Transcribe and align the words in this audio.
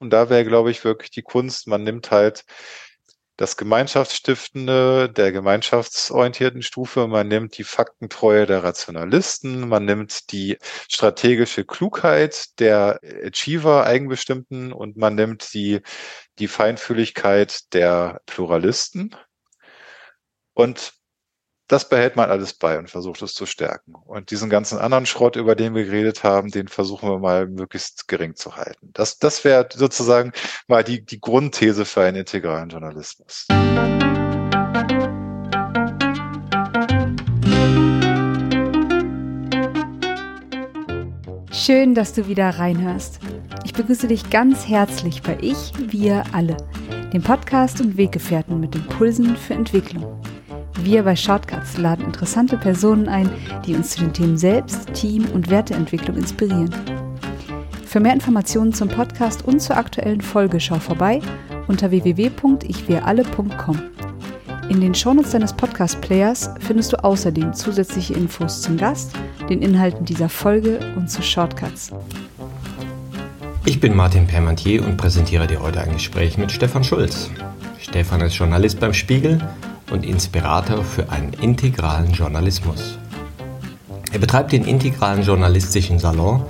Und 0.00 0.10
da 0.10 0.30
wäre, 0.30 0.44
glaube 0.44 0.70
ich, 0.70 0.82
wirklich 0.82 1.10
die 1.10 1.22
Kunst, 1.22 1.68
man 1.68 1.84
nimmt 1.84 2.10
halt 2.10 2.44
das 3.36 3.56
Gemeinschaftsstiftende 3.56 5.10
der 5.10 5.32
gemeinschaftsorientierten 5.32 6.62
Stufe, 6.62 7.06
man 7.06 7.28
nimmt 7.28 7.56
die 7.56 7.64
Faktentreue 7.64 8.46
der 8.46 8.64
Rationalisten, 8.64 9.68
man 9.68 9.86
nimmt 9.86 10.30
die 10.32 10.58
strategische 10.88 11.64
Klugheit 11.64 12.58
der 12.58 13.00
Achiever, 13.24 13.86
Eigenbestimmten 13.86 14.72
und 14.72 14.98
man 14.98 15.14
nimmt 15.14 15.54
die, 15.54 15.80
die 16.38 16.48
Feinfühligkeit 16.48 17.72
der 17.72 18.20
Pluralisten. 18.26 19.16
Und 20.52 20.92
das 21.70 21.88
behält 21.88 22.16
man 22.16 22.30
alles 22.30 22.52
bei 22.52 22.78
und 22.80 22.90
versucht 22.90 23.22
es 23.22 23.32
zu 23.32 23.46
stärken. 23.46 23.94
Und 23.94 24.32
diesen 24.32 24.50
ganzen 24.50 24.78
anderen 24.78 25.06
Schrott, 25.06 25.36
über 25.36 25.54
den 25.54 25.72
wir 25.72 25.84
geredet 25.84 26.24
haben, 26.24 26.50
den 26.50 26.66
versuchen 26.66 27.08
wir 27.08 27.20
mal 27.20 27.46
möglichst 27.46 28.08
gering 28.08 28.34
zu 28.34 28.56
halten. 28.56 28.90
Das, 28.92 29.20
das 29.20 29.44
wäre 29.44 29.68
sozusagen 29.72 30.32
mal 30.66 30.82
die, 30.82 31.04
die 31.06 31.20
Grundthese 31.20 31.84
für 31.84 32.02
einen 32.02 32.16
integralen 32.16 32.70
Journalismus. 32.70 33.46
Schön, 41.52 41.94
dass 41.94 42.12
du 42.14 42.26
wieder 42.26 42.48
reinhörst. 42.50 43.20
Ich 43.64 43.74
begrüße 43.74 44.08
dich 44.08 44.28
ganz 44.30 44.66
herzlich 44.66 45.22
bei 45.22 45.38
Ich, 45.40 45.72
Wir 45.78 46.24
alle, 46.32 46.56
dem 47.12 47.22
Podcast 47.22 47.80
und 47.80 47.96
Weggefährten 47.96 48.58
mit 48.58 48.74
Impulsen 48.74 49.36
für 49.36 49.54
Entwicklung. 49.54 50.20
Wir 50.82 51.02
bei 51.02 51.14
Shortcuts 51.14 51.76
laden 51.76 52.06
interessante 52.06 52.56
Personen 52.56 53.06
ein, 53.06 53.28
die 53.66 53.74
uns 53.74 53.90
zu 53.90 54.00
den 54.00 54.14
Themen 54.14 54.38
Selbst, 54.38 54.94
Team 54.94 55.26
und 55.34 55.50
Werteentwicklung 55.50 56.16
inspirieren. 56.16 56.74
Für 57.84 58.00
mehr 58.00 58.14
Informationen 58.14 58.72
zum 58.72 58.88
Podcast 58.88 59.44
und 59.44 59.60
zur 59.60 59.76
aktuellen 59.76 60.22
Folge 60.22 60.58
schau 60.58 60.78
vorbei 60.78 61.20
unter 61.68 61.90
www.ichwiralle.com. 61.90 63.82
In 64.70 64.80
den 64.80 64.94
Shownotes 64.94 65.32
deines 65.32 65.52
Podcast-Players 65.52 66.50
findest 66.60 66.94
du 66.94 67.04
außerdem 67.04 67.52
zusätzliche 67.52 68.14
Infos 68.14 68.62
zum 68.62 68.78
Gast, 68.78 69.12
den 69.50 69.60
Inhalten 69.60 70.06
dieser 70.06 70.30
Folge 70.30 70.78
und 70.96 71.10
zu 71.10 71.22
Shortcuts. 71.22 71.90
Ich 73.66 73.80
bin 73.80 73.94
Martin 73.94 74.26
Permantier 74.26 74.82
und 74.82 74.96
präsentiere 74.96 75.46
dir 75.46 75.60
heute 75.60 75.82
ein 75.82 75.92
Gespräch 75.92 76.38
mit 76.38 76.50
Stefan 76.50 76.84
Schulz. 76.84 77.28
Stefan 77.78 78.22
ist 78.22 78.36
Journalist 78.36 78.80
beim 78.80 78.94
Spiegel 78.94 79.40
und 79.90 80.04
Inspirator 80.04 80.84
für 80.84 81.10
einen 81.10 81.32
integralen 81.32 82.12
Journalismus. 82.12 82.98
Er 84.12 84.18
betreibt 84.18 84.52
den 84.52 84.64
integralen 84.64 85.22
journalistischen 85.22 85.98
Salon 85.98 86.42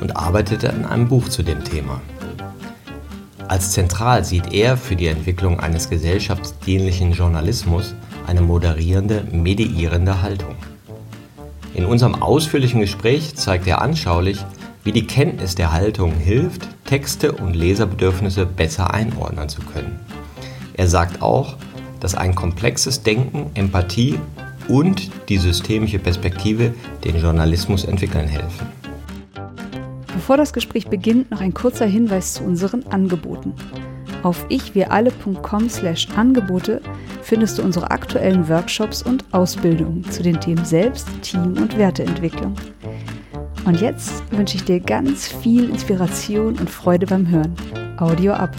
und 0.00 0.16
arbeitet 0.16 0.64
an 0.64 0.84
einem 0.84 1.08
Buch 1.08 1.28
zu 1.28 1.42
dem 1.42 1.64
Thema. 1.64 2.00
Als 3.48 3.72
zentral 3.72 4.24
sieht 4.24 4.52
er 4.52 4.76
für 4.76 4.94
die 4.94 5.06
Entwicklung 5.06 5.58
eines 5.58 5.88
gesellschaftsdienlichen 5.88 7.12
Journalismus 7.12 7.94
eine 8.26 8.42
moderierende, 8.42 9.24
mediierende 9.32 10.20
Haltung. 10.20 10.54
In 11.74 11.86
unserem 11.86 12.14
ausführlichen 12.14 12.80
Gespräch 12.80 13.34
zeigt 13.36 13.66
er 13.66 13.80
anschaulich, 13.80 14.44
wie 14.84 14.92
die 14.92 15.06
Kenntnis 15.06 15.54
der 15.54 15.72
Haltung 15.72 16.12
hilft, 16.12 16.68
Texte 16.84 17.32
und 17.32 17.54
Leserbedürfnisse 17.54 18.46
besser 18.46 18.92
einordnen 18.92 19.48
zu 19.48 19.62
können. 19.62 19.98
Er 20.74 20.88
sagt 20.88 21.22
auch, 21.22 21.56
dass 22.00 22.14
ein 22.14 22.34
komplexes 22.34 23.02
Denken, 23.02 23.50
Empathie 23.54 24.18
und 24.68 25.10
die 25.28 25.38
systemische 25.38 25.98
Perspektive 25.98 26.72
den 27.04 27.20
Journalismus 27.20 27.84
entwickeln 27.84 28.28
helfen. 28.28 28.68
Bevor 30.14 30.36
das 30.36 30.52
Gespräch 30.52 30.86
beginnt, 30.88 31.30
noch 31.30 31.40
ein 31.40 31.54
kurzer 31.54 31.86
Hinweis 31.86 32.34
zu 32.34 32.44
unseren 32.44 32.86
Angeboten. 32.88 33.54
Auf 34.22 34.46
ichwiralle.com/angebote 34.48 36.80
findest 37.22 37.58
du 37.58 37.62
unsere 37.62 37.90
aktuellen 37.90 38.48
Workshops 38.48 39.02
und 39.02 39.24
Ausbildungen 39.32 40.08
zu 40.10 40.22
den 40.22 40.40
Themen 40.40 40.64
Selbst, 40.64 41.08
Team 41.22 41.56
und 41.56 41.76
Werteentwicklung. 41.78 42.54
Und 43.64 43.80
jetzt 43.80 44.24
wünsche 44.32 44.56
ich 44.56 44.64
dir 44.64 44.80
ganz 44.80 45.28
viel 45.28 45.70
Inspiration 45.70 46.58
und 46.58 46.68
Freude 46.68 47.06
beim 47.06 47.28
Hören. 47.28 47.54
Audio 47.98 48.32
ab. 48.32 48.56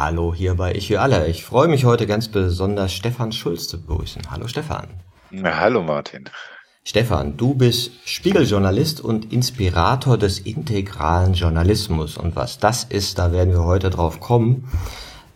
Hallo 0.00 0.32
hier 0.32 0.54
bei 0.54 0.76
Ich 0.76 0.86
für 0.86 1.00
alle. 1.00 1.26
Ich 1.26 1.44
freue 1.44 1.66
mich 1.66 1.84
heute 1.84 2.06
ganz 2.06 2.28
besonders 2.28 2.92
Stefan 2.92 3.32
Schulz 3.32 3.66
zu 3.66 3.82
begrüßen. 3.82 4.30
Hallo 4.30 4.46
Stefan. 4.46 4.86
Ja, 5.32 5.58
hallo 5.58 5.82
Martin. 5.82 6.30
Stefan, 6.84 7.36
du 7.36 7.54
bist 7.54 7.90
Spiegeljournalist 8.04 9.00
und 9.00 9.32
Inspirator 9.32 10.16
des 10.16 10.38
integralen 10.38 11.34
Journalismus. 11.34 12.16
Und 12.16 12.36
was 12.36 12.60
das 12.60 12.84
ist, 12.84 13.18
da 13.18 13.32
werden 13.32 13.52
wir 13.52 13.64
heute 13.64 13.90
drauf 13.90 14.20
kommen. 14.20 14.70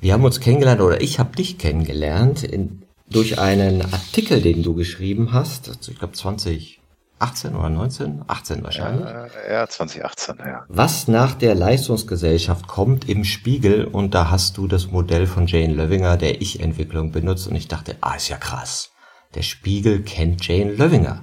Wir 0.00 0.12
haben 0.12 0.22
uns 0.22 0.38
kennengelernt 0.38 0.80
oder 0.80 1.00
ich 1.00 1.18
habe 1.18 1.34
dich 1.34 1.58
kennengelernt 1.58 2.44
in, 2.44 2.82
durch 3.10 3.40
einen 3.40 3.82
Artikel, 3.82 4.42
den 4.42 4.62
du 4.62 4.74
geschrieben 4.74 5.32
hast. 5.32 5.88
Ich 5.88 5.98
glaube 5.98 6.12
20 6.12 6.81
18 7.22 7.54
oder 7.54 7.70
19? 7.70 8.24
18 8.26 8.64
wahrscheinlich. 8.64 9.06
Ja, 9.06 9.52
ja, 9.52 9.68
2018, 9.68 10.34
ja. 10.40 10.64
Was 10.68 11.06
nach 11.06 11.34
der 11.34 11.54
Leistungsgesellschaft 11.54 12.66
kommt 12.66 13.08
im 13.08 13.24
Spiegel 13.24 13.84
und 13.84 14.14
da 14.14 14.30
hast 14.30 14.56
du 14.56 14.66
das 14.66 14.90
Modell 14.90 15.26
von 15.26 15.46
Jane 15.46 15.72
Löwinger 15.72 16.16
der 16.16 16.40
Ich-Entwicklung 16.40 17.12
benutzt 17.12 17.46
und 17.46 17.54
ich 17.54 17.68
dachte, 17.68 17.96
ah, 18.00 18.14
ist 18.14 18.28
ja 18.28 18.38
krass. 18.38 18.90
Der 19.36 19.42
Spiegel 19.42 20.02
kennt 20.02 20.46
Jane 20.46 20.72
Löwinger. 20.72 21.22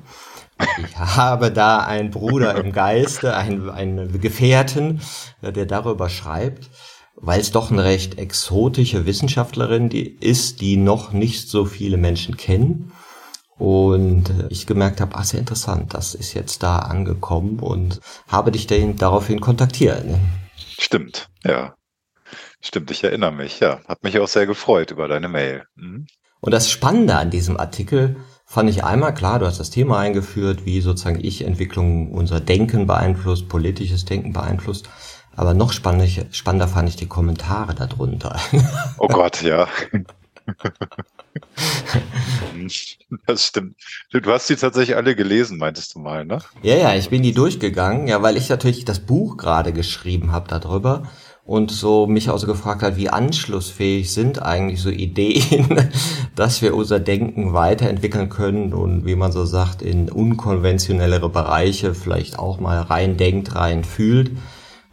Ich 0.85 0.97
habe 0.97 1.51
da 1.51 1.79
einen 1.79 2.11
Bruder 2.11 2.55
im 2.55 2.71
Geiste, 2.71 3.35
einen, 3.35 3.69
einen 3.69 4.21
Gefährten, 4.21 5.01
der 5.41 5.65
darüber 5.65 6.09
schreibt, 6.09 6.69
weil 7.15 7.41
es 7.41 7.51
doch 7.51 7.71
eine 7.71 7.83
recht 7.83 8.17
exotische 8.17 9.05
Wissenschaftlerin 9.05 9.89
die 9.89 10.07
ist, 10.07 10.61
die 10.61 10.77
noch 10.77 11.11
nicht 11.11 11.49
so 11.49 11.65
viele 11.65 11.97
Menschen 11.97 12.37
kennen 12.37 12.93
und 13.59 14.47
ich 14.49 14.65
gemerkt 14.65 15.01
habe, 15.01 15.15
ah, 15.15 15.23
sehr 15.23 15.41
interessant, 15.41 15.93
das 15.93 16.15
ist 16.15 16.33
jetzt 16.33 16.63
da 16.63 16.79
angekommen 16.79 17.59
und 17.59 17.99
habe 18.27 18.51
dich 18.51 18.67
dann 18.67 18.95
daraufhin 18.95 19.41
kontaktiert. 19.41 20.05
Ne? 20.05 20.19
Stimmt, 20.79 21.29
ja. 21.43 21.75
Stimmt, 22.61 22.89
ich 22.91 23.03
erinnere 23.03 23.33
mich, 23.33 23.59
ja. 23.59 23.81
Hat 23.87 24.03
mich 24.03 24.17
auch 24.19 24.27
sehr 24.27 24.45
gefreut 24.47 24.91
über 24.91 25.07
deine 25.07 25.27
Mail. 25.27 25.65
Mhm. 25.75 26.07
Und 26.41 26.53
das 26.53 26.69
Spannende 26.69 27.15
an 27.15 27.31
diesem 27.31 27.57
Artikel 27.57 28.15
fand 28.45 28.69
ich 28.69 28.83
einmal 28.83 29.13
klar, 29.13 29.39
du 29.39 29.45
hast 29.45 29.59
das 29.59 29.69
Thema 29.69 29.99
eingeführt, 29.99 30.65
wie 30.65 30.79
sozusagen 30.79 31.23
Ich-Entwicklung 31.23 32.11
unser 32.11 32.39
Denken 32.39 32.87
beeinflusst, 32.87 33.49
politisches 33.49 34.05
Denken 34.05 34.31
beeinflusst. 34.33 34.89
Aber 35.35 35.53
noch 35.53 35.73
spannender, 35.73 36.07
spannender 36.31 36.67
fand 36.67 36.89
ich 36.89 36.95
die 36.95 37.07
Kommentare 37.07 37.75
darunter. 37.75 38.39
Oh 38.97 39.07
Gott, 39.07 39.41
ja. 39.41 39.67
Das 43.25 43.45
stimmt. 43.45 43.75
Du 44.11 44.31
hast 44.31 44.49
die 44.49 44.55
tatsächlich 44.55 44.95
alle 44.95 45.15
gelesen, 45.15 45.57
meintest 45.57 45.95
du 45.95 45.99
mal, 45.99 46.25
ne? 46.25 46.39
Ja, 46.61 46.75
ja, 46.75 46.95
ich 46.95 47.09
bin 47.09 47.23
die 47.23 47.33
durchgegangen, 47.33 48.07
ja, 48.07 48.21
weil 48.21 48.37
ich 48.37 48.49
natürlich 48.49 48.85
das 48.85 48.99
Buch 48.99 49.37
gerade 49.37 49.73
geschrieben 49.73 50.31
habe 50.31 50.47
darüber 50.47 51.03
und 51.49 51.71
so 51.71 52.05
mich 52.05 52.29
auch 52.29 52.37
so 52.37 52.45
gefragt 52.45 52.83
hat, 52.83 52.95
wie 52.95 53.09
anschlussfähig 53.09 54.13
sind 54.13 54.39
eigentlich 54.39 54.81
so 54.81 54.91
Ideen, 54.91 55.89
dass 56.35 56.61
wir 56.61 56.75
unser 56.75 56.99
Denken 56.99 57.53
weiterentwickeln 57.53 58.29
können 58.29 58.71
und 58.71 59.07
wie 59.07 59.15
man 59.15 59.31
so 59.31 59.45
sagt, 59.45 59.81
in 59.81 60.11
unkonventionellere 60.11 61.27
Bereiche 61.27 61.95
vielleicht 61.95 62.37
auch 62.37 62.59
mal 62.59 62.79
rein 62.81 63.17
denkt, 63.17 63.55
rein 63.55 63.83
fühlt 63.83 64.29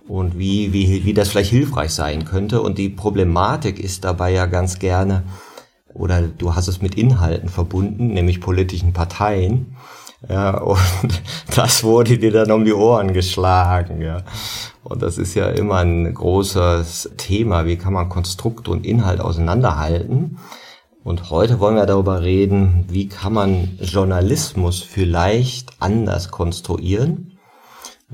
und 0.08 0.38
wie, 0.38 0.72
wie, 0.72 1.04
wie 1.04 1.12
das 1.12 1.28
vielleicht 1.28 1.50
hilfreich 1.50 1.90
sein 1.90 2.24
könnte. 2.24 2.62
Und 2.62 2.78
die 2.78 2.88
Problematik 2.88 3.78
ist 3.78 4.04
dabei 4.04 4.32
ja 4.32 4.46
ganz 4.46 4.78
gerne, 4.78 5.24
oder 5.98 6.22
du 6.22 6.54
hast 6.54 6.68
es 6.68 6.82
mit 6.82 6.94
Inhalten 6.94 7.48
verbunden, 7.48 8.08
nämlich 8.08 8.40
politischen 8.40 8.92
Parteien. 8.92 9.76
Ja, 10.28 10.58
und 10.62 11.22
das 11.54 11.84
wurde 11.84 12.18
dir 12.18 12.32
dann 12.32 12.50
um 12.50 12.64
die 12.64 12.72
Ohren 12.72 13.12
geschlagen, 13.12 14.00
ja. 14.00 14.22
Und 14.82 15.02
das 15.02 15.18
ist 15.18 15.34
ja 15.34 15.48
immer 15.48 15.78
ein 15.78 16.12
großes 16.12 17.12
Thema. 17.16 17.66
Wie 17.66 17.76
kann 17.76 17.92
man 17.92 18.08
Konstrukt 18.08 18.68
und 18.68 18.86
Inhalt 18.86 19.20
auseinanderhalten? 19.20 20.38
Und 21.02 21.30
heute 21.30 21.60
wollen 21.60 21.76
wir 21.76 21.86
darüber 21.86 22.22
reden, 22.22 22.84
wie 22.88 23.08
kann 23.08 23.32
man 23.32 23.78
Journalismus 23.80 24.82
vielleicht 24.82 25.70
anders 25.80 26.30
konstruieren, 26.30 27.38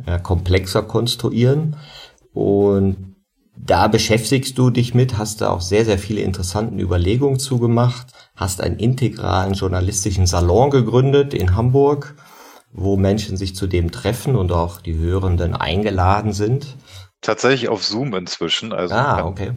ja, 0.07 0.19
komplexer 0.19 0.83
konstruieren 0.83 1.77
und 2.35 3.12
da 3.65 3.87
beschäftigst 3.87 4.59
du 4.59 4.71
dich 4.71 4.93
mit, 4.93 5.19
hast 5.19 5.41
da 5.41 5.51
auch 5.51 5.61
sehr, 5.61 5.85
sehr 5.85 5.99
viele 5.99 6.23
interessante 6.23 6.83
Überlegungen 6.83 7.39
zugemacht, 7.39 8.09
hast 8.35 8.61
einen 8.61 8.77
integralen 8.77 9.55
journalistischen 9.55 10.27
Salon 10.27 10.71
gegründet 10.71 11.33
in 11.33 11.55
Hamburg, 11.55 12.17
wo 12.73 12.97
Menschen 12.97 13.37
sich 13.37 13.55
zu 13.55 13.69
dem 13.69 13.93
treffen 13.93 14.35
und 14.35 14.51
auch 14.51 14.81
die 14.81 14.99
Hörenden 14.99 15.55
eingeladen 15.55 16.33
sind. 16.33 16.77
Tatsächlich 17.21 17.69
auf 17.69 17.85
Zoom 17.85 18.15
inzwischen. 18.17 18.73
Also 18.73 18.97
ah, 18.97 19.25
okay. 19.25 19.53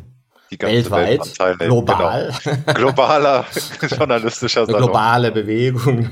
die 0.52 0.60
ganze 0.60 0.76
Weltweit, 0.76 1.20
Welt 1.22 1.36
teilnehmen. 1.36 1.70
Global. 1.72 2.34
Genau. 2.44 2.58
Globaler 2.76 3.46
journalistischer 3.90 4.68
Salon. 4.68 4.84
Globale 4.84 5.32
Bewegung. 5.32 6.10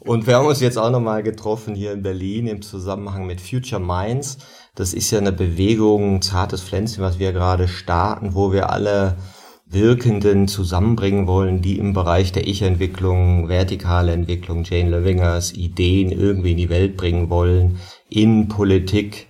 Und 0.00 0.26
wir 0.26 0.36
haben 0.36 0.46
uns 0.46 0.60
jetzt 0.60 0.76
auch 0.76 0.90
nochmal 0.90 1.22
getroffen 1.22 1.74
hier 1.74 1.92
in 1.92 2.02
Berlin 2.02 2.48
im 2.48 2.60
Zusammenhang 2.60 3.24
mit 3.24 3.40
Future 3.40 3.80
Minds. 3.80 4.36
Das 4.80 4.94
ist 4.94 5.10
ja 5.10 5.18
eine 5.18 5.30
Bewegung, 5.30 6.14
ein 6.14 6.22
zartes 6.22 6.62
Pflänzchen, 6.62 7.04
was 7.04 7.18
wir 7.18 7.34
gerade 7.34 7.68
starten, 7.68 8.34
wo 8.34 8.50
wir 8.50 8.70
alle 8.70 9.18
Wirkenden 9.66 10.48
zusammenbringen 10.48 11.26
wollen, 11.26 11.60
die 11.60 11.76
im 11.76 11.92
Bereich 11.92 12.32
der 12.32 12.48
Ich-Entwicklung, 12.48 13.50
vertikale 13.50 14.12
Entwicklung, 14.12 14.64
Jane 14.64 14.88
Levingers 14.88 15.52
Ideen 15.52 16.10
irgendwie 16.10 16.52
in 16.52 16.56
die 16.56 16.70
Welt 16.70 16.96
bringen 16.96 17.28
wollen, 17.28 17.78
in 18.08 18.48
Politik, 18.48 19.28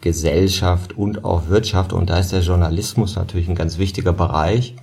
Gesellschaft 0.00 0.96
und 0.96 1.26
auch 1.26 1.48
Wirtschaft. 1.48 1.92
Und 1.92 2.08
da 2.08 2.18
ist 2.18 2.32
der 2.32 2.40
Journalismus 2.40 3.16
natürlich 3.16 3.48
ein 3.48 3.54
ganz 3.54 3.76
wichtiger 3.76 4.14
Bereich. 4.14 4.76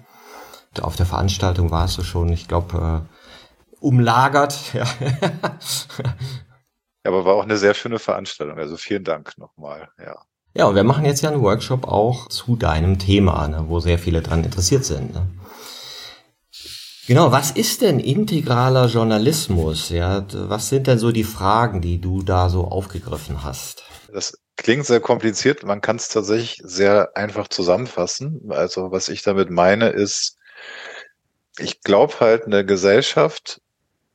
Auf 0.79 0.95
der 0.95 1.07
Veranstaltung 1.07 1.71
war 1.71 1.85
es 1.85 1.93
so 1.93 2.03
schon, 2.03 2.29
ich 2.29 2.47
glaube, 2.47 3.03
äh, 3.03 3.79
umlagert. 3.79 4.75
Ja. 4.75 4.85
ja, 7.03 7.11
aber 7.11 7.25
war 7.25 7.35
auch 7.35 7.43
eine 7.43 7.57
sehr 7.57 7.73
schöne 7.73 7.99
Veranstaltung. 7.99 8.57
Also 8.57 8.77
vielen 8.77 9.03
Dank 9.03 9.37
nochmal. 9.37 9.89
Ja. 9.99 10.21
Ja, 10.55 10.65
und 10.65 10.75
wir 10.75 10.83
machen 10.83 11.05
jetzt 11.05 11.21
ja 11.21 11.31
einen 11.31 11.41
Workshop 11.41 11.85
auch 11.87 12.27
zu 12.29 12.55
deinem 12.55 12.99
Thema, 12.99 13.47
ne, 13.47 13.65
wo 13.67 13.79
sehr 13.79 13.97
viele 13.97 14.21
dran 14.21 14.43
interessiert 14.43 14.85
sind. 14.85 15.13
Ne? 15.13 15.27
Genau, 17.07 17.31
was 17.31 17.51
ist 17.51 17.81
denn 17.81 17.99
integraler 17.99 18.85
Journalismus? 18.85 19.89
Ja, 19.89 20.25
was 20.31 20.69
sind 20.69 20.87
denn 20.87 20.99
so 20.99 21.11
die 21.11 21.23
Fragen, 21.25 21.81
die 21.81 21.99
du 21.99 22.21
da 22.21 22.49
so 22.49 22.65
aufgegriffen 22.65 23.43
hast? 23.43 23.83
Das 24.13 24.39
klingt 24.55 24.85
sehr 24.85 25.01
kompliziert. 25.01 25.63
Man 25.63 25.81
kann 25.81 25.97
es 25.97 26.07
tatsächlich 26.07 26.61
sehr 26.63 27.17
einfach 27.17 27.47
zusammenfassen. 27.47 28.43
Also 28.49 28.91
was 28.91 29.09
ich 29.09 29.23
damit 29.23 29.49
meine 29.49 29.89
ist, 29.89 30.37
ich 31.57 31.81
glaube 31.81 32.13
halt, 32.19 32.45
eine 32.45 32.63
Gesellschaft 32.63 33.59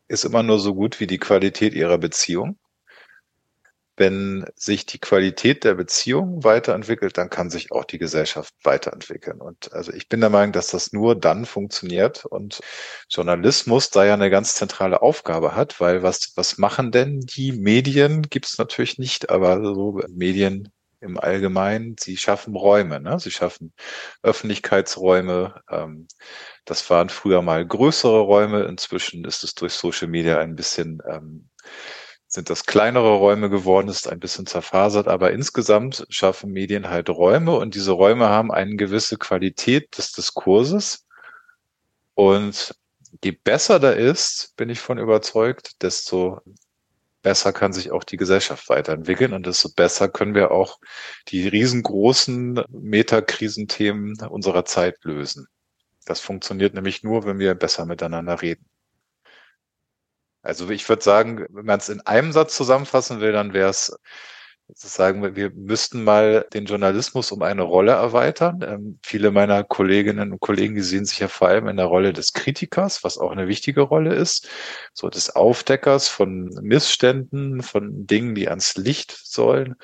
ist 0.06 0.24
immer 0.24 0.42
nur 0.42 0.58
so 0.58 0.74
gut 0.74 1.00
wie 1.00 1.06
die 1.06 1.18
Qualität 1.18 1.74
ihrer 1.74 1.98
Beziehung 1.98 2.56
wenn 3.98 4.44
sich 4.56 4.86
die 4.86 4.98
Qualität 4.98 5.64
der 5.64 5.74
Beziehung 5.74 6.44
weiterentwickelt, 6.44 7.18
dann 7.18 7.30
kann 7.30 7.50
sich 7.50 7.72
auch 7.72 7.84
die 7.84 7.98
Gesellschaft 7.98 8.54
weiterentwickeln. 8.62 9.40
Und 9.40 9.72
also 9.72 9.92
ich 9.92 10.08
bin 10.08 10.20
der 10.20 10.30
Meinung, 10.30 10.52
dass 10.52 10.68
das 10.68 10.92
nur 10.92 11.18
dann 11.18 11.44
funktioniert 11.46 12.24
und 12.24 12.60
Journalismus 13.10 13.90
da 13.90 14.04
ja 14.04 14.14
eine 14.14 14.30
ganz 14.30 14.54
zentrale 14.54 15.02
Aufgabe 15.02 15.54
hat, 15.54 15.80
weil 15.80 16.02
was, 16.02 16.32
was 16.36 16.58
machen 16.58 16.92
denn 16.92 17.20
die 17.20 17.52
Medien? 17.52 18.22
Gibt 18.22 18.46
es 18.46 18.58
natürlich 18.58 18.98
nicht, 18.98 19.30
aber 19.30 19.62
so 19.62 20.00
Medien 20.08 20.72
im 21.00 21.18
Allgemeinen, 21.18 21.96
sie 21.98 22.16
schaffen 22.16 22.56
Räume, 22.56 23.00
ne? 23.00 23.20
sie 23.20 23.30
schaffen 23.30 23.72
Öffentlichkeitsräume. 24.22 25.62
Ähm, 25.70 26.08
das 26.64 26.88
waren 26.90 27.08
früher 27.08 27.42
mal 27.42 27.66
größere 27.66 28.20
Räume, 28.20 28.64
inzwischen 28.64 29.24
ist 29.24 29.44
es 29.44 29.54
durch 29.54 29.74
Social 29.74 30.08
Media 30.08 30.38
ein 30.38 30.56
bisschen 30.56 31.00
ähm, 31.08 31.48
sind 32.28 32.50
das 32.50 32.66
kleinere 32.66 33.14
Räume 33.16 33.48
geworden, 33.48 33.88
ist 33.88 34.08
ein 34.08 34.20
bisschen 34.20 34.46
zerfasert, 34.46 35.08
aber 35.08 35.32
insgesamt 35.32 36.06
schaffen 36.10 36.52
Medien 36.52 36.90
halt 36.90 37.08
Räume 37.08 37.56
und 37.56 37.74
diese 37.74 37.92
Räume 37.92 38.28
haben 38.28 38.52
eine 38.52 38.76
gewisse 38.76 39.16
Qualität 39.16 39.96
des 39.96 40.12
Diskurses. 40.12 41.06
Und 42.14 42.74
je 43.24 43.32
besser 43.32 43.80
da 43.80 43.92
ist, 43.92 44.52
bin 44.56 44.68
ich 44.68 44.80
von 44.80 44.98
überzeugt, 44.98 45.82
desto 45.82 46.40
besser 47.22 47.52
kann 47.54 47.72
sich 47.72 47.90
auch 47.90 48.04
die 48.04 48.18
Gesellschaft 48.18 48.68
weiterentwickeln 48.68 49.32
und 49.32 49.46
desto 49.46 49.70
besser 49.74 50.08
können 50.08 50.34
wir 50.34 50.50
auch 50.50 50.78
die 51.28 51.48
riesengroßen 51.48 52.62
Metakrisenthemen 52.68 54.20
unserer 54.28 54.66
Zeit 54.66 55.02
lösen. 55.02 55.46
Das 56.04 56.20
funktioniert 56.20 56.74
nämlich 56.74 57.02
nur, 57.02 57.24
wenn 57.24 57.38
wir 57.38 57.54
besser 57.54 57.86
miteinander 57.86 58.40
reden. 58.42 58.66
Also 60.48 60.70
ich 60.70 60.88
würde 60.88 61.02
sagen, 61.02 61.46
wenn 61.50 61.66
man 61.66 61.78
es 61.78 61.90
in 61.90 62.00
einem 62.00 62.32
Satz 62.32 62.56
zusammenfassen 62.56 63.20
will, 63.20 63.32
dann 63.32 63.52
wäre 63.52 63.68
es 63.68 63.94
sagen, 64.74 65.36
wir 65.36 65.50
müssten 65.50 66.04
mal 66.04 66.46
den 66.52 66.64
Journalismus 66.64 67.32
um 67.32 67.42
eine 67.42 67.62
Rolle 67.62 67.92
erweitern. 67.92 68.60
Ähm, 68.62 68.98
viele 69.02 69.30
meiner 69.30 69.62
Kolleginnen 69.64 70.32
und 70.32 70.40
Kollegen, 70.40 70.74
die 70.74 70.82
sehen 70.82 71.04
sich 71.04 71.18
ja 71.18 71.28
vor 71.28 71.48
allem 71.48 71.68
in 71.68 71.76
der 71.76 71.86
Rolle 71.86 72.12
des 72.12 72.32
Kritikers, 72.32 73.04
was 73.04 73.18
auch 73.18 73.30
eine 73.30 73.48
wichtige 73.48 73.82
Rolle 73.82 74.14
ist, 74.14 74.48
so 74.92 75.08
des 75.08 75.34
Aufdeckers 75.36 76.08
von 76.08 76.46
Missständen, 76.62 77.62
von 77.62 78.06
Dingen, 78.06 78.34
die 78.34 78.48
ans 78.48 78.76
Licht 78.76 79.18
sollen. 79.22 79.76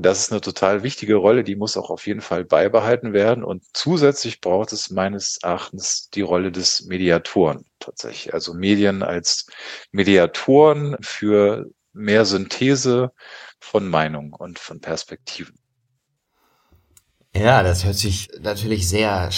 Das 0.00 0.20
ist 0.20 0.32
eine 0.32 0.40
total 0.40 0.82
wichtige 0.82 1.14
Rolle, 1.14 1.44
die 1.44 1.56
muss 1.56 1.76
auch 1.76 1.90
auf 1.90 2.06
jeden 2.06 2.20
Fall 2.20 2.44
beibehalten 2.44 3.12
werden. 3.12 3.44
Und 3.44 3.62
zusätzlich 3.72 4.40
braucht 4.40 4.72
es 4.72 4.90
meines 4.90 5.38
Erachtens 5.42 6.10
die 6.10 6.22
Rolle 6.22 6.50
des 6.50 6.86
Mediatoren 6.86 7.64
tatsächlich. 7.78 8.34
Also 8.34 8.54
Medien 8.54 9.02
als 9.02 9.46
Mediatoren 9.92 10.96
für 11.00 11.66
mehr 11.92 12.24
Synthese 12.24 13.12
von 13.60 13.88
Meinung 13.88 14.32
und 14.32 14.58
von 14.58 14.80
Perspektiven. 14.80 15.58
Ja, 17.36 17.64
das 17.64 17.84
hört 17.84 17.96
sich 17.96 18.30
natürlich 18.40 18.88
sehr 18.88 19.28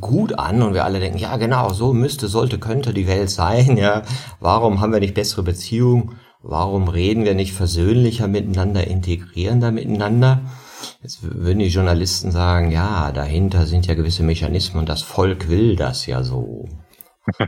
gut 0.00 0.36
an 0.36 0.62
und 0.62 0.74
wir 0.74 0.84
alle 0.84 0.98
denken, 0.98 1.18
ja 1.18 1.36
genau, 1.36 1.72
so 1.72 1.92
müsste, 1.92 2.26
sollte, 2.26 2.58
könnte 2.58 2.92
die 2.92 3.06
Welt 3.06 3.30
sein, 3.30 3.76
ja. 3.76 4.02
Warum 4.40 4.80
haben 4.80 4.92
wir 4.92 4.98
nicht 4.98 5.14
bessere 5.14 5.44
Beziehungen? 5.44 6.18
Warum 6.48 6.86
reden 6.86 7.24
wir 7.24 7.34
nicht 7.34 7.54
versöhnlicher 7.54 8.28
miteinander, 8.28 8.86
integrierender 8.86 9.72
miteinander? 9.72 10.42
Jetzt 11.02 11.24
würden 11.24 11.58
die 11.58 11.66
Journalisten 11.66 12.30
sagen, 12.30 12.70
ja, 12.70 13.10
dahinter 13.10 13.66
sind 13.66 13.88
ja 13.88 13.94
gewisse 13.94 14.22
Mechanismen 14.22 14.78
und 14.78 14.88
das 14.88 15.02
Volk 15.02 15.48
will 15.48 15.74
das 15.74 16.06
ja 16.06 16.22
so. 16.22 16.68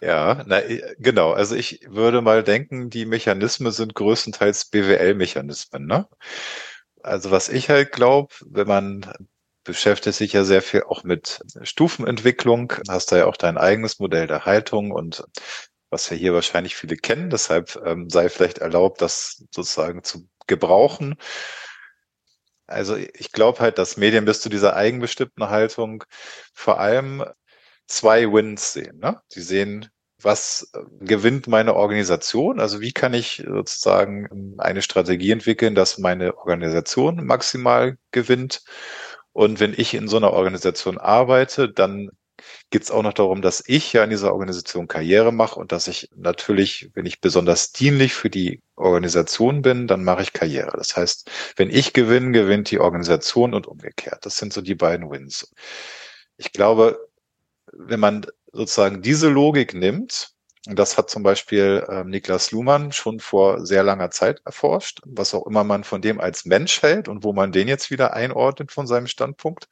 ja, 0.00 0.42
na, 0.48 0.60
genau. 0.98 1.30
Also 1.30 1.54
ich 1.54 1.80
würde 1.88 2.22
mal 2.22 2.42
denken, 2.42 2.90
die 2.90 3.06
Mechanismen 3.06 3.70
sind 3.70 3.94
größtenteils 3.94 4.64
BWL-Mechanismen. 4.64 5.86
Ne? 5.86 6.08
Also 7.04 7.30
was 7.30 7.48
ich 7.48 7.70
halt 7.70 7.92
glaube, 7.92 8.34
wenn 8.44 8.66
man 8.66 9.12
beschäftigt 9.62 10.16
sich 10.16 10.32
ja 10.32 10.42
sehr 10.42 10.60
viel 10.60 10.82
auch 10.82 11.04
mit 11.04 11.40
Stufenentwicklung, 11.62 12.72
hast 12.88 13.12
da 13.12 13.18
ja 13.18 13.26
auch 13.26 13.36
dein 13.36 13.58
eigenes 13.58 14.00
Modell 14.00 14.26
der 14.26 14.44
Haltung 14.44 14.90
und 14.90 15.22
was 15.96 16.10
ja 16.10 16.16
hier 16.16 16.34
wahrscheinlich 16.34 16.76
viele 16.76 16.96
kennen. 16.96 17.30
Deshalb 17.30 17.80
ähm, 17.86 18.10
sei 18.10 18.28
vielleicht 18.28 18.58
erlaubt, 18.58 19.00
das 19.00 19.42
sozusagen 19.50 20.04
zu 20.04 20.28
gebrauchen. 20.46 21.16
Also 22.66 22.96
ich 22.96 23.32
glaube 23.32 23.60
halt, 23.60 23.78
dass 23.78 23.96
Medien 23.96 24.26
bis 24.26 24.42
zu 24.42 24.50
dieser 24.50 24.76
eigenbestimmten 24.76 25.48
Haltung 25.48 26.04
vor 26.52 26.80
allem 26.80 27.24
zwei 27.86 28.30
Wins 28.30 28.74
sehen. 28.74 28.98
Ne? 28.98 29.20
Sie 29.28 29.40
sehen, 29.40 29.88
was 30.20 30.70
äh, 30.74 30.80
gewinnt 31.00 31.46
meine 31.46 31.74
Organisation? 31.74 32.60
Also 32.60 32.82
wie 32.82 32.92
kann 32.92 33.14
ich 33.14 33.42
sozusagen 33.48 34.54
eine 34.58 34.82
Strategie 34.82 35.30
entwickeln, 35.30 35.74
dass 35.74 35.96
meine 35.96 36.36
Organisation 36.36 37.24
maximal 37.24 37.96
gewinnt? 38.10 38.62
Und 39.32 39.60
wenn 39.60 39.72
ich 39.74 39.94
in 39.94 40.08
so 40.08 40.18
einer 40.18 40.32
Organisation 40.32 40.98
arbeite, 40.98 41.72
dann 41.72 42.10
geht 42.70 42.82
es 42.82 42.90
auch 42.90 43.02
noch 43.02 43.12
darum, 43.12 43.42
dass 43.42 43.62
ich 43.66 43.92
ja 43.92 44.04
in 44.04 44.10
dieser 44.10 44.32
Organisation 44.32 44.88
Karriere 44.88 45.32
mache 45.32 45.58
und 45.58 45.72
dass 45.72 45.88
ich 45.88 46.10
natürlich, 46.14 46.90
wenn 46.94 47.06
ich 47.06 47.20
besonders 47.20 47.72
dienlich 47.72 48.14
für 48.14 48.30
die 48.30 48.62
Organisation 48.76 49.62
bin, 49.62 49.86
dann 49.86 50.04
mache 50.04 50.22
ich 50.22 50.32
Karriere. 50.32 50.76
Das 50.76 50.96
heißt, 50.96 51.30
wenn 51.56 51.70
ich 51.70 51.92
gewinne, 51.92 52.32
gewinnt 52.32 52.70
die 52.70 52.80
Organisation 52.80 53.54
und 53.54 53.66
umgekehrt. 53.66 54.26
Das 54.26 54.36
sind 54.36 54.52
so 54.52 54.60
die 54.60 54.74
beiden 54.74 55.10
Wins. 55.10 55.52
Ich 56.36 56.52
glaube, 56.52 56.98
wenn 57.72 58.00
man 58.00 58.26
sozusagen 58.52 59.02
diese 59.02 59.28
Logik 59.28 59.74
nimmt, 59.74 60.36
und 60.66 60.78
das 60.80 60.98
hat 60.98 61.08
zum 61.08 61.22
Beispiel 61.22 61.86
äh, 61.88 62.02
Niklas 62.02 62.50
Luhmann 62.50 62.90
schon 62.90 63.20
vor 63.20 63.64
sehr 63.64 63.84
langer 63.84 64.10
Zeit 64.10 64.42
erforscht, 64.44 65.00
was 65.04 65.32
auch 65.32 65.46
immer 65.46 65.62
man 65.62 65.84
von 65.84 66.02
dem 66.02 66.20
als 66.20 66.44
Mensch 66.44 66.82
hält 66.82 67.06
und 67.06 67.22
wo 67.22 67.32
man 67.32 67.52
den 67.52 67.68
jetzt 67.68 67.90
wieder 67.92 68.14
einordnet 68.14 68.72
von 68.72 68.88
seinem 68.88 69.06
Standpunkt. 69.06 69.68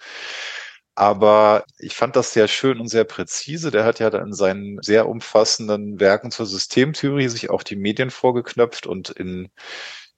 Aber 0.96 1.64
ich 1.78 1.94
fand 1.96 2.14
das 2.14 2.32
sehr 2.32 2.46
schön 2.46 2.78
und 2.80 2.88
sehr 2.88 3.04
präzise. 3.04 3.70
Der 3.70 3.84
hat 3.84 3.98
ja 3.98 4.10
dann 4.10 4.28
in 4.28 4.32
seinen 4.32 4.78
sehr 4.80 5.08
umfassenden 5.08 5.98
Werken 5.98 6.30
zur 6.30 6.46
Systemtheorie 6.46 7.28
sich 7.28 7.50
auch 7.50 7.64
die 7.64 7.76
Medien 7.76 8.10
vorgeknöpft 8.10 8.86
und 8.86 9.10
in 9.10 9.50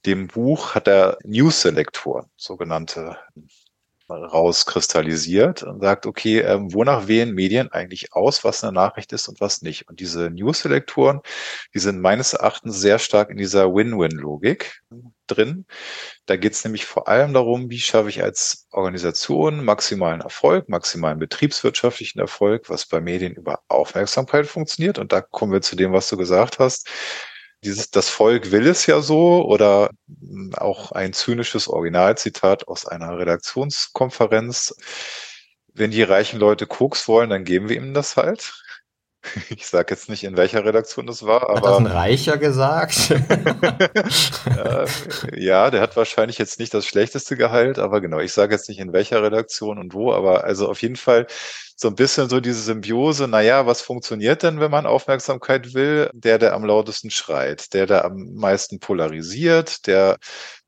dem 0.04 0.28
Buch 0.28 0.75
hat 0.75 0.87
er 0.87 1.18
News-Selektoren, 1.25 2.26
sogenannte 2.37 3.16
rauskristallisiert 4.08 5.62
und 5.62 5.80
sagt, 5.80 6.06
okay, 6.06 6.40
ähm, 6.40 6.72
wonach 6.72 7.08
wählen 7.08 7.32
Medien 7.34 7.72
eigentlich 7.72 8.12
aus, 8.12 8.44
was 8.44 8.62
eine 8.62 8.72
Nachricht 8.72 9.12
ist 9.12 9.28
und 9.28 9.40
was 9.40 9.62
nicht. 9.62 9.88
Und 9.88 10.00
diese 10.00 10.30
News-Selektoren, 10.30 11.20
die 11.75 11.78
sind 11.78 12.00
meines 12.00 12.32
Erachtens 12.32 12.80
sehr 12.80 12.98
stark 12.98 13.30
in 13.30 13.36
dieser 13.36 13.75
Win-Win-Logik 13.75 14.82
drin. 15.26 15.66
Da 16.26 16.36
geht 16.36 16.52
es 16.52 16.64
nämlich 16.64 16.86
vor 16.86 17.08
allem 17.08 17.32
darum, 17.32 17.68
wie 17.70 17.80
schaffe 17.80 18.08
ich 18.08 18.22
als 18.22 18.66
Organisation 18.70 19.64
maximalen 19.64 20.20
Erfolg, 20.20 20.68
maximalen 20.68 21.18
betriebswirtschaftlichen 21.18 22.20
Erfolg, 22.20 22.70
was 22.70 22.86
bei 22.86 23.00
Medien 23.00 23.34
über 23.34 23.60
Aufmerksamkeit 23.68 24.46
funktioniert. 24.46 24.98
Und 24.98 25.12
da 25.12 25.20
kommen 25.20 25.52
wir 25.52 25.62
zu 25.62 25.76
dem, 25.76 25.92
was 25.92 26.08
du 26.08 26.16
gesagt 26.16 26.58
hast 26.58 26.88
dieses, 27.66 27.90
das 27.90 28.08
Volk 28.08 28.52
will 28.52 28.66
es 28.66 28.87
ja 28.87 29.00
so 29.00 29.44
oder 29.44 29.90
auch 30.56 30.92
ein 30.92 31.12
zynisches 31.12 31.68
Originalzitat 31.68 32.68
aus 32.68 32.87
einer 32.87 33.18
Redaktionskonferenz. 33.18 34.76
Wenn 35.75 35.90
die 35.90 36.02
reichen 36.02 36.38
Leute 36.38 36.66
Koks 36.66 37.06
wollen, 37.08 37.30
dann 37.30 37.44
geben 37.44 37.68
wir 37.68 37.76
ihnen 37.76 37.94
das 37.94 38.16
halt. 38.16 38.54
Ich 39.50 39.66
sage 39.66 39.92
jetzt 39.92 40.08
nicht, 40.08 40.23
in 40.23 40.37
welcher 40.37 40.64
Redaktion 40.64 41.06
das 41.06 41.25
war, 41.25 41.50
aber. 41.50 41.56
Hat 41.56 41.64
das 41.64 41.78
ein 41.78 41.87
Reicher 41.87 42.38
gesagt? 42.38 43.08
ja, 45.37 45.70
der 45.70 45.80
hat 45.80 45.96
wahrscheinlich 45.96 46.38
jetzt 46.38 46.61
nicht 46.61 46.73
das 46.73 46.87
schlechteste 46.87 47.37
Gehalt, 47.37 47.80
aber 47.80 48.00
genau, 48.00 48.20
ich 48.20 48.32
sage 48.32 48.54
jetzt 48.54 48.68
nicht 48.68 48.78
in 48.78 48.92
welcher 48.92 49.25
Redaktion 49.25 49.78
und 49.78 49.94
wo, 49.94 50.12
aber 50.12 50.44
also 50.44 50.68
auf 50.68 50.80
jeden 50.80 50.94
Fall 50.94 51.26
so 51.76 51.88
ein 51.88 51.95
bisschen 51.95 52.28
so 52.30 52.40
diese 52.40 52.62
Symbiose, 52.62 53.28
naja, 53.28 53.66
was 53.66 53.83
funktioniert 53.83 54.42
denn, 54.42 54.61
wenn 54.61 54.71
man 54.71 54.87
Aufmerksamkeit 54.87 55.75
will? 55.75 56.11
Der, 56.14 56.38
der 56.38 56.54
am 56.54 56.64
lautesten 56.64 57.11
schreit, 57.11 57.75
der, 57.75 57.87
der 57.87 58.06
am 58.06 58.35
meisten 58.35 58.80
polarisiert, 58.80 59.87
der, 59.87 60.16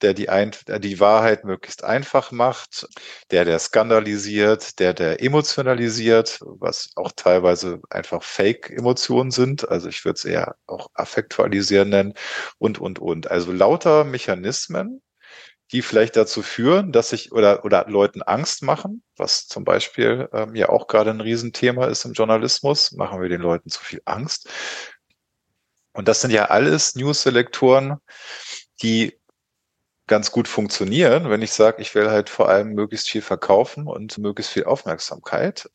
der 0.02 0.12
die, 0.12 0.28
ein, 0.28 0.52
die 0.80 1.00
Wahrheit 1.00 1.44
möglichst 1.44 1.82
einfach 1.82 2.30
macht, 2.30 2.86
der, 3.30 3.46
der 3.46 3.58
skandalisiert, 3.58 4.78
der, 4.80 4.92
der 4.92 5.22
emotionalisiert, 5.22 6.40
was 6.42 6.90
auch 6.96 7.12
teilweise 7.16 7.80
einfach 7.88 8.22
Fake-Emotionen 8.22 9.30
sind. 9.30 9.66
Also 9.68 9.88
ich 9.88 10.04
würde 10.04 10.16
es 10.16 10.24
eher 10.26 10.56
auch 10.66 10.88
affektualisieren 10.92 11.88
nennen 11.88 12.14
und, 12.58 12.78
und, 12.78 12.98
und. 12.98 13.30
Also 13.30 13.50
lauter 13.52 14.04
Mechanismen, 14.04 15.00
die 15.72 15.82
vielleicht 15.82 16.16
dazu 16.16 16.42
führen, 16.42 16.92
dass 16.92 17.10
sich 17.10 17.32
oder, 17.32 17.64
oder 17.64 17.86
Leuten 17.88 18.22
Angst 18.22 18.62
machen, 18.62 19.02
was 19.16 19.46
zum 19.46 19.64
Beispiel 19.64 20.28
ähm, 20.32 20.54
ja 20.54 20.68
auch 20.70 20.86
gerade 20.86 21.10
ein 21.10 21.20
Riesenthema 21.20 21.86
ist 21.86 22.04
im 22.04 22.12
Journalismus, 22.12 22.92
machen 22.92 23.20
wir 23.20 23.28
den 23.28 23.42
Leuten 23.42 23.68
zu 23.68 23.82
viel 23.82 24.00
Angst. 24.04 24.48
Und 25.92 26.08
das 26.08 26.20
sind 26.20 26.30
ja 26.30 26.46
alles 26.46 26.94
News-Selektoren, 26.94 27.96
die 28.82 29.18
ganz 30.06 30.30
gut 30.30 30.48
funktionieren, 30.48 31.28
wenn 31.28 31.42
ich 31.42 31.52
sage, 31.52 31.82
ich 31.82 31.94
will 31.94 32.10
halt 32.10 32.30
vor 32.30 32.48
allem 32.48 32.72
möglichst 32.72 33.08
viel 33.10 33.22
verkaufen 33.22 33.86
und 33.86 34.18
möglichst 34.18 34.52
viel 34.52 34.64
Aufmerksamkeit. 34.64 35.68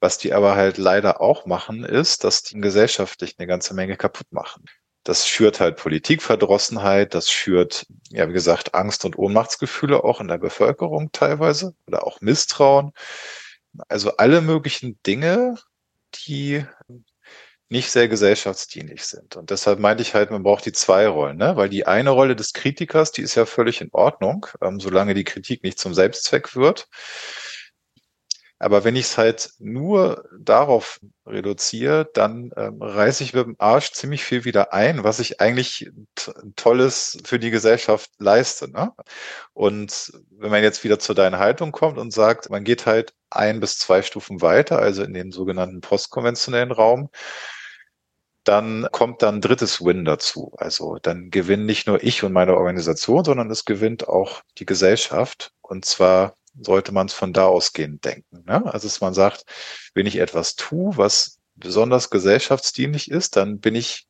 Was 0.00 0.16
die 0.16 0.32
aber 0.32 0.54
halt 0.54 0.78
leider 0.78 1.20
auch 1.20 1.44
machen, 1.44 1.84
ist, 1.84 2.22
dass 2.22 2.44
die 2.44 2.60
gesellschaftlich 2.60 3.34
eine 3.38 3.48
ganze 3.48 3.74
Menge 3.74 3.96
kaputt 3.96 4.28
machen. 4.30 4.64
Das 5.08 5.26
schürt 5.26 5.58
halt 5.58 5.78
Politikverdrossenheit, 5.78 7.14
das 7.14 7.30
schürt, 7.30 7.86
ja, 8.10 8.28
wie 8.28 8.34
gesagt, 8.34 8.74
Angst 8.74 9.06
und 9.06 9.16
Ohnmachtsgefühle 9.16 10.04
auch 10.04 10.20
in 10.20 10.28
der 10.28 10.36
Bevölkerung 10.36 11.12
teilweise 11.12 11.74
oder 11.86 12.06
auch 12.06 12.20
Misstrauen. 12.20 12.92
Also 13.88 14.18
alle 14.18 14.42
möglichen 14.42 14.98
Dinge, 15.06 15.54
die 16.26 16.62
nicht 17.70 17.90
sehr 17.90 18.06
gesellschaftsdienlich 18.08 19.06
sind. 19.06 19.36
Und 19.36 19.48
deshalb 19.48 19.78
meinte 19.78 20.02
ich 20.02 20.12
halt, 20.12 20.30
man 20.30 20.42
braucht 20.42 20.66
die 20.66 20.72
zwei 20.72 21.08
Rollen, 21.08 21.38
ne? 21.38 21.56
weil 21.56 21.70
die 21.70 21.86
eine 21.86 22.10
Rolle 22.10 22.36
des 22.36 22.52
Kritikers, 22.52 23.10
die 23.10 23.22
ist 23.22 23.34
ja 23.34 23.46
völlig 23.46 23.80
in 23.80 23.88
Ordnung, 23.92 24.46
ähm, 24.60 24.78
solange 24.78 25.14
die 25.14 25.24
Kritik 25.24 25.62
nicht 25.64 25.78
zum 25.78 25.94
Selbstzweck 25.94 26.54
wird. 26.54 26.86
Aber 28.58 28.82
wenn 28.84 28.96
ich 28.96 29.06
es 29.06 29.18
halt 29.18 29.52
nur 29.58 30.28
darauf 30.36 31.00
reduziere, 31.26 32.08
dann 32.12 32.50
ähm, 32.56 32.82
reiße 32.82 33.22
ich 33.22 33.32
mit 33.32 33.46
dem 33.46 33.56
Arsch 33.58 33.92
ziemlich 33.92 34.24
viel 34.24 34.44
wieder 34.44 34.72
ein, 34.72 35.04
was 35.04 35.20
ich 35.20 35.40
eigentlich 35.40 35.90
Tolles 36.56 37.18
für 37.24 37.38
die 37.38 37.50
Gesellschaft 37.50 38.10
leiste. 38.18 38.70
Ne? 38.70 38.92
Und 39.52 40.12
wenn 40.30 40.50
man 40.50 40.62
jetzt 40.62 40.82
wieder 40.82 40.98
zu 40.98 41.14
deiner 41.14 41.38
Haltung 41.38 41.70
kommt 41.70 41.98
und 41.98 42.12
sagt, 42.12 42.50
man 42.50 42.64
geht 42.64 42.86
halt 42.86 43.14
ein 43.30 43.60
bis 43.60 43.78
zwei 43.78 44.02
Stufen 44.02 44.42
weiter, 44.42 44.78
also 44.78 45.02
in 45.04 45.14
den 45.14 45.30
sogenannten 45.30 45.80
postkonventionellen 45.80 46.72
Raum, 46.72 47.10
dann 48.44 48.88
kommt 48.92 49.22
dann 49.22 49.42
drittes 49.42 49.84
Win 49.84 50.04
dazu. 50.04 50.52
Also 50.56 50.98
dann 51.02 51.30
gewinnen 51.30 51.66
nicht 51.66 51.86
nur 51.86 52.02
ich 52.02 52.24
und 52.24 52.32
meine 52.32 52.56
Organisation, 52.56 53.24
sondern 53.24 53.50
es 53.50 53.66
gewinnt 53.66 54.08
auch 54.08 54.42
die 54.58 54.64
Gesellschaft. 54.66 55.52
Und 55.60 55.84
zwar 55.84 56.34
sollte 56.60 56.92
man 56.92 57.06
es 57.06 57.14
von 57.14 57.32
da 57.32 57.46
ausgehend 57.46 58.04
denken. 58.04 58.44
Ne? 58.46 58.62
Also 58.66 58.88
dass 58.88 59.00
man 59.00 59.14
sagt, 59.14 59.44
wenn 59.94 60.06
ich 60.06 60.16
etwas 60.16 60.56
tue, 60.56 60.96
was 60.96 61.38
besonders 61.56 62.10
gesellschaftsdienlich 62.10 63.10
ist, 63.10 63.36
dann 63.36 63.60
bin 63.60 63.74
ich 63.74 64.06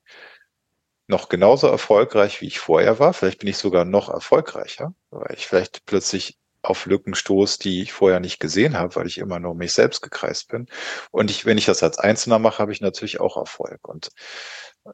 noch 1.06 1.28
genauso 1.28 1.66
erfolgreich, 1.68 2.40
wie 2.40 2.46
ich 2.46 2.58
vorher 2.58 2.98
war. 2.98 3.14
Vielleicht 3.14 3.38
bin 3.38 3.48
ich 3.48 3.56
sogar 3.56 3.84
noch 3.84 4.10
erfolgreicher, 4.10 4.94
weil 5.10 5.34
ich 5.34 5.46
vielleicht 5.46 5.86
plötzlich 5.86 6.38
auf 6.60 6.86
Lücken 6.86 7.14
stoß, 7.14 7.58
die 7.58 7.82
ich 7.82 7.92
vorher 7.92 8.20
nicht 8.20 8.40
gesehen 8.40 8.76
habe, 8.76 8.94
weil 8.96 9.06
ich 9.06 9.18
immer 9.18 9.38
nur 9.38 9.52
um 9.52 9.56
mich 9.58 9.72
selbst 9.72 10.02
gekreist 10.02 10.48
bin. 10.48 10.66
Und 11.10 11.30
ich, 11.30 11.46
wenn 11.46 11.56
ich 11.56 11.66
das 11.66 11.82
als 11.82 11.98
Einzelner 11.98 12.38
mache, 12.38 12.58
habe 12.58 12.72
ich 12.72 12.80
natürlich 12.80 13.20
auch 13.20 13.36
Erfolg. 13.36 13.88
Und 13.88 14.10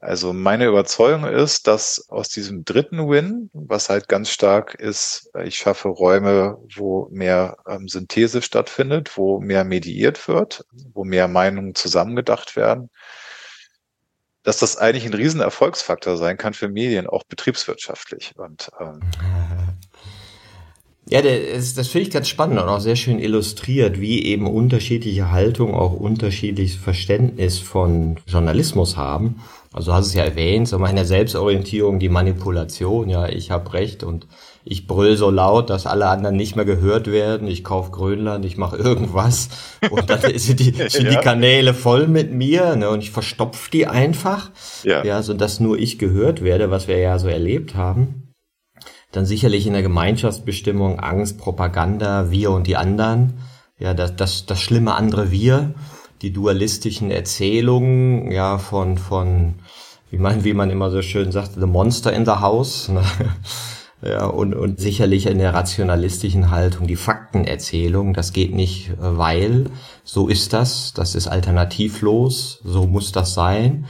also 0.00 0.32
meine 0.32 0.66
Überzeugung 0.66 1.24
ist, 1.24 1.66
dass 1.66 2.08
aus 2.08 2.28
diesem 2.28 2.64
dritten 2.64 3.08
Win, 3.08 3.50
was 3.52 3.88
halt 3.88 4.08
ganz 4.08 4.30
stark 4.30 4.74
ist, 4.74 5.30
ich 5.44 5.56
schaffe 5.56 5.88
Räume, 5.88 6.58
wo 6.74 7.08
mehr 7.10 7.56
ähm, 7.68 7.88
Synthese 7.88 8.42
stattfindet, 8.42 9.16
wo 9.16 9.40
mehr 9.40 9.64
mediiert 9.64 10.26
wird, 10.26 10.64
wo 10.92 11.04
mehr 11.04 11.28
Meinungen 11.28 11.74
zusammengedacht 11.74 12.56
werden, 12.56 12.90
dass 14.42 14.58
das 14.58 14.76
eigentlich 14.76 15.06
ein 15.06 15.14
Riesenerfolgsfaktor 15.14 16.16
sein 16.16 16.36
kann 16.36 16.54
für 16.54 16.68
Medien, 16.68 17.06
auch 17.06 17.24
betriebswirtschaftlich. 17.24 18.34
Und 18.36 18.70
ähm, 18.80 19.00
ja, 21.08 21.20
das, 21.20 21.74
das 21.74 21.88
finde 21.88 22.08
ich 22.08 22.14
ganz 22.14 22.28
spannend 22.28 22.58
und 22.58 22.68
auch 22.68 22.80
sehr 22.80 22.96
schön 22.96 23.18
illustriert, 23.18 24.00
wie 24.00 24.24
eben 24.24 24.46
unterschiedliche 24.46 25.30
Haltungen 25.30 25.74
auch 25.74 25.92
unterschiedliches 25.92 26.76
Verständnis 26.76 27.58
von 27.58 28.16
Journalismus 28.26 28.96
haben. 28.96 29.42
Also 29.74 29.90
du 29.90 29.96
hast 29.96 30.06
es 30.06 30.14
ja 30.14 30.22
erwähnt, 30.22 30.68
so 30.68 30.78
meine 30.78 31.04
Selbstorientierung, 31.04 31.98
die 31.98 32.08
Manipulation, 32.08 33.08
ja, 33.10 33.26
ich 33.26 33.50
habe 33.50 33.72
recht 33.72 34.04
und 34.04 34.28
ich 34.64 34.86
brüll 34.86 35.16
so 35.16 35.30
laut, 35.30 35.68
dass 35.68 35.84
alle 35.84 36.06
anderen 36.06 36.36
nicht 36.36 36.54
mehr 36.54 36.64
gehört 36.64 37.10
werden. 37.10 37.48
Ich 37.48 37.64
kauf 37.64 37.90
Grönland, 37.90 38.44
ich 38.44 38.56
mache 38.56 38.76
irgendwas 38.76 39.48
und 39.90 40.08
dann 40.08 40.20
sind 40.36 40.60
die, 40.60 40.72
sind 40.88 41.10
die 41.10 41.16
Kanäle 41.16 41.74
voll 41.74 42.06
mit 42.06 42.32
mir 42.32 42.76
ne, 42.76 42.88
und 42.88 43.02
ich 43.02 43.10
verstopf 43.10 43.68
die 43.68 43.88
einfach, 43.88 44.52
ja. 44.84 45.04
ja, 45.04 45.22
so 45.22 45.34
dass 45.34 45.58
nur 45.58 45.76
ich 45.76 45.98
gehört 45.98 46.44
werde, 46.44 46.70
was 46.70 46.86
wir 46.86 46.98
ja 46.98 47.18
so 47.18 47.26
erlebt 47.26 47.74
haben. 47.74 48.32
Dann 49.10 49.26
sicherlich 49.26 49.66
in 49.66 49.72
der 49.72 49.82
Gemeinschaftsbestimmung 49.82 51.00
Angst, 51.00 51.38
Propaganda, 51.38 52.30
wir 52.30 52.52
und 52.52 52.68
die 52.68 52.76
anderen, 52.76 53.40
ja, 53.80 53.92
das, 53.92 54.14
das, 54.14 54.46
das 54.46 54.60
schlimme 54.60 54.94
andere 54.94 55.32
Wir 55.32 55.74
die 56.24 56.32
dualistischen 56.32 57.10
Erzählungen, 57.10 58.30
ja, 58.30 58.56
von, 58.56 58.96
von, 58.96 59.56
wie 60.14 60.20
man, 60.20 60.44
wie 60.44 60.54
man 60.54 60.70
immer 60.70 60.90
so 60.90 61.02
schön 61.02 61.32
sagt, 61.32 61.54
the 61.58 61.66
monster 61.66 62.12
in 62.12 62.24
the 62.24 62.32
house, 62.32 62.88
ne? 62.88 63.02
Ja, 64.06 64.26
und, 64.26 64.54
und 64.54 64.80
sicherlich 64.80 65.24
in 65.24 65.38
der 65.38 65.54
rationalistischen 65.54 66.50
Haltung 66.50 66.86
die 66.86 66.96
Faktenerzählung, 66.96 68.12
das 68.12 68.34
geht 68.34 68.54
nicht, 68.54 68.90
äh, 68.90 68.96
weil, 68.98 69.70
so 70.02 70.28
ist 70.28 70.52
das, 70.52 70.92
das 70.92 71.14
ist 71.14 71.26
alternativlos, 71.26 72.60
so 72.64 72.86
muss 72.86 73.12
das 73.12 73.32
sein. 73.32 73.86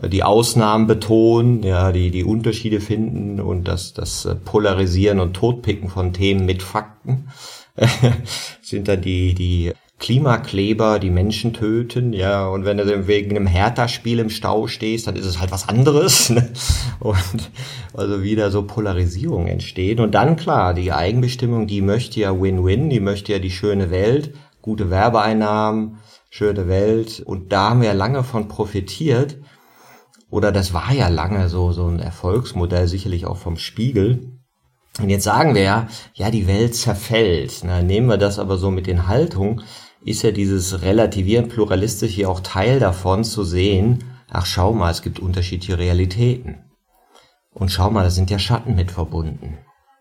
Äh, 0.00 0.08
die 0.08 0.22
Ausnahmen 0.22 0.86
betonen, 0.86 1.62
ja, 1.62 1.92
die, 1.92 2.10
die 2.10 2.24
Unterschiede 2.24 2.80
finden 2.80 3.40
und 3.40 3.68
das, 3.68 3.92
das 3.92 4.24
äh, 4.24 4.36
Polarisieren 4.36 5.20
und 5.20 5.34
Totpicken 5.34 5.90
von 5.90 6.14
Themen 6.14 6.46
mit 6.46 6.62
Fakten 6.62 7.28
sind 8.62 8.88
dann 8.88 9.02
die, 9.02 9.34
die 9.34 9.74
Klimakleber, 9.98 11.00
die 11.00 11.10
Menschen 11.10 11.52
töten, 11.52 12.12
ja, 12.12 12.46
und 12.46 12.64
wenn 12.64 12.76
du 12.78 13.08
wegen 13.08 13.30
einem 13.30 13.48
Hertha-Spiel 13.48 14.20
im 14.20 14.30
Stau 14.30 14.68
stehst, 14.68 15.08
dann 15.08 15.16
ist 15.16 15.26
es 15.26 15.40
halt 15.40 15.50
was 15.50 15.68
anderes, 15.68 16.30
ne? 16.30 16.52
und 17.00 17.50
also 17.94 18.22
wieder 18.22 18.52
so 18.52 18.62
Polarisierung 18.62 19.48
entstehen. 19.48 19.98
Und 19.98 20.14
dann 20.14 20.36
klar, 20.36 20.72
die 20.72 20.92
Eigenbestimmung, 20.92 21.66
die 21.66 21.82
möchte 21.82 22.20
ja 22.20 22.40
Win-Win, 22.40 22.90
die 22.90 23.00
möchte 23.00 23.32
ja 23.32 23.40
die 23.40 23.50
schöne 23.50 23.90
Welt, 23.90 24.34
gute 24.62 24.88
Werbeeinnahmen, 24.88 25.98
schöne 26.30 26.68
Welt, 26.68 27.20
und 27.20 27.52
da 27.52 27.70
haben 27.70 27.80
wir 27.80 27.88
ja 27.88 27.94
lange 27.94 28.22
von 28.22 28.46
profitiert, 28.46 29.38
oder 30.30 30.52
das 30.52 30.72
war 30.72 30.92
ja 30.92 31.08
lange 31.08 31.48
so, 31.48 31.72
so 31.72 31.88
ein 31.88 31.98
Erfolgsmodell, 31.98 32.86
sicherlich 32.86 33.26
auch 33.26 33.38
vom 33.38 33.56
Spiegel, 33.56 34.38
und 35.00 35.10
jetzt 35.10 35.24
sagen 35.24 35.54
wir 35.54 35.62
ja, 35.62 35.86
ja, 36.14 36.30
die 36.30 36.48
Welt 36.48 36.74
zerfällt. 36.74 37.60
Na, 37.64 37.82
nehmen 37.82 38.08
wir 38.08 38.18
das 38.18 38.40
aber 38.40 38.56
so 38.56 38.72
mit 38.72 38.88
den 38.88 39.06
Haltungen, 39.06 39.62
ist 40.04 40.22
ja 40.22 40.30
dieses 40.30 40.82
Relativieren 40.82 41.48
pluralistisch 41.48 42.14
hier 42.14 42.30
auch 42.30 42.40
Teil 42.40 42.80
davon 42.80 43.24
zu 43.24 43.44
sehen, 43.44 44.04
ach 44.30 44.46
schau 44.46 44.72
mal, 44.72 44.90
es 44.90 45.02
gibt 45.02 45.20
unterschiedliche 45.20 45.78
Realitäten. 45.78 46.58
Und 47.52 47.70
schau 47.70 47.90
mal, 47.90 48.04
da 48.04 48.10
sind 48.10 48.30
ja 48.30 48.38
Schatten 48.38 48.74
mit 48.74 48.90
verbunden. 48.90 49.58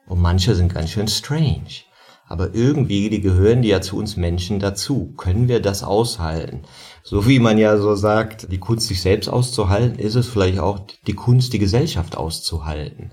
Und 0.07 0.21
manche 0.21 0.55
sind 0.55 0.73
ganz 0.73 0.91
schön 0.91 1.07
strange. 1.07 1.83
Aber 2.27 2.53
irgendwie, 2.53 3.09
die 3.09 3.21
gehören 3.21 3.61
die 3.61 3.69
ja 3.69 3.81
zu 3.81 3.97
uns 3.97 4.17
Menschen 4.17 4.59
dazu. 4.59 5.13
Können 5.17 5.47
wir 5.47 5.61
das 5.61 5.83
aushalten? 5.83 6.63
So 7.03 7.25
wie 7.25 7.39
man 7.39 7.57
ja 7.57 7.77
so 7.77 7.95
sagt, 7.95 8.51
die 8.51 8.59
Kunst 8.59 8.87
sich 8.87 9.01
selbst 9.01 9.29
auszuhalten, 9.29 9.97
ist 9.97 10.15
es 10.15 10.27
vielleicht 10.27 10.59
auch 10.59 10.79
die 11.07 11.13
Kunst, 11.13 11.53
die 11.53 11.59
Gesellschaft 11.59 12.17
auszuhalten. 12.17 13.11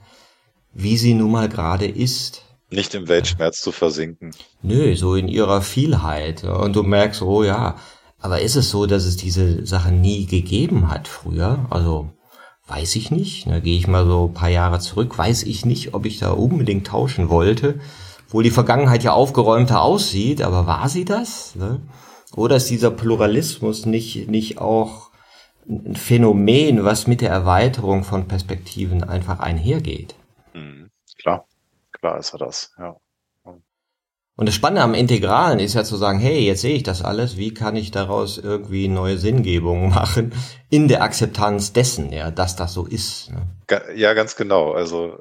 Wie 0.72 0.96
sie 0.96 1.14
nun 1.14 1.30
mal 1.30 1.48
gerade 1.48 1.86
ist. 1.86 2.43
Nicht 2.74 2.94
im 2.94 3.08
Weltschmerz 3.08 3.60
zu 3.60 3.72
versinken. 3.72 4.34
Nö, 4.62 4.96
so 4.96 5.14
in 5.14 5.28
ihrer 5.28 5.62
Vielheit. 5.62 6.44
Und 6.44 6.74
du 6.74 6.82
merkst, 6.82 7.22
oh 7.22 7.44
ja, 7.44 7.76
aber 8.18 8.40
ist 8.40 8.56
es 8.56 8.70
so, 8.70 8.86
dass 8.86 9.04
es 9.04 9.16
diese 9.16 9.64
Sache 9.66 9.92
nie 9.92 10.26
gegeben 10.26 10.90
hat 10.90 11.06
früher? 11.06 11.66
Also 11.70 12.10
weiß 12.66 12.96
ich 12.96 13.10
nicht. 13.10 13.46
Da 13.46 13.60
gehe 13.60 13.76
ich 13.76 13.86
mal 13.86 14.06
so 14.06 14.26
ein 14.28 14.34
paar 14.34 14.48
Jahre 14.48 14.80
zurück, 14.80 15.16
weiß 15.16 15.44
ich 15.44 15.64
nicht, 15.64 15.94
ob 15.94 16.06
ich 16.06 16.18
da 16.18 16.30
unbedingt 16.30 16.86
tauschen 16.86 17.28
wollte. 17.28 17.80
Wo 18.28 18.40
die 18.40 18.50
Vergangenheit 18.50 19.04
ja 19.04 19.12
aufgeräumter 19.12 19.82
aussieht, 19.82 20.42
aber 20.42 20.66
war 20.66 20.88
sie 20.88 21.04
das? 21.04 21.54
Ne? 21.54 21.80
Oder 22.34 22.56
ist 22.56 22.70
dieser 22.70 22.90
Pluralismus 22.90 23.86
nicht, 23.86 24.28
nicht 24.28 24.58
auch 24.58 25.10
ein 25.68 25.94
Phänomen, 25.94 26.84
was 26.84 27.06
mit 27.06 27.20
der 27.20 27.30
Erweiterung 27.30 28.02
von 28.02 28.26
Perspektiven 28.26 29.04
einfach 29.04 29.38
einhergeht? 29.38 30.16
Mhm, 30.52 30.90
klar, 31.20 31.46
klar 31.94 32.18
ist 32.18 32.32
er 32.34 32.38
das, 32.38 32.72
ja. 32.78 32.96
Und 34.36 34.46
das 34.46 34.56
Spannende 34.56 34.82
am 34.82 34.94
Integralen 34.94 35.60
ist 35.60 35.74
ja 35.74 35.84
zu 35.84 35.96
sagen, 35.96 36.18
hey, 36.18 36.40
jetzt 36.40 36.62
sehe 36.62 36.74
ich 36.74 36.82
das 36.82 37.02
alles, 37.02 37.36
wie 37.36 37.54
kann 37.54 37.76
ich 37.76 37.92
daraus 37.92 38.36
irgendwie 38.36 38.88
neue 38.88 39.16
Sinngebungen 39.16 39.90
machen 39.94 40.32
in 40.70 40.88
der 40.88 41.02
Akzeptanz 41.02 41.72
dessen, 41.72 42.12
ja, 42.12 42.32
dass 42.32 42.56
das 42.56 42.72
so 42.72 42.84
ist. 42.84 43.30
Ne? 43.30 43.46
Ja, 43.94 44.12
ganz 44.12 44.34
genau. 44.34 44.72
Also 44.72 45.16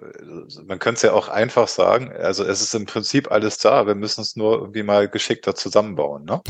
man 0.65 0.79
könnte 0.79 0.96
es 0.96 1.01
ja 1.03 1.13
auch 1.13 1.27
einfach 1.27 1.67
sagen, 1.67 2.12
also 2.12 2.43
es 2.43 2.62
ist 2.62 2.74
im 2.74 2.88
Prinzip 2.88 3.32
alles 3.32 3.60
da, 3.60 3.86
wir 3.86 3.93
müssen 3.93 4.22
es 4.22 4.36
nur 4.36 4.58
irgendwie 4.58 4.82
mal 4.82 5.08
geschickter 5.08 5.53
zusammenbauen, 5.53 6.25
ne? 6.25 6.41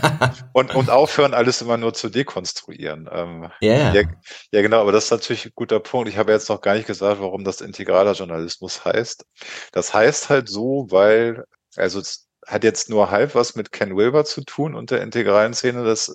und, 0.52 0.74
und 0.74 0.90
aufhören, 0.90 1.34
alles 1.34 1.62
immer 1.62 1.76
nur 1.76 1.94
zu 1.94 2.08
dekonstruieren. 2.08 3.08
Ähm, 3.12 3.48
yeah. 3.62 3.94
ja, 3.94 4.02
ja, 4.50 4.62
genau, 4.62 4.80
aber 4.80 4.90
das 4.90 5.04
ist 5.04 5.12
natürlich 5.12 5.46
ein 5.46 5.52
guter 5.54 5.78
Punkt. 5.78 6.08
Ich 6.08 6.18
habe 6.18 6.32
jetzt 6.32 6.48
noch 6.48 6.60
gar 6.60 6.74
nicht 6.74 6.88
gesagt, 6.88 7.20
warum 7.20 7.44
das 7.44 7.60
integraler 7.60 8.12
Journalismus 8.12 8.84
heißt. 8.84 9.24
Das 9.70 9.94
heißt 9.94 10.30
halt 10.30 10.48
so, 10.48 10.88
weil 10.90 11.44
also 11.78 12.00
es 12.00 12.28
hat 12.46 12.64
jetzt 12.64 12.88
nur 12.90 13.10
halb 13.10 13.34
was 13.34 13.54
mit 13.54 13.72
Ken 13.72 13.96
Wilber 13.96 14.24
zu 14.24 14.42
tun 14.42 14.74
und 14.74 14.90
der 14.90 15.02
integralen 15.02 15.54
Szene. 15.54 15.84
Das, 15.84 16.12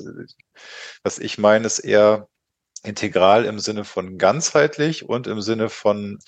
was 1.04 1.20
ich 1.20 1.38
meine, 1.38 1.66
ist 1.66 1.80
eher 1.80 2.28
integral 2.84 3.46
im 3.46 3.60
Sinne 3.60 3.86
von 3.86 4.18
ganzheitlich 4.18 5.08
und 5.08 5.28
im 5.28 5.42
Sinne 5.42 5.70
von 5.70 6.20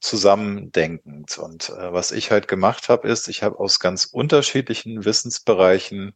zusammendenkend. 0.00 1.38
Und 1.38 1.70
äh, 1.70 1.92
was 1.92 2.10
ich 2.10 2.30
halt 2.30 2.48
gemacht 2.48 2.88
habe, 2.88 3.08
ist, 3.08 3.28
ich 3.28 3.42
habe 3.42 3.58
aus 3.60 3.78
ganz 3.78 4.06
unterschiedlichen 4.06 5.04
Wissensbereichen 5.04 6.14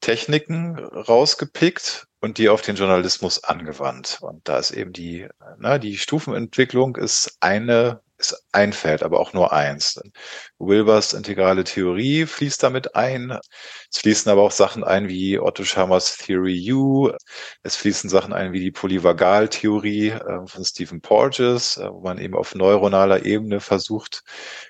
Techniken 0.00 0.78
rausgepickt 0.78 2.08
und 2.20 2.36
die 2.36 2.48
auf 2.48 2.60
den 2.60 2.76
Journalismus 2.76 3.44
angewandt. 3.44 4.18
Und 4.20 4.48
da 4.48 4.58
ist 4.58 4.72
eben 4.72 4.92
die, 4.92 5.28
na, 5.58 5.78
die 5.78 5.96
Stufenentwicklung 5.96 6.96
ist 6.96 7.36
eine 7.40 8.02
ist 8.22 8.44
ein 8.52 8.72
Feld, 8.72 9.02
aber 9.02 9.20
auch 9.20 9.32
nur 9.32 9.52
eins. 9.52 10.00
Wilbers 10.58 11.12
integrale 11.12 11.64
Theorie 11.64 12.26
fließt 12.26 12.62
damit 12.62 12.94
ein. 12.94 13.38
Es 13.90 13.98
fließen 13.98 14.30
aber 14.30 14.42
auch 14.42 14.52
Sachen 14.52 14.84
ein 14.84 15.08
wie 15.08 15.38
Otto 15.38 15.64
Schamers 15.64 16.16
Theory 16.16 16.72
U. 16.72 17.10
Es 17.62 17.76
fließen 17.76 18.08
Sachen 18.10 18.32
ein 18.32 18.52
wie 18.52 18.60
die 18.60 18.70
Polyvagaltheorie 18.70 20.10
äh, 20.10 20.46
von 20.46 20.64
Stephen 20.64 21.00
Porges, 21.00 21.76
äh, 21.76 21.90
wo 21.90 22.00
man 22.00 22.18
eben 22.18 22.34
auf 22.34 22.54
neuronaler 22.54 23.24
Ebene 23.24 23.60
versucht, 23.60 24.22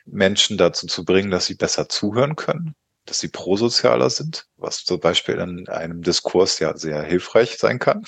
Menschen 0.04 0.58
dazu 0.58 0.86
zu 0.86 1.04
bringen, 1.04 1.30
dass 1.30 1.46
sie 1.46 1.54
besser 1.54 1.88
zuhören 1.88 2.36
können 2.36 2.74
dass 3.04 3.18
sie 3.18 3.28
prosozialer 3.28 4.10
sind, 4.10 4.46
was 4.56 4.84
zum 4.84 5.00
Beispiel 5.00 5.34
in 5.36 5.68
einem 5.68 6.02
Diskurs 6.02 6.60
ja 6.60 6.76
sehr 6.76 7.02
hilfreich 7.02 7.58
sein 7.58 7.80
kann. 7.80 8.04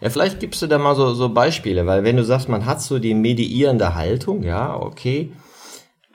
Ja, 0.00 0.10
vielleicht 0.10 0.40
gibst 0.40 0.60
du 0.60 0.66
da 0.66 0.78
mal 0.78 0.94
so, 0.94 1.14
so 1.14 1.30
Beispiele, 1.30 1.86
weil 1.86 2.04
wenn 2.04 2.16
du 2.16 2.24
sagst, 2.24 2.48
man 2.48 2.66
hat 2.66 2.82
so 2.82 2.98
die 2.98 3.14
mediierende 3.14 3.94
Haltung, 3.94 4.42
ja, 4.42 4.78
okay, 4.78 5.32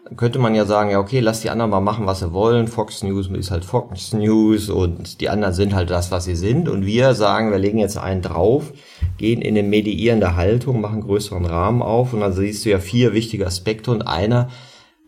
dann 0.06 0.18
könnte 0.18 0.38
man 0.38 0.54
ja 0.54 0.66
sagen, 0.66 0.92
ja, 0.92 1.00
okay, 1.00 1.20
lass 1.20 1.42
die 1.42 1.50
anderen 1.50 1.72
mal 1.72 1.80
machen, 1.80 2.06
was 2.06 2.20
sie 2.20 2.32
wollen. 2.32 2.68
Fox 2.68 3.02
News 3.02 3.28
ist 3.28 3.50
halt 3.50 3.66
Fox 3.66 4.14
News 4.14 4.70
und 4.70 5.20
die 5.22 5.30
anderen 5.30 5.54
sind 5.54 5.74
halt 5.74 5.90
das, 5.90 6.12
was 6.12 6.26
sie 6.26 6.36
sind. 6.36 6.70
Und 6.70 6.86
wir 6.86 7.16
sagen, 7.16 7.52
wir 7.52 7.58
legen 7.58 7.80
jetzt 7.80 7.98
einen 7.98 8.22
drauf, 8.22 8.72
gehen 9.18 9.42
in 9.42 9.58
eine 9.58 9.68
mediierende 9.68 10.36
Haltung, 10.36 10.80
machen 10.80 11.02
größeren 11.02 11.46
Rahmen 11.46 11.82
auf 11.82 12.14
und 12.14 12.20
dann 12.20 12.34
siehst 12.34 12.66
du 12.66 12.70
ja 12.70 12.80
vier 12.80 13.14
wichtige 13.14 13.48
Aspekte 13.48 13.90
und 13.90 14.04
einer, 14.04 14.50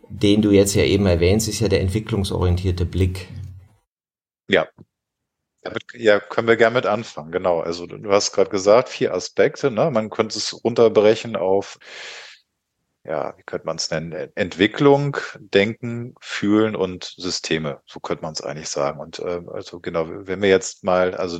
den 0.10 0.42
du 0.42 0.52
jetzt 0.52 0.74
ja 0.74 0.84
eben 0.84 1.06
erwähnst, 1.06 1.48
ist 1.48 1.60
ja 1.60 1.68
der 1.68 1.82
entwicklungsorientierte 1.82 2.86
Blick. 2.86 3.28
Ja, 4.48 4.68
damit, 5.64 5.84
ja, 5.94 6.20
können 6.20 6.48
wir 6.48 6.58
gerne 6.58 6.76
mit 6.76 6.86
anfangen, 6.86 7.32
genau. 7.32 7.60
Also 7.62 7.86
du 7.88 8.12
hast 8.12 8.34
gerade 8.34 8.50
gesagt, 8.50 8.90
vier 8.90 9.14
Aspekte, 9.14 9.72
ne? 9.72 9.92
Man 9.92 10.10
könnte 10.10 10.38
es 10.38 10.64
runterbrechen 10.64 11.36
auf, 11.36 11.78
ja, 13.06 13.36
wie 13.38 13.44
könnte 13.44 13.66
man 13.66 13.78
es 13.78 13.92
nennen? 13.92 14.32
Entwicklung, 14.36 15.18
Denken, 15.40 16.16
Fühlen 16.22 16.76
und 16.76 17.04
Systeme. 17.18 17.82
So 17.86 18.00
könnte 18.00 18.24
man 18.24 18.34
es 18.34 18.42
eigentlich 18.42 18.70
sagen. 18.70 19.00
Und 19.00 19.20
äh, 19.20 19.42
also 19.52 19.80
genau, 19.80 20.08
wenn 20.10 20.42
wir 20.42 20.50
jetzt 20.50 20.84
mal, 20.84 21.14
also 21.16 21.40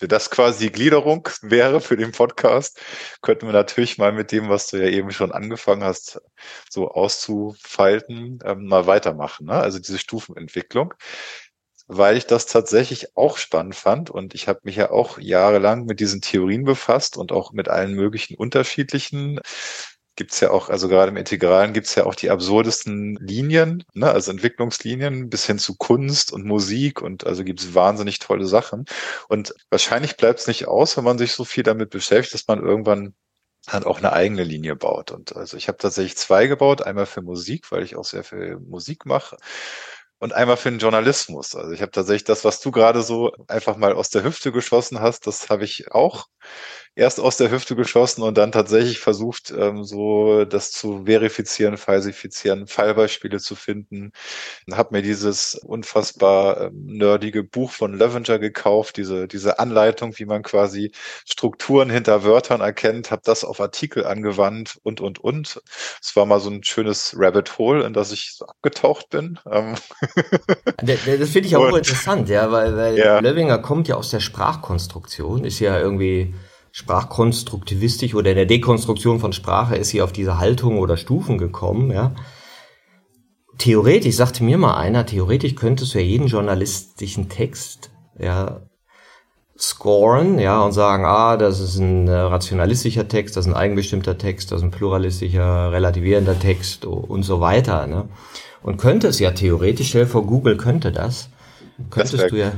wenn 0.00 0.08
das 0.08 0.30
quasi 0.30 0.66
die 0.66 0.72
Gliederung 0.72 1.28
wäre 1.42 1.80
für 1.80 1.96
den 1.96 2.12
Podcast, 2.12 2.80
könnten 3.22 3.46
wir 3.46 3.52
natürlich 3.52 3.98
mal 3.98 4.12
mit 4.12 4.32
dem, 4.32 4.48
was 4.48 4.68
du 4.68 4.76
ja 4.78 4.88
eben 4.88 5.10
schon 5.10 5.32
angefangen 5.32 5.84
hast, 5.84 6.20
so 6.70 6.88
auszufalten, 6.90 8.38
ähm, 8.44 8.66
mal 8.66 8.86
weitermachen. 8.86 9.46
Ne? 9.46 9.54
Also 9.54 9.78
diese 9.78 9.98
Stufenentwicklung 9.98 10.94
weil 11.86 12.16
ich 12.16 12.26
das 12.26 12.46
tatsächlich 12.46 13.16
auch 13.16 13.36
spannend 13.36 13.74
fand 13.74 14.10
und 14.10 14.34
ich 14.34 14.48
habe 14.48 14.60
mich 14.62 14.76
ja 14.76 14.90
auch 14.90 15.18
jahrelang 15.18 15.84
mit 15.84 16.00
diesen 16.00 16.20
Theorien 16.20 16.64
befasst 16.64 17.16
und 17.16 17.32
auch 17.32 17.52
mit 17.52 17.68
allen 17.68 17.94
möglichen 17.94 18.36
unterschiedlichen 18.36 19.40
gibt's 20.16 20.40
ja 20.40 20.50
auch, 20.50 20.68
also 20.68 20.88
gerade 20.88 21.10
im 21.10 21.16
Integralen 21.16 21.72
gibt's 21.72 21.94
ja 21.94 22.04
auch 22.06 22.14
die 22.14 22.30
absurdesten 22.30 23.16
Linien, 23.20 23.84
ne, 23.94 24.10
also 24.10 24.30
Entwicklungslinien 24.30 25.28
bis 25.28 25.46
hin 25.46 25.58
zu 25.58 25.76
Kunst 25.76 26.32
und 26.32 26.44
Musik 26.44 27.02
und 27.02 27.26
also 27.26 27.44
gibt's 27.44 27.74
wahnsinnig 27.74 28.20
tolle 28.20 28.46
Sachen. 28.46 28.84
Und 29.28 29.54
wahrscheinlich 29.70 30.16
bleibt's 30.16 30.46
nicht 30.46 30.68
aus, 30.68 30.96
wenn 30.96 31.04
man 31.04 31.18
sich 31.18 31.32
so 31.32 31.44
viel 31.44 31.64
damit 31.64 31.90
beschäftigt, 31.90 32.34
dass 32.34 32.46
man 32.46 32.60
irgendwann 32.64 33.14
dann 33.66 33.84
auch 33.84 33.98
eine 33.98 34.12
eigene 34.12 34.44
Linie 34.44 34.76
baut. 34.76 35.10
Und 35.10 35.34
also 35.36 35.56
ich 35.56 35.68
habe 35.68 35.78
tatsächlich 35.78 36.16
zwei 36.16 36.46
gebaut, 36.46 36.82
einmal 36.82 37.06
für 37.06 37.22
Musik, 37.22 37.72
weil 37.72 37.82
ich 37.82 37.96
auch 37.96 38.04
sehr 38.04 38.22
viel 38.24 38.58
Musik 38.60 39.06
mache 39.06 39.36
und 40.24 40.32
einmal 40.32 40.56
für 40.56 40.70
den 40.70 40.78
Journalismus. 40.78 41.54
Also 41.54 41.72
ich 41.72 41.82
habe 41.82 41.92
tatsächlich 41.92 42.24
das, 42.24 42.46
was 42.46 42.58
du 42.58 42.70
gerade 42.70 43.02
so 43.02 43.30
einfach 43.46 43.76
mal 43.76 43.92
aus 43.92 44.08
der 44.08 44.24
Hüfte 44.24 44.52
geschossen 44.52 45.00
hast, 45.00 45.26
das 45.26 45.50
habe 45.50 45.64
ich 45.64 45.92
auch 45.92 46.28
erst 46.96 47.18
aus 47.18 47.36
der 47.36 47.50
Hüfte 47.50 47.74
geschossen 47.74 48.22
und 48.22 48.38
dann 48.38 48.52
tatsächlich 48.52 49.00
versucht, 49.00 49.52
ähm, 49.56 49.84
so 49.84 50.44
das 50.44 50.70
zu 50.70 51.04
verifizieren, 51.06 51.76
falsifizieren, 51.76 52.66
Fallbeispiele 52.66 53.38
zu 53.40 53.56
finden. 53.56 54.12
Habe 54.70 54.94
mir 54.96 55.02
dieses 55.02 55.54
unfassbar 55.54 56.60
ähm, 56.60 56.86
nerdige 56.86 57.42
Buch 57.42 57.70
von 57.72 57.98
Levenger 57.98 58.38
gekauft, 58.38 58.96
diese, 58.96 59.26
diese 59.26 59.58
Anleitung, 59.58 60.18
wie 60.18 60.24
man 60.24 60.42
quasi 60.42 60.92
Strukturen 61.26 61.90
hinter 61.90 62.22
Wörtern 62.22 62.60
erkennt, 62.60 63.10
habe 63.10 63.22
das 63.24 63.44
auf 63.44 63.60
Artikel 63.60 64.06
angewandt 64.06 64.78
und, 64.82 65.00
und, 65.00 65.18
und. 65.18 65.60
Es 66.00 66.14
war 66.14 66.26
mal 66.26 66.40
so 66.40 66.50
ein 66.50 66.62
schönes 66.62 67.14
Rabbit 67.18 67.58
Hole, 67.58 67.84
in 67.84 67.92
das 67.92 68.12
ich 68.12 68.34
so 68.36 68.46
abgetaucht 68.46 69.10
bin. 69.10 69.38
Ähm. 69.50 69.74
Das 70.84 71.30
finde 71.30 71.48
ich 71.48 71.56
auch 71.56 71.72
und, 71.72 71.78
interessant, 71.78 72.28
ja, 72.28 72.50
weil, 72.52 72.76
weil 72.76 72.98
ja. 72.98 73.18
Levinger 73.20 73.58
kommt 73.58 73.88
ja 73.88 73.96
aus 73.96 74.10
der 74.10 74.20
Sprachkonstruktion, 74.20 75.44
ist 75.44 75.60
ja 75.60 75.78
irgendwie 75.78 76.34
sprachkonstruktivistisch 76.74 78.16
oder 78.16 78.30
in 78.30 78.36
der 78.36 78.46
Dekonstruktion 78.46 79.20
von 79.20 79.32
Sprache 79.32 79.76
ist 79.76 79.90
sie 79.90 80.02
auf 80.02 80.10
diese 80.10 80.38
Haltung 80.38 80.78
oder 80.78 80.96
Stufen 80.96 81.38
gekommen, 81.38 81.92
ja. 81.92 82.16
Theoretisch, 83.58 84.16
sagte 84.16 84.42
mir 84.42 84.58
mal 84.58 84.74
einer, 84.74 85.06
theoretisch 85.06 85.54
könntest 85.54 85.94
du 85.94 86.00
ja 86.00 86.04
jeden 86.04 86.26
journalistischen 86.26 87.28
Text, 87.28 87.92
ja, 88.18 88.62
scoren, 89.56 90.40
ja, 90.40 90.62
und 90.62 90.72
sagen, 90.72 91.04
ah, 91.04 91.36
das 91.36 91.60
ist 91.60 91.76
ein 91.76 92.08
äh, 92.08 92.12
rationalistischer 92.12 93.06
Text, 93.06 93.36
das 93.36 93.46
ist 93.46 93.52
ein 93.52 93.56
eigenbestimmter 93.56 94.18
Text, 94.18 94.50
das 94.50 94.58
ist 94.58 94.64
ein 94.64 94.72
pluralistischer, 94.72 95.70
relativierender 95.70 96.40
Text 96.40 96.86
und 96.86 97.22
so 97.22 97.40
weiter, 97.40 97.86
ne. 97.86 98.08
Und 98.64 98.78
könnte 98.78 99.06
es 99.06 99.20
ja 99.20 99.30
theoretisch, 99.30 99.90
stell 99.90 100.06
vor, 100.06 100.26
Google 100.26 100.56
könnte 100.56 100.90
das, 100.90 101.28
könntest 101.90 102.14
das 102.14 102.30
du 102.30 102.36
ja. 102.36 102.50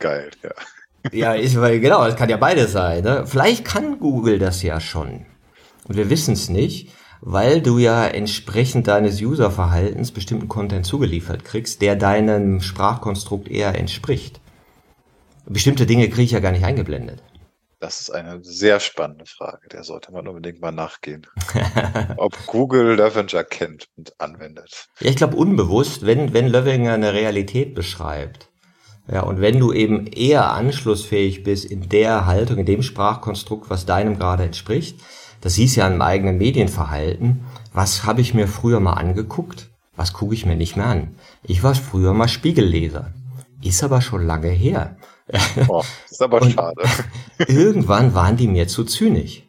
Geil, 0.00 0.30
ja. 0.42 0.50
Ja, 1.12 1.34
ist, 1.34 1.60
weil, 1.60 1.80
genau, 1.80 2.06
es 2.06 2.16
kann 2.16 2.30
ja 2.30 2.36
beides 2.36 2.72
sein. 2.72 3.04
Ne? 3.04 3.24
Vielleicht 3.26 3.64
kann 3.64 3.98
Google 3.98 4.38
das 4.38 4.62
ja 4.62 4.80
schon. 4.80 5.26
Und 5.86 5.96
wir 5.96 6.08
wissen 6.10 6.32
es 6.32 6.48
nicht, 6.48 6.90
weil 7.20 7.60
du 7.60 7.78
ja 7.78 8.06
entsprechend 8.06 8.88
deines 8.88 9.20
Userverhaltens 9.20 10.12
bestimmten 10.12 10.48
Content 10.48 10.86
zugeliefert 10.86 11.44
kriegst, 11.44 11.82
der 11.82 11.96
deinem 11.96 12.60
Sprachkonstrukt 12.60 13.48
eher 13.48 13.78
entspricht. 13.78 14.40
Bestimmte 15.46 15.86
Dinge 15.86 16.08
kriege 16.08 16.22
ich 16.22 16.30
ja 16.30 16.40
gar 16.40 16.52
nicht 16.52 16.64
eingeblendet. 16.64 17.22
Das 17.80 18.00
ist 18.00 18.10
eine 18.10 18.42
sehr 18.42 18.80
spannende 18.80 19.26
Frage. 19.26 19.68
Der 19.68 19.84
sollte 19.84 20.10
man 20.10 20.26
unbedingt 20.26 20.60
mal 20.62 20.72
nachgehen. 20.72 21.26
Ob 22.16 22.34
Google 22.46 22.94
Levenger 22.94 23.44
kennt 23.44 23.88
und 23.96 24.18
anwendet. 24.18 24.88
Ja, 25.00 25.10
ich 25.10 25.16
glaube 25.16 25.36
unbewusst, 25.36 26.06
wenn, 26.06 26.32
wenn 26.32 26.46
Levenger 26.46 26.94
eine 26.94 27.12
Realität 27.12 27.74
beschreibt, 27.74 28.48
ja, 29.10 29.22
und 29.22 29.40
wenn 29.40 29.58
du 29.58 29.72
eben 29.72 30.06
eher 30.06 30.52
anschlussfähig 30.52 31.42
bist 31.42 31.66
in 31.66 31.88
der 31.88 32.26
Haltung, 32.26 32.58
in 32.58 32.66
dem 32.66 32.82
Sprachkonstrukt, 32.82 33.68
was 33.68 33.84
deinem 33.84 34.18
gerade 34.18 34.44
entspricht, 34.44 34.98
das 35.42 35.54
siehst 35.54 35.76
du 35.76 35.80
ja 35.80 35.88
im 35.88 36.00
eigenen 36.00 36.38
Medienverhalten, 36.38 37.44
was 37.74 38.04
habe 38.04 38.22
ich 38.22 38.32
mir 38.32 38.48
früher 38.48 38.80
mal 38.80 38.94
angeguckt, 38.94 39.70
was 39.94 40.14
gucke 40.14 40.34
ich 40.34 40.46
mir 40.46 40.56
nicht 40.56 40.76
mehr 40.76 40.86
an. 40.86 41.16
Ich 41.42 41.62
war 41.62 41.74
früher 41.74 42.14
mal 42.14 42.28
Spiegelleser, 42.28 43.12
ist 43.62 43.84
aber 43.84 44.00
schon 44.00 44.26
lange 44.26 44.48
her. 44.48 44.96
Oh, 45.68 45.82
ist 46.10 46.22
aber 46.22 46.50
schade. 46.50 46.82
irgendwann 47.48 48.14
waren 48.14 48.36
die 48.36 48.46
mir 48.46 48.68
zu 48.68 48.84
zynisch. 48.84 49.42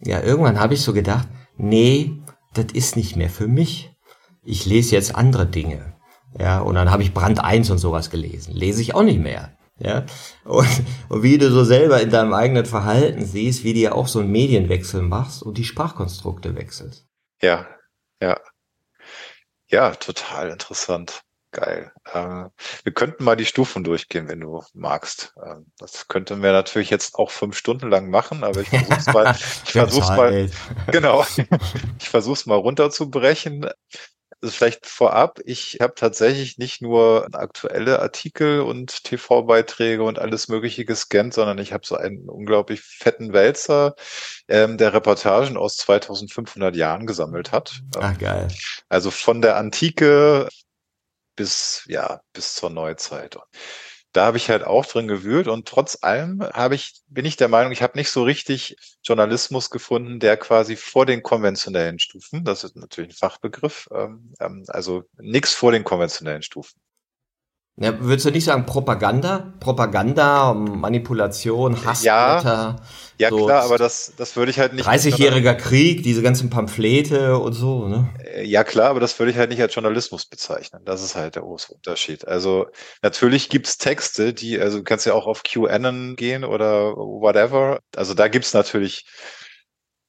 ja, 0.00 0.22
irgendwann 0.22 0.60
habe 0.60 0.74
ich 0.74 0.82
so 0.82 0.92
gedacht, 0.92 1.26
nee, 1.56 2.22
das 2.52 2.66
ist 2.72 2.96
nicht 2.96 3.16
mehr 3.16 3.30
für 3.30 3.48
mich. 3.48 3.90
Ich 4.44 4.66
lese 4.66 4.94
jetzt 4.94 5.16
andere 5.16 5.46
Dinge. 5.46 5.93
Ja, 6.38 6.60
und 6.60 6.74
dann 6.74 6.90
habe 6.90 7.02
ich 7.02 7.14
Brand 7.14 7.42
1 7.42 7.70
und 7.70 7.78
sowas 7.78 8.10
gelesen. 8.10 8.54
Lese 8.54 8.80
ich 8.80 8.94
auch 8.94 9.02
nicht 9.02 9.20
mehr. 9.20 9.56
Ja, 9.78 10.06
und, 10.44 10.68
und 11.08 11.22
wie 11.24 11.36
du 11.36 11.50
so 11.50 11.64
selber 11.64 12.00
in 12.00 12.10
deinem 12.10 12.32
eigenen 12.32 12.64
Verhalten 12.64 13.24
siehst, 13.24 13.64
wie 13.64 13.74
du 13.74 13.80
ja 13.80 13.92
auch 13.92 14.06
so 14.06 14.20
einen 14.20 14.30
Medienwechsel 14.30 15.02
machst 15.02 15.42
und 15.42 15.58
die 15.58 15.64
Sprachkonstrukte 15.64 16.54
wechselst. 16.54 17.06
Ja, 17.42 17.66
ja. 18.22 18.38
Ja, 19.68 19.90
total 19.96 20.50
interessant. 20.50 21.22
Geil. 21.50 21.92
Äh, 22.12 22.46
wir 22.82 22.92
könnten 22.92 23.22
mal 23.22 23.36
die 23.36 23.46
Stufen 23.46 23.84
durchgehen, 23.84 24.28
wenn 24.28 24.40
du 24.40 24.62
magst. 24.72 25.34
Äh, 25.40 25.56
das 25.78 26.08
könnten 26.08 26.42
wir 26.42 26.50
natürlich 26.50 26.90
jetzt 26.90 27.14
auch 27.14 27.30
fünf 27.30 27.56
Stunden 27.56 27.90
lang 27.90 28.10
machen, 28.10 28.42
aber 28.42 28.60
ich 28.60 28.68
versuch's 28.68 29.06
mal, 29.06 29.36
ich 29.64 29.72
versuch's 29.72 30.08
mal, 30.08 30.50
genau, 30.90 31.24
ich 32.00 32.08
versuch's 32.08 32.46
mal 32.46 32.56
runterzubrechen. 32.56 33.70
Also 34.44 34.56
vielleicht 34.56 34.84
vorab, 34.84 35.40
ich 35.46 35.78
habe 35.80 35.94
tatsächlich 35.94 36.58
nicht 36.58 36.82
nur 36.82 37.28
aktuelle 37.32 38.00
Artikel 38.00 38.60
und 38.60 39.02
TV-Beiträge 39.04 40.02
und 40.02 40.18
alles 40.18 40.48
Mögliche 40.48 40.84
gescannt, 40.84 41.32
sondern 41.32 41.56
ich 41.56 41.72
habe 41.72 41.86
so 41.86 41.96
einen 41.96 42.28
unglaublich 42.28 42.82
fetten 42.82 43.32
Wälzer, 43.32 43.94
ähm, 44.46 44.76
der 44.76 44.92
Reportagen 44.92 45.56
aus 45.56 45.78
2500 45.78 46.76
Jahren 46.76 47.06
gesammelt 47.06 47.52
hat. 47.52 47.80
Ach 47.96 48.18
geil. 48.18 48.48
Also 48.90 49.10
von 49.10 49.40
der 49.40 49.56
Antike 49.56 50.50
bis, 51.36 51.82
ja, 51.88 52.20
bis 52.34 52.54
zur 52.54 52.68
Neuzeit. 52.68 53.38
Da 54.14 54.26
habe 54.26 54.36
ich 54.36 54.48
halt 54.48 54.62
auch 54.64 54.86
drin 54.86 55.08
gewühlt 55.08 55.48
und 55.48 55.66
trotz 55.66 55.98
allem 56.02 56.40
habe 56.40 56.76
ich, 56.76 57.02
bin 57.08 57.24
ich 57.24 57.36
der 57.36 57.48
Meinung, 57.48 57.72
ich 57.72 57.82
habe 57.82 57.98
nicht 57.98 58.10
so 58.10 58.22
richtig 58.22 58.76
Journalismus 59.02 59.70
gefunden, 59.70 60.20
der 60.20 60.36
quasi 60.36 60.76
vor 60.76 61.04
den 61.04 61.22
konventionellen 61.22 61.98
Stufen, 61.98 62.44
das 62.44 62.62
ist 62.62 62.76
natürlich 62.76 63.10
ein 63.10 63.16
Fachbegriff, 63.16 63.88
ähm, 63.92 64.32
ähm 64.40 64.64
also 64.68 65.02
nichts 65.18 65.54
vor 65.54 65.72
den 65.72 65.82
konventionellen 65.82 66.42
Stufen. 66.42 66.80
Ja, 67.76 68.00
würdest 68.00 68.24
du 68.24 68.30
nicht 68.30 68.44
sagen 68.44 68.66
Propaganda? 68.66 69.52
Propaganda, 69.58 70.54
Manipulation, 70.54 71.84
Hassblätter? 71.84 72.76
Ja, 72.76 72.76
ja 73.18 73.30
so 73.30 73.46
klar, 73.46 73.64
aber 73.64 73.78
das, 73.78 74.12
das 74.16 74.36
würde 74.36 74.52
ich 74.52 74.60
halt 74.60 74.74
nicht... 74.74 74.86
30-jähriger 74.86 75.54
Krieg, 75.54 76.04
diese 76.04 76.22
ganzen 76.22 76.50
Pamphlete 76.50 77.36
und 77.36 77.52
so, 77.52 77.88
ne? 77.88 78.14
Äh, 78.32 78.44
ja 78.44 78.62
klar, 78.62 78.90
aber 78.90 79.00
das 79.00 79.18
würde 79.18 79.32
ich 79.32 79.38
halt 79.38 79.50
nicht 79.50 79.60
als 79.60 79.74
Journalismus 79.74 80.26
bezeichnen. 80.26 80.82
Das 80.84 81.02
ist 81.02 81.16
halt 81.16 81.34
der 81.34 81.42
große 81.42 81.74
Unterschied. 81.74 82.28
Also 82.28 82.66
natürlich 83.02 83.48
gibt's 83.48 83.76
Texte, 83.76 84.32
die, 84.32 84.60
also 84.60 84.78
du 84.78 84.84
kannst 84.84 85.04
ja 85.04 85.14
auch 85.14 85.26
auf 85.26 85.42
QAnon 85.42 86.14
gehen 86.14 86.44
oder 86.44 86.92
whatever. 86.94 87.80
Also 87.96 88.14
da 88.14 88.28
gibt's 88.28 88.54
natürlich 88.54 89.04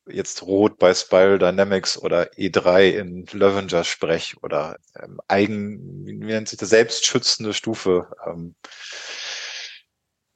jetzt 0.07 0.43
Rot 0.43 0.77
bei 0.77 0.93
Spiral 0.93 1.39
Dynamics 1.39 1.97
oder 1.97 2.31
E3 2.33 2.89
in 2.91 3.25
Löwenger 3.31 3.83
Sprech 3.83 4.35
oder 4.43 4.77
ähm, 5.01 5.19
eigen, 5.27 6.05
wie 6.05 6.13
nennt 6.13 6.49
sich 6.49 6.59
das, 6.59 6.69
selbstschützende 6.69 7.53
Stufe. 7.53 8.07
Ähm, 8.25 8.55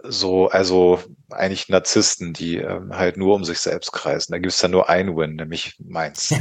so, 0.01 0.47
also 0.49 0.99
eigentlich 1.29 1.67
Narzissten, 1.67 2.31
die 2.33 2.57
ähm, 2.57 2.95
halt 2.95 3.17
nur 3.17 3.35
um 3.35 3.43
sich 3.43 3.59
selbst 3.59 3.91
kreisen. 3.91 4.31
Da 4.31 4.37
gibt 4.37 4.53
es 4.53 4.59
dann 4.59 4.71
nur 4.71 4.89
ein 4.89 5.15
Win, 5.15 5.35
nämlich 5.35 5.75
meins. 5.77 6.33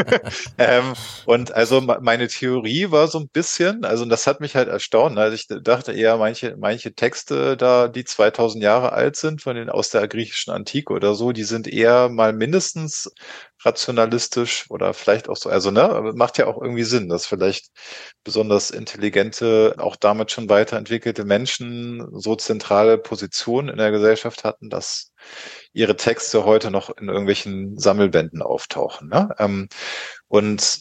ähm, 0.58 0.92
und 1.26 1.52
also 1.52 1.80
meine 1.80 2.28
Theorie 2.28 2.90
war 2.90 3.08
so 3.08 3.18
ein 3.18 3.28
bisschen, 3.28 3.84
also 3.84 4.04
das 4.04 4.26
hat 4.26 4.40
mich 4.40 4.54
halt 4.54 4.68
erstaunt. 4.68 5.18
Also 5.18 5.34
ich 5.34 5.48
dachte 5.62 5.92
eher, 5.92 6.16
manche, 6.18 6.56
manche 6.56 6.94
Texte 6.94 7.56
da, 7.56 7.88
die 7.88 8.04
2000 8.04 8.62
Jahre 8.62 8.92
alt 8.92 9.16
sind, 9.16 9.42
von 9.42 9.56
den 9.56 9.70
aus 9.70 9.90
der 9.90 10.06
griechischen 10.06 10.52
Antike 10.52 10.92
oder 10.92 11.14
so, 11.14 11.32
die 11.32 11.44
sind 11.44 11.66
eher 11.66 12.08
mal 12.08 12.32
mindestens 12.32 13.12
rationalistisch 13.64 14.66
oder 14.70 14.94
vielleicht 14.94 15.28
auch 15.28 15.36
so, 15.36 15.50
also 15.50 15.70
ne, 15.70 16.12
macht 16.14 16.38
ja 16.38 16.46
auch 16.46 16.60
irgendwie 16.62 16.84
Sinn, 16.84 17.08
dass 17.08 17.26
vielleicht 17.26 17.70
besonders 18.24 18.70
intelligente, 18.70 19.74
auch 19.78 19.96
damit 19.96 20.30
schon 20.30 20.48
weiterentwickelte 20.48 21.24
Menschen 21.24 22.06
so 22.12 22.36
zentrale 22.36 22.98
Positionen 22.98 23.68
in 23.68 23.78
der 23.78 23.90
Gesellschaft 23.90 24.44
hatten, 24.44 24.70
dass 24.70 25.12
ihre 25.72 25.96
Texte 25.96 26.44
heute 26.44 26.70
noch 26.70 26.90
in 26.96 27.08
irgendwelchen 27.08 27.78
Sammelbänden 27.78 28.42
auftauchen. 28.42 29.08
Ne? 29.08 29.30
Ähm, 29.38 29.68
und, 30.28 30.80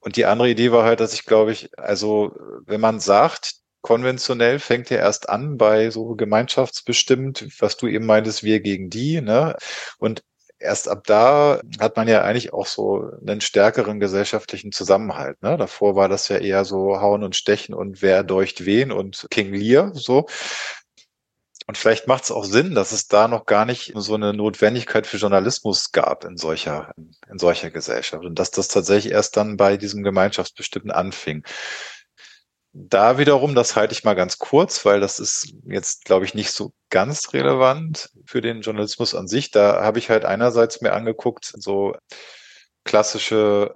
und 0.00 0.16
die 0.16 0.24
andere 0.26 0.50
Idee 0.50 0.72
war 0.72 0.84
halt, 0.84 1.00
dass 1.00 1.12
ich 1.14 1.24
glaube 1.24 1.52
ich, 1.52 1.70
also 1.78 2.32
wenn 2.66 2.80
man 2.80 3.00
sagt, 3.00 3.54
konventionell 3.80 4.58
fängt 4.58 4.90
ja 4.90 4.98
erst 4.98 5.28
an 5.28 5.56
bei 5.56 5.90
so 5.90 6.14
gemeinschaftsbestimmt, 6.14 7.46
was 7.60 7.76
du 7.76 7.86
eben 7.86 8.06
meintest, 8.06 8.42
wir 8.42 8.60
gegen 8.60 8.90
die, 8.90 9.20
ne? 9.20 9.56
Und 9.98 10.22
erst 10.58 10.88
ab 10.88 11.04
da 11.06 11.60
hat 11.80 11.96
man 11.96 12.08
ja 12.08 12.22
eigentlich 12.22 12.52
auch 12.52 12.66
so 12.66 13.10
einen 13.26 13.40
stärkeren 13.40 14.00
gesellschaftlichen 14.00 14.72
Zusammenhalt. 14.72 15.42
Ne? 15.42 15.56
Davor 15.56 15.96
war 15.96 16.08
das 16.08 16.28
ja 16.28 16.38
eher 16.38 16.64
so 16.64 17.00
Hauen 17.00 17.22
und 17.22 17.36
Stechen 17.36 17.74
und 17.74 18.02
wer 18.02 18.24
deucht 18.24 18.64
wen 18.64 18.92
und 18.92 19.26
King 19.30 19.52
Lear 19.52 19.92
so. 19.94 20.26
Und 21.66 21.76
vielleicht 21.76 22.08
macht 22.08 22.24
es 22.24 22.30
auch 22.30 22.44
Sinn, 22.44 22.74
dass 22.74 22.92
es 22.92 23.08
da 23.08 23.28
noch 23.28 23.44
gar 23.44 23.66
nicht 23.66 23.92
so 23.94 24.14
eine 24.14 24.32
Notwendigkeit 24.32 25.06
für 25.06 25.18
Journalismus 25.18 25.92
gab 25.92 26.24
in 26.24 26.38
solcher, 26.38 26.92
in 27.30 27.38
solcher 27.38 27.70
Gesellschaft. 27.70 28.24
Und 28.24 28.38
dass 28.38 28.50
das 28.50 28.68
tatsächlich 28.68 29.12
erst 29.12 29.36
dann 29.36 29.58
bei 29.58 29.76
diesem 29.76 30.02
Gemeinschaftsbestimmten 30.02 30.90
anfing. 30.90 31.44
Da 32.80 33.18
wiederum, 33.18 33.56
das 33.56 33.74
halte 33.74 33.92
ich 33.92 34.04
mal 34.04 34.14
ganz 34.14 34.38
kurz, 34.38 34.84
weil 34.84 35.00
das 35.00 35.18
ist 35.18 35.52
jetzt, 35.64 36.04
glaube 36.04 36.24
ich, 36.24 36.34
nicht 36.34 36.52
so 36.52 36.72
ganz 36.90 37.32
relevant 37.32 38.10
für 38.24 38.40
den 38.40 38.60
Journalismus 38.60 39.16
an 39.16 39.26
sich. 39.26 39.50
Da 39.50 39.82
habe 39.82 39.98
ich 39.98 40.10
halt 40.10 40.24
einerseits 40.24 40.80
mir 40.80 40.92
angeguckt, 40.92 41.52
so 41.56 41.96
klassische 42.84 43.74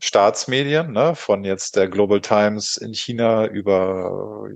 Staatsmedien, 0.00 0.90
ne, 0.92 1.14
von 1.14 1.44
jetzt 1.44 1.76
der 1.76 1.88
Global 1.88 2.22
Times 2.22 2.78
in 2.78 2.94
China 2.94 3.46
über 3.46 4.48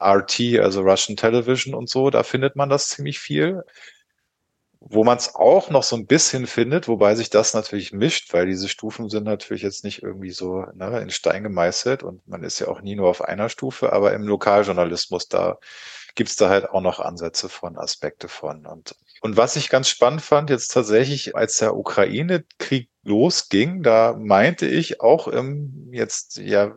RT, 0.00 0.58
also 0.60 0.80
Russian 0.80 1.16
Television 1.18 1.74
und 1.74 1.90
so, 1.90 2.08
da 2.08 2.22
findet 2.22 2.56
man 2.56 2.70
das 2.70 2.88
ziemlich 2.88 3.18
viel. 3.18 3.64
Wo 4.80 5.02
man 5.02 5.18
es 5.18 5.34
auch 5.34 5.70
noch 5.70 5.82
so 5.82 5.96
ein 5.96 6.06
bisschen 6.06 6.46
findet, 6.46 6.86
wobei 6.86 7.16
sich 7.16 7.30
das 7.30 7.52
natürlich 7.52 7.92
mischt, 7.92 8.32
weil 8.32 8.46
diese 8.46 8.68
Stufen 8.68 9.08
sind 9.08 9.24
natürlich 9.24 9.62
jetzt 9.62 9.82
nicht 9.82 10.02
irgendwie 10.02 10.30
so 10.30 10.64
ne, 10.74 11.00
in 11.00 11.10
Stein 11.10 11.42
gemeißelt 11.42 12.04
und 12.04 12.26
man 12.28 12.44
ist 12.44 12.60
ja 12.60 12.68
auch 12.68 12.80
nie 12.80 12.94
nur 12.94 13.08
auf 13.08 13.22
einer 13.22 13.48
Stufe, 13.48 13.92
aber 13.92 14.12
im 14.12 14.22
Lokaljournalismus, 14.22 15.28
da 15.28 15.58
gibt's 16.14 16.36
da 16.36 16.48
halt 16.48 16.68
auch 16.70 16.80
noch 16.80 17.00
Ansätze 17.00 17.48
von, 17.48 17.78
Aspekte 17.78 18.28
von. 18.28 18.66
Und, 18.66 18.96
und 19.20 19.36
was 19.36 19.56
ich 19.56 19.68
ganz 19.68 19.88
spannend 19.88 20.22
fand, 20.22 20.50
jetzt 20.50 20.68
tatsächlich, 20.68 21.36
als 21.36 21.58
der 21.58 21.76
Ukraine-Krieg 21.76 22.88
losging, 23.02 23.82
da 23.82 24.16
meinte 24.18 24.66
ich 24.66 25.00
auch 25.00 25.28
im 25.28 25.88
jetzt 25.92 26.36
ja 26.36 26.76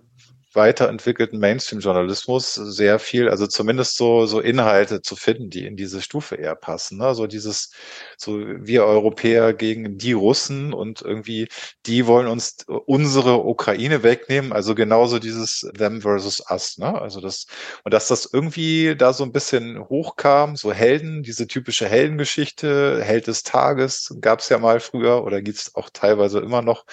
weiterentwickelten 0.53 1.39
Mainstream-Journalismus 1.39 2.53
sehr 2.53 2.99
viel, 2.99 3.29
also 3.29 3.47
zumindest 3.47 3.95
so, 3.95 4.25
so 4.25 4.39
Inhalte 4.39 5.01
zu 5.01 5.15
finden, 5.15 5.49
die 5.49 5.65
in 5.65 5.77
diese 5.77 6.01
Stufe 6.01 6.35
eher 6.35 6.55
passen. 6.55 6.97
Ne? 6.97 7.15
So 7.15 7.27
dieses, 7.27 7.71
so 8.17 8.39
wir 8.39 8.85
Europäer 8.85 9.53
gegen 9.53 9.97
die 9.97 10.13
Russen 10.13 10.73
und 10.73 11.01
irgendwie, 11.01 11.47
die 11.85 12.05
wollen 12.07 12.27
uns 12.27 12.57
unsere 12.67 13.45
Ukraine 13.45 14.03
wegnehmen. 14.03 14.51
Also 14.53 14.75
genauso 14.75 15.19
dieses 15.19 15.69
them 15.77 16.01
versus 16.01 16.43
us. 16.49 16.77
Ne? 16.77 16.99
Also 16.99 17.21
das, 17.21 17.45
und 17.83 17.93
dass 17.93 18.07
das 18.07 18.29
irgendwie 18.31 18.95
da 18.95 19.13
so 19.13 19.23
ein 19.23 19.31
bisschen 19.31 19.79
hochkam, 19.89 20.55
so 20.55 20.73
Helden, 20.73 21.23
diese 21.23 21.47
typische 21.47 21.87
Heldengeschichte, 21.87 23.01
Held 23.03 23.27
des 23.27 23.43
Tages, 23.43 24.15
gab 24.19 24.39
es 24.39 24.49
ja 24.49 24.57
mal 24.57 24.79
früher 24.79 25.23
oder 25.23 25.41
gibt 25.41 25.57
es 25.57 25.75
auch 25.75 25.89
teilweise 25.89 26.39
immer 26.39 26.61
noch. 26.61 26.85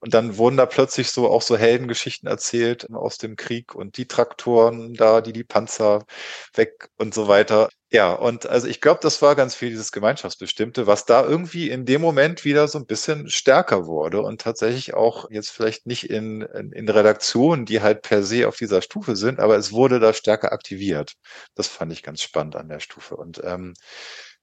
Und 0.00 0.14
dann 0.14 0.38
wurden 0.38 0.56
da 0.56 0.66
plötzlich 0.66 1.10
so 1.10 1.28
auch 1.28 1.42
so 1.42 1.56
Heldengeschichten 1.56 2.28
erzählt 2.28 2.90
aus 2.92 3.18
dem 3.18 3.36
Krieg 3.36 3.74
und 3.74 3.96
die 3.98 4.06
Traktoren 4.06 4.94
da, 4.94 5.20
die 5.20 5.32
die 5.32 5.44
Panzer 5.44 6.04
weg 6.54 6.88
und 6.96 7.14
so 7.14 7.28
weiter. 7.28 7.68
Ja, 7.92 8.12
und 8.12 8.46
also 8.46 8.68
ich 8.68 8.80
glaube, 8.80 9.00
das 9.02 9.20
war 9.20 9.34
ganz 9.34 9.56
viel 9.56 9.70
dieses 9.70 9.90
Gemeinschaftsbestimmte, 9.90 10.86
was 10.86 11.06
da 11.06 11.24
irgendwie 11.24 11.70
in 11.70 11.84
dem 11.86 12.00
Moment 12.00 12.44
wieder 12.44 12.68
so 12.68 12.78
ein 12.78 12.86
bisschen 12.86 13.28
stärker 13.28 13.84
wurde 13.86 14.22
und 14.22 14.40
tatsächlich 14.40 14.94
auch 14.94 15.28
jetzt 15.30 15.50
vielleicht 15.50 15.86
nicht 15.86 16.08
in, 16.08 16.42
in, 16.42 16.70
in 16.72 16.88
Redaktionen, 16.88 17.66
die 17.66 17.80
halt 17.82 18.02
per 18.02 18.22
se 18.22 18.46
auf 18.46 18.56
dieser 18.56 18.80
Stufe 18.80 19.16
sind, 19.16 19.40
aber 19.40 19.56
es 19.56 19.72
wurde 19.72 19.98
da 19.98 20.12
stärker 20.14 20.52
aktiviert. 20.52 21.14
Das 21.56 21.66
fand 21.66 21.92
ich 21.92 22.02
ganz 22.04 22.22
spannend 22.22 22.54
an 22.54 22.68
der 22.68 22.78
Stufe. 22.80 23.16
Und 23.16 23.40
ähm, 23.44 23.74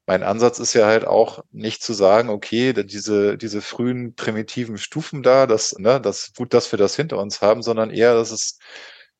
mein 0.07 0.23
Ansatz 0.23 0.59
ist 0.59 0.73
ja 0.73 0.87
halt 0.87 1.05
auch 1.05 1.43
nicht 1.51 1.83
zu 1.83 1.93
sagen, 1.93 2.29
okay, 2.29 2.73
diese, 2.73 3.37
diese 3.37 3.61
frühen 3.61 4.15
primitiven 4.15 4.77
Stufen 4.77 5.21
da, 5.23 5.47
das, 5.47 5.77
ne, 5.79 5.99
das 6.01 6.33
gut, 6.35 6.53
dass 6.53 6.71
wir 6.71 6.79
das 6.79 6.95
hinter 6.95 7.17
uns 7.19 7.41
haben, 7.41 7.61
sondern 7.61 7.91
eher, 7.91 8.15
dass 8.15 8.31
es 8.31 8.57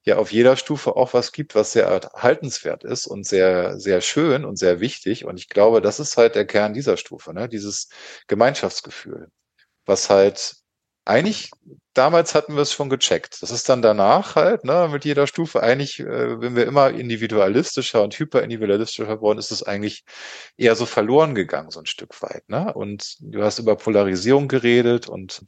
ja 0.05 0.17
auf 0.17 0.31
jeder 0.31 0.55
Stufe 0.55 0.95
auch 0.95 1.13
was 1.13 1.33
gibt, 1.33 1.55
was 1.55 1.73
sehr 1.73 1.87
erhaltenswert 1.87 2.85
ist 2.85 3.07
und 3.07 3.25
sehr, 3.25 3.77
sehr 3.79 3.99
schön 4.01 4.45
und 4.45 4.57
sehr 4.57 4.79
wichtig. 4.79 5.25
Und 5.25 5.37
ich 5.37 5.49
glaube, 5.49 5.81
das 5.81 5.99
ist 5.99 6.15
halt 6.17 6.35
der 6.35 6.47
Kern 6.47 6.73
dieser 6.73 6.95
Stufe, 6.97 7.33
ne? 7.33 7.49
dieses 7.49 7.89
Gemeinschaftsgefühl, 8.27 9.29
was 9.85 10.09
halt 10.09 10.55
eigentlich 11.07 11.51
damals 11.97 12.35
hatten 12.35 12.55
wir 12.55 12.61
es 12.61 12.73
schon 12.73 12.89
gecheckt. 12.89 13.41
Das 13.41 13.51
ist 13.51 13.69
dann 13.69 13.81
danach 13.81 14.35
halt, 14.35 14.63
ne, 14.63 14.87
mit 14.91 15.05
jeder 15.05 15.27
Stufe 15.27 15.63
eigentlich, 15.63 15.99
äh, 15.99 16.39
wenn 16.41 16.55
wir 16.55 16.65
immer 16.65 16.91
individualistischer 16.91 18.03
und 18.03 18.17
hyperindividualistischer 18.17 19.07
geworden, 19.07 19.39
ist 19.39 19.51
es 19.51 19.63
eigentlich 19.63 20.03
eher 20.57 20.75
so 20.75 20.85
verloren 20.85 21.33
gegangen, 21.35 21.71
so 21.71 21.79
ein 21.79 21.85
Stück 21.87 22.21
weit, 22.21 22.47
ne? 22.49 22.73
Und 22.73 23.17
du 23.21 23.43
hast 23.43 23.59
über 23.59 23.75
Polarisierung 23.75 24.47
geredet 24.47 25.09
und 25.09 25.43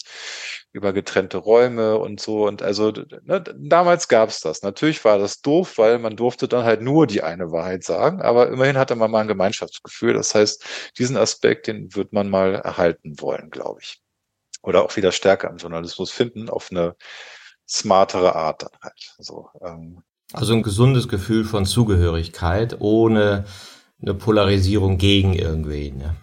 über 0.71 0.93
getrennte 0.93 1.37
Räume 1.37 1.97
und 1.97 2.19
so. 2.19 2.47
Und 2.47 2.61
also 2.63 2.91
ne, 2.91 3.43
damals 3.57 4.07
gab 4.07 4.29
es 4.29 4.39
das. 4.41 4.63
Natürlich 4.63 5.03
war 5.05 5.19
das 5.19 5.41
doof, 5.41 5.77
weil 5.77 5.99
man 5.99 6.15
durfte 6.15 6.47
dann 6.47 6.63
halt 6.65 6.81
nur 6.81 7.07
die 7.07 7.21
eine 7.23 7.51
Wahrheit 7.51 7.83
sagen, 7.83 8.21
aber 8.21 8.49
immerhin 8.49 8.77
hatte 8.77 8.95
man 8.95 9.11
mal 9.11 9.21
ein 9.21 9.27
Gemeinschaftsgefühl. 9.27 10.13
Das 10.13 10.33
heißt, 10.35 10.63
diesen 10.97 11.17
Aspekt, 11.17 11.67
den 11.67 11.95
wird 11.95 12.13
man 12.13 12.29
mal 12.29 12.55
erhalten 12.55 13.19
wollen, 13.21 13.49
glaube 13.49 13.79
ich 13.81 14.01
oder 14.61 14.83
auch 14.83 14.95
wieder 14.95 15.11
stärker 15.11 15.49
im 15.49 15.57
Journalismus 15.57 16.11
finden, 16.11 16.49
auf 16.49 16.69
eine 16.71 16.95
smartere 17.67 18.35
Art 18.35 18.63
dann 18.63 18.79
halt. 18.81 19.15
So, 19.17 19.49
ähm. 19.65 20.01
Also 20.33 20.53
ein 20.53 20.63
gesundes 20.63 21.07
Gefühl 21.07 21.43
von 21.43 21.65
Zugehörigkeit 21.65 22.77
ohne 22.79 23.45
eine 24.01 24.13
Polarisierung 24.13 24.97
gegen 24.97 25.33
irgendwen. 25.33 25.97
Ne? 25.97 26.15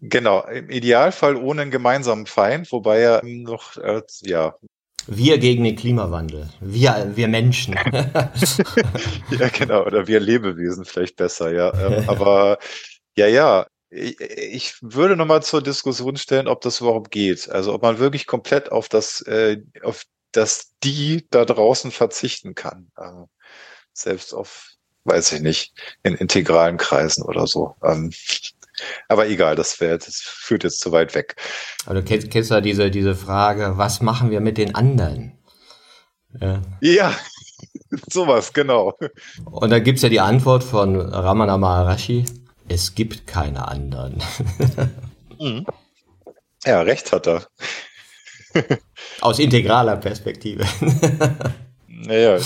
Genau, 0.00 0.42
im 0.46 0.70
Idealfall 0.70 1.36
ohne 1.36 1.62
einen 1.62 1.70
gemeinsamen 1.70 2.26
Feind, 2.26 2.72
wobei 2.72 3.00
er 3.00 3.22
noch, 3.24 3.76
äh, 3.76 4.02
ja. 4.22 4.54
Wir 5.06 5.38
gegen 5.38 5.64
den 5.64 5.76
Klimawandel. 5.76 6.48
Wir, 6.60 7.12
wir 7.14 7.28
Menschen. 7.28 7.74
ja, 9.30 9.48
genau, 9.48 9.84
oder 9.84 10.06
wir 10.06 10.20
Lebewesen 10.20 10.84
vielleicht 10.84 11.16
besser, 11.16 11.52
ja. 11.52 11.72
Ähm, 11.74 12.04
aber 12.08 12.58
ja, 13.16 13.26
ja, 13.26 13.66
ich 13.90 14.74
würde 14.80 15.16
nochmal 15.16 15.42
zur 15.42 15.62
Diskussion 15.62 16.16
stellen, 16.16 16.48
ob 16.48 16.60
das 16.60 16.80
überhaupt 16.80 17.10
geht. 17.10 17.50
Also 17.50 17.74
ob 17.74 17.82
man 17.82 17.98
wirklich 17.98 18.26
komplett 18.26 18.70
auf 18.70 18.88
das, 18.88 19.20
äh, 19.22 19.60
auf 19.82 20.04
das 20.32 20.72
Die 20.84 21.26
da 21.30 21.44
draußen 21.44 21.90
verzichten 21.90 22.54
kann. 22.54 22.90
Ähm, 22.98 23.26
selbst 23.92 24.32
auf, 24.32 24.68
weiß 25.04 25.32
ich 25.32 25.40
nicht, 25.40 25.74
in 26.04 26.14
integralen 26.14 26.76
Kreisen 26.76 27.24
oder 27.24 27.48
so. 27.48 27.74
Ähm, 27.82 28.12
aber 29.08 29.28
egal, 29.28 29.56
das, 29.56 29.80
wär, 29.80 29.98
das 29.98 30.20
führt 30.22 30.62
jetzt 30.64 30.80
zu 30.80 30.92
weit 30.92 31.14
weg. 31.14 31.34
Du 31.86 32.02
kennst, 32.02 32.30
kennst 32.30 32.50
ja 32.50 32.60
diese, 32.60 32.90
diese 32.90 33.16
Frage, 33.16 33.72
was 33.76 34.00
machen 34.00 34.30
wir 34.30 34.40
mit 34.40 34.56
den 34.56 34.74
anderen? 34.74 35.36
Ja, 36.40 36.62
ja 36.80 37.16
sowas, 38.08 38.52
genau. 38.52 38.96
Und 39.44 39.70
da 39.70 39.80
gibt's 39.80 40.02
ja 40.02 40.08
die 40.08 40.20
Antwort 40.20 40.62
von 40.62 40.96
Ramana 40.96 41.58
Maharashi 41.58 42.24
es 42.70 42.94
gibt 42.94 43.26
keine 43.26 43.68
anderen. 43.68 44.22
Mhm. 45.42 45.64
Ja, 46.66 46.82
recht 46.82 47.12
hat 47.12 47.26
er. 47.26 47.46
Aus 49.22 49.38
integraler 49.38 49.96
Perspektive. 49.96 50.66
Naja, 52.06 52.38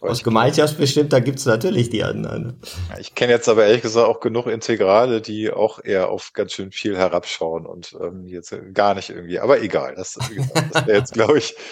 aus 0.00 0.24
Gemeinschaftsbestimmt, 0.24 1.12
da 1.12 1.20
gibt 1.20 1.38
es 1.38 1.46
natürlich 1.46 1.90
die 1.90 2.02
anderen. 2.02 2.60
Ich 2.98 3.14
kenne 3.14 3.32
jetzt 3.32 3.48
aber 3.48 3.64
ehrlich 3.64 3.82
gesagt 3.82 4.08
auch 4.08 4.20
genug 4.20 4.46
Integrale, 4.46 5.20
die 5.20 5.50
auch 5.50 5.82
eher 5.82 6.08
auf 6.08 6.32
ganz 6.32 6.52
schön 6.52 6.72
viel 6.72 6.96
herabschauen 6.96 7.66
und 7.66 7.96
ähm, 8.00 8.26
jetzt 8.26 8.54
gar 8.74 8.94
nicht 8.94 9.10
irgendwie. 9.10 9.38
Aber 9.38 9.62
egal, 9.62 9.94
das, 9.94 10.14
das 10.14 10.86
wäre 10.86 10.98
jetzt, 10.98 11.12
glaube 11.12 11.38
ich. 11.38 11.54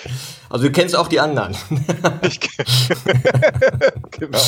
Also 0.51 0.66
du 0.66 0.73
kennst 0.73 0.94
auch 0.94 1.09
die 1.09 1.18
anderen. 1.18 1.57
ich, 2.23 2.38
genau. 4.12 4.38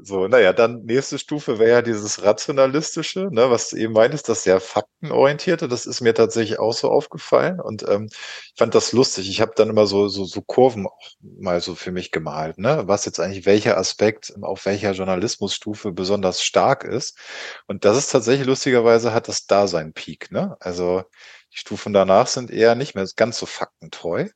So, 0.00 0.28
naja, 0.28 0.52
dann 0.52 0.84
nächste 0.84 1.18
Stufe 1.18 1.58
wäre 1.58 1.70
ja 1.70 1.82
dieses 1.82 2.22
Rationalistische, 2.22 3.28
ne, 3.32 3.50
was 3.50 3.70
du 3.70 3.76
eben 3.76 3.92
meintest, 3.92 4.28
das 4.28 4.44
sehr 4.44 4.60
faktenorientierte. 4.60 5.66
Das 5.66 5.84
ist 5.84 6.00
mir 6.00 6.14
tatsächlich 6.14 6.60
auch 6.60 6.72
so 6.72 6.90
aufgefallen 6.90 7.60
und 7.60 7.86
ähm, 7.88 8.08
ich 8.10 8.52
fand 8.56 8.74
das 8.76 8.92
lustig. 8.92 9.28
Ich 9.28 9.40
habe 9.40 9.52
dann 9.56 9.68
immer 9.68 9.86
so, 9.86 10.06
so, 10.08 10.24
so 10.24 10.42
Kurven 10.42 10.86
auch 10.86 11.10
mal 11.48 11.60
so 11.60 11.74
für 11.74 11.92
mich 11.92 12.10
gemalt, 12.10 12.58
ne, 12.58 12.82
was 12.86 13.04
jetzt 13.06 13.20
eigentlich 13.20 13.46
welcher 13.46 13.78
Aspekt 13.78 14.34
auf 14.42 14.66
welcher 14.66 14.92
Journalismusstufe 14.92 15.92
besonders 15.92 16.42
stark 16.42 16.84
ist. 16.84 17.18
Und 17.66 17.84
das 17.84 17.96
ist 17.96 18.10
tatsächlich 18.12 18.46
lustigerweise 18.46 19.12
hat 19.14 19.28
das 19.28 19.46
da 19.46 19.66
seinen 19.66 19.92
Peak, 19.94 20.30
ne? 20.30 20.56
Also 20.60 21.04
die 21.52 21.58
Stufen 21.58 21.92
danach 21.94 22.26
sind 22.26 22.50
eher 22.50 22.74
nicht 22.74 22.94
mehr 22.94 23.06
ganz 23.16 23.38
so 23.38 23.46
faktentreu. 23.46 24.28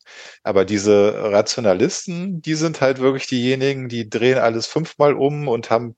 Aber 0.42 0.64
diese 0.64 1.14
Rationalisten, 1.32 2.40
die 2.40 2.54
sind 2.54 2.80
halt 2.80 2.98
wirklich 3.00 3.26
diejenigen, 3.26 3.88
die 3.88 4.08
drehen 4.08 4.38
alles 4.38 4.66
fünfmal 4.66 5.14
um 5.14 5.48
und 5.48 5.70
haben 5.70 5.96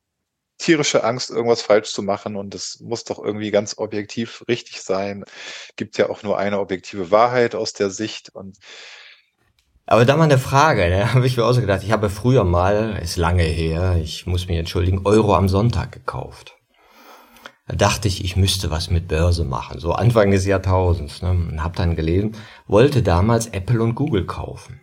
tierische 0.59 1.05
Angst, 1.05 1.31
irgendwas 1.31 1.63
falsch 1.63 1.93
zu 1.93 2.03
machen. 2.03 2.37
Und 2.37 2.55
es 2.55 2.81
muss 2.81 3.05
doch 3.05 3.19
irgendwie 3.23 3.51
ganz 3.53 3.79
objektiv 3.79 4.45
richtig 4.49 4.83
sein. 4.83 5.25
Gibt 5.77 5.99
ja 5.99 6.09
auch 6.11 6.23
nur 6.25 6.39
eine 6.39 6.61
objektive 6.61 7.11
Wahrheit 7.11 7.55
aus 7.55 7.73
der 7.73 7.91
Sicht. 7.91 8.31
Und 8.35 8.59
aber 9.87 10.05
da 10.05 10.17
mal 10.17 10.25
eine 10.25 10.39
Frage, 10.39 10.89
da 10.99 11.15
habe 11.15 11.27
ich 11.27 11.37
mir 11.37 11.45
auch 11.45 11.53
so 11.53 11.61
gedacht, 11.61 11.83
ich 11.83 11.93
habe 11.93 12.11
früher 12.11 12.45
mal, 12.45 12.99
ist 13.03 13.17
lange 13.17 13.43
her, 13.43 13.97
ich 14.03 14.27
muss 14.27 14.49
mich 14.49 14.59
entschuldigen, 14.59 15.03
Euro 15.05 15.35
am 15.35 15.49
Sonntag 15.49 15.93
gekauft. 15.93 16.57
Da 17.67 17.77
dachte 17.77 18.09
ich, 18.09 18.23
ich 18.23 18.37
müsste 18.37 18.71
was 18.71 18.91
mit 18.91 19.09
Börse 19.09 19.45
machen, 19.45 19.81
so 19.81 19.93
Anfang 19.93 20.31
des 20.31 20.45
Jahrtausends. 20.45 21.23
Ne? 21.23 21.31
Und 21.31 21.63
habe 21.63 21.77
dann 21.77 21.97
gelesen, 21.97 22.37
wollte 22.67 23.03
damals 23.03 23.47
Apple 23.47 23.83
und 23.83 23.95
Google 23.95 24.27
kaufen. 24.27 24.81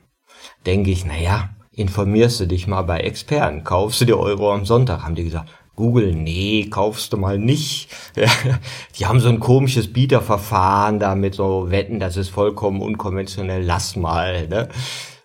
Denke 0.66 0.90
ich, 0.90 1.06
naja, 1.06 1.50
informierst 1.72 2.40
du 2.40 2.48
dich 2.48 2.66
mal 2.66 2.82
bei 2.82 3.02
Experten, 3.02 3.64
kaufst 3.64 4.02
du 4.02 4.06
dir 4.06 4.18
Euro 4.18 4.52
am 4.52 4.66
Sonntag, 4.66 5.04
haben 5.04 5.16
die 5.16 5.24
gesagt. 5.24 5.50
Google, 5.82 6.14
nee, 6.14 6.68
kaufst 6.70 7.12
du 7.12 7.18
mal 7.18 7.40
nicht. 7.40 7.90
die 9.00 9.08
haben 9.08 9.20
so 9.20 9.30
ein 9.30 9.40
komisches 9.40 9.92
Bieterverfahren 9.92 11.00
da 11.00 11.16
mit 11.16 11.34
so 11.34 11.72
Wetten, 11.72 12.00
das 12.00 12.18
ist 12.18 12.30
vollkommen 12.30 12.82
unkonventionell, 12.84 13.64
lass 13.64 13.96
mal. 13.96 14.48
Ne? 14.48 14.70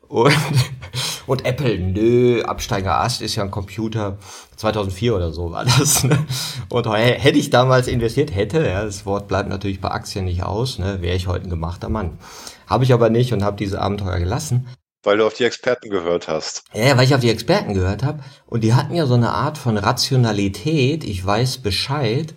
Und, 0.09 0.33
und 1.27 1.45
Apple, 1.45 1.79
nö, 1.79 2.43
Absteiger 2.43 3.01
Ast 3.01 3.21
ist 3.21 3.37
ja 3.37 3.43
ein 3.43 3.51
Computer. 3.51 4.17
2004 4.57 5.15
oder 5.15 5.31
so 5.31 5.53
war 5.53 5.67
das. 5.67 6.05
Ne? 6.05 6.25
Und 6.71 6.91
hätte 6.91 7.39
ich 7.39 7.51
damals 7.51 7.87
investiert, 7.87 8.35
hätte, 8.35 8.67
ja, 8.67 8.83
das 8.83 9.05
Wort 9.05 9.29
bleibt 9.29 9.51
natürlich 9.51 9.83
bei 9.83 9.91
Aktien 9.91 10.25
nicht 10.25 10.43
aus, 10.43 10.79
ne, 10.79 11.03
wäre 11.03 11.17
ich 11.17 11.27
heute 11.27 11.45
ein 11.45 11.51
gemachter 11.51 11.91
Mann. 11.91 12.17
Habe 12.67 12.85
ich 12.85 12.95
aber 12.95 13.11
nicht 13.11 13.35
und 13.35 13.45
habe 13.45 13.59
diese 13.59 13.83
Abenteuer 13.83 14.19
gelassen. 14.19 14.67
Weil 15.07 15.19
du 15.19 15.27
auf 15.27 15.35
die 15.35 15.45
Experten 15.45 15.89
gehört 15.89 16.27
hast. 16.27 16.65
Ja, 16.73 16.97
weil 16.97 17.05
ich 17.05 17.15
auf 17.15 17.21
die 17.21 17.31
Experten 17.31 17.75
gehört 17.75 18.03
habe. 18.03 18.25
Und 18.45 18.65
die 18.65 18.75
hatten 18.75 18.93
ja 18.93 19.07
so 19.07 19.15
eine 19.15 19.31
Art 19.31 19.57
von 19.57 19.79
Rationalität, 19.79 21.05
ich 21.05 21.25
weiß 21.25 21.59
Bescheid. 21.59 22.35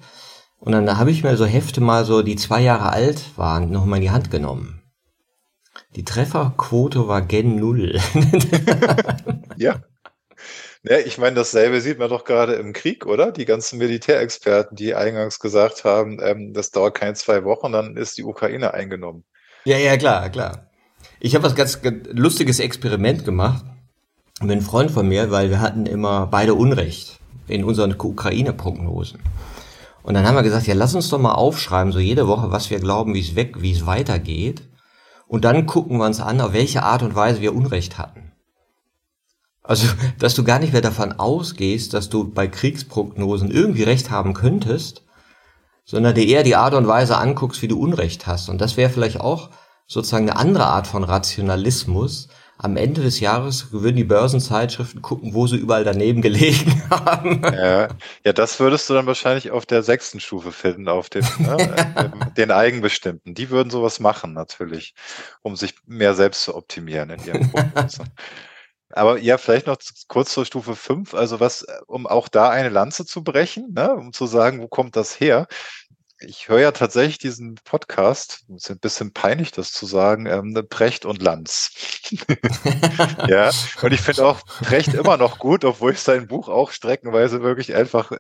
Und 0.60 0.74
dann 0.74 1.00
habe 1.00 1.10
ich 1.10 1.24
mir 1.24 1.36
so 1.36 1.48
Hefte 1.48 1.82
mal 1.82 2.06
so, 2.06 2.22
die 2.22 2.36
zwei 2.36 2.62
Jahre 2.62 2.92
alt 2.92 3.36
waren, 3.38 3.72
noch 3.72 3.86
mal 3.86 3.96
in 3.96 4.04
die 4.04 4.12
Hand 4.12 4.30
genommen. 4.30 4.84
Die 5.96 6.06
Trefferquote 6.06 7.08
war 7.08 7.24
gen 7.24 7.56
Null. 7.56 8.00
ja. 9.58 9.82
Ja, 10.84 11.00
ich 11.00 11.18
meine, 11.18 11.38
dasselbe 11.38 11.82
sieht 11.82 11.98
man 11.98 12.12
doch 12.12 12.24
gerade 12.24 12.54
im 12.54 12.74
Krieg, 12.74 13.08
oder? 13.08 13.32
Die 13.32 13.46
ganzen 13.46 13.80
Militärexperten, 13.80 14.78
die 14.78 14.94
eingangs 14.94 15.40
gesagt 15.40 15.86
haben, 15.86 16.20
ähm, 16.22 16.54
das 16.54 16.70
dauert 16.70 16.94
keine 16.94 17.16
zwei 17.16 17.44
Wochen, 17.46 17.72
dann 17.72 17.98
ist 17.98 18.16
die 18.20 18.24
Ukraine 18.24 18.76
eingenommen. 18.76 19.26
Ja, 19.66 19.78
ja, 19.78 19.98
klar, 19.98 20.30
klar. 20.30 20.69
Ich 21.22 21.36
habe 21.36 21.44
was 21.44 21.56
ganz, 21.56 21.82
ganz 21.82 22.08
lustiges 22.12 22.60
Experiment 22.60 23.26
gemacht 23.26 23.66
mit 24.42 24.52
einem 24.52 24.62
Freund 24.62 24.90
von 24.90 25.08
mir, 25.08 25.32
weil 25.32 25.50
wir 25.50 25.60
hatten 25.60 25.86
immer 25.86 26.28
beide 26.28 26.54
Unrecht 26.54 27.20
in 27.48 27.66
unseren 27.66 27.94
Ukraine-Prognosen. 28.00 29.20
Und 30.02 30.14
dann 30.14 30.26
haben 30.26 30.36
wir 30.36 30.44
gesagt, 30.44 30.68
ja, 30.68 30.76
lass 30.76 30.96
uns 30.96 31.10
doch 31.10 31.20
mal 31.20 31.34
aufschreiben, 31.34 31.92
so 31.92 32.00
jede 32.00 32.28
Woche, 32.28 32.52
was 32.52 32.70
wir 32.70 32.80
glauben, 32.80 33.14
wie 33.14 33.20
es 33.20 33.36
weg, 33.36 33.62
wie 33.62 33.74
es 33.74 33.86
weitergeht. 33.86 34.62
Und 35.28 35.44
dann 35.44 35.66
gucken 35.66 35.98
wir 35.98 36.06
uns 36.06 36.22
an, 36.22 36.40
auf 36.40 36.54
welche 36.54 36.84
Art 36.84 37.04
und 37.04 37.16
Weise 37.16 37.42
wir 37.42 37.54
Unrecht 37.54 37.98
hatten. 37.98 38.32
Also, 39.62 39.88
dass 40.20 40.36
du 40.36 40.46
gar 40.46 40.60
nicht 40.60 40.72
mehr 40.72 40.82
davon 40.82 41.12
ausgehst, 41.12 41.94
dass 41.94 42.10
du 42.10 42.32
bei 42.32 42.48
Kriegsprognosen 42.48 43.52
irgendwie 43.52 43.84
recht 43.84 44.10
haben 44.10 44.34
könntest, 44.34 45.04
sondern 45.84 46.16
dir 46.16 46.26
eher 46.26 46.44
die 46.44 46.56
Art 46.56 46.76
und 46.76 46.88
Weise 46.88 47.18
anguckst, 47.18 47.62
wie 47.62 47.68
du 47.68 47.78
Unrecht 47.78 48.26
hast. 48.26 48.48
Und 48.48 48.62
das 48.62 48.78
wäre 48.78 48.90
vielleicht 48.90 49.20
auch 49.20 49.50
sozusagen 49.90 50.30
eine 50.30 50.40
andere 50.40 50.68
Art 50.68 50.88
von 50.88 51.04
Rationalismus, 51.04 52.30
am 52.62 52.76
Ende 52.76 53.02
des 53.02 53.22
Jahres 53.22 53.72
würden 53.72 53.96
die 53.96 54.04
Börsenzeitschriften 54.04 55.02
gucken, 55.02 55.34
wo 55.34 55.48
sie 55.48 55.56
überall 55.56 55.86
daneben 55.86 56.22
gelegen 56.22 56.84
haben. 56.90 57.42
Ja, 57.42 57.88
ja 58.26 58.34
das 58.34 58.60
würdest 58.60 58.90
du 58.90 58.94
dann 58.94 59.08
wahrscheinlich 59.08 59.52
auf 59.52 59.66
der 59.66 59.82
sechsten 59.82 60.20
Stufe 60.20 60.52
finden, 60.52 60.90
auf 60.90 61.10
den, 61.10 61.26
ne, 61.40 62.12
den 62.38 62.52
Eigenbestimmten. 62.52 63.34
Die 63.34 63.50
würden 63.50 63.70
sowas 63.70 64.02
machen, 64.02 64.34
natürlich, 64.34 64.94
um 65.42 65.56
sich 65.56 65.74
mehr 65.86 66.14
selbst 66.16 66.44
zu 66.44 66.54
optimieren 66.54 67.12
in 67.12 67.26
ihren 67.26 67.50
Prognosen. 67.50 68.10
Aber 68.92 69.20
ja, 69.20 69.38
vielleicht 69.38 69.68
noch 69.68 69.78
kurz 70.08 70.34
zur 70.34 70.46
Stufe 70.46 70.76
5, 70.76 71.14
also 71.14 71.40
was, 71.40 71.66
um 71.88 72.08
auch 72.08 72.28
da 72.28 72.50
eine 72.50 72.70
Lanze 72.70 73.06
zu 73.06 73.24
brechen, 73.24 73.72
ne, 73.74 73.94
um 73.94 74.12
zu 74.12 74.26
sagen, 74.26 74.62
wo 74.62 74.68
kommt 74.68 74.98
das 74.98 75.18
her? 75.20 75.48
Ich 76.22 76.50
höre 76.50 76.60
ja 76.60 76.72
tatsächlich 76.72 77.18
diesen 77.18 77.56
Podcast, 77.64 78.44
es 78.50 78.66
ist 78.66 78.72
ein 78.72 78.80
bisschen 78.80 79.14
peinlich, 79.14 79.52
das 79.52 79.72
zu 79.72 79.86
sagen, 79.86 80.26
ähm, 80.26 80.58
Precht 80.70 81.06
und 81.06 81.22
Lanz. 81.22 81.72
ja, 83.28 83.52
und 83.82 83.94
ich 83.94 84.02
finde 84.02 84.26
auch 84.26 84.42
Precht 84.62 84.94
immer 84.94 85.18
noch 85.18 85.40
gut, 85.40 85.64
obwohl 85.64 85.94
ich 85.94 86.00
sein 86.00 86.28
Buch 86.28 86.50
auch 86.50 86.72
streckenweise 86.72 87.42
wirklich 87.42 87.74
einfach 87.76 88.12
äh, 88.12 88.18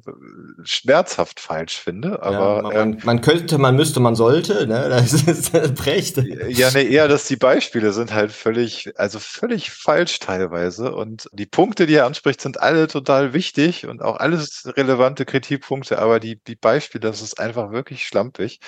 schmerzhaft 0.64 1.40
falsch 1.40 1.78
finde. 1.78 2.22
Aber 2.24 2.56
ja, 2.58 2.62
man, 2.62 2.94
ähm, 2.94 3.00
man, 3.04 3.22
könnte, 3.22 3.58
man 3.58 3.76
müsste, 3.76 4.00
man 4.00 4.16
sollte, 4.16 4.66
ne? 4.68 4.88
Das 5.00 5.14
ist 5.14 5.76
Precht. 5.76 6.18
Ja, 6.18 6.72
ne, 6.72 6.84
eher, 6.84 7.08
dass 7.08 7.26
die 7.26 7.36
Beispiele 7.36 7.94
sind 7.94 8.14
halt 8.14 8.32
völlig, 8.32 8.92
also 8.96 9.20
völlig 9.20 9.72
falsch 9.72 10.20
teilweise. 10.20 10.94
Und 10.94 11.30
die 11.32 11.46
Punkte, 11.46 11.86
die 11.86 11.96
er 11.96 12.06
anspricht, 12.06 12.42
sind 12.42 12.60
alle 12.60 12.88
total 12.88 13.34
wichtig 13.34 13.88
und 13.88 14.02
auch 14.02 14.18
alles 14.18 14.70
relevante 14.78 15.26
Kritikpunkte, 15.26 16.00
aber 16.00 16.20
die, 16.20 16.42
die 16.44 16.56
Beispiele, 16.56 17.02
das 17.02 17.22
ist 17.22 17.40
einfach 17.40 17.72
wirklich 17.72 17.89
wirklich 17.90 18.06
schlampig. 18.06 18.60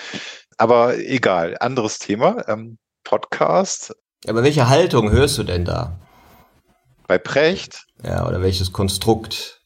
Aber 0.58 0.98
egal, 0.98 1.58
anderes 1.60 2.00
Thema. 2.00 2.48
Ähm, 2.48 2.78
Podcast. 3.04 3.96
Aber 4.28 4.44
welche 4.44 4.70
Haltung 4.70 5.12
hörst 5.12 5.38
du 5.38 5.44
denn 5.44 5.66
da? 5.66 6.00
Bei 7.08 7.18
Precht? 7.18 7.86
Ja, 8.04 8.28
oder 8.28 8.42
welches 8.42 8.72
Konstrukt? 8.72 9.60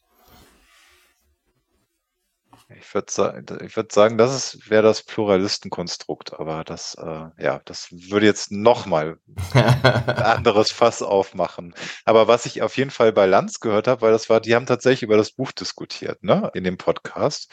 Ich 2.78 2.94
würde 2.94 3.12
sagen, 3.12 3.46
ich 3.64 3.76
würde 3.76 3.88
sagen, 3.92 4.18
das 4.18 4.58
wäre 4.68 4.82
das 4.82 5.02
Pluralistenkonstrukt, 5.02 6.34
aber 6.34 6.64
das, 6.64 6.94
äh, 6.94 7.28
ja, 7.38 7.60
das 7.64 7.88
würde 7.90 8.26
jetzt 8.26 8.50
nochmal 8.50 9.18
ein 9.54 10.08
anderes 10.08 10.72
Fass 10.72 11.02
aufmachen. 11.02 11.74
Aber 12.04 12.28
was 12.28 12.46
ich 12.46 12.62
auf 12.62 12.76
jeden 12.76 12.90
Fall 12.90 13.12
bei 13.12 13.26
Lanz 13.26 13.60
gehört 13.60 13.88
habe, 13.88 14.02
weil 14.02 14.12
das 14.12 14.28
war, 14.28 14.40
die 14.40 14.54
haben 14.54 14.66
tatsächlich 14.66 15.02
über 15.02 15.16
das 15.16 15.32
Buch 15.32 15.52
diskutiert, 15.52 16.22
ne, 16.22 16.50
in 16.54 16.64
dem 16.64 16.76
Podcast. 16.78 17.50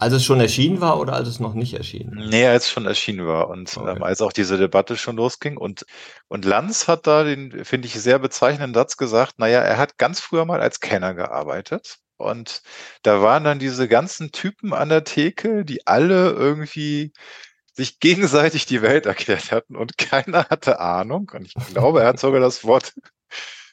Als 0.00 0.14
es 0.14 0.24
schon 0.24 0.40
erschienen 0.40 0.80
war 0.80 1.00
oder 1.00 1.14
als 1.14 1.28
es 1.28 1.40
noch 1.40 1.54
nicht 1.54 1.74
erschienen? 1.74 2.28
Nee, 2.28 2.46
als 2.46 2.66
es 2.66 2.70
schon 2.70 2.86
erschienen 2.86 3.26
war 3.26 3.48
und 3.48 3.76
okay. 3.76 3.96
ähm, 3.96 4.02
als 4.02 4.20
auch 4.20 4.32
diese 4.32 4.56
Debatte 4.56 4.96
schon 4.96 5.16
losging. 5.16 5.56
Und, 5.56 5.84
und 6.28 6.44
Lanz 6.44 6.86
hat 6.86 7.06
da 7.06 7.24
den, 7.24 7.64
finde 7.64 7.88
ich, 7.88 7.94
sehr 7.94 8.18
bezeichnenden 8.18 8.74
Satz 8.74 8.96
gesagt, 8.96 9.38
naja, 9.38 9.60
er 9.60 9.76
hat 9.76 9.98
ganz 9.98 10.20
früher 10.20 10.44
mal 10.44 10.60
als 10.60 10.80
Kenner 10.80 11.14
gearbeitet. 11.14 11.98
Und 12.16 12.62
da 13.02 13.22
waren 13.22 13.44
dann 13.44 13.58
diese 13.58 13.88
ganzen 13.88 14.32
Typen 14.32 14.72
an 14.72 14.88
der 14.88 15.04
Theke, 15.04 15.64
die 15.64 15.86
alle 15.86 16.30
irgendwie 16.30 17.12
sich 17.72 18.00
gegenseitig 18.00 18.66
die 18.66 18.82
Welt 18.82 19.06
erklärt 19.06 19.50
hatten 19.50 19.76
und 19.76 19.98
keiner 19.98 20.48
hatte 20.48 20.80
Ahnung. 20.80 21.30
Und 21.34 21.46
ich 21.46 21.54
glaube, 21.72 22.02
er 22.02 22.08
hat 22.08 22.20
sogar 22.20 22.40
das 22.40 22.64
Wort 22.64 22.92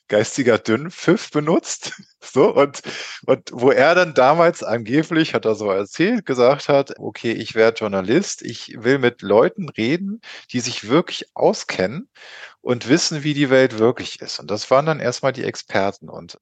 geistiger 0.08 0.58
Dünnpfiff 0.58 1.32
benutzt. 1.32 1.94
So, 2.34 2.54
und, 2.56 2.82
und 3.28 3.52
wo 3.54 3.70
er 3.70 3.94
dann 3.94 4.16
damals 4.16 4.64
angeblich, 4.64 5.36
hat 5.36 5.46
er 5.46 5.54
so 5.54 5.70
erzählt, 5.70 6.26
gesagt 6.26 6.70
hat, 6.70 6.98
okay, 6.98 7.32
ich 7.32 7.54
werde 7.54 7.78
Journalist, 7.78 8.42
ich 8.42 8.74
will 8.80 8.98
mit 8.98 9.22
Leuten 9.22 9.70
reden, 9.70 10.22
die 10.52 10.60
sich 10.60 10.90
wirklich 10.90 11.30
auskennen 11.36 12.10
und 12.62 12.90
wissen, 12.90 13.24
wie 13.24 13.36
die 13.36 13.52
Welt 13.52 13.78
wirklich 13.78 14.22
ist. 14.22 14.40
Und 14.40 14.50
das 14.50 14.72
waren 14.72 14.88
dann 14.88 15.00
erstmal 15.00 15.34
die 15.34 15.44
Experten. 15.44 16.10
Und 16.10 16.40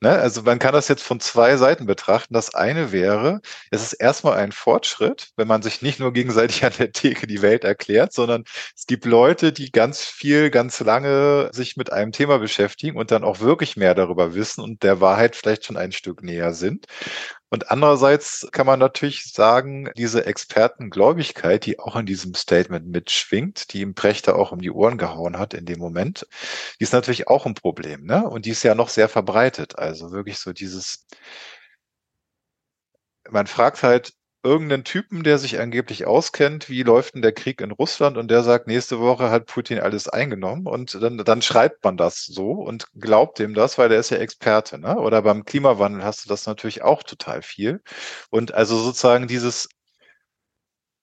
Ne? 0.00 0.10
Also 0.10 0.42
man 0.42 0.58
kann 0.58 0.74
das 0.74 0.88
jetzt 0.88 1.02
von 1.02 1.20
zwei 1.20 1.56
Seiten 1.56 1.86
betrachten. 1.86 2.34
Das 2.34 2.54
eine 2.54 2.92
wäre, 2.92 3.40
es 3.70 3.82
ist 3.82 3.94
erstmal 3.94 4.36
ein 4.38 4.52
Fortschritt, 4.52 5.30
wenn 5.36 5.48
man 5.48 5.62
sich 5.62 5.80
nicht 5.80 5.98
nur 6.00 6.12
gegenseitig 6.12 6.64
an 6.66 6.72
der 6.78 6.92
Theke 6.92 7.26
die 7.26 7.40
Welt 7.42 7.64
erklärt, 7.64 8.12
sondern 8.12 8.44
es 8.76 8.86
gibt 8.86 9.06
Leute, 9.06 9.52
die 9.52 9.72
ganz 9.72 10.04
viel, 10.04 10.50
ganz 10.50 10.80
lange 10.80 11.50
sich 11.52 11.76
mit 11.76 11.92
einem 11.92 12.12
Thema 12.12 12.38
beschäftigen 12.38 12.98
und 12.98 13.10
dann 13.10 13.24
auch 13.24 13.40
wirklich 13.40 13.76
mehr 13.76 13.94
darüber 13.94 14.34
wissen 14.34 14.60
und 14.62 14.82
der 14.82 15.00
Wahrheit 15.00 15.34
vielleicht 15.34 15.64
schon 15.64 15.78
ein 15.78 15.92
Stück 15.92 16.22
näher 16.22 16.52
sind. 16.52 16.86
Und 17.48 17.70
andererseits 17.70 18.48
kann 18.50 18.66
man 18.66 18.80
natürlich 18.80 19.32
sagen, 19.32 19.90
diese 19.96 20.26
Expertengläubigkeit, 20.26 21.64
die 21.64 21.78
auch 21.78 21.94
in 21.94 22.04
diesem 22.04 22.34
Statement 22.34 22.88
mitschwingt, 22.88 23.72
die 23.72 23.82
ihm 23.82 23.94
Prechter 23.94 24.36
auch 24.36 24.50
um 24.50 24.60
die 24.60 24.70
Ohren 24.70 24.98
gehauen 24.98 25.38
hat 25.38 25.54
in 25.54 25.64
dem 25.64 25.78
Moment, 25.78 26.26
die 26.80 26.84
ist 26.84 26.92
natürlich 26.92 27.28
auch 27.28 27.46
ein 27.46 27.54
Problem. 27.54 28.04
Ne? 28.04 28.28
Und 28.28 28.46
die 28.46 28.50
ist 28.50 28.64
ja 28.64 28.74
noch 28.74 28.88
sehr 28.88 29.08
verbreitet. 29.08 29.78
Also 29.78 30.10
wirklich 30.10 30.38
so 30.38 30.52
dieses, 30.52 31.06
man 33.30 33.46
fragt 33.46 33.82
halt, 33.82 34.12
irgendeinen 34.46 34.84
Typen, 34.84 35.22
der 35.24 35.38
sich 35.38 35.58
angeblich 35.60 36.06
auskennt, 36.06 36.70
wie 36.70 36.82
läuft 36.82 37.14
denn 37.14 37.22
der 37.22 37.32
Krieg 37.32 37.60
in 37.60 37.72
Russland 37.72 38.16
und 38.16 38.30
der 38.30 38.42
sagt, 38.42 38.66
nächste 38.66 39.00
Woche 39.00 39.30
hat 39.30 39.46
Putin 39.46 39.80
alles 39.80 40.08
eingenommen 40.08 40.66
und 40.66 40.94
dann, 41.02 41.18
dann 41.18 41.42
schreibt 41.42 41.84
man 41.84 41.96
das 41.96 42.24
so 42.24 42.52
und 42.52 42.86
glaubt 42.94 43.38
dem 43.38 43.54
das, 43.54 43.78
weil 43.78 43.88
der 43.88 44.00
ist 44.00 44.10
ja 44.10 44.18
Experte. 44.18 44.78
Ne? 44.78 44.96
Oder 44.98 45.22
beim 45.22 45.44
Klimawandel 45.44 46.04
hast 46.04 46.24
du 46.24 46.28
das 46.28 46.46
natürlich 46.46 46.82
auch 46.82 47.02
total 47.02 47.42
viel. 47.42 47.82
Und 48.30 48.54
also 48.54 48.76
sozusagen 48.78 49.28
dieses 49.28 49.68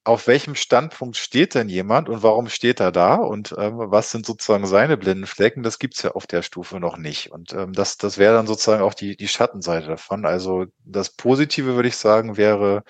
auf 0.05 0.27
welchem 0.27 0.55
Standpunkt 0.55 1.15
steht 1.15 1.55
denn 1.55 1.69
jemand 1.69 2.09
und 2.09 2.23
warum 2.23 2.49
steht 2.49 2.81
er 2.81 2.91
da 2.91 3.15
und 3.15 3.55
ähm, 3.57 3.75
was 3.77 4.11
sind 4.11 4.25
sozusagen 4.25 4.67
seine 4.67 4.97
blinden 4.97 5.25
Flecken, 5.25 5.63
das 5.63 5.79
gibt's 5.79 6.01
ja 6.03 6.11
auf 6.11 6.27
der 6.27 6.41
Stufe 6.41 6.79
noch 6.79 6.97
nicht. 6.97 7.31
Und 7.31 7.53
ähm, 7.53 7.71
das, 7.71 7.97
das 7.97 8.17
wäre 8.17 8.33
dann 8.33 8.47
sozusagen 8.47 8.83
auch 8.83 8.93
die, 8.93 9.15
die 9.15 9.29
Schattenseite 9.29 9.87
davon. 9.87 10.25
Also 10.25 10.65
das 10.83 11.09
Positive, 11.11 11.75
würde 11.75 11.87
ich 11.87 11.95
sagen, 11.95 12.35
wäre 12.35 12.83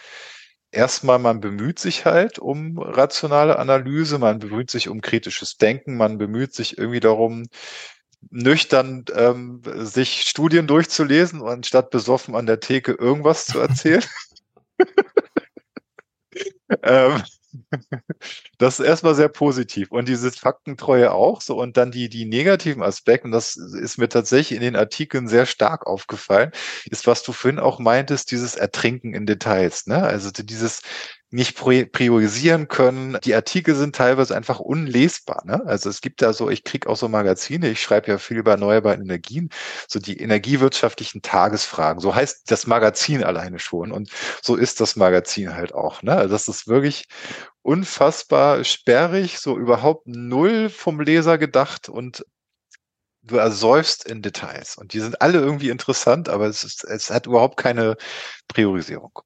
erstmal, 0.73 1.19
man 1.19 1.39
bemüht 1.39 1.79
sich 1.79 2.05
halt 2.05 2.39
um 2.39 2.77
rationale 2.79 3.59
Analyse, 3.59 4.19
man 4.19 4.39
bemüht 4.39 4.71
sich 4.71 4.89
um 4.89 5.01
kritisches 5.01 5.57
Denken, 5.57 5.97
man 5.97 6.17
bemüht 6.17 6.53
sich 6.53 6.77
irgendwie 6.77 6.99
darum, 6.99 7.47
nüchtern 8.29 9.05
ähm, 9.15 9.61
sich 9.65 10.23
Studien 10.23 10.67
durchzulesen, 10.67 11.43
anstatt 11.43 11.89
besoffen 11.89 12.35
an 12.35 12.45
der 12.45 12.59
Theke 12.59 12.93
irgendwas 12.93 13.45
zu 13.45 13.59
erzählen. 13.59 14.03
ähm, 16.83 17.21
das 18.57 18.79
ist 18.79 18.85
erstmal 18.85 19.15
sehr 19.15 19.29
positiv. 19.29 19.91
Und 19.91 20.07
dieses 20.07 20.37
Faktentreue 20.37 21.11
auch 21.11 21.41
so. 21.41 21.57
Und 21.57 21.77
dann 21.77 21.91
die, 21.91 22.09
die 22.09 22.25
negativen 22.25 22.83
Aspekte, 22.83 23.25
und 23.25 23.31
das 23.31 23.55
ist 23.55 23.97
mir 23.97 24.09
tatsächlich 24.09 24.55
in 24.57 24.63
den 24.63 24.75
Artikeln 24.75 25.27
sehr 25.27 25.45
stark 25.45 25.87
aufgefallen, 25.87 26.51
ist, 26.85 27.07
was 27.07 27.23
du 27.23 27.31
vorhin 27.31 27.59
auch 27.59 27.79
meintest, 27.79 28.31
dieses 28.31 28.55
Ertrinken 28.55 29.13
in 29.13 29.25
Details. 29.25 29.87
Ne? 29.87 30.01
Also 30.03 30.31
dieses, 30.31 30.81
nicht 31.33 31.55
priorisieren 31.57 32.67
können. 32.67 33.17
Die 33.23 33.33
Artikel 33.33 33.73
sind 33.73 33.95
teilweise 33.95 34.35
einfach 34.35 34.59
unlesbar. 34.59 35.41
Ne? 35.45 35.63
Also 35.65 35.89
es 35.89 36.01
gibt 36.01 36.21
da 36.21 36.31
so, 36.31 36.47
ich 36.51 36.63
kriege 36.63 36.87
auch 36.87 36.95
so 36.95 37.09
Magazine, 37.09 37.69
ich 37.69 37.81
schreibe 37.81 38.11
ja 38.11 38.17
viel 38.19 38.37
über 38.37 38.51
erneuerbare 38.51 38.97
Energien, 38.97 39.49
so 39.87 39.99
die 39.99 40.19
energiewirtschaftlichen 40.19 41.23
Tagesfragen. 41.23 42.01
So 42.01 42.13
heißt 42.13 42.51
das 42.51 42.67
Magazin 42.67 43.23
alleine 43.23 43.57
schon. 43.57 43.91
Und 43.91 44.11
so 44.43 44.55
ist 44.55 44.79
das 44.79 44.95
Magazin 44.95 45.55
halt 45.55 45.73
auch. 45.73 46.03
Ne? 46.03 46.15
Also 46.15 46.29
das 46.33 46.47
ist 46.47 46.67
wirklich 46.67 47.05
unfassbar 47.63 48.63
sperrig, 48.63 49.39
so 49.39 49.57
überhaupt 49.57 50.05
null 50.05 50.69
vom 50.69 50.99
Leser 50.99 51.39
gedacht 51.39 51.89
und 51.89 52.23
du 53.23 53.37
ersäufst 53.37 54.05
in 54.05 54.21
Details. 54.21 54.77
Und 54.77 54.93
die 54.93 54.99
sind 54.99 55.19
alle 55.19 55.39
irgendwie 55.39 55.69
interessant, 55.71 56.29
aber 56.29 56.45
es, 56.45 56.63
ist, 56.63 56.83
es 56.83 57.09
hat 57.09 57.25
überhaupt 57.25 57.57
keine 57.57 57.95
Priorisierung 58.47 59.23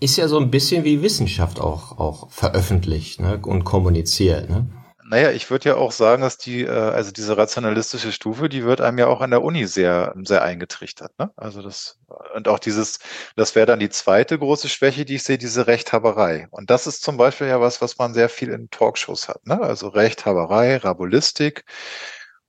ist 0.00 0.16
ja 0.16 0.28
so 0.28 0.38
ein 0.38 0.50
bisschen 0.50 0.84
wie 0.84 1.02
Wissenschaft 1.02 1.60
auch, 1.60 1.98
auch 1.98 2.30
veröffentlicht 2.30 3.20
ne, 3.20 3.40
und 3.42 3.64
kommuniziert. 3.64 4.50
Ne? 4.50 4.66
Naja, 5.08 5.30
ich 5.30 5.50
würde 5.50 5.68
ja 5.68 5.76
auch 5.76 5.92
sagen, 5.92 6.22
dass 6.22 6.36
die, 6.36 6.62
äh, 6.62 6.68
also 6.68 7.12
diese 7.12 7.36
rationalistische 7.36 8.10
Stufe, 8.10 8.48
die 8.48 8.64
wird 8.64 8.80
einem 8.80 8.98
ja 8.98 9.06
auch 9.06 9.20
an 9.20 9.30
der 9.30 9.42
Uni 9.42 9.66
sehr, 9.66 10.14
sehr 10.24 10.42
eingetrichtert. 10.42 11.16
Ne? 11.18 11.30
Also 11.36 11.62
das, 11.62 11.98
und 12.34 12.48
auch 12.48 12.58
dieses, 12.58 12.98
das 13.36 13.54
wäre 13.54 13.66
dann 13.66 13.78
die 13.78 13.88
zweite 13.88 14.38
große 14.38 14.68
Schwäche, 14.68 15.04
die 15.04 15.14
ich 15.16 15.22
sehe, 15.22 15.38
diese 15.38 15.68
Rechthaberei. 15.68 16.48
Und 16.50 16.70
das 16.70 16.88
ist 16.88 17.02
zum 17.02 17.16
Beispiel 17.16 17.46
ja 17.46 17.60
was, 17.60 17.80
was 17.80 17.98
man 17.98 18.14
sehr 18.14 18.28
viel 18.28 18.48
in 18.50 18.68
Talkshows 18.70 19.28
hat. 19.28 19.46
Ne? 19.46 19.60
Also 19.60 19.88
Rechthaberei, 19.88 20.78
Rabulistik, 20.78 21.64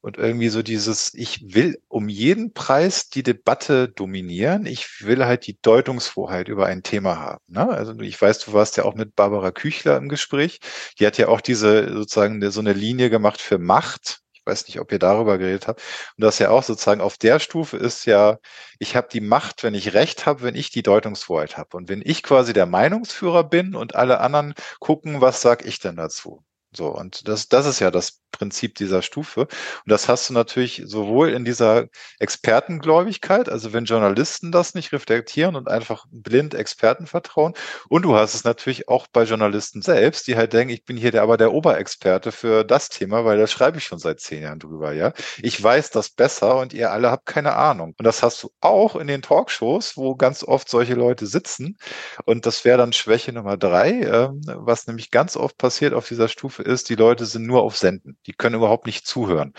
und 0.07 0.17
irgendwie 0.17 0.47
so 0.47 0.63
dieses, 0.63 1.13
ich 1.15 1.53
will 1.53 1.81
um 1.89 2.07
jeden 2.07 2.53
Preis 2.53 3.09
die 3.09 3.23
Debatte 3.23 3.89
dominieren. 3.89 4.65
Ich 4.65 5.05
will 5.05 5.25
halt 5.25 5.45
die 5.47 5.59
Deutungshoheit 5.61 6.47
über 6.47 6.65
ein 6.65 6.81
Thema 6.81 7.19
haben. 7.19 7.43
Ne? 7.47 7.67
Also 7.67 7.93
ich 7.99 8.21
weiß, 8.21 8.39
du 8.39 8.53
warst 8.53 8.77
ja 8.77 8.85
auch 8.85 8.95
mit 8.95 9.17
Barbara 9.17 9.51
Küchler 9.51 9.97
im 9.97 10.07
Gespräch. 10.07 10.61
Die 10.97 11.05
hat 11.05 11.17
ja 11.17 11.27
auch 11.27 11.41
diese 11.41 11.91
sozusagen 11.91 12.49
so 12.51 12.61
eine 12.61 12.71
Linie 12.71 13.09
gemacht 13.09 13.41
für 13.41 13.57
Macht. 13.57 14.19
Ich 14.31 14.45
weiß 14.45 14.67
nicht, 14.67 14.79
ob 14.79 14.93
ihr 14.93 14.99
darüber 14.99 15.37
geredet 15.37 15.67
habt. 15.67 15.81
Und 16.15 16.23
das 16.23 16.39
ja 16.39 16.51
auch 16.51 16.63
sozusagen 16.63 17.01
auf 17.01 17.17
der 17.17 17.39
Stufe 17.41 17.75
ist 17.75 18.05
ja, 18.05 18.37
ich 18.79 18.95
habe 18.95 19.09
die 19.11 19.19
Macht, 19.19 19.63
wenn 19.63 19.73
ich 19.73 19.93
Recht 19.93 20.25
habe, 20.25 20.41
wenn 20.41 20.55
ich 20.55 20.71
die 20.71 20.83
Deutungshoheit 20.83 21.57
habe. 21.57 21.75
Und 21.75 21.89
wenn 21.89 22.01
ich 22.01 22.23
quasi 22.23 22.53
der 22.53 22.65
Meinungsführer 22.65 23.43
bin 23.43 23.75
und 23.75 23.95
alle 23.95 24.21
anderen 24.21 24.53
gucken, 24.79 25.19
was 25.19 25.41
sag 25.41 25.65
ich 25.65 25.79
denn 25.79 25.97
dazu? 25.97 26.45
So, 26.73 26.87
und 26.89 27.27
das, 27.27 27.47
das 27.47 27.65
ist 27.65 27.79
ja 27.79 27.91
das 27.91 28.21
Prinzip 28.31 28.75
dieser 28.75 29.01
Stufe. 29.01 29.41
Und 29.41 29.49
das 29.85 30.07
hast 30.09 30.29
du 30.29 30.33
natürlich 30.33 30.83
sowohl 30.85 31.29
in 31.29 31.45
dieser 31.45 31.85
Expertengläubigkeit, 32.19 33.49
also 33.49 33.73
wenn 33.73 33.85
Journalisten 33.85 34.51
das 34.51 34.75
nicht 34.75 34.91
reflektieren 34.91 35.55
und 35.55 35.69
einfach 35.69 36.05
blind 36.11 36.53
Experten 36.53 37.07
vertrauen, 37.07 37.53
und 37.89 38.03
du 38.03 38.15
hast 38.15 38.35
es 38.35 38.43
natürlich 38.43 38.89
auch 38.89 39.07
bei 39.11 39.23
Journalisten 39.23 39.81
selbst, 39.81 40.27
die 40.27 40.35
halt 40.35 40.53
denken, 40.53 40.73
ich 40.73 40.83
bin 40.83 40.97
hier 40.97 41.11
der, 41.11 41.23
aber 41.23 41.37
der 41.37 41.53
Oberexperte 41.53 42.31
für 42.31 42.63
das 42.63 42.89
Thema, 42.89 43.25
weil 43.25 43.37
da 43.37 43.47
schreibe 43.47 43.77
ich 43.77 43.85
schon 43.85 43.99
seit 43.99 44.19
zehn 44.19 44.43
Jahren 44.43 44.59
drüber, 44.59 44.91
ja. 44.93 45.13
Ich 45.41 45.61
weiß 45.61 45.89
das 45.91 46.09
besser 46.09 46.57
und 46.57 46.73
ihr 46.73 46.91
alle 46.91 47.09
habt 47.09 47.25
keine 47.25 47.55
Ahnung. 47.55 47.95
Und 47.97 48.05
das 48.05 48.21
hast 48.21 48.43
du 48.43 48.51
auch 48.59 48.95
in 48.97 49.07
den 49.07 49.21
Talkshows, 49.21 49.97
wo 49.97 50.15
ganz 50.15 50.43
oft 50.43 50.69
solche 50.69 50.95
Leute 50.95 51.25
sitzen. 51.25 51.77
Und 52.25 52.45
das 52.45 52.65
wäre 52.65 52.77
dann 52.77 52.93
Schwäche 52.93 53.31
Nummer 53.33 53.57
drei, 53.57 54.01
äh, 54.01 54.29
was 54.57 54.85
nämlich 54.87 55.11
ganz 55.11 55.37
oft 55.37 55.57
passiert 55.57 55.93
auf 55.93 56.07
dieser 56.07 56.27
Stufe 56.27 56.56
ist, 56.63 56.89
die 56.89 56.95
Leute 56.95 57.25
sind 57.25 57.45
nur 57.45 57.63
auf 57.63 57.77
Senden. 57.77 58.17
Die 58.25 58.33
können 58.33 58.55
überhaupt 58.55 58.85
nicht 58.85 59.07
zuhören. 59.07 59.53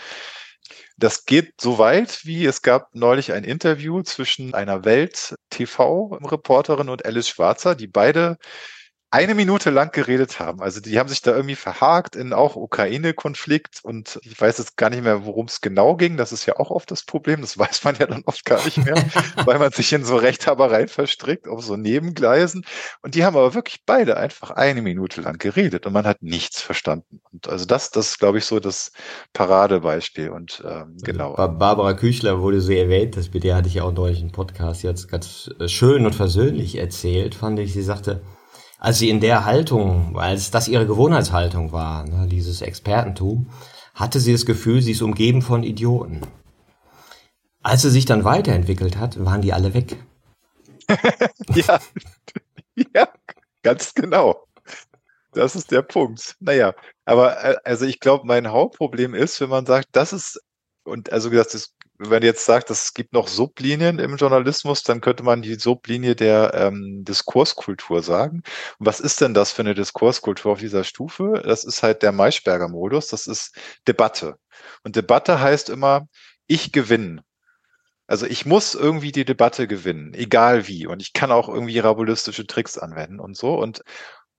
Das 0.97 1.25
geht 1.25 1.61
so 1.61 1.77
weit, 1.77 2.25
wie 2.25 2.45
es 2.45 2.61
gab 2.61 2.93
neulich 2.93 3.31
ein 3.31 3.43
Interview 3.43 4.01
zwischen 4.01 4.53
einer 4.53 4.85
Welt-TV-Reporterin 4.85 6.89
und 6.89 7.05
Alice 7.05 7.29
Schwarzer, 7.29 7.75
die 7.75 7.87
beide 7.87 8.37
eine 9.11 9.33
Minute 9.33 9.71
lang 9.71 9.91
geredet 9.91 10.39
haben. 10.39 10.61
Also 10.61 10.81
die 10.81 10.99
haben 10.99 11.09
sich 11.09 11.23
da 11.23 11.35
irgendwie 11.35 11.55
verhakt 11.55 12.15
in 12.15 12.31
auch 12.31 12.55
Ukraine-Konflikt 12.55 13.79
und 13.81 14.19
ich 14.23 14.39
weiß 14.39 14.59
jetzt 14.59 14.77
gar 14.77 14.91
nicht 14.91 15.03
mehr, 15.03 15.25
worum 15.25 15.47
es 15.47 15.61
genau 15.61 15.95
ging. 15.95 16.15
Das 16.15 16.31
ist 16.31 16.45
ja 16.45 16.57
auch 16.57 16.69
oft 16.69 16.91
das 16.91 17.03
Problem. 17.03 17.41
Das 17.41 17.57
weiß 17.57 17.83
man 17.83 17.95
ja 17.95 18.05
dann 18.05 18.21
oft 18.25 18.45
gar 18.45 18.63
nicht 18.63 18.77
mehr, 18.77 18.95
weil 19.45 19.57
man 19.57 19.71
sich 19.71 19.91
in 19.93 20.05
so 20.05 20.15
Rechthabereien 20.15 20.89
verstrickt 20.89 21.47
auf 21.47 21.63
so 21.63 21.75
Nebengleisen. 21.75 22.65
Und 23.01 23.15
die 23.15 23.25
haben 23.25 23.35
aber 23.35 23.55
wirklich 23.55 23.81
beide 23.85 24.17
einfach 24.17 24.51
eine 24.51 24.83
Minute 24.83 25.21
lang 25.21 25.39
geredet 25.39 25.87
und 25.87 25.93
man 25.93 26.05
hat 26.05 26.21
nichts 26.21 26.61
verstanden. 26.61 27.21
Und 27.31 27.49
also 27.49 27.65
das, 27.65 27.89
das 27.89 28.11
ist, 28.11 28.19
glaube 28.19 28.37
ich, 28.37 28.45
so 28.45 28.59
das 28.59 28.91
Paradebeispiel. 29.33 30.29
Und 30.29 30.61
ähm, 30.63 30.91
also 30.93 31.05
genau. 31.05 31.33
Barbara 31.33 31.93
Küchler 31.93 32.41
wurde 32.41 32.61
so 32.61 32.71
erwähnt, 32.71 33.17
das 33.17 33.33
mit 33.33 33.43
der 33.43 33.55
hatte 33.55 33.69
ich 33.69 33.75
ja 33.75 33.83
auch 33.83 33.93
neulich 33.93 34.19
einen 34.19 34.31
Podcast 34.31 34.83
jetzt 34.83 35.07
ganz 35.07 35.49
äh, 35.59 35.67
schön 35.67 36.05
und 36.05 36.13
versöhnlich 36.13 36.77
erzählt, 36.77 37.33
fand 37.33 37.57
ich. 37.57 37.73
Sie 37.73 37.81
sagte, 37.81 38.21
als 38.79 38.99
sie 38.99 39.09
in 39.09 39.19
der 39.19 39.45
Haltung, 39.45 40.17
als 40.17 40.51
das 40.51 40.67
ihre 40.67 40.87
Gewohnheitshaltung 40.87 41.71
war, 41.71 42.05
ne, 42.05 42.27
dieses 42.27 42.61
Expertentum, 42.61 43.49
hatte 43.93 44.19
sie 44.19 44.31
das 44.31 44.45
Gefühl, 44.45 44.81
sie 44.81 44.93
ist 44.93 45.01
umgeben 45.01 45.41
von 45.41 45.63
Idioten. 45.63 46.21
Als 47.61 47.81
sie 47.81 47.89
sich 47.89 48.05
dann 48.05 48.23
weiterentwickelt 48.23 48.97
hat, 48.97 49.23
waren 49.23 49.41
die 49.41 49.51
alle 49.51 49.73
weg. 49.73 49.97
ja. 51.53 51.79
ja, 52.95 53.09
ganz 53.61 53.93
genau. 53.93 54.45
Das 55.33 55.55
ist 55.55 55.71
der 55.71 55.81
Punkt. 55.81 56.37
Naja, 56.39 56.73
aber 57.05 57.43
äh, 57.43 57.57
also 57.65 57.85
ich 57.85 57.99
glaube, 57.99 58.25
mein 58.25 58.47
Hauptproblem 58.47 59.13
ist, 59.13 59.41
wenn 59.41 59.49
man 59.49 59.65
sagt, 59.65 59.89
das 59.91 60.13
ist, 60.13 60.39
und 60.83 61.11
also 61.11 61.29
gesagt, 61.29 61.53
das 61.53 61.75
wenn 61.99 62.09
man 62.09 62.23
jetzt 62.23 62.45
sagt, 62.45 62.69
es 62.69 62.93
gibt 62.93 63.11
noch 63.13 63.27
Sublinien 63.27 63.99
im 63.99 64.15
Journalismus, 64.15 64.83
dann 64.83 65.01
könnte 65.01 65.23
man 65.23 65.41
die 65.41 65.55
Sublinie 65.55 66.15
der 66.15 66.53
ähm, 66.53 67.03
Diskurskultur 67.03 68.01
sagen. 68.01 68.41
Und 68.79 68.85
was 68.85 69.01
ist 69.01 69.19
denn 69.19 69.33
das 69.33 69.51
für 69.51 69.63
eine 69.63 69.75
Diskurskultur 69.75 70.53
auf 70.53 70.59
dieser 70.59 70.85
Stufe? 70.85 71.41
Das 71.45 71.65
ist 71.65 71.83
halt 71.83 72.01
der 72.01 72.13
Maischberger-Modus, 72.13 73.07
das 73.07 73.27
ist 73.27 73.53
Debatte. 73.85 74.37
Und 74.83 74.95
Debatte 74.95 75.41
heißt 75.41 75.69
immer, 75.69 76.07
ich 76.47 76.71
gewinne. 76.71 77.23
Also 78.07 78.25
ich 78.25 78.45
muss 78.45 78.73
irgendwie 78.73 79.11
die 79.11 79.25
Debatte 79.25 79.67
gewinnen, 79.67 80.13
egal 80.15 80.67
wie. 80.67 80.87
Und 80.87 81.01
ich 81.01 81.13
kann 81.13 81.31
auch 81.31 81.49
irgendwie 81.49 81.77
rabulistische 81.79 82.47
Tricks 82.47 82.77
anwenden 82.77 83.19
und 83.19 83.37
so. 83.37 83.53
Und 83.55 83.83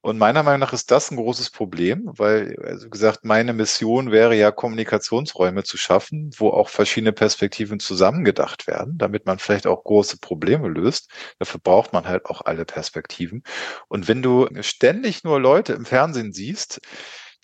und 0.03 0.18
meiner 0.18 0.42
Meinung 0.42 0.61
nach 0.61 0.72
ist 0.72 0.90
das 0.90 1.11
ein 1.11 1.16
großes 1.16 1.51
Problem, 1.51 2.05
weil, 2.07 2.57
also 2.64 2.88
gesagt, 2.88 3.24
meine 3.24 3.53
Mission 3.53 4.11
wäre 4.11 4.34
ja, 4.34 4.51
Kommunikationsräume 4.51 5.62
zu 5.64 5.76
schaffen, 5.76 6.30
wo 6.38 6.51
auch 6.51 6.70
verschiedene 6.70 7.12
Perspektiven 7.12 7.80
zusammengedacht 7.80 8.66
werden, 8.66 8.96
damit 8.96 9.26
man 9.26 9.38
vielleicht 9.38 9.66
auch 9.66 9.84
große 9.84 10.18
Probleme 10.18 10.68
löst. 10.68 11.11
Dafür 11.38 11.61
braucht 11.61 11.92
man 11.92 12.07
halt 12.07 12.26
auch 12.26 12.40
alle 12.42 12.64
Perspektiven. 12.64 13.42
Und 13.88 14.09
wenn 14.09 14.22
du 14.22 14.48
ständig 14.62 15.22
nur 15.24 15.38
Leute 15.38 15.74
im 15.74 15.84
Fernsehen 15.84 16.32
siehst, 16.32 16.80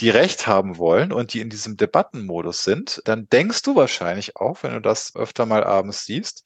die 0.01 0.11
Recht 0.11 0.47
haben 0.47 0.79
wollen 0.79 1.13
und 1.13 1.35
die 1.35 1.41
in 1.41 1.51
diesem 1.51 1.77
Debattenmodus 1.77 2.65
sind, 2.65 3.03
dann 3.05 3.29
denkst 3.29 3.63
du 3.63 3.77
wahrscheinlich 3.77 4.37
auch, 4.37 4.63
wenn 4.63 4.73
du 4.73 4.81
das 4.81 5.15
öfter 5.15 5.47
mal 5.47 5.65
abends 5.65 6.05
siehst, 6.05 6.45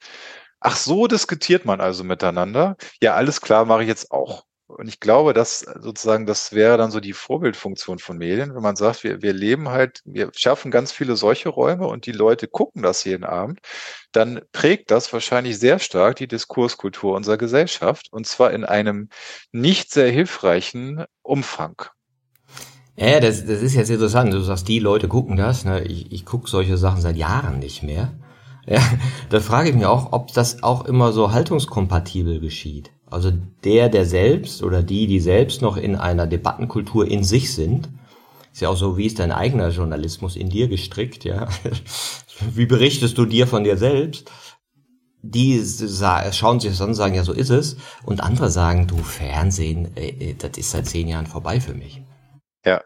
ach 0.59 0.75
so 0.75 1.07
diskutiert 1.07 1.65
man 1.65 1.81
also 1.81 2.03
miteinander. 2.03 2.77
Ja, 3.01 3.15
alles 3.15 3.41
klar, 3.41 3.65
mache 3.65 3.83
ich 3.83 3.87
jetzt 3.87 4.11
auch. 4.11 4.45
Und 4.77 4.87
ich 4.87 4.99
glaube, 4.99 5.33
dass 5.33 5.59
sozusagen, 5.59 6.25
das 6.25 6.53
wäre 6.53 6.77
dann 6.77 6.91
so 6.91 6.99
die 6.99 7.13
Vorbildfunktion 7.13 7.99
von 7.99 8.17
Medien, 8.17 8.55
wenn 8.55 8.61
man 8.61 8.75
sagt, 8.75 9.03
wir, 9.03 9.21
wir 9.21 9.33
leben 9.33 9.69
halt, 9.69 10.01
wir 10.05 10.31
schaffen 10.35 10.71
ganz 10.71 10.91
viele 10.91 11.15
solche 11.15 11.49
Räume 11.49 11.87
und 11.87 12.05
die 12.05 12.11
Leute 12.11 12.47
gucken 12.47 12.81
das 12.81 13.03
jeden 13.03 13.23
Abend, 13.23 13.59
dann 14.11 14.41
prägt 14.51 14.91
das 14.91 15.11
wahrscheinlich 15.13 15.59
sehr 15.59 15.79
stark 15.79 16.15
die 16.17 16.27
Diskurskultur 16.27 17.15
unserer 17.15 17.37
Gesellschaft 17.37 18.07
und 18.11 18.25
zwar 18.27 18.51
in 18.51 18.65
einem 18.65 19.09
nicht 19.51 19.91
sehr 19.91 20.09
hilfreichen 20.09 21.05
Umfang. 21.21 21.75
Ja, 22.95 23.19
das, 23.19 23.45
das 23.45 23.61
ist 23.61 23.75
jetzt 23.75 23.89
interessant. 23.89 24.33
Du 24.33 24.41
sagst, 24.41 24.67
die 24.67 24.79
Leute 24.79 25.07
gucken 25.07 25.37
das. 25.37 25.65
Ne? 25.65 25.81
Ich, 25.83 26.11
ich 26.11 26.25
gucke 26.25 26.49
solche 26.49 26.77
Sachen 26.77 27.01
seit 27.01 27.17
Jahren 27.17 27.59
nicht 27.59 27.83
mehr. 27.83 28.11
Ja, 28.67 28.81
da 29.29 29.39
frage 29.39 29.69
ich 29.69 29.75
mich 29.75 29.85
auch, 29.85 30.11
ob 30.11 30.33
das 30.33 30.61
auch 30.63 30.85
immer 30.85 31.11
so 31.11 31.31
haltungskompatibel 31.31 32.39
geschieht. 32.39 32.91
Also 33.11 33.31
der, 33.63 33.89
der 33.89 34.05
selbst 34.05 34.63
oder 34.63 34.81
die, 34.81 35.05
die 35.05 35.19
selbst 35.19 35.61
noch 35.61 35.77
in 35.77 35.95
einer 35.95 36.27
Debattenkultur 36.27 37.05
in 37.05 37.23
sich 37.23 37.53
sind, 37.53 37.89
ist 38.53 38.61
ja 38.61 38.69
auch 38.69 38.77
so, 38.77 38.97
wie 38.97 39.05
ist 39.05 39.19
dein 39.19 39.31
eigener 39.31 39.69
Journalismus 39.69 40.35
in 40.35 40.49
dir 40.49 40.67
gestrickt, 40.67 41.23
ja? 41.23 41.47
Wie 42.53 42.65
berichtest 42.65 43.19
du 43.19 43.25
dir 43.25 43.45
von 43.45 43.63
dir 43.63 43.77
selbst? 43.77 44.31
Die 45.21 45.63
schauen 46.31 46.59
sich 46.59 46.71
das 46.71 46.81
an 46.81 46.89
und 46.89 46.95
sagen, 46.95 47.13
ja, 47.13 47.23
so 47.23 47.33
ist 47.33 47.51
es. 47.51 47.77
Und 48.03 48.21
andere 48.23 48.49
sagen, 48.49 48.87
du 48.87 48.97
Fernsehen, 48.97 49.95
äh, 49.95 50.33
das 50.33 50.57
ist 50.57 50.71
seit 50.71 50.87
zehn 50.87 51.07
Jahren 51.07 51.27
vorbei 51.27 51.61
für 51.61 51.75
mich. 51.75 52.01
Ja, 52.65 52.81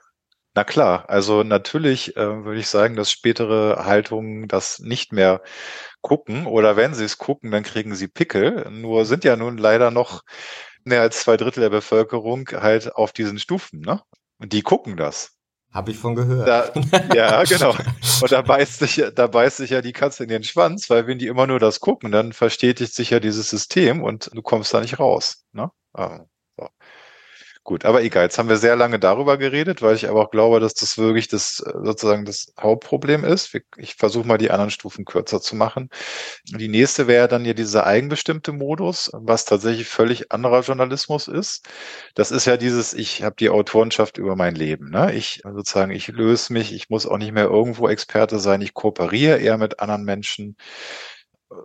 na 0.56 0.64
klar, 0.64 1.10
also 1.10 1.44
natürlich 1.44 2.16
äh, 2.16 2.46
würde 2.46 2.60
ich 2.60 2.68
sagen, 2.68 2.96
dass 2.96 3.12
spätere 3.12 3.86
Haltungen 3.86 4.48
das 4.48 4.80
nicht 4.80 5.12
mehr 5.12 5.42
gucken 6.06 6.46
oder 6.46 6.78
wenn 6.78 6.94
sie 6.94 7.04
es 7.04 7.18
gucken, 7.18 7.50
dann 7.50 7.64
kriegen 7.64 7.96
sie 7.96 8.08
Pickel. 8.08 8.70
Nur 8.70 9.06
sind 9.06 9.24
ja 9.24 9.36
nun 9.36 9.58
leider 9.58 9.90
noch 9.90 10.24
mehr 10.84 11.02
als 11.02 11.22
zwei 11.22 11.36
Drittel 11.36 11.62
der 11.62 11.72
Bevölkerung 11.72 12.48
halt 12.52 12.96
auf 12.96 13.12
diesen 13.12 13.40
Stufen, 13.40 13.82
ne? 13.82 14.02
Und 14.38 14.54
die 14.54 14.62
gucken 14.62 14.98
das. 14.98 15.32
Habe 15.74 15.90
ich 15.90 15.98
von 15.98 16.14
gehört. 16.14 16.48
Da, 16.48 17.16
ja, 17.16 17.44
genau. 17.50 17.76
Und 18.22 18.32
da 18.32 18.44
beißt 18.44 18.80
sich, 18.80 19.04
da 19.16 19.26
beißt 19.26 19.58
sich 19.58 19.72
ja 19.72 19.82
die 19.82 19.94
Katze 19.94 20.24
in 20.24 20.30
den 20.30 20.44
Schwanz, 20.44 20.92
weil 20.92 21.08
wenn 21.08 21.18
die 21.18 21.26
immer 21.26 21.48
nur 21.48 21.60
das 21.60 21.80
gucken, 21.80 22.12
dann 22.12 22.34
verstetigt 22.34 22.94
sich 22.94 23.10
ja 23.10 23.20
dieses 23.20 23.50
System 23.50 24.04
und 24.04 24.30
du 24.32 24.44
kommst 24.44 24.76
da 24.76 24.82
nicht 24.82 25.00
raus. 25.00 25.44
Ne? 25.54 25.72
Also, 25.92 26.18
so. 26.18 26.30
Gut, 27.68 27.84
aber 27.84 28.04
egal. 28.04 28.26
Jetzt 28.26 28.38
haben 28.38 28.48
wir 28.48 28.58
sehr 28.58 28.76
lange 28.76 29.00
darüber 29.00 29.38
geredet, 29.40 29.82
weil 29.82 29.96
ich 29.96 30.08
aber 30.08 30.22
auch 30.22 30.30
glaube, 30.30 30.60
dass 30.60 30.76
das 30.76 31.00
wirklich 31.00 31.28
das 31.30 31.56
sozusagen 31.58 32.24
das 32.24 32.54
Hauptproblem 32.60 33.24
ist. 33.24 33.58
Ich 33.78 33.96
versuche 33.96 34.28
mal 34.28 34.38
die 34.38 34.52
anderen 34.52 34.70
Stufen 34.70 35.04
kürzer 35.04 35.42
zu 35.42 35.56
machen. 35.56 35.90
Die 36.46 36.68
nächste 36.68 37.08
wäre 37.08 37.28
dann 37.28 37.44
ja 37.44 37.54
dieser 37.54 37.88
eigenbestimmte 37.88 38.52
Modus, 38.52 39.10
was 39.14 39.46
tatsächlich 39.46 39.88
völlig 39.88 40.32
anderer 40.32 40.62
Journalismus 40.62 41.28
ist. 41.28 41.68
Das 42.14 42.30
ist 42.30 42.46
ja 42.46 42.56
dieses, 42.56 42.94
ich 42.94 43.24
habe 43.24 43.36
die 43.40 43.50
Autorenschaft 43.50 44.20
über 44.20 44.36
mein 44.36 44.54
Leben. 44.54 44.92
Ne? 44.92 45.16
Ich 45.16 45.42
sozusagen, 45.44 45.92
ich 45.92 46.08
löse 46.10 46.54
mich, 46.54 46.72
ich 46.72 46.92
muss 46.92 47.08
auch 47.08 47.18
nicht 47.18 47.32
mehr 47.32 47.46
irgendwo 47.46 47.90
Experte 47.90 48.38
sein, 48.38 48.62
ich 48.62 48.76
kooperiere 48.76 49.40
eher 49.40 49.58
mit 49.58 49.80
anderen 49.80 50.04
Menschen 50.04 50.56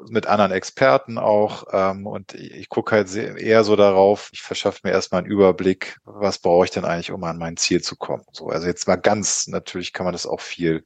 mit 0.08 0.26
anderen 0.26 0.52
Experten 0.52 1.18
auch. 1.18 1.64
Ähm, 1.72 2.06
und 2.06 2.34
ich 2.34 2.68
gucke 2.68 2.96
halt 2.96 3.14
eher 3.14 3.64
so 3.64 3.76
darauf, 3.76 4.30
ich 4.32 4.42
verschaffe 4.42 4.80
mir 4.84 4.90
erstmal 4.92 5.20
einen 5.22 5.30
Überblick, 5.30 5.98
was 6.04 6.38
brauche 6.38 6.64
ich 6.66 6.70
denn 6.70 6.84
eigentlich, 6.84 7.12
um 7.12 7.24
an 7.24 7.38
mein 7.38 7.56
Ziel 7.56 7.82
zu 7.82 7.96
kommen. 7.96 8.24
So, 8.32 8.48
also 8.48 8.66
jetzt 8.66 8.86
mal 8.86 8.96
ganz, 8.96 9.46
natürlich 9.48 9.92
kann 9.92 10.04
man 10.04 10.12
das 10.12 10.26
auch 10.26 10.40
viel, 10.40 10.84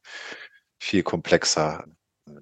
viel 0.79 1.03
komplexer 1.03 1.85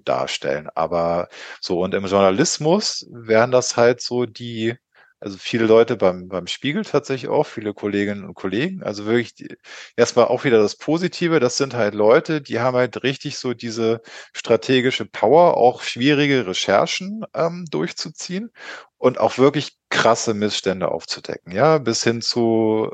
darstellen. 0.05 0.69
Aber 0.75 1.27
so, 1.61 1.81
und 1.81 1.93
im 1.93 2.05
Journalismus 2.05 3.05
wären 3.11 3.51
das 3.51 3.77
halt 3.77 4.01
so 4.01 4.25
die, 4.25 4.75
also 5.23 5.37
viele 5.39 5.65
Leute 5.65 5.95
beim, 5.95 6.27
beim 6.27 6.47
Spiegel 6.47 6.83
tatsächlich 6.83 7.29
auch, 7.29 7.45
viele 7.45 7.73
Kolleginnen 7.73 8.25
und 8.25 8.33
Kollegen. 8.33 8.83
Also 8.83 9.05
wirklich 9.05 9.33
die, 9.33 9.55
erstmal 9.95 10.25
auch 10.25 10.43
wieder 10.43 10.59
das 10.61 10.75
Positive. 10.75 11.39
Das 11.39 11.55
sind 11.55 11.73
halt 11.75 11.93
Leute, 11.93 12.41
die 12.41 12.59
haben 12.59 12.75
halt 12.75 13.03
richtig 13.03 13.37
so 13.37 13.53
diese 13.53 14.01
strategische 14.33 15.05
Power, 15.05 15.55
auch 15.55 15.81
schwierige 15.81 16.45
Recherchen 16.45 17.23
ähm, 17.33 17.65
durchzuziehen 17.71 18.51
und 18.97 19.17
auch 19.17 19.37
wirklich 19.37 19.77
krasse 19.93 20.33
Missstände 20.33 20.89
aufzudecken, 20.89 21.51
ja, 21.53 21.77
bis 21.77 22.03
hin 22.03 22.23
zu 22.23 22.89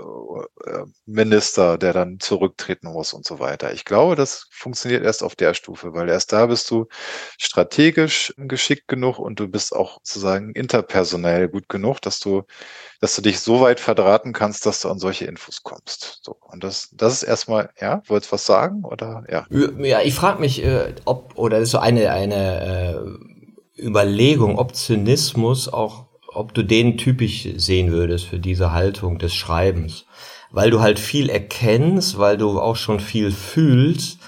äh, 0.66 0.84
Minister, 1.06 1.78
der 1.78 1.94
dann 1.94 2.20
zurücktreten 2.20 2.92
muss 2.92 3.14
und 3.14 3.26
so 3.26 3.40
weiter. 3.40 3.74
Ich 3.74 3.86
glaube, 3.86 4.16
das 4.18 4.48
funktioniert 4.52 5.06
erst 5.06 5.24
auf 5.24 5.34
der 5.34 5.54
Stufe, 5.54 5.94
weil 5.94 6.10
erst 6.10 6.34
da 6.34 6.46
bist 6.48 6.70
du 6.70 6.88
strategisch 7.38 8.34
geschickt 8.36 8.90
genug 8.90 9.18
und 9.18 9.40
du 9.40 9.48
bist 9.48 9.74
auch 9.74 10.00
sozusagen 10.04 10.52
interpersonell 10.52 11.48
gut 11.48 11.70
genug, 11.70 12.02
dass 12.02 12.20
du, 12.20 12.44
dass 13.00 13.16
du 13.16 13.22
dich 13.22 13.40
so 13.40 13.62
weit 13.62 13.80
verdrahten 13.80 14.34
kannst, 14.34 14.66
dass 14.66 14.82
du 14.82 14.90
an 14.90 15.00
solche 15.00 15.24
Infos 15.24 15.64
kommst. 15.64 16.20
So 16.22 16.36
und 16.42 16.66
das, 16.66 16.90
das 16.92 17.14
ist 17.14 17.24
erstmal, 17.24 17.70
ja, 17.80 18.02
wolltest 18.08 18.32
du 18.32 18.34
was 18.34 18.46
sagen 18.46 18.84
oder 18.84 19.24
ja? 19.32 19.46
Ja, 19.80 20.02
ich 20.02 20.16
frage 20.16 20.42
mich, 20.42 20.62
äh, 20.66 20.94
ob 21.06 21.38
oder 21.38 21.60
ist 21.60 21.72
so 21.72 21.80
eine 21.80 22.12
eine 22.12 23.00
äh, 23.78 23.82
Überlegung, 23.82 24.60
ob 24.60 24.76
Zynismus 24.76 25.72
auch 25.72 26.09
ob 26.40 26.54
du 26.54 26.64
den 26.64 26.98
typisch 26.98 27.50
sehen 27.58 27.92
würdest 27.92 28.26
für 28.26 28.40
diese 28.40 28.72
Haltung 28.72 29.20
des 29.20 29.36
Schreibens. 29.36 30.06
Weil 30.52 30.72
du 30.72 30.80
halt 30.80 30.98
viel 30.98 31.30
erkennst, 31.30 32.18
weil 32.18 32.38
du 32.38 32.62
auch 32.62 32.78
schon 32.78 33.02
viel 33.02 33.34
fühlst, 33.34 34.20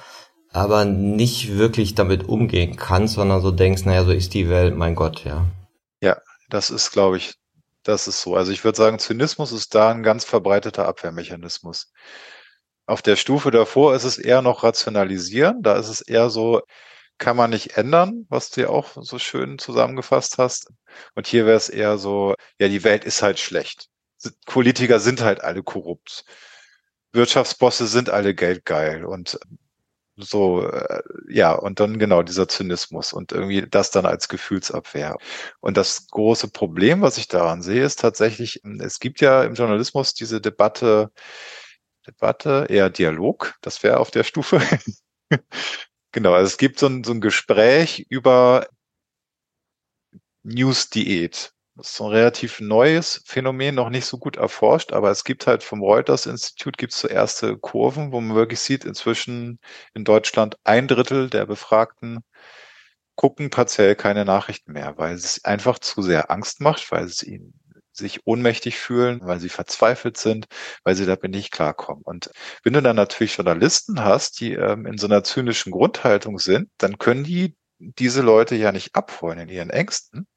aber 0.51 0.83
nicht 0.83 1.57
wirklich 1.57 1.95
damit 1.95 2.27
umgehen 2.27 2.75
kannst, 2.75 3.13
sondern 3.13 3.41
so 3.41 3.49
denkst, 3.51 3.85
naja, 3.85 4.03
so 4.03 4.11
ist 4.11 4.33
die 4.33 4.49
Welt, 4.49 4.75
mein 4.75 4.93
Gott, 4.93 5.23
ja. 5.23 5.45
Ja, 6.01 6.17
das 6.49 6.69
ist, 6.69 6.91
glaube 6.91 7.15
ich, 7.15 7.35
das 7.83 8.09
ist 8.09 8.21
so. 8.21 8.35
Also 8.35 8.51
ich 8.51 8.65
würde 8.65 8.77
sagen, 8.77 8.99
Zynismus 8.99 9.53
ist 9.53 9.73
da 9.73 9.91
ein 9.91 10.03
ganz 10.03 10.25
verbreiteter 10.25 10.89
Abwehrmechanismus. 10.89 11.93
Auf 12.87 13.01
der 13.01 13.15
Stufe 13.15 13.51
davor 13.51 13.95
ist 13.95 14.03
es 14.03 14.17
eher 14.17 14.41
noch 14.41 14.63
rationalisieren. 14.63 15.63
Da 15.63 15.77
ist 15.77 15.87
es 15.87 16.01
eher 16.01 16.29
so, 16.29 16.61
kann 17.21 17.37
man 17.37 17.51
nicht 17.51 17.77
ändern, 17.77 18.25
was 18.29 18.49
du 18.49 18.61
ja 18.61 18.69
auch 18.69 18.97
so 18.99 19.19
schön 19.19 19.59
zusammengefasst 19.59 20.39
hast. 20.39 20.71
Und 21.15 21.27
hier 21.27 21.45
wäre 21.45 21.55
es 21.55 21.69
eher 21.69 21.97
so, 21.99 22.35
ja, 22.59 22.67
die 22.67 22.83
Welt 22.83 23.05
ist 23.05 23.21
halt 23.21 23.39
schlecht. 23.39 23.89
Politiker 24.47 24.99
sind 24.99 25.21
halt 25.21 25.41
alle 25.43 25.63
korrupt. 25.63 26.25
Wirtschaftsbosse 27.13 27.87
sind 27.87 28.09
alle 28.09 28.33
geldgeil 28.35 29.05
und 29.05 29.39
so, 30.17 30.67
äh, 30.67 31.01
ja, 31.29 31.53
und 31.53 31.79
dann 31.79 31.99
genau 31.99 32.23
dieser 32.23 32.47
Zynismus 32.47 33.13
und 33.13 33.31
irgendwie 33.31 33.67
das 33.69 33.91
dann 33.91 34.05
als 34.05 34.27
Gefühlsabwehr. 34.29 35.17
Und 35.59 35.77
das 35.77 36.07
große 36.07 36.49
Problem, 36.49 37.01
was 37.01 37.17
ich 37.17 37.27
daran 37.27 37.61
sehe, 37.61 37.83
ist 37.83 37.99
tatsächlich, 37.99 38.61
es 38.79 38.99
gibt 38.99 39.21
ja 39.21 39.43
im 39.43 39.53
Journalismus 39.55 40.13
diese 40.13 40.41
Debatte, 40.41 41.11
Debatte, 42.07 42.65
eher 42.69 42.89
Dialog, 42.89 43.55
das 43.61 43.83
wäre 43.83 43.99
auf 43.99 44.11
der 44.11 44.23
Stufe. 44.23 44.61
Genau, 46.13 46.33
also 46.33 46.47
es 46.47 46.57
gibt 46.57 46.79
so 46.79 46.87
ein, 46.87 47.03
so 47.03 47.11
ein 47.13 47.21
Gespräch 47.21 48.05
über 48.09 48.67
News-Diät. 50.43 51.53
Das 51.75 51.87
ist 51.89 51.95
so 51.95 52.05
ein 52.05 52.11
relativ 52.11 52.59
neues 52.59 53.23
Phänomen, 53.25 53.75
noch 53.75 53.89
nicht 53.89 54.05
so 54.05 54.17
gut 54.17 54.35
erforscht, 54.37 54.91
aber 54.91 55.09
es 55.09 55.23
gibt 55.23 55.47
halt 55.47 55.63
vom 55.63 55.81
Reuters-Institut 55.81 56.77
gibt 56.77 56.93
es 56.93 56.99
so 56.99 57.07
erste 57.07 57.57
Kurven, 57.57 58.11
wo 58.11 58.19
man 58.21 58.35
wirklich 58.35 58.59
sieht, 58.59 58.83
inzwischen 58.85 59.59
in 59.93 60.03
Deutschland 60.03 60.57
ein 60.63 60.87
Drittel 60.87 61.29
der 61.29 61.45
Befragten 61.45 62.19
gucken 63.15 63.51
partiell 63.51 63.95
keine 63.95 64.25
Nachrichten 64.25 64.73
mehr, 64.73 64.97
weil 64.97 65.15
es 65.15 65.45
einfach 65.45 65.79
zu 65.79 66.01
sehr 66.03 66.31
Angst 66.31 66.61
macht, 66.61 66.91
weil 66.91 67.05
es 67.05 67.23
ihnen 67.23 67.60
sich 67.93 68.25
ohnmächtig 68.25 68.77
fühlen, 68.77 69.19
weil 69.23 69.39
sie 69.39 69.49
verzweifelt 69.49 70.17
sind, 70.17 70.47
weil 70.83 70.95
sie 70.95 71.05
damit 71.05 71.31
nicht 71.31 71.51
klarkommen. 71.51 72.03
Und 72.03 72.31
wenn 72.63 72.73
du 72.73 72.81
dann 72.81 72.95
natürlich 72.95 73.35
Journalisten 73.37 74.03
hast, 74.03 74.39
die 74.39 74.53
ähm, 74.53 74.85
in 74.85 74.97
so 74.97 75.07
einer 75.07 75.23
zynischen 75.23 75.71
Grundhaltung 75.71 76.39
sind, 76.39 76.69
dann 76.77 76.97
können 76.97 77.23
die 77.23 77.55
diese 77.79 78.21
Leute 78.21 78.55
ja 78.55 78.71
nicht 78.71 78.95
abholen 78.95 79.39
in 79.39 79.49
ihren 79.49 79.69
Ängsten. 79.71 80.27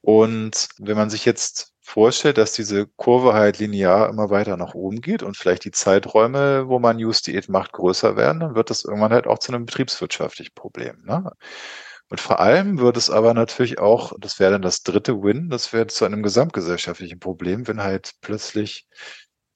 Und 0.00 0.68
wenn 0.78 0.96
man 0.96 1.10
sich 1.10 1.24
jetzt 1.24 1.72
vorstellt, 1.80 2.38
dass 2.38 2.52
diese 2.52 2.86
Kurve 2.96 3.34
halt 3.34 3.58
linear 3.58 4.08
immer 4.08 4.30
weiter 4.30 4.56
nach 4.56 4.74
oben 4.74 5.00
geht 5.00 5.22
und 5.22 5.36
vielleicht 5.36 5.64
die 5.64 5.70
Zeiträume, 5.70 6.68
wo 6.68 6.78
man 6.78 6.96
News-Diät 6.96 7.48
macht, 7.48 7.72
größer 7.72 8.16
werden, 8.16 8.40
dann 8.40 8.54
wird 8.54 8.70
das 8.70 8.84
irgendwann 8.84 9.12
halt 9.12 9.26
auch 9.26 9.38
zu 9.38 9.52
einem 9.52 9.66
betriebswirtschaftlichen 9.66 10.54
Problem. 10.54 11.02
Ne? 11.04 11.30
Und 12.08 12.20
vor 12.20 12.40
allem 12.40 12.78
wird 12.78 12.96
es 12.96 13.10
aber 13.10 13.34
natürlich 13.34 13.78
auch, 13.78 14.12
das 14.20 14.38
wäre 14.38 14.52
dann 14.52 14.62
das 14.62 14.82
dritte 14.82 15.22
Win, 15.22 15.50
das 15.50 15.72
wäre 15.72 15.88
zu 15.88 16.04
einem 16.04 16.22
gesamtgesellschaftlichen 16.22 17.18
Problem, 17.18 17.66
wenn 17.66 17.82
halt 17.82 18.12
plötzlich 18.20 18.86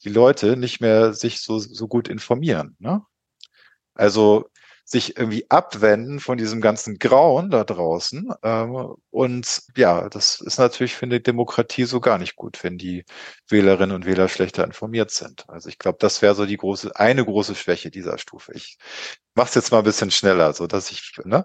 die 0.04 0.08
Leute 0.08 0.56
nicht 0.56 0.80
mehr 0.80 1.12
sich 1.12 1.40
so, 1.40 1.58
so 1.58 1.86
gut 1.88 2.08
informieren. 2.08 2.76
Ne? 2.80 3.02
Also 3.94 4.46
sich 4.90 5.16
irgendwie 5.16 5.48
abwenden 5.50 6.18
von 6.18 6.36
diesem 6.36 6.60
ganzen 6.60 6.98
Grauen 6.98 7.50
da 7.50 7.62
draußen. 7.62 8.32
Ähm, 8.42 8.96
und 9.10 9.62
ja, 9.76 10.08
das 10.08 10.40
ist 10.40 10.58
natürlich 10.58 10.96
für 10.96 11.06
eine 11.06 11.20
Demokratie 11.20 11.84
so 11.84 12.00
gar 12.00 12.18
nicht 12.18 12.34
gut, 12.34 12.64
wenn 12.64 12.76
die 12.76 13.04
Wählerinnen 13.48 13.94
und 13.94 14.04
Wähler 14.04 14.28
schlechter 14.28 14.64
informiert 14.64 15.12
sind. 15.12 15.48
Also 15.48 15.68
ich 15.68 15.78
glaube, 15.78 15.98
das 16.00 16.22
wäre 16.22 16.34
so 16.34 16.44
die 16.44 16.56
große, 16.56 16.96
eine 16.96 17.24
große 17.24 17.54
Schwäche 17.54 17.92
dieser 17.92 18.18
Stufe. 18.18 18.52
Ich 18.52 18.78
mach's 19.34 19.54
jetzt 19.54 19.70
mal 19.72 19.78
ein 19.78 19.84
bisschen 19.84 20.10
schneller, 20.10 20.52
so 20.52 20.66
dass 20.66 20.90
ich, 20.90 21.12
ne? 21.24 21.44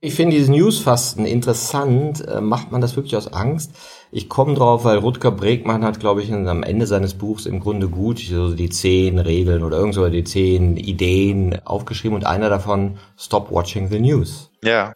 Ich 0.00 0.14
finde 0.14 0.36
dieses 0.36 0.48
Newsfasten 0.48 1.26
interessant. 1.26 2.26
Äh, 2.26 2.40
macht 2.40 2.72
man 2.72 2.80
das 2.80 2.96
wirklich 2.96 3.16
aus 3.16 3.32
Angst? 3.32 3.72
Ich 4.10 4.28
komme 4.28 4.54
drauf, 4.54 4.84
weil 4.84 4.98
Rutger 4.98 5.30
Bregmann 5.30 5.84
hat, 5.84 6.00
glaube 6.00 6.22
ich, 6.22 6.32
am 6.32 6.62
Ende 6.62 6.86
seines 6.86 7.14
Buchs 7.14 7.46
im 7.46 7.60
Grunde 7.60 7.88
gut 7.88 8.18
so 8.18 8.54
die 8.54 8.70
zehn 8.70 9.18
Regeln 9.18 9.62
oder 9.62 9.78
irgend 9.78 9.94
so 9.94 10.08
die 10.08 10.24
zehn 10.24 10.76
Ideen 10.76 11.60
aufgeschrieben 11.64 12.16
und 12.16 12.26
einer 12.26 12.48
davon 12.48 12.98
Stop 13.16 13.50
watching 13.50 13.88
the 13.88 14.00
news. 14.00 14.50
Ja. 14.62 14.94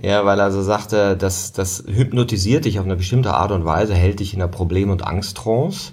Ja, 0.00 0.26
weil 0.26 0.38
er 0.38 0.44
also 0.44 0.62
sagte, 0.62 1.16
das, 1.16 1.52
das 1.52 1.84
hypnotisiert 1.86 2.66
dich 2.66 2.78
auf 2.78 2.84
eine 2.84 2.96
bestimmte 2.96 3.32
Art 3.32 3.50
und 3.50 3.64
Weise, 3.64 3.94
hält 3.94 4.20
dich 4.20 4.34
in 4.34 4.42
einer 4.42 4.50
Problem- 4.50 4.90
und 4.90 5.06
Angsttrance 5.06 5.92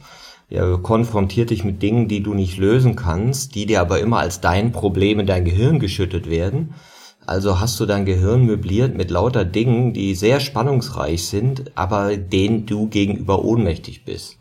ja, 0.54 0.78
konfrontiert 0.78 1.50
dich 1.50 1.64
mit 1.64 1.82
Dingen, 1.82 2.08
die 2.08 2.22
du 2.22 2.36
nicht 2.36 2.60
lösen 2.60 2.96
kannst, 2.96 3.56
die 3.56 3.66
dir 3.66 3.82
aber 3.82 4.00
immer 4.00 4.20
als 4.20 4.40
dein 4.40 4.72
Problem 4.72 5.20
in 5.20 5.26
dein 5.26 5.46
Gehirn 5.46 5.80
geschüttet 5.80 6.30
werden. 6.30 6.76
Also 7.26 7.60
hast 7.60 7.80
du 7.80 7.88
dein 7.88 8.06
Gehirn 8.06 8.46
möbliert 8.46 8.96
mit 8.96 9.10
lauter 9.10 9.46
Dingen, 9.46 9.94
die 9.94 10.14
sehr 10.14 10.40
spannungsreich 10.40 11.26
sind, 11.26 11.72
aber 11.74 12.18
denen 12.18 12.68
du 12.68 12.88
gegenüber 12.88 13.44
ohnmächtig 13.44 14.06
bist. 14.06 14.38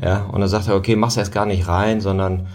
Ja, 0.00 0.26
und 0.26 0.40
dann 0.40 0.48
sagt 0.48 0.68
er, 0.68 0.76
okay, 0.76 0.94
mach's 0.94 1.16
erst 1.16 1.32
gar 1.32 1.46
nicht 1.46 1.66
rein, 1.66 2.00
sondern 2.00 2.46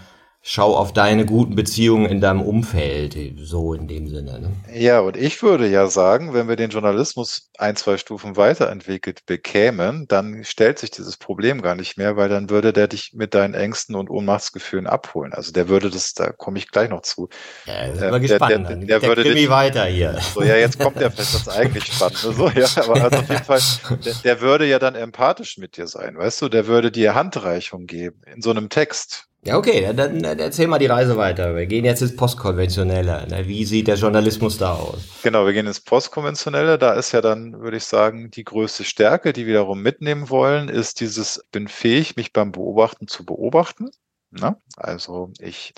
schau 0.41 0.75
auf 0.75 0.93
deine 0.93 1.25
guten 1.25 1.55
Beziehungen 1.55 2.05
in 2.05 2.21
deinem 2.21 2.41
Umfeld, 2.41 3.17
so 3.37 3.73
in 3.73 3.87
dem 3.87 4.07
Sinne. 4.07 4.39
Ne? 4.39 4.51
Ja, 4.73 5.01
und 5.01 5.17
ich 5.17 5.43
würde 5.43 5.67
ja 5.67 5.87
sagen, 5.87 6.33
wenn 6.33 6.47
wir 6.47 6.55
den 6.55 6.69
Journalismus 6.69 7.49
ein, 7.57 7.75
zwei 7.75 7.97
Stufen 7.97 8.37
weiterentwickelt 8.37 9.25
bekämen, 9.25 10.07
dann 10.07 10.43
stellt 10.45 10.79
sich 10.79 10.91
dieses 10.91 11.17
Problem 11.17 11.61
gar 11.61 11.75
nicht 11.75 11.97
mehr, 11.97 12.15
weil 12.15 12.29
dann 12.29 12.49
würde 12.49 12.71
der 12.71 12.87
dich 12.87 13.11
mit 13.13 13.33
deinen 13.33 13.53
Ängsten 13.53 13.95
und 13.95 14.09
Ohnmachtsgefühlen 14.09 14.87
abholen. 14.87 15.33
Also 15.33 15.51
der 15.51 15.67
würde 15.67 15.89
das, 15.89 16.13
da 16.13 16.31
komme 16.31 16.57
ich 16.57 16.71
gleich 16.71 16.89
noch 16.89 17.01
zu. 17.01 17.27
Ja, 17.65 17.93
sind 17.93 18.01
wir 18.01 18.13
äh, 18.13 18.19
gespannt. 18.21 18.51
Der, 18.51 18.59
der, 18.59 18.75
der, 18.77 18.99
der 18.99 19.09
würde 19.09 19.23
dich, 19.23 19.49
weiter 19.49 19.85
hier. 19.85 20.17
So, 20.33 20.41
ja, 20.41 20.55
jetzt 20.55 20.79
kommt 20.79 20.99
der 20.99 21.11
vielleicht 21.11 21.33
das 21.33 21.49
eigentlich 21.49 21.85
Spannende. 21.85 22.33
So, 22.33 22.49
ja, 22.49 22.67
aber 22.83 23.03
also 23.03 23.17
auf 23.17 23.29
jeden 23.29 23.43
Fall, 23.43 23.61
der, 24.05 24.13
der 24.23 24.41
würde 24.41 24.65
ja 24.65 24.79
dann 24.79 24.95
empathisch 24.95 25.57
mit 25.57 25.75
dir 25.75 25.87
sein, 25.87 26.17
weißt 26.17 26.41
du? 26.41 26.49
Der 26.49 26.67
würde 26.67 26.91
dir 26.91 27.13
Handreichung 27.13 27.87
geben 27.87 28.21
in 28.33 28.41
so 28.41 28.51
einem 28.51 28.69
Text 28.69 29.28
ja, 29.43 29.57
okay, 29.57 29.93
dann, 29.93 30.21
dann 30.21 30.37
erzähl 30.39 30.67
mal 30.67 30.79
die 30.79 30.87
Reise 30.87 31.15
weiter. 31.15 31.55
Wir 31.55 31.65
gehen 31.65 31.85
jetzt 31.85 32.01
ins 32.01 32.15
Postkonventionelle. 32.15 33.25
Ne? 33.29 33.47
Wie 33.47 33.63
sieht 33.63 33.87
der 33.87 33.95
Journalismus 33.95 34.57
da 34.57 34.73
aus? 34.73 34.99
Genau, 35.23 35.45
wir 35.45 35.53
gehen 35.53 35.65
ins 35.65 35.79
Postkonventionelle. 35.79 36.77
Da 36.77 36.93
ist 36.93 37.13
ja 37.13 37.21
dann, 37.21 37.61
würde 37.61 37.77
ich 37.77 37.85
sagen, 37.85 38.31
die 38.31 38.43
größte 38.43 38.83
Stärke, 38.83 39.31
die 39.31 39.45
wir 39.45 39.53
darum 39.55 39.81
mitnehmen 39.81 40.29
wollen, 40.29 40.67
ist 40.67 40.99
dieses, 40.99 41.45
bin 41.51 41.69
fähig, 41.69 42.17
mich 42.17 42.33
beim 42.33 42.51
Beobachten 42.51 43.07
zu 43.07 43.25
beobachten. 43.25 43.89
Na? 44.31 44.51
Ne? 44.51 44.57
Also 44.75 45.31
ich 45.39 45.73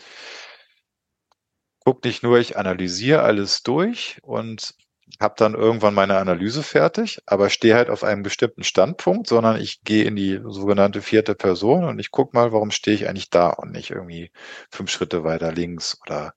gucke 1.86 2.07
nicht 2.07 2.24
nur, 2.24 2.39
ich 2.39 2.57
analysiere 2.57 3.22
alles 3.22 3.62
durch 3.62 4.18
und 4.24 4.74
habe 5.20 5.36
dann 5.38 5.53
irgendwann 5.53 5.93
meine 5.93 6.18
Analyse 6.18 6.64
fertig, 6.64 7.22
aber 7.26 7.49
stehe 7.49 7.76
halt 7.76 7.89
auf 7.89 8.03
einem 8.03 8.24
bestimmten 8.24 8.64
Standpunkt, 8.64 9.28
sondern 9.28 9.59
ich 9.59 9.84
gehe 9.84 10.05
in 10.05 10.16
die 10.16 10.39
sogenannte 10.43 11.01
vierte 11.01 11.36
Person 11.36 11.84
und 11.84 11.99
ich 11.99 12.12
gucke 12.12 12.36
mal, 12.36 12.51
warum 12.51 12.72
stehe 12.72 12.95
ich 12.95 13.07
eigentlich 13.07 13.30
da 13.30 13.49
und 13.49 13.72
nicht 13.72 13.91
irgendwie 13.91 14.32
fünf 14.70 14.91
Schritte 14.91 15.24
weiter 15.24 15.51
links 15.51 15.97
oder 16.05 16.34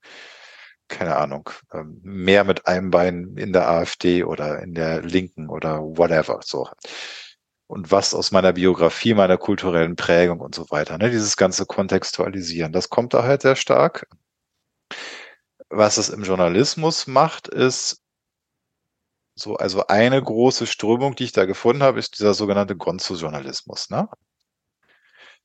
keine 0.89 1.17
Ahnung, 1.17 1.51
ähm, 1.73 2.01
mehr 2.03 2.45
mit 2.45 2.67
einem 2.67 2.91
Bein 2.91 3.37
in 3.37 3.53
der 3.53 3.69
AfD 3.69 4.25
oder 4.25 4.61
in 4.63 4.75
der 4.75 5.03
Linken 5.03 5.49
oder 5.49 5.81
whatever. 5.81 6.41
So. 6.45 6.69
Und 7.67 7.91
was 7.91 8.15
aus 8.15 8.31
meiner 8.33 8.53
Biografie, 8.53 9.15
meiner 9.15 9.39
kulturellen 9.39 9.97
Prägung 9.97 10.41
und 10.41 10.55
so 10.55 10.71
weiter. 10.71 10.99
Ne? 10.99 11.11
Dieses 11.11 11.37
ganze 11.37 11.67
Kontextualisieren, 11.67 12.73
das 12.73 12.91
kommt 12.91 13.15
da 13.15 13.25
halt 13.25 13.43
sehr 13.43 13.57
stark. 13.57 14.07
Was 15.71 15.97
es 15.97 16.11
im 16.11 16.23
Journalismus 16.23 17.07
macht, 17.07 17.49
ist, 17.49 18.04
so, 19.35 19.57
also 19.57 19.87
eine 19.89 20.23
große 20.23 20.67
Strömung, 20.67 21.17
die 21.17 21.25
ich 21.25 21.33
da 21.33 21.45
gefunden 21.45 21.83
habe, 21.83 21.99
ist 21.99 22.19
dieser 22.19 22.35
sogenannte 22.35 22.77
Gonzo-Journalismus. 22.77 23.91
Ne? 23.91 24.09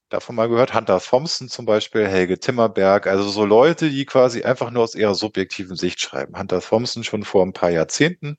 Davon 0.10 0.36
mal 0.36 0.50
gehört, 0.50 0.74
Hunter 0.74 1.00
Thompson 1.00 1.50
zum 1.50 1.66
Beispiel, 1.66 2.08
Helge 2.08 2.40
Timmerberg, 2.40 3.06
also 3.08 3.30
so 3.30 3.46
Leute, 3.46 3.90
die 3.90 4.06
quasi 4.06 4.44
einfach 4.44 4.72
nur 4.72 4.84
aus 4.84 4.96
ihrer 4.96 5.14
subjektiven 5.14 5.76
Sicht 5.76 6.02
schreiben. 6.02 6.38
Hunter 6.38 6.62
Thompson 6.62 7.04
schon 7.04 7.24
vor 7.24 7.46
ein 7.46 7.54
paar 7.54 7.70
Jahrzehnten, 7.70 8.38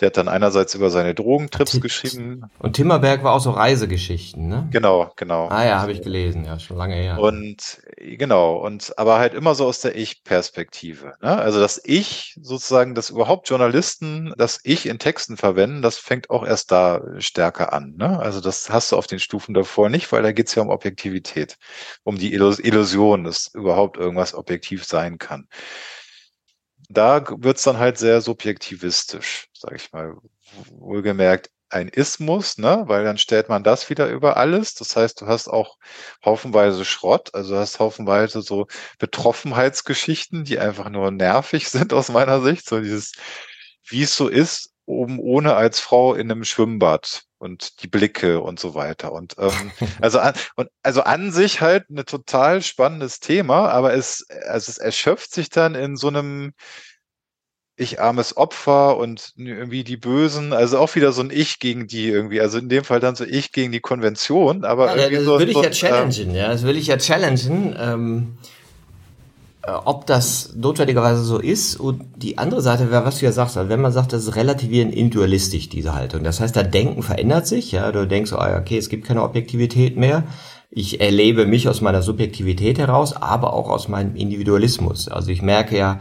Der 0.00 0.06
hat 0.06 0.16
dann 0.16 0.28
einerseits 0.28 0.74
über 0.74 0.90
seine 0.90 1.14
Drogentrips 1.14 1.80
geschrieben. 1.80 2.44
Und 2.60 2.74
Timmerberg 2.74 3.24
war 3.24 3.34
auch 3.34 3.40
so 3.40 3.50
Reisegeschichten, 3.50 4.46
ne? 4.46 4.68
Genau, 4.70 5.10
genau. 5.16 5.48
Ah 5.48 5.64
ja, 5.64 5.80
habe 5.80 5.92
ich 5.92 6.02
gelesen, 6.02 6.44
ja, 6.44 6.58
schon 6.58 6.76
lange 6.76 6.94
her. 6.94 7.18
Und 7.18 7.82
genau, 7.96 8.56
und 8.56 8.96
aber 8.96 9.18
halt 9.18 9.34
immer 9.34 9.56
so 9.56 9.66
aus 9.66 9.80
der 9.80 9.96
Ich-Perspektive. 9.96 11.14
Ne? 11.20 11.36
Also 11.36 11.58
das 11.58 11.80
Ich 11.84 12.36
sozusagen, 12.40 12.94
dass 12.94 13.10
überhaupt 13.10 13.48
Journalisten 13.48 14.32
das 14.38 14.60
Ich 14.62 14.86
in 14.86 14.98
Texten 15.00 15.36
verwenden, 15.36 15.82
das 15.82 15.98
fängt 15.98 16.30
auch 16.30 16.46
erst 16.46 16.70
da 16.70 17.02
stärker 17.18 17.72
an. 17.72 17.94
Ne? 17.96 18.20
Also 18.20 18.40
das 18.40 18.70
hast 18.70 18.92
du 18.92 18.96
auf 18.96 19.08
den 19.08 19.18
Stufen 19.18 19.52
davor 19.52 19.88
nicht, 19.88 20.10
weil 20.12 20.22
da 20.22 20.32
geht's 20.32 20.54
ja 20.54 20.62
um 20.62 20.70
Objektivität, 20.70 21.56
um 22.04 22.18
die 22.18 22.32
Illusion, 22.34 23.24
dass 23.24 23.50
überhaupt 23.52 23.96
irgendwas 23.96 24.34
objektiv 24.34 24.84
sein 24.84 25.18
kann 25.18 25.48
da 26.88 27.24
wird's 27.28 27.62
dann 27.62 27.78
halt 27.78 27.98
sehr 27.98 28.20
subjektivistisch, 28.20 29.48
sage 29.52 29.76
ich 29.76 29.92
mal. 29.92 30.16
Wohlgemerkt 30.70 31.50
ein 31.70 31.88
Ismus, 31.88 32.58
ne? 32.58 32.84
weil 32.86 33.04
dann 33.04 33.18
stellt 33.18 33.48
man 33.48 33.62
das 33.62 33.90
wieder 33.90 34.08
über 34.08 34.36
alles. 34.36 34.74
Das 34.74 34.96
heißt, 34.96 35.20
du 35.20 35.26
hast 35.26 35.48
auch 35.48 35.76
haufenweise 36.24 36.84
Schrott, 36.84 37.34
also 37.34 37.56
hast 37.58 37.78
haufenweise 37.78 38.42
so 38.42 38.66
Betroffenheitsgeschichten, 38.98 40.44
die 40.44 40.58
einfach 40.58 40.88
nur 40.88 41.10
nervig 41.10 41.68
sind 41.70 41.92
aus 41.92 42.08
meiner 42.08 42.40
Sicht. 42.40 42.66
So 42.68 42.80
dieses, 42.80 43.12
wie 43.86 44.02
es 44.02 44.16
so 44.16 44.28
ist, 44.28 44.72
oben 44.86 45.18
ohne 45.18 45.54
als 45.54 45.80
Frau 45.80 46.14
in 46.14 46.30
einem 46.30 46.44
Schwimmbad 46.44 47.27
und 47.38 47.82
die 47.82 47.88
Blicke 47.88 48.40
und 48.40 48.60
so 48.60 48.74
weiter. 48.74 49.12
Und 49.12 49.36
ähm, 49.38 49.70
also 50.00 50.18
an, 50.18 50.34
und 50.56 50.68
also 50.82 51.02
an 51.02 51.32
sich 51.32 51.60
halt 51.60 51.88
ein 51.90 52.04
total 52.04 52.62
spannendes 52.62 53.20
Thema, 53.20 53.68
aber 53.68 53.94
es, 53.94 54.26
also 54.48 54.70
es 54.70 54.78
erschöpft 54.78 55.32
sich 55.32 55.48
dann 55.48 55.74
in 55.74 55.96
so 55.96 56.08
einem 56.08 56.52
ich 57.80 58.00
armes 58.00 58.36
Opfer 58.36 58.96
und 58.96 59.34
irgendwie 59.36 59.84
die 59.84 59.96
Bösen, 59.96 60.52
also 60.52 60.78
auch 60.78 60.96
wieder 60.96 61.12
so 61.12 61.22
ein 61.22 61.30
Ich 61.30 61.60
gegen 61.60 61.86
die 61.86 62.08
irgendwie, 62.08 62.40
also 62.40 62.58
in 62.58 62.68
dem 62.68 62.82
Fall 62.82 62.98
dann 62.98 63.14
so 63.14 63.24
Ich 63.24 63.52
gegen 63.52 63.70
die 63.70 63.80
Konvention, 63.80 64.64
aber 64.64 64.88
ja, 64.88 64.96
irgendwie 64.96 65.14
das 65.14 65.24
so. 65.24 65.38
würde 65.38 65.52
ich 65.52 65.56
so, 65.56 65.62
ja 65.62 65.70
challengen, 65.70 66.30
ähm, 66.30 66.34
ja, 66.34 66.48
das 66.48 66.64
will 66.64 66.76
ich 66.76 66.88
ja 66.88 66.96
challengen. 66.98 67.76
Ähm, 67.78 68.38
äh, 68.42 68.57
ob 69.84 70.06
das 70.06 70.54
notwendigerweise 70.56 71.22
so 71.22 71.38
ist. 71.38 71.76
Und 71.76 72.04
die 72.16 72.38
andere 72.38 72.62
Seite 72.62 72.90
wäre, 72.90 73.04
was 73.04 73.18
du 73.18 73.26
ja 73.26 73.32
sagst, 73.32 73.56
also 73.56 73.68
wenn 73.68 73.80
man 73.80 73.92
sagt, 73.92 74.12
das 74.12 74.24
ist 74.24 74.36
relativieren 74.36 74.92
individualistisch, 74.92 75.68
diese 75.68 75.94
Haltung. 75.94 76.24
Das 76.24 76.40
heißt, 76.40 76.56
dein 76.56 76.70
Denken 76.70 77.02
verändert 77.02 77.46
sich, 77.46 77.72
ja, 77.72 77.90
du 77.92 78.06
denkst, 78.06 78.32
oh, 78.32 78.56
okay, 78.58 78.78
es 78.78 78.88
gibt 78.88 79.06
keine 79.06 79.22
Objektivität 79.22 79.96
mehr. 79.96 80.24
Ich 80.70 81.00
erlebe 81.00 81.46
mich 81.46 81.68
aus 81.68 81.80
meiner 81.80 82.02
Subjektivität 82.02 82.78
heraus, 82.78 83.14
aber 83.14 83.54
auch 83.54 83.70
aus 83.70 83.88
meinem 83.88 84.16
Individualismus. 84.16 85.08
Also 85.08 85.30
ich 85.30 85.42
merke 85.42 85.76
ja, 85.76 86.00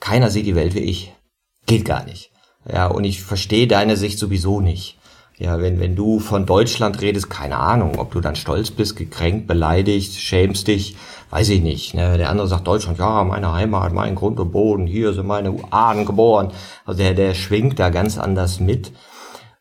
keiner 0.00 0.30
sieht 0.30 0.46
die 0.46 0.56
Welt 0.56 0.74
wie 0.74 0.80
ich. 0.80 1.12
Geht 1.66 1.84
gar 1.84 2.04
nicht. 2.04 2.30
Ja, 2.70 2.88
und 2.88 3.04
ich 3.04 3.22
verstehe 3.22 3.66
deine 3.66 3.96
Sicht 3.96 4.18
sowieso 4.18 4.60
nicht. 4.60 4.97
Ja, 5.40 5.60
wenn, 5.60 5.78
wenn 5.78 5.94
du 5.94 6.18
von 6.18 6.46
Deutschland 6.46 7.00
redest, 7.00 7.30
keine 7.30 7.58
Ahnung, 7.58 7.98
ob 7.98 8.10
du 8.10 8.20
dann 8.20 8.34
stolz 8.34 8.72
bist, 8.72 8.96
gekränkt, 8.96 9.46
beleidigt, 9.46 10.14
schämst 10.14 10.66
dich, 10.66 10.96
weiß 11.30 11.50
ich 11.50 11.62
nicht. 11.62 11.94
Ne? 11.94 12.18
Der 12.18 12.30
andere 12.30 12.48
sagt 12.48 12.66
Deutschland, 12.66 12.98
ja, 12.98 13.22
meine 13.22 13.52
Heimat, 13.52 13.92
mein 13.92 14.16
Grund 14.16 14.40
und 14.40 14.50
Boden, 14.50 14.88
hier 14.88 15.12
sind 15.12 15.28
meine 15.28 15.54
Ahnen 15.70 16.06
geboren. 16.06 16.50
Also 16.84 16.98
der, 16.98 17.14
der 17.14 17.34
schwingt 17.34 17.78
da 17.78 17.90
ganz 17.90 18.18
anders 18.18 18.58
mit. 18.58 18.92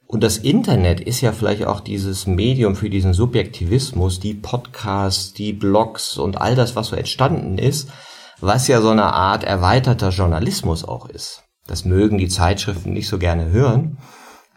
Und 0.08 0.24
das 0.24 0.38
Internet 0.38 1.00
ist 1.00 1.22
ja 1.22 1.32
vielleicht 1.32 1.68
auch 1.68 1.82
dieses 1.82 2.26
Medium 2.26 2.76
für 2.76 2.90
diesen 2.90 3.14
Subjektivismus, 3.14 4.20
die 4.20 4.34
Podcasts, 4.34 5.34
die 5.34 5.54
Blogs 5.54 6.18
und 6.18 6.42
all 6.42 6.56
das, 6.56 6.76
was 6.76 6.88
so 6.88 6.96
entstanden 6.96 7.60
ist, 7.60 7.92
was 8.42 8.68
ja 8.68 8.82
so 8.82 8.90
eine 8.90 9.14
Art 9.14 9.44
erweiterter 9.44 10.10
Journalismus 10.10 10.84
auch 10.86 11.08
ist. 11.08 11.44
Das 11.68 11.86
mögen 11.86 12.18
die 12.18 12.30
Zeitschriften 12.30 12.94
nicht 12.94 13.10
so 13.10 13.20
gerne 13.20 13.52
hören, 13.52 13.98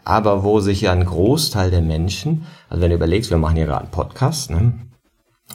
aber 0.03 0.43
wo 0.43 0.59
sich 0.59 0.81
ja 0.81 0.91
ein 0.91 1.05
Großteil 1.05 1.71
der 1.71 1.81
Menschen, 1.81 2.45
also 2.69 2.81
wenn 2.81 2.89
du 2.89 2.95
überlegst, 2.95 3.29
wir 3.29 3.37
machen 3.37 3.55
hier 3.55 3.65
gerade 3.65 3.81
einen 3.81 3.91
Podcast, 3.91 4.49
ne? 4.49 4.73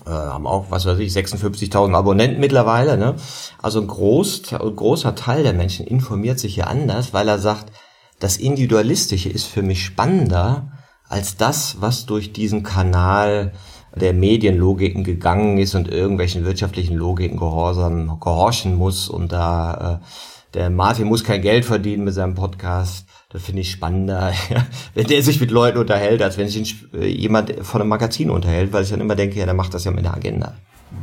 äh, 0.05 0.11
haben 0.11 0.47
auch, 0.47 0.67
was 0.71 0.87
weiß 0.87 0.99
ich, 0.99 1.13
56.000 1.13 1.95
Abonnenten 1.95 2.41
mittlerweile. 2.41 2.97
Ne? 2.97 3.17
Also 3.63 3.81
ein, 3.81 3.87
groß, 3.87 4.43
großer 4.77 5.15
Teil 5.15 5.43
der 5.43 5.53
Menschen 5.53 5.87
informiert 5.87 6.39
sich 6.39 6.55
hier 6.55 6.69
anders, 6.69 7.13
weil 7.13 7.29
er 7.29 7.39
sagt, 7.39 7.73
das 8.19 8.37
Individualistische 8.37 9.29
ist 9.29 9.47
für 9.47 9.63
mich 9.63 9.85
spannender 9.85 10.73
als 11.09 11.37
das, 11.37 11.81
was 11.81 12.07
durch 12.07 12.33
diesen 12.33 12.63
Kanal 12.63 13.53
der 13.95 14.13
Medienlogiken 14.13 15.05
gegangen 15.05 15.59
ist 15.59 15.75
und 15.75 15.89
irgendwelchen 15.89 16.45
wirtschaftlichen 16.45 16.97
Logiken 16.97 17.39
gehorsam, 17.39 18.21
gehorchen 18.21 18.75
muss 18.75 19.09
und 19.09 19.33
da 19.33 20.01
äh, 20.01 20.07
der 20.55 20.71
Martin 20.71 21.07
muss 21.07 21.25
kein 21.25 21.43
Geld 21.43 21.65
verdienen 21.65 22.05
mit 22.05 22.15
seinem 22.15 22.35
Podcast. 22.35 23.07
Das 23.29 23.43
finde 23.43 23.63
ich 23.63 23.71
spannender, 23.71 24.33
wenn 24.95 25.07
der 25.07 25.23
sich 25.23 25.41
mit 25.41 25.51
Leuten 25.51 25.79
unterhält, 25.79 26.23
als 26.23 26.39
wenn 26.39 26.49
sich 26.49 26.77
äh, 26.95 27.07
jemand 27.07 27.53
von 27.67 27.81
einem 27.81 27.91
Magazin 27.91 28.31
unterhält, 28.31 28.73
weil 28.73 28.85
ich 28.85 28.91
dann 28.91 29.01
immer 29.01 29.17
denke, 29.17 29.39
ja, 29.39 29.45
der 29.45 29.55
macht 29.55 29.75
das 29.75 29.85
ja 29.85 29.91
mit 29.91 30.05
der 30.05 30.15
Agenda. 30.15 30.57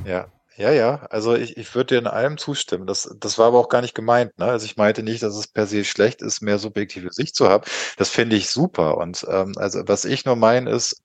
Ja, 0.05 0.27
ja, 0.55 0.71
ja. 0.71 1.05
Also 1.09 1.35
ich, 1.35 1.57
ich 1.57 1.73
würde 1.73 1.95
dir 1.95 1.99
in 1.99 2.07
allem 2.07 2.37
zustimmen. 2.37 2.85
Das, 2.85 3.09
das 3.19 3.37
war 3.37 3.47
aber 3.47 3.59
auch 3.59 3.69
gar 3.69 3.81
nicht 3.81 3.95
gemeint. 3.95 4.37
Ne? 4.37 4.45
Also 4.45 4.65
ich 4.65 4.77
meinte 4.77 5.01
nicht, 5.03 5.23
dass 5.23 5.35
es 5.35 5.47
per 5.47 5.65
se 5.65 5.83
schlecht 5.83 6.21
ist, 6.21 6.41
mehr 6.41 6.59
subjektive 6.59 7.11
Sicht 7.11 7.35
zu 7.35 7.49
haben. 7.49 7.63
Das 7.97 8.09
finde 8.09 8.35
ich 8.35 8.49
super. 8.49 8.97
Und 8.97 9.25
ähm, 9.29 9.53
also 9.57 9.81
was 9.87 10.05
ich 10.05 10.25
nur 10.25 10.35
meine, 10.35 10.69
ist 10.69 11.01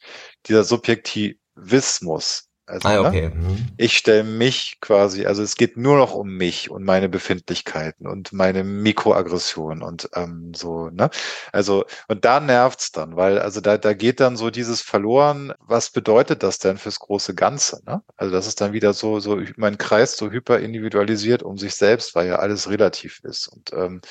dieser 0.47 0.65
Subjektivismus. 0.65 2.48
Also, 2.69 2.87
ah, 2.87 3.01
okay. 3.01 3.31
Ne? 3.31 3.35
Mhm. 3.35 3.67
Ich 3.79 3.97
stelle 3.97 4.25
mich 4.25 4.79
quasi, 4.81 5.25
also 5.25 5.43
es 5.43 5.57
geht 5.57 5.79
nur 5.79 5.97
noch 5.97 6.15
um 6.15 6.37
mich 6.37 6.71
und 6.71 6.85
meine 6.85 7.09
Befindlichkeiten 7.09 8.07
und 8.07 8.33
meine 8.35 8.63
Mikroaggression 8.63 9.83
und 9.83 10.11
ähm, 10.15 10.53
so, 10.55 10.91
ne? 10.91 11.09
Also, 11.51 11.87
und 12.09 12.27
da 12.27 12.41
nervt's 12.41 12.93
dann, 12.93 13.17
weil, 13.17 13.39
also 13.39 13.63
da, 13.63 13.79
da 13.79 13.95
geht 13.95 14.21
dann 14.21 14.37
so 14.37 14.51
dieses 14.51 14.83
verloren, 14.83 15.55
was 15.61 15.89
bedeutet 15.91 16.43
das 16.43 16.59
denn 16.59 16.77
fürs 16.77 16.99
große 17.01 17.35
Ganze, 17.35 17.81
ne? 17.87 18.03
Also 18.19 18.33
das 18.33 18.47
ist 18.47 18.61
dann 18.61 18.75
wieder 18.75 18.93
so, 18.93 19.19
so 19.19 19.41
mein 19.57 19.79
Kreis 19.79 20.19
so 20.19 20.31
hyper 20.31 20.59
individualisiert 20.59 21.43
um 21.43 21.57
sich 21.57 21.75
selbst, 21.75 22.15
weil 22.15 22.29
ja 22.29 22.37
alles 22.37 22.69
relativ 22.69 23.21
ist. 23.25 23.49
Und 23.49 23.73
ähm, 23.73 24.03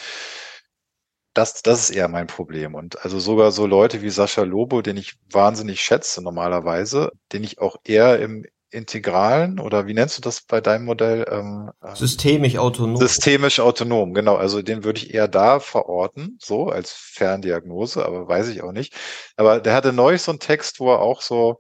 das, 1.38 1.62
das 1.62 1.90
ist 1.90 1.96
eher 1.96 2.08
mein 2.08 2.28
Problem. 2.28 2.76
Und 2.76 3.04
also 3.04 3.20
sogar 3.20 3.52
so 3.52 3.66
Leute 3.66 4.02
wie 4.02 4.10
Sascha 4.10 4.44
Lobo, 4.44 4.82
den 4.82 4.98
ich 4.98 5.16
wahnsinnig 5.32 5.82
schätze 5.82 6.24
normalerweise, 6.24 7.12
den 7.32 7.44
ich 7.44 7.60
auch 7.60 7.78
eher 7.84 8.20
im 8.20 8.46
integralen 8.70 9.60
oder 9.60 9.88
wie 9.88 9.94
nennst 9.94 10.18
du 10.18 10.22
das 10.22 10.42
bei 10.42 10.60
deinem 10.60 10.86
Modell? 10.86 11.26
Ähm, 11.32 11.72
äh, 11.82 11.96
systemisch 11.96 12.58
autonom. 12.58 12.98
Systemisch 12.98 13.60
autonom, 13.60 14.14
genau. 14.14 14.36
Also 14.36 14.62
den 14.62 14.84
würde 14.84 15.00
ich 15.00 15.14
eher 15.14 15.28
da 15.28 15.60
verorten, 15.60 16.38
so 16.42 16.68
als 16.68 16.92
Ferndiagnose, 16.92 18.06
aber 18.06 18.28
weiß 18.28 18.50
ich 18.50 18.64
auch 18.64 18.74
nicht. 18.74 18.94
Aber 19.38 19.62
der 19.62 19.74
hatte 19.74 19.94
neulich 19.94 20.22
so 20.22 20.32
einen 20.32 20.40
Text, 20.40 20.80
wo 20.80 20.92
er 20.92 21.00
auch 21.00 21.22
so 21.22 21.60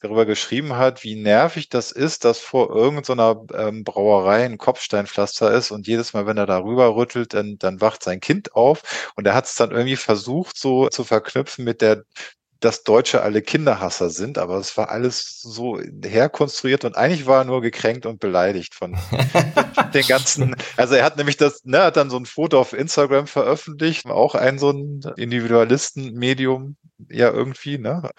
darüber 0.00 0.26
geschrieben 0.26 0.76
hat, 0.76 1.04
wie 1.04 1.16
nervig 1.16 1.68
das 1.68 1.92
ist, 1.92 2.24
dass 2.24 2.38
vor 2.38 2.70
irgendeiner 2.70 3.42
ähm, 3.54 3.84
Brauerei 3.84 4.44
ein 4.44 4.58
Kopfsteinpflaster 4.58 5.52
ist 5.52 5.70
und 5.70 5.86
jedes 5.86 6.12
Mal, 6.12 6.26
wenn 6.26 6.36
er 6.36 6.46
darüber 6.46 6.94
rüttelt, 6.94 7.34
dann, 7.34 7.56
dann 7.58 7.80
wacht 7.80 8.02
sein 8.02 8.20
Kind 8.20 8.54
auf 8.54 9.12
und 9.16 9.26
er 9.26 9.34
hat 9.34 9.46
es 9.46 9.54
dann 9.54 9.70
irgendwie 9.70 9.96
versucht, 9.96 10.58
so 10.58 10.88
zu 10.88 11.04
verknüpfen 11.04 11.64
mit 11.64 11.80
der 11.80 12.04
dass 12.60 12.84
Deutsche 12.84 13.22
alle 13.22 13.42
Kinderhasser 13.42 14.10
sind, 14.10 14.38
aber 14.38 14.56
es 14.56 14.76
war 14.76 14.88
alles 14.90 15.40
so 15.42 15.78
herkonstruiert 16.04 16.84
und 16.84 16.96
eigentlich 16.96 17.26
war 17.26 17.42
er 17.42 17.44
nur 17.44 17.60
gekränkt 17.60 18.06
und 18.06 18.18
beleidigt 18.18 18.74
von 18.74 18.96
den 19.94 20.06
ganzen. 20.06 20.56
Also 20.76 20.94
er 20.94 21.04
hat 21.04 21.16
nämlich 21.18 21.36
das, 21.36 21.64
ne, 21.64 21.84
hat 21.84 21.96
dann 21.96 22.10
so 22.10 22.16
ein 22.16 22.26
Foto 22.26 22.58
auf 22.58 22.72
Instagram 22.72 23.26
veröffentlicht, 23.26 24.06
auch 24.06 24.34
ein 24.34 24.58
so 24.58 24.70
ein 24.70 25.00
Individualisten-Medium, 25.16 26.76
ja 27.10 27.30
irgendwie, 27.30 27.78
ne? 27.78 28.10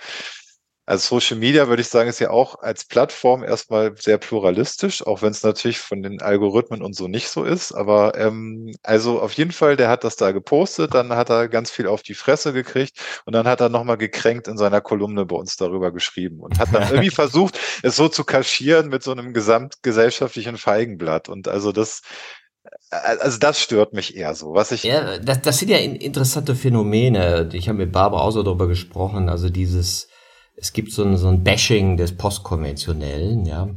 Also 0.88 1.20
Social 1.20 1.38
Media 1.38 1.68
würde 1.68 1.82
ich 1.82 1.90
sagen, 1.90 2.10
ist 2.10 2.20
ja 2.20 2.30
auch 2.30 2.60
als 2.60 2.86
Plattform 2.86 3.44
erstmal 3.44 3.94
sehr 3.98 4.18
pluralistisch, 4.18 5.06
auch 5.06 5.22
wenn 5.22 5.32
es 5.32 5.44
natürlich 5.44 5.80
von 5.80 6.02
den 6.02 6.22
Algorithmen 6.22 6.82
und 6.82 6.96
so 6.96 7.10
nicht 7.10 7.28
so 7.28 7.44
ist. 7.44 7.74
Aber 7.74 8.18
ähm, 8.18 8.74
also 8.84 9.22
auf 9.22 9.34
jeden 9.34 9.52
Fall, 9.52 9.76
der 9.76 9.90
hat 9.90 10.06
das 10.06 10.16
da 10.16 10.32
gepostet, 10.32 10.94
dann 10.94 11.10
hat 11.10 11.30
er 11.30 11.50
ganz 11.50 11.72
viel 11.72 11.88
auf 11.88 12.04
die 12.04 12.14
Fresse 12.14 12.54
gekriegt 12.54 13.02
und 13.26 13.34
dann 13.34 13.50
hat 13.50 13.60
er 13.60 13.68
nochmal 13.68 13.98
gekränkt 13.98 14.48
in 14.48 14.58
seiner 14.58 14.80
Kolumne 14.80 15.26
bei 15.26 15.36
uns 15.36 15.58
darüber 15.58 15.92
geschrieben 15.92 16.40
und 16.40 16.58
hat 16.58 16.70
dann 16.74 16.84
irgendwie 16.90 17.10
versucht, 17.10 17.60
es 17.84 17.98
so 17.98 18.08
zu 18.08 18.24
kaschieren 18.24 18.88
mit 18.88 19.04
so 19.04 19.12
einem 19.12 19.34
gesamtgesellschaftlichen 19.34 20.58
Feigenblatt. 20.58 21.28
Und 21.28 21.50
also 21.50 21.74
das, 21.74 22.02
äh, 22.92 22.96
also 22.96 23.38
das 23.40 23.62
stört 23.62 23.92
mich 23.92 24.16
eher 24.16 24.36
so. 24.36 24.54
Was 24.54 24.72
ich 24.72 24.84
ja, 24.84 25.18
das, 25.20 25.42
das 25.42 25.60
sind 25.60 25.68
ja 25.68 25.80
interessante 25.80 26.56
Phänomene. 26.56 27.50
Ich 27.52 27.68
habe 27.68 27.80
mit 27.80 27.92
Barbara 27.92 28.22
auch 28.22 28.32
so 28.32 28.42
darüber 28.42 28.70
gesprochen. 28.70 29.28
Also 29.28 29.50
dieses 29.50 30.08
es 30.58 30.74
gibt 30.74 30.92
so 30.92 31.04
ein, 31.04 31.18
so 31.18 31.28
ein 31.30 31.44
Bashing 31.44 31.98
des 31.98 32.18
Postkonventionellen, 32.18 33.46
ja. 33.46 33.70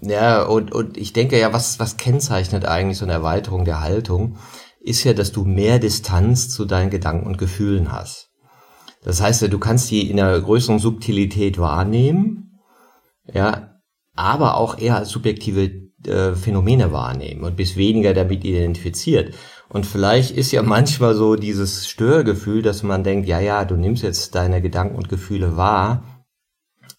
Ja, 0.00 0.44
und, 0.44 0.72
und 0.72 0.96
ich 0.96 1.12
denke 1.12 1.38
ja, 1.38 1.52
was, 1.52 1.80
was 1.80 1.96
kennzeichnet 1.96 2.64
eigentlich 2.64 2.98
so 2.98 3.04
eine 3.04 3.14
Erweiterung 3.14 3.64
der 3.64 3.80
Haltung, 3.80 4.36
ist 4.80 5.02
ja, 5.02 5.12
dass 5.12 5.32
du 5.32 5.44
mehr 5.44 5.80
Distanz 5.80 6.48
zu 6.50 6.64
deinen 6.64 6.90
Gedanken 6.90 7.26
und 7.26 7.36
Gefühlen 7.36 7.90
hast. 7.90 8.30
Das 9.02 9.20
heißt 9.20 9.42
ja, 9.42 9.48
du 9.48 9.58
kannst 9.58 9.90
die 9.90 10.08
in 10.08 10.20
einer 10.20 10.40
größeren 10.40 10.78
Subtilität 10.78 11.58
wahrnehmen, 11.58 12.60
ja, 13.32 13.80
aber 14.14 14.56
auch 14.56 14.78
eher 14.78 14.96
als 14.96 15.08
subjektive 15.10 15.88
äh, 16.06 16.34
Phänomene 16.34 16.92
wahrnehmen 16.92 17.42
und 17.42 17.56
bist 17.56 17.76
weniger 17.76 18.14
damit 18.14 18.44
identifiziert. 18.44 19.34
Und 19.68 19.84
vielleicht 19.84 20.30
ist 20.30 20.52
ja 20.52 20.62
manchmal 20.62 21.16
so 21.16 21.34
dieses 21.34 21.88
Störgefühl, 21.88 22.62
dass 22.62 22.84
man 22.84 23.02
denkt, 23.02 23.28
ja, 23.28 23.40
ja, 23.40 23.64
du 23.64 23.74
nimmst 23.74 24.04
jetzt 24.04 24.36
deine 24.36 24.62
Gedanken 24.62 24.94
und 24.94 25.08
Gefühle 25.08 25.56
wahr, 25.56 26.04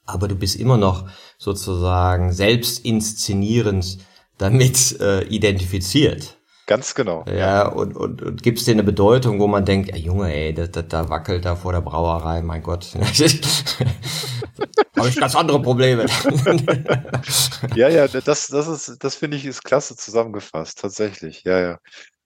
aber 0.10 0.28
du 0.28 0.36
bist 0.36 0.56
immer 0.56 0.78
noch 0.78 1.10
sozusagen 1.38 2.32
selbst 2.32 2.86
inszenierend 2.86 4.00
damit 4.38 5.00
äh, 5.00 5.24
identifiziert. 5.26 6.38
Ganz 6.70 6.94
genau. 6.94 7.26
Ja, 7.26 7.68
und, 7.68 7.96
und, 7.96 8.22
und 8.22 8.44
gibt 8.44 8.60
es 8.60 8.66
dir 8.66 8.74
eine 8.74 8.84
Bedeutung, 8.84 9.40
wo 9.40 9.48
man 9.48 9.66
denkt, 9.66 9.90
ey 9.92 10.00
Junge, 10.00 10.32
ey, 10.32 10.54
da, 10.54 10.68
da, 10.68 10.84
da 10.84 11.10
wackelt 11.10 11.44
da 11.44 11.56
vor 11.56 11.74
der 11.74 11.82
Brauerei, 11.82 12.44
mein 12.44 12.62
Gott. 12.62 12.94
Habe 14.96 15.10
ich 15.10 15.16
ganz 15.20 15.36
andere 15.36 15.62
Probleme. 15.62 16.06
ja, 17.76 17.90
ja, 17.90 18.08
das, 18.08 18.48
das 18.48 18.68
ist, 18.68 18.98
das 19.04 19.16
finde 19.16 19.38
ich, 19.38 19.46
ist 19.46 19.64
klasse 19.64 19.96
zusammengefasst, 19.96 20.80
tatsächlich. 20.80 21.44
Ja, 21.44 21.60
ja. 21.60 21.80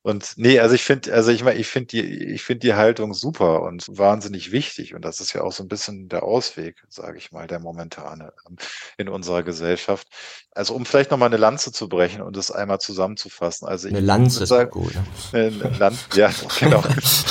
Und 0.06 0.34
nee, 0.36 0.60
also 0.60 0.76
ich 0.76 0.84
finde, 0.84 1.14
also 1.14 1.32
ich 1.32 1.46
meine, 1.46 1.58
ich 1.58 1.68
finde 1.68 1.88
die, 1.88 2.34
ich 2.34 2.44
finde 2.44 2.60
die 2.60 2.74
Haltung 2.74 3.14
super 3.14 3.62
und 3.62 3.86
wahnsinnig 3.88 4.52
wichtig. 4.52 4.94
Und 4.94 5.06
das 5.06 5.22
ist 5.22 5.32
ja 5.32 5.42
auch 5.42 5.54
so 5.54 5.64
ein 5.64 5.70
bisschen 5.70 6.10
der 6.10 6.24
Ausweg, 6.24 6.84
sage 6.90 7.18
ich 7.18 7.32
mal, 7.32 7.48
der 7.48 7.62
momentane 7.62 8.34
ähm, 8.50 8.58
in 8.98 9.08
unserer 9.08 9.44
Gesellschaft. 9.44 10.10
Also 10.52 10.76
um 10.76 10.86
vielleicht 10.86 11.10
nochmal 11.10 11.30
eine 11.30 11.38
Lanze 11.38 11.72
zu 11.72 11.88
brechen 11.88 12.22
und 12.22 12.36
es 12.36 12.52
einmal 12.52 12.80
zusammenzufassen. 12.80 13.66
Also 13.66 13.88
eine 13.88 14.02
Lanze 14.02 14.46
sagen, 14.46 14.72
gut. 14.72 14.94
Ne? 14.94 15.06
Eine 15.32 15.78
Lanze, 15.78 16.06
ja, 16.16 16.30
genau. 16.60 16.84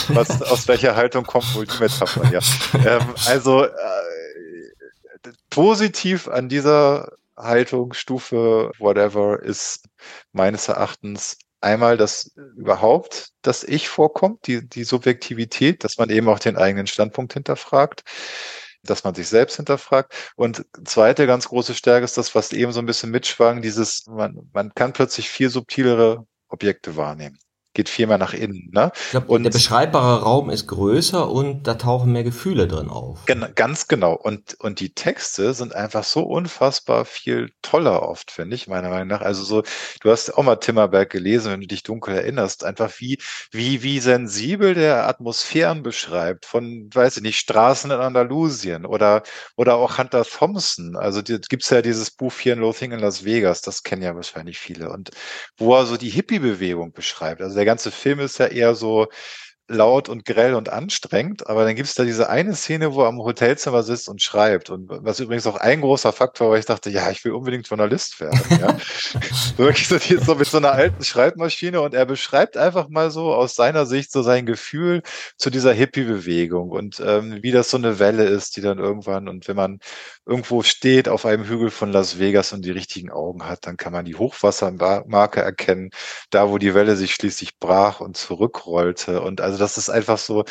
Was, 0.09 0.41
aus 0.41 0.67
welcher 0.67 0.97
Haltung 0.97 1.25
kommt 1.25 1.55
wohl 1.55 1.67
die 1.67 1.79
Metapher? 1.79 2.33
Ja. 2.33 2.41
Ähm, 2.87 3.07
also 3.27 3.65
äh, 3.65 3.71
positiv 5.51 6.27
an 6.27 6.49
dieser 6.49 7.13
Haltung, 7.37 7.93
Stufe, 7.93 8.73
whatever, 8.79 9.43
ist 9.43 9.85
meines 10.33 10.69
Erachtens 10.69 11.37
einmal, 11.63 11.97
dass 11.97 12.33
überhaupt 12.57 13.31
das 13.43 13.65
Ich 13.65 13.89
vorkommt, 13.89 14.47
die, 14.47 14.69
die 14.69 14.85
Subjektivität, 14.85 15.85
dass 15.85 15.99
man 15.99 16.11
eben 16.11 16.29
auch 16.29 16.39
den 16.39 16.57
eigenen 16.57 16.87
Standpunkt 16.87 17.35
hinterfragt, 17.35 18.03
dass 18.83 19.05
man 19.05 19.15
sich 19.15 19.29
selbst 19.29 19.57
hinterfragt. 19.57 20.33
Und 20.37 20.67
zweite 20.85 21.27
ganz 21.27 21.49
große 21.49 21.75
Stärke 21.75 22.05
ist 22.05 22.19
das, 22.19 22.35
was 22.35 22.53
eben 22.53 22.73
so 22.73 22.81
ein 22.81 22.87
bisschen 22.87 23.11
mitschwang, 23.11 23.63
dieses, 23.63 24.07
man, 24.07 24.51
man 24.53 24.75
kann 24.75 24.93
plötzlich 24.93 25.31
viel 25.31 25.51
subtilere 25.51 26.27
Objekte 26.49 26.97
wahrnehmen 26.97 27.39
geht 27.75 27.89
viel 27.89 28.07
mehr 28.07 28.19
nach 28.19 28.35
innen. 28.35 28.71
Ne? 28.73 28.93
Ich 28.95 29.11
glaube, 29.11 29.41
der 29.41 29.51
beschreibbare 29.51 30.23
Raum 30.23 30.51
ist 30.51 30.67
größer 30.67 31.31
und 31.31 31.67
da 31.67 31.75
tauchen 31.75 32.13
mehr 32.13 32.25
Gefühle 32.25 32.69
drin 32.69 32.89
auf. 32.89 33.25
Gen 33.27 33.47
ganz 33.55 33.89
genau. 33.89 34.15
Und, 34.15 34.55
und 34.61 34.81
die 34.81 34.95
Texte 34.95 35.55
sind 35.55 35.75
einfach 35.75 36.05
so 36.05 36.23
unfassbar 36.23 37.05
viel 37.05 37.51
toller 37.63 38.03
oft, 38.03 38.31
finde 38.31 38.57
ich, 38.57 38.69
meiner 38.69 38.91
Meinung 38.91 39.09
nach. 39.09 39.23
Also 39.23 39.43
so, 39.43 39.63
du 40.01 40.11
hast 40.11 40.31
auch 40.37 40.43
mal 40.43 40.57
Timmerberg 40.57 41.11
gelesen, 41.11 41.53
wenn 41.53 41.61
du 41.61 41.67
dich 41.67 41.83
dunkel 41.83 42.15
erinnerst, 42.15 42.65
einfach 42.65 42.93
wie, 42.99 43.19
wie, 43.51 43.83
wie 43.83 44.01
sensibel 44.01 44.75
der 44.75 45.09
Atmosphären 45.09 45.83
beschreibt 45.83 46.47
von, 46.47 46.91
weiß 46.93 47.19
ich 47.19 47.23
nicht, 47.23 47.39
Straßen 47.39 47.91
in 47.91 48.01
Andalusien 48.01 48.85
oder, 48.85 49.23
oder 49.57 49.77
auch 49.77 49.99
Hunter 49.99 50.25
Thompson. 50.25 50.97
Also 50.97 51.23
die, 51.23 51.39
gibt's 51.49 51.71
ja 51.71 51.81
dieses 51.81 52.11
Buch 52.11 52.33
Fear 52.33 52.55
and 52.55 52.63
Loathing 52.63 52.93
in 52.93 53.01
Las 53.01 53.25
Vegas, 53.25 53.63
das 53.63 53.83
kennen 53.83 54.03
ja 54.03 54.15
wahrscheinlich 54.15 54.59
viele. 54.59 54.91
Und 54.91 55.11
wo 55.57 55.75
er 55.75 55.87
so 55.87 55.97
die 55.97 56.11
Hippie-Bewegung 56.11 56.93
beschreibt. 56.93 57.41
Also 57.41 57.62
der 57.63 57.67
ganze 57.67 57.93
Film 57.93 58.19
ist 58.19 58.39
ja 58.39 58.47
eher 58.47 58.75
so 58.75 59.07
laut 59.69 60.09
und 60.09 60.25
grell 60.25 60.55
und 60.55 60.69
anstrengend, 60.69 61.47
aber 61.47 61.65
dann 61.65 61.75
gibt 61.75 61.89
es 61.89 61.95
da 61.95 62.05
diese 62.05 62.29
eine 62.29 62.55
Szene, 62.55 62.95
wo 62.95 63.03
er 63.03 63.09
am 63.09 63.19
Hotelzimmer 63.19 63.83
sitzt 63.83 64.09
und 64.09 64.21
schreibt. 64.21 64.71
Und 64.71 64.89
was 64.91 65.21
übrigens 65.21 65.47
auch 65.47 65.57
ein 65.57 65.81
großer 65.81 66.13
Faktor 66.13 66.47
war, 66.47 66.53
weil 66.53 66.61
ich 66.61 66.67
dachte, 66.67 66.91
ja, 66.91 67.11
ich 67.11 67.25
will 67.25 67.33
unbedingt 67.33 67.69
Journalist 67.69 68.21
werden. 68.21 68.41
Ja. 68.61 68.77
Wirklich 69.57 69.89
so, 69.89 69.99
so 69.99 70.35
mit 70.35 70.49
so 70.49 70.59
einer 70.59 70.73
alten 70.73 71.05
Schreibmaschine 71.05 71.81
und 71.81 71.95
er 71.95 72.07
beschreibt 72.07 72.57
einfach 72.57 72.89
mal 72.89 73.11
so 73.11 73.33
aus 73.33 73.55
seiner 73.55 73.87
Sicht 73.87 74.13
so 74.13 74.23
sein 74.23 74.47
Gefühl 74.47 75.03
zu 75.37 75.51
dieser 75.51 75.73
Hippie-Bewegung 75.73 76.71
und 76.71 77.01
ähm, 77.05 77.39
wie 77.43 77.53
das 77.53 77.71
so 77.71 77.77
eine 77.77 77.99
Welle 77.99 78.25
ist, 78.25 78.57
die 78.57 78.61
dann 78.61 78.79
irgendwann 78.79 79.29
und 79.29 79.49
wenn 79.49 79.57
man 79.57 79.79
irgendwo 80.27 80.63
steht 80.63 81.09
auf 81.09 81.27
einem 81.27 81.45
Hügel 81.45 81.71
von 81.71 81.91
Las 81.93 82.19
Vegas 82.19 82.53
und 82.53 82.65
die 82.65 82.71
richtigen 82.71 83.11
Augen 83.11 83.45
hat, 83.45 83.67
dann 83.67 83.77
kann 83.77 83.93
man 83.93 84.05
die 84.05 84.15
Hochwassermarke 84.15 85.41
erkennen, 85.41 85.91
da 86.31 86.51
wo 86.51 86.59
die 86.59 86.75
Welle 86.75 86.97
sich 86.97 87.15
schließlich 87.15 87.59
brach 87.59 88.01
und 88.01 88.17
zurückrollte. 88.17 89.21
Und 89.21 89.41
also 89.41 89.52
das 89.57 89.79
ist 89.79 89.91
einfach 89.91 90.19
so 90.19 90.45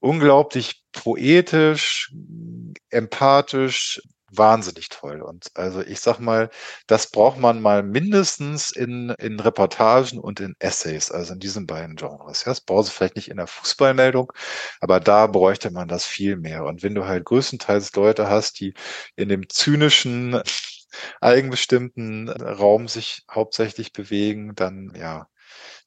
unglaublich 0.00 0.82
poetisch, 0.92 2.12
empathisch, 2.90 4.00
wahnsinnig 4.32 4.88
toll. 4.88 5.22
Und 5.22 5.50
also 5.54 5.82
ich 5.82 6.00
sag 6.00 6.18
mal, 6.18 6.50
das 6.86 7.10
braucht 7.10 7.38
man 7.38 7.60
mal 7.60 7.82
mindestens 7.82 8.70
in, 8.70 9.10
in 9.18 9.38
Reportagen 9.40 10.18
und 10.18 10.40
in 10.40 10.54
Essays, 10.58 11.10
also 11.10 11.34
in 11.34 11.40
diesen 11.40 11.66
beiden 11.66 11.96
Genres. 11.96 12.44
Ja, 12.44 12.50
das 12.50 12.60
brauchst 12.62 12.90
du 12.90 12.94
vielleicht 12.94 13.16
nicht 13.16 13.28
in 13.28 13.36
der 13.36 13.46
Fußballmeldung, 13.46 14.32
aber 14.80 15.00
da 15.00 15.26
bräuchte 15.26 15.70
man 15.70 15.88
das 15.88 16.06
viel 16.06 16.36
mehr. 16.36 16.64
Und 16.64 16.82
wenn 16.82 16.94
du 16.94 17.06
halt 17.06 17.24
größtenteils 17.24 17.94
Leute 17.94 18.28
hast, 18.28 18.60
die 18.60 18.74
in 19.16 19.28
dem 19.28 19.48
zynischen, 19.48 20.42
eigenbestimmten 21.20 22.28
Raum 22.28 22.88
sich 22.88 23.22
hauptsächlich 23.30 23.92
bewegen, 23.92 24.54
dann 24.54 24.92
ja, 24.96 25.26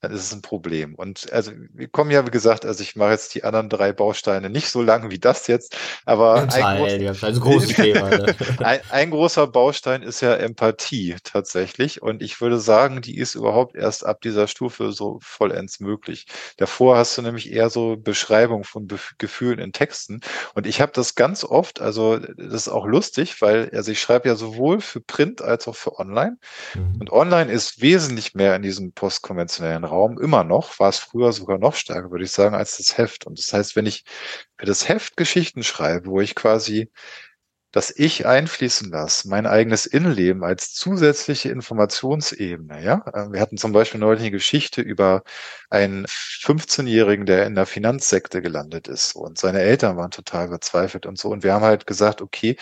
dann 0.05 0.15
ist 0.15 0.25
es 0.25 0.33
ein 0.33 0.41
Problem. 0.41 0.95
Und 0.95 1.31
also 1.33 1.51
wir 1.73 1.87
kommen 1.87 2.11
ja, 2.11 2.25
wie 2.25 2.31
gesagt, 2.31 2.65
also 2.65 2.81
ich 2.83 2.95
mache 2.95 3.11
jetzt 3.11 3.33
die 3.33 3.43
anderen 3.43 3.69
drei 3.69 3.91
Bausteine 3.91 4.49
nicht 4.49 4.69
so 4.69 4.81
lang 4.81 5.09
wie 5.09 5.19
das 5.19 5.47
jetzt, 5.47 5.75
aber 6.05 6.35
ein, 6.35 6.49
Teil, 6.49 7.13
groß, 7.13 7.39
großes 7.39 7.69
Thema. 7.75 8.09
Ne? 8.09 8.35
ein, 8.59 8.79
ein, 8.89 9.11
großer 9.11 9.47
Baustein 9.47 10.03
ist 10.03 10.21
ja 10.21 10.35
Empathie 10.35 11.15
tatsächlich. 11.23 12.01
Und 12.01 12.21
ich 12.21 12.39
würde 12.39 12.59
sagen, 12.59 13.01
die 13.01 13.17
ist 13.17 13.35
überhaupt 13.35 13.75
erst 13.75 14.05
ab 14.05 14.21
dieser 14.21 14.47
Stufe 14.47 14.91
so 14.91 15.19
vollends 15.21 15.79
möglich. 15.79 16.27
Davor 16.57 16.97
hast 16.97 17.17
du 17.17 17.21
nämlich 17.21 17.51
eher 17.51 17.69
so 17.69 17.97
Beschreibung 17.97 18.63
von 18.63 18.87
Be 18.87 18.99
Gefühlen 19.17 19.59
in 19.59 19.73
Texten. 19.73 20.21
Und 20.53 20.67
ich 20.67 20.81
habe 20.81 20.91
das 20.93 21.15
ganz 21.15 21.43
oft, 21.43 21.81
also 21.81 22.17
das 22.17 22.53
ist 22.53 22.69
auch 22.69 22.85
lustig, 22.85 23.41
weil 23.41 23.69
also 23.73 23.91
ich 23.91 23.99
schreibe 23.99 24.29
ja 24.29 24.35
sowohl 24.35 24.81
für 24.81 25.01
Print 25.01 25.41
als 25.41 25.67
auch 25.67 25.75
für 25.75 25.99
Online. 25.99 26.37
Mhm. 26.75 26.97
Und 26.99 27.11
Online 27.11 27.51
ist 27.51 27.81
wesentlich 27.81 28.35
mehr 28.35 28.55
in 28.55 28.61
diesem 28.61 28.93
postkonventionellen 28.93 29.83
Raum 29.83 29.94
immer 30.19 30.43
noch, 30.43 30.79
war 30.79 30.89
es 30.89 30.99
früher 30.99 31.31
sogar 31.33 31.57
noch 31.57 31.75
stärker, 31.75 32.11
würde 32.11 32.25
ich 32.25 32.31
sagen, 32.31 32.55
als 32.55 32.77
das 32.77 32.97
Heft. 32.97 33.25
Und 33.25 33.39
das 33.39 33.51
heißt, 33.53 33.75
wenn 33.75 33.85
ich 33.85 34.03
für 34.57 34.65
das 34.65 34.87
Heft 34.89 35.17
Geschichten 35.17 35.63
schreibe, 35.63 36.07
wo 36.07 36.21
ich 36.21 36.35
quasi 36.35 36.91
das 37.75 37.93
Ich 37.93 38.25
einfließen 38.25 38.89
lasse, 38.89 39.27
mein 39.27 39.45
eigenes 39.45 39.85
Innenleben 39.85 40.45
als 40.45 40.73
zusätzliche 40.73 41.49
Informationsebene. 41.49 42.81
Ja, 42.81 43.03
äh, 43.13 43.33
wir 43.33 43.41
hatten 43.41 43.57
zum 43.57 43.73
Beispiel 43.73 43.99
neulich 43.99 44.21
eine 44.21 44.31
Geschichte 44.31 44.81
über 44.81 45.23
einen 45.69 46.05
15-Jährigen, 46.05 47.25
der 47.25 47.45
in 47.45 47.53
der 47.53 47.65
Finanzsekte 47.65 48.41
gelandet 48.41 48.87
ist 48.87 49.13
und 49.13 49.37
seine 49.37 49.59
Eltern 49.59 49.97
waren 49.97 50.11
total 50.11 50.47
verzweifelt 50.47 51.05
und 51.05 51.17
so. 51.19 51.29
Und 51.29 51.43
wir 51.43 51.53
haben 51.53 51.65
halt 51.65 51.85
gesagt, 51.85 52.21
okay, 52.21 52.55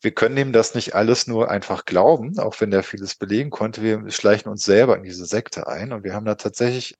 wir 0.00 0.10
können 0.10 0.36
ihm 0.36 0.52
das 0.52 0.74
nicht 0.74 0.96
alles 0.96 1.28
nur 1.28 1.48
einfach 1.48 1.84
glauben, 1.84 2.36
auch 2.40 2.60
wenn 2.60 2.72
der 2.72 2.82
vieles 2.82 3.14
belegen 3.14 3.50
konnte. 3.50 3.82
Wir 3.82 4.10
schleichen 4.10 4.50
uns 4.50 4.64
selber 4.64 4.96
in 4.96 5.04
diese 5.04 5.26
Sekte 5.26 5.68
ein 5.68 5.92
und 5.92 6.02
wir 6.02 6.12
haben 6.12 6.26
da 6.26 6.34
tatsächlich 6.34 6.96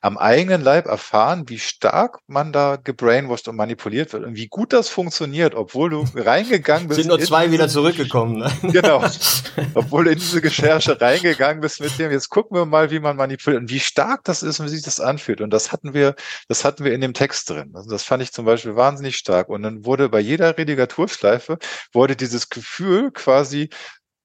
am 0.00 0.18
eigenen 0.18 0.62
Leib 0.62 0.86
erfahren, 0.86 1.48
wie 1.48 1.58
stark 1.58 2.18
man 2.26 2.52
da 2.52 2.76
gebrainwashed 2.76 3.48
und 3.48 3.56
manipuliert 3.56 4.12
wird 4.12 4.24
und 4.24 4.36
wie 4.36 4.48
gut 4.48 4.72
das 4.72 4.88
funktioniert, 4.88 5.54
obwohl 5.54 5.90
du 5.90 6.04
reingegangen 6.14 6.88
bist. 6.88 7.00
Sind 7.00 7.08
nur 7.08 7.20
zwei 7.20 7.50
wieder 7.50 7.68
zurückgekommen. 7.68 8.38
Ne? 8.38 8.50
Genau. 8.70 9.02
Obwohl 9.74 10.04
du 10.04 10.12
in 10.12 10.18
diese 10.18 10.42
Recherche 10.42 11.00
reingegangen 11.00 11.60
bist 11.60 11.80
mit 11.80 11.98
dem, 11.98 12.10
jetzt 12.12 12.28
gucken 12.28 12.56
wir 12.56 12.66
mal, 12.66 12.90
wie 12.90 13.00
man 13.00 13.16
manipuliert 13.16 13.62
und 13.62 13.70
wie 13.70 13.80
stark 13.80 14.24
das 14.24 14.42
ist 14.42 14.60
und 14.60 14.66
wie 14.66 14.70
sich 14.70 14.82
das 14.82 15.00
anfühlt. 15.00 15.40
Und 15.40 15.50
das 15.50 15.72
hatten 15.72 15.92
wir, 15.92 16.14
das 16.48 16.64
hatten 16.64 16.84
wir 16.84 16.92
in 16.92 17.00
dem 17.00 17.14
Text 17.14 17.50
drin. 17.50 17.72
Also 17.74 17.90
das 17.90 18.04
fand 18.04 18.22
ich 18.22 18.32
zum 18.32 18.44
Beispiel 18.44 18.76
wahnsinnig 18.76 19.16
stark. 19.16 19.48
Und 19.48 19.62
dann 19.62 19.84
wurde 19.84 20.08
bei 20.08 20.20
jeder 20.20 20.56
Redigaturschleife 20.56 21.58
wurde 21.92 22.16
dieses 22.16 22.48
Gefühl 22.48 23.10
quasi 23.10 23.70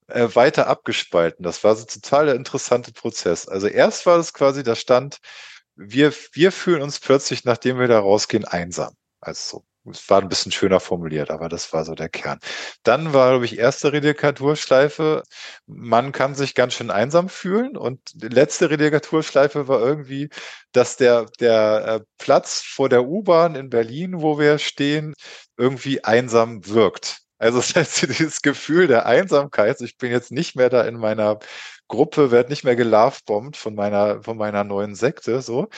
äh, 0.08 0.28
weiter 0.34 0.66
abgespalten. 0.68 1.42
Das 1.44 1.64
war 1.64 1.76
so 1.76 1.84
total 1.84 2.26
der 2.26 2.34
interessante 2.36 2.92
Prozess. 2.92 3.48
Also 3.48 3.66
erst 3.68 4.06
war 4.06 4.18
es 4.18 4.32
quasi, 4.32 4.62
da 4.62 4.74
stand, 4.76 5.18
wir, 5.76 6.12
wir 6.32 6.52
fühlen 6.52 6.82
uns 6.82 7.00
plötzlich, 7.00 7.44
nachdem 7.44 7.78
wir 7.78 7.88
da 7.88 8.00
rausgehen, 8.00 8.44
einsam. 8.44 8.94
Also 9.20 9.58
so. 9.58 9.64
Es 9.90 10.08
war 10.10 10.20
ein 10.20 10.28
bisschen 10.28 10.52
schöner 10.52 10.80
formuliert, 10.80 11.30
aber 11.30 11.48
das 11.48 11.72
war 11.72 11.84
so 11.84 11.94
der 11.94 12.08
Kern. 12.08 12.40
Dann 12.82 13.12
war, 13.12 13.30
glaube 13.30 13.44
ich, 13.44 13.58
erste 13.58 13.92
Redikaturschleife, 13.92 15.22
man 15.66 16.12
kann 16.12 16.34
sich 16.34 16.54
ganz 16.54 16.74
schön 16.74 16.90
einsam 16.90 17.28
fühlen. 17.28 17.76
Und 17.76 18.00
letzte 18.20 18.70
Redikaturschleife 18.70 19.68
war 19.68 19.80
irgendwie, 19.80 20.28
dass 20.72 20.96
der, 20.96 21.26
der 21.40 21.84
äh, 21.86 22.04
Platz 22.18 22.62
vor 22.62 22.88
der 22.88 23.04
U-Bahn 23.06 23.54
in 23.54 23.70
Berlin, 23.70 24.22
wo 24.22 24.38
wir 24.38 24.58
stehen, 24.58 25.14
irgendwie 25.56 26.02
einsam 26.02 26.66
wirkt. 26.66 27.25
Also 27.38 27.58
das 27.74 27.74
heißt, 27.74 28.02
dieses 28.08 28.40
Gefühl 28.42 28.86
der 28.86 29.06
Einsamkeit, 29.06 29.80
ich 29.80 29.96
bin 29.98 30.10
jetzt 30.10 30.32
nicht 30.32 30.56
mehr 30.56 30.70
da 30.70 30.82
in 30.84 30.96
meiner 30.96 31.38
Gruppe, 31.88 32.30
werde 32.30 32.50
nicht 32.50 32.64
mehr 32.64 32.76
gelovebombt 32.76 33.56
von 33.56 33.74
meiner, 33.74 34.22
von 34.22 34.36
meiner 34.36 34.64
neuen 34.64 34.94
Sekte, 34.94 35.40
so. 35.42 35.68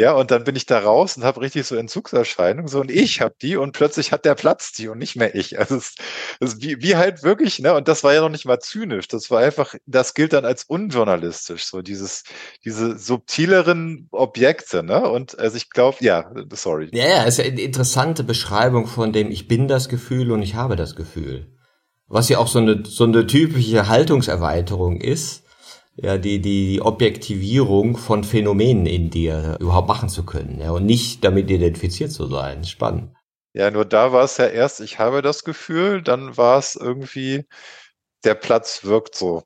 Ja, 0.00 0.12
und 0.12 0.32
dann 0.32 0.42
bin 0.42 0.56
ich 0.56 0.66
da 0.66 0.80
raus 0.80 1.16
und 1.16 1.22
habe 1.22 1.40
richtig 1.40 1.66
so 1.66 1.76
Entzugserscheinungen, 1.76 2.66
so, 2.66 2.80
und 2.80 2.90
ich 2.90 3.20
habe 3.20 3.34
die 3.40 3.56
und 3.56 3.72
plötzlich 3.72 4.10
hat 4.10 4.24
der 4.24 4.34
Platz 4.34 4.72
die 4.72 4.88
und 4.88 4.98
nicht 4.98 5.14
mehr 5.14 5.34
ich. 5.36 5.58
Also 5.58 5.76
es, 5.76 5.94
es 6.40 6.60
wie, 6.60 6.82
wie 6.82 6.96
halt 6.96 7.22
wirklich, 7.22 7.60
ne, 7.60 7.74
und 7.74 7.86
das 7.86 8.02
war 8.02 8.12
ja 8.12 8.20
noch 8.20 8.28
nicht 8.28 8.44
mal 8.44 8.58
zynisch, 8.58 9.06
das 9.06 9.30
war 9.30 9.40
einfach, 9.40 9.74
das 9.86 10.14
gilt 10.14 10.32
dann 10.32 10.44
als 10.44 10.64
unjournalistisch, 10.64 11.64
so 11.64 11.80
dieses, 11.80 12.24
diese 12.64 12.98
subtileren 12.98 14.08
Objekte, 14.10 14.82
ne, 14.82 15.08
und 15.08 15.38
also 15.38 15.56
ich 15.56 15.70
glaube, 15.70 15.98
ja, 16.00 16.30
sorry. 16.52 16.90
Ja, 16.92 17.06
ja, 17.06 17.22
ist 17.22 17.38
ja 17.38 17.44
eine 17.44 17.60
interessante 17.60 18.24
Beschreibung 18.24 18.86
von 18.86 19.12
dem, 19.12 19.30
ich 19.30 19.46
bin 19.46 19.68
das 19.68 19.88
Gefühl 19.88 20.32
und 20.32 20.42
ich 20.42 20.56
habe 20.56 20.74
das 20.74 20.96
Gefühl. 20.96 21.52
Was 22.08 22.28
ja 22.28 22.38
auch 22.38 22.48
so 22.48 22.58
eine, 22.58 22.84
so 22.84 23.04
eine 23.04 23.26
typische 23.26 23.88
Haltungserweiterung 23.88 25.00
ist 25.00 25.43
ja, 25.96 26.18
die, 26.18 26.40
die 26.40 26.80
Objektivierung 26.82 27.96
von 27.96 28.24
Phänomenen 28.24 28.86
in 28.86 29.10
dir 29.10 29.56
überhaupt 29.60 29.88
machen 29.88 30.08
zu 30.08 30.24
können, 30.24 30.60
ja, 30.60 30.70
und 30.70 30.86
nicht 30.86 31.24
damit 31.24 31.50
identifiziert 31.50 32.10
zu 32.10 32.26
sein. 32.26 32.64
Spannend. 32.64 33.14
Ja, 33.52 33.70
nur 33.70 33.84
da 33.84 34.12
war 34.12 34.24
es 34.24 34.36
ja 34.36 34.46
erst, 34.46 34.80
ich 34.80 34.98
habe 34.98 35.22
das 35.22 35.44
Gefühl, 35.44 36.02
dann 36.02 36.36
war 36.36 36.58
es 36.58 36.74
irgendwie, 36.74 37.44
der 38.24 38.34
Platz 38.34 38.84
wirkt 38.84 39.14
so. 39.14 39.44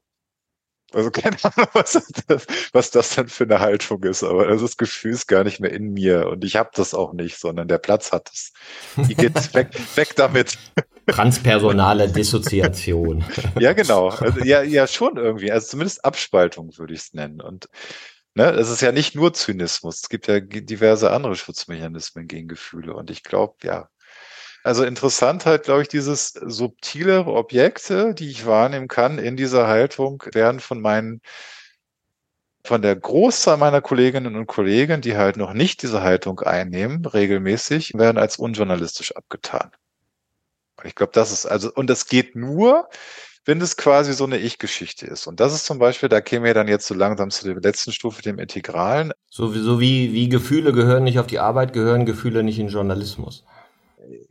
Also 0.93 1.11
keine 1.11 1.37
Ahnung, 1.43 1.69
was 1.75 1.93
das, 2.27 2.47
was 2.73 2.91
das 2.91 3.15
dann 3.15 3.29
für 3.29 3.45
eine 3.45 3.61
Haltung 3.61 4.03
ist, 4.05 4.23
aber 4.23 4.47
das 4.47 4.77
Gefühl 4.77 5.13
ist 5.13 5.27
gar 5.27 5.45
nicht 5.45 5.61
mehr 5.61 5.73
in 5.73 5.93
mir 5.93 6.29
und 6.29 6.45
ich 6.45 6.57
habe 6.57 6.71
das 6.75 6.95
auch 6.95 7.13
nicht, 7.13 7.39
sondern 7.39 7.69
der 7.69 7.79
Platz 7.79 8.13
hat 8.13 8.31
es. 8.33 8.53
Die 8.97 9.15
geht 9.15 9.35
weg, 9.55 9.71
weg 9.97 10.17
damit. 10.17 10.59
Transpersonale 11.07 12.09
Dissoziation. 12.09 13.25
ja, 13.59 13.73
genau. 13.73 14.09
Also, 14.09 14.41
ja, 14.41 14.63
ja, 14.63 14.87
schon 14.87 15.17
irgendwie. 15.17 15.51
Also 15.51 15.69
zumindest 15.69 16.05
Abspaltung 16.05 16.77
würde 16.77 16.95
ich 16.95 17.01
es 17.01 17.15
nennen. 17.15 17.41
Und 17.41 17.69
ne, 18.35 18.51
es 18.51 18.71
ist 18.71 18.83
ja 18.83 18.93
nicht 18.93 19.15
nur 19.15 19.33
Zynismus. 19.33 20.03
Es 20.03 20.09
gibt 20.09 20.27
ja 20.27 20.41
diverse 20.41 21.11
andere 21.11 21.35
Schutzmechanismen 21.35 22.29
gegen 22.29 22.49
Gefühle. 22.49 22.95
Und 22.95 23.11
ich 23.11 23.23
glaube, 23.23 23.57
ja. 23.63 23.89
Also 24.69 24.85
interessant 24.85 25.47
halt, 25.47 25.63
glaube 25.63 25.81
ich, 25.81 25.89
dieses 25.89 26.29
subtilere 26.29 27.33
Objekte, 27.33 28.13
die 28.13 28.29
ich 28.29 28.45
wahrnehmen 28.45 28.87
kann 28.87 29.19
in 29.19 29.35
dieser 29.35 29.67
Haltung, 29.67 30.23
werden 30.35 30.61
von 30.61 30.83
meinen 30.83 31.23
von 32.67 32.83
der 32.83 32.95
Großzahl 32.95 33.57
meiner 33.57 33.81
Kolleginnen 33.81 34.37
und 34.37 34.47
Kollegen, 34.47 35.01
die 35.01 35.17
halt 35.17 35.39
noch 35.39 35.55
nicht 35.55 35.81
diese 35.83 36.03
Haltung 36.03 36.41
einnehmen, 36.41 37.03
regelmäßig, 37.03 37.95
werden 37.95 38.19
als 38.19 38.37
unjournalistisch 38.37 39.17
abgetan. 39.17 39.71
Ich 40.85 40.95
glaube, 40.95 41.13
das 41.15 41.33
ist 41.33 41.47
also, 41.47 41.73
und 41.73 41.89
das 41.89 42.05
geht 42.05 42.37
nur, 42.37 42.91
wenn 43.47 43.63
es 43.63 43.79
quasi 43.79 44.13
so 44.13 44.25
eine 44.25 44.37
Ich-Geschichte 44.37 45.07
ist. 45.07 45.27
Und 45.27 45.41
das 45.41 45.55
ist 45.55 45.65
zum 45.65 45.79
Beispiel, 45.79 46.11
da 46.11 46.21
käme 46.21 46.45
wir 46.45 46.53
dann 46.53 46.69
jetzt 46.69 46.87
so 46.87 46.95
langsam 46.95 47.31
zu 47.31 47.47
der 47.47 47.55
letzten 47.63 47.93
Stufe, 47.93 48.21
dem 48.21 48.39
Integralen. 48.39 49.13
So 49.31 49.51
so 49.51 49.81
wie, 49.81 50.13
wie 50.13 50.29
Gefühle 50.29 50.75
gehören 50.75 51.05
nicht 51.05 51.19
auf 51.19 51.27
die 51.27 51.39
Arbeit, 51.39 51.73
gehören 51.73 52.05
Gefühle 52.05 52.43
nicht 52.43 52.59
in 52.59 52.69
Journalismus. 52.69 53.47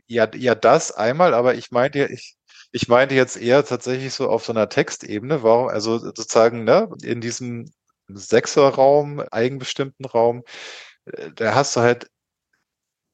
Ja, 0.10 0.30
ja, 0.36 0.56
das 0.56 0.92
einmal, 0.94 1.34
aber 1.34 1.56
ich 1.56 1.72
meinte, 1.72 2.06
ich, 2.06 2.38
ich 2.72 2.88
meinte 2.88 3.14
jetzt 3.14 3.36
eher 3.36 3.66
tatsächlich 3.66 4.14
so 4.14 4.30
auf 4.30 4.46
so 4.46 4.54
einer 4.54 4.70
Textebene, 4.70 5.44
warum, 5.44 5.68
also 5.68 5.98
sozusagen, 5.98 6.64
ne, 6.64 6.90
in 7.04 7.20
diesem 7.20 7.70
Sechserraum, 8.08 9.20
eigenbestimmten 9.32 10.06
Raum, 10.06 10.44
äh, 11.06 11.32
da 11.36 11.56
hast 11.56 11.76
du 11.76 11.82
halt 11.82 12.10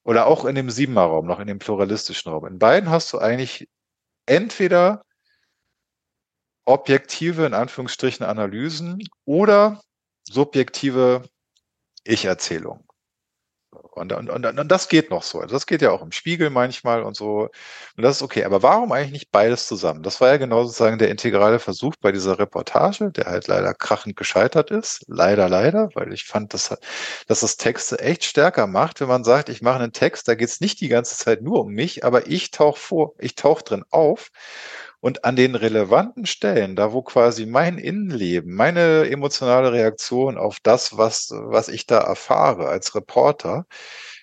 oder 0.06 0.28
auch 0.28 0.46
in 0.46 0.56
dem 0.56 0.70
Siebener-Raum, 0.70 1.26
noch 1.28 1.40
in 1.40 1.48
dem 1.48 1.60
pluralistischen 1.60 2.32
Raum. 2.32 2.46
In 2.46 2.60
beiden 2.60 2.90
hast 2.90 3.12
du 3.14 3.20
eigentlich 3.20 3.68
entweder 4.28 5.04
objektive, 6.68 7.46
in 7.46 7.54
Anführungsstrichen, 7.54 8.26
Analysen 8.26 9.04
oder 9.26 9.82
subjektive 10.30 11.24
Ich-Erzählungen. 12.06 12.86
Und, 13.96 14.12
und, 14.12 14.30
und, 14.30 14.46
und 14.46 14.72
das 14.72 14.90
geht 14.90 15.12
noch 15.12 15.24
so. 15.24 15.40
Also 15.40 15.54
das 15.54 15.68
geht 15.68 15.82
ja 15.82 15.92
auch 15.92 16.02
im 16.02 16.12
Spiegel 16.12 16.50
manchmal 16.50 17.04
und 17.04 17.16
so. 17.16 17.50
Und 17.96 18.04
das 18.04 18.18
ist 18.18 18.22
okay. 18.24 18.44
Aber 18.44 18.64
warum 18.64 18.92
eigentlich 18.92 19.12
nicht 19.12 19.32
beides 19.32 19.68
zusammen? 19.68 20.04
Das 20.04 20.20
war 20.20 20.30
ja 20.30 20.38
genau 20.38 20.64
sozusagen 20.64 20.98
der 20.98 21.10
integrale 21.10 21.60
Versuch 21.60 21.96
bei 22.02 22.12
dieser 22.12 22.40
Reportage, 22.40 23.12
der 23.12 23.26
halt 23.26 23.48
leider 23.48 23.74
krachend 23.74 24.16
gescheitert 24.16 24.72
ist. 24.72 25.04
Leider, 25.08 25.48
leider, 25.48 25.90
weil 25.94 26.12
ich 26.12 26.24
fand, 26.26 26.54
dass, 26.54 26.76
dass 27.28 27.42
das 27.42 27.58
Texte 27.58 28.00
echt 28.00 28.24
stärker 28.24 28.68
macht, 28.68 29.00
wenn 29.02 29.08
man 29.08 29.24
sagt, 29.24 29.50
ich 29.50 29.62
mache 29.62 29.80
einen 29.80 29.94
Text, 29.94 30.28
da 30.28 30.36
geht 30.36 30.50
es 30.50 30.60
nicht 30.60 30.82
die 30.82 30.90
ganze 30.90 31.16
Zeit 31.18 31.42
nur 31.42 31.62
um 31.62 31.72
mich, 31.74 32.04
aber 32.04 32.28
ich 32.28 32.52
tauche 32.52 32.80
vor, 32.80 33.14
ich 33.20 33.36
tauche 33.36 33.64
drin 33.64 33.86
auf 33.92 34.30
und 35.04 35.26
an 35.26 35.36
den 35.36 35.56
relevanten 35.56 36.26
Stellen, 36.26 36.78
da 36.78 36.94
wo 36.94 37.02
quasi 37.02 37.46
mein 37.46 37.78
Innenleben, 37.78 38.56
meine 38.56 39.10
emotionale 39.10 39.74
Reaktion 39.74 40.38
auf 40.38 40.60
das, 40.64 40.98
was, 40.98 41.30
was 41.30 41.68
ich 41.68 41.86
da 41.88 41.98
erfahre 42.00 42.70
als 42.70 42.96
Reporter, 42.96 43.66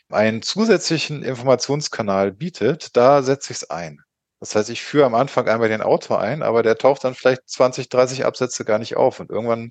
einen 0.08 0.40
zusätzlichen 0.40 1.22
Informationskanal 1.22 2.32
bietet, 2.32 2.96
da 2.96 3.22
setze 3.22 3.52
ich 3.52 3.58
es 3.58 3.70
ein. 3.70 4.00
Das 4.40 4.54
heißt, 4.54 4.70
ich 4.70 4.82
führe 4.82 5.04
am 5.04 5.14
Anfang 5.14 5.48
einmal 5.48 5.68
den 5.68 5.82
Autor 5.82 6.20
ein, 6.20 6.42
aber 6.42 6.62
der 6.62 6.78
taucht 6.78 7.04
dann 7.04 7.14
vielleicht 7.14 7.48
20, 7.48 7.90
30 7.90 8.24
Absätze 8.24 8.64
gar 8.64 8.78
nicht 8.78 8.96
auf 8.96 9.20
und 9.20 9.30
irgendwann 9.30 9.70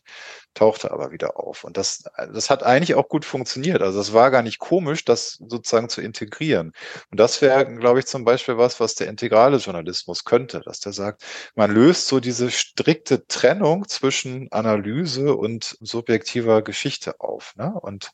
taucht 0.53 0.83
er 0.83 0.91
aber 0.91 1.11
wieder 1.11 1.37
auf. 1.37 1.63
Und 1.63 1.75
das, 1.75 2.03
das 2.17 2.51
hat 2.51 2.61
eigentlich 2.63 2.93
auch 2.93 3.09
gut 3.09 3.25
funktioniert. 3.25 3.81
Also 3.81 3.99
es 3.99 4.13
war 4.13 4.29
gar 4.29 4.43
nicht 4.43 4.59
komisch, 4.59 5.05
das 5.05 5.39
sozusagen 5.45 5.89
zu 5.89 6.01
integrieren. 6.01 6.73
Und 7.09 7.19
das 7.19 7.41
wäre, 7.41 7.65
glaube 7.77 7.99
ich, 7.99 8.05
zum 8.05 8.23
Beispiel 8.23 8.57
was, 8.57 8.79
was 8.79 8.93
der 8.95 9.07
integrale 9.07 9.57
Journalismus 9.57 10.23
könnte, 10.23 10.61
dass 10.61 10.79
der 10.79 10.93
sagt, 10.93 11.23
man 11.55 11.71
löst 11.71 12.07
so 12.07 12.19
diese 12.19 12.51
strikte 12.51 13.25
Trennung 13.25 13.87
zwischen 13.87 14.51
Analyse 14.51 15.35
und 15.35 15.77
subjektiver 15.81 16.61
Geschichte 16.61 17.19
auf. 17.19 17.55
Ne? 17.55 17.73
Und 17.73 18.11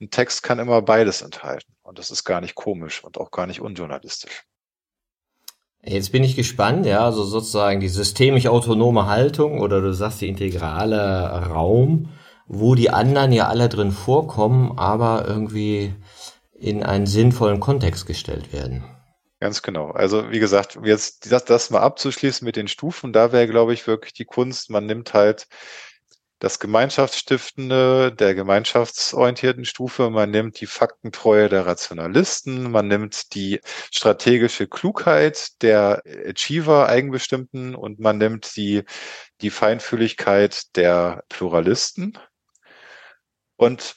ein 0.00 0.10
Text 0.10 0.44
kann 0.44 0.60
immer 0.60 0.80
beides 0.82 1.22
enthalten. 1.22 1.74
Und 1.82 1.98
das 1.98 2.10
ist 2.12 2.22
gar 2.24 2.40
nicht 2.40 2.54
komisch 2.54 3.02
und 3.02 3.18
auch 3.18 3.30
gar 3.32 3.46
nicht 3.46 3.60
unjournalistisch. 3.60 4.44
Jetzt 5.84 6.12
bin 6.12 6.24
ich 6.24 6.36
gespannt, 6.36 6.86
ja, 6.86 7.04
also 7.04 7.24
sozusagen 7.24 7.80
die 7.80 7.88
systemisch 7.88 8.46
autonome 8.46 9.06
Haltung 9.06 9.60
oder 9.60 9.80
du 9.80 9.92
sagst 9.92 10.20
die 10.20 10.28
integrale 10.28 11.48
Raum, 11.48 12.10
wo 12.46 12.74
die 12.74 12.90
anderen 12.90 13.32
ja 13.32 13.46
alle 13.48 13.68
drin 13.68 13.92
vorkommen, 13.92 14.76
aber 14.76 15.26
irgendwie 15.26 15.94
in 16.58 16.82
einen 16.82 17.06
sinnvollen 17.06 17.60
Kontext 17.60 18.06
gestellt 18.06 18.52
werden. 18.52 18.84
Ganz 19.40 19.62
genau. 19.62 19.90
Also 19.90 20.32
wie 20.32 20.40
gesagt, 20.40 20.78
jetzt 20.82 21.30
das, 21.30 21.44
das 21.44 21.70
mal 21.70 21.80
abzuschließen 21.80 22.44
mit 22.44 22.56
den 22.56 22.66
Stufen, 22.66 23.12
da 23.12 23.30
wäre, 23.30 23.46
glaube 23.46 23.72
ich, 23.72 23.86
wirklich 23.86 24.12
die 24.12 24.24
Kunst, 24.24 24.68
man 24.68 24.86
nimmt 24.86 25.14
halt 25.14 25.46
das 26.38 26.60
Gemeinschaftsstiftende 26.60 28.12
der 28.12 28.34
gemeinschaftsorientierten 28.34 29.64
Stufe, 29.64 30.10
man 30.10 30.30
nimmt 30.30 30.60
die 30.60 30.66
Faktentreue 30.66 31.48
der 31.48 31.66
Rationalisten, 31.66 32.70
man 32.70 32.86
nimmt 32.88 33.34
die 33.34 33.60
strategische 33.90 34.68
Klugheit 34.68 35.60
der 35.62 36.02
Achiever 36.28 36.88
Eigenbestimmten. 36.88 37.74
Und 37.74 37.98
man 37.98 38.18
nimmt 38.18 38.56
die, 38.56 38.84
die 39.40 39.50
Feinfühligkeit 39.50 40.76
der 40.76 41.24
Pluralisten. 41.28 42.18
Und 43.56 43.96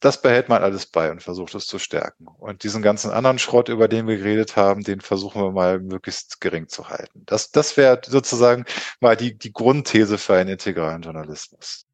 das 0.00 0.22
behält 0.22 0.48
man 0.48 0.62
alles 0.62 0.86
bei 0.86 1.10
und 1.10 1.22
versucht 1.22 1.54
es 1.54 1.66
zu 1.66 1.78
stärken. 1.78 2.26
Und 2.26 2.62
diesen 2.62 2.82
ganzen 2.82 3.10
anderen 3.10 3.38
Schrott, 3.38 3.68
über 3.68 3.88
den 3.88 4.06
wir 4.06 4.16
geredet 4.16 4.56
haben, 4.56 4.82
den 4.82 5.00
versuchen 5.00 5.42
wir 5.42 5.50
mal 5.50 5.80
möglichst 5.80 6.40
gering 6.40 6.68
zu 6.68 6.88
halten. 6.88 7.22
Das, 7.26 7.50
das 7.50 7.76
wäre 7.76 8.00
sozusagen 8.06 8.64
mal 9.00 9.16
die, 9.16 9.36
die 9.36 9.52
Grundthese 9.52 10.18
für 10.18 10.36
einen 10.36 10.50
integralen 10.50 11.02
Journalismus. 11.02 11.86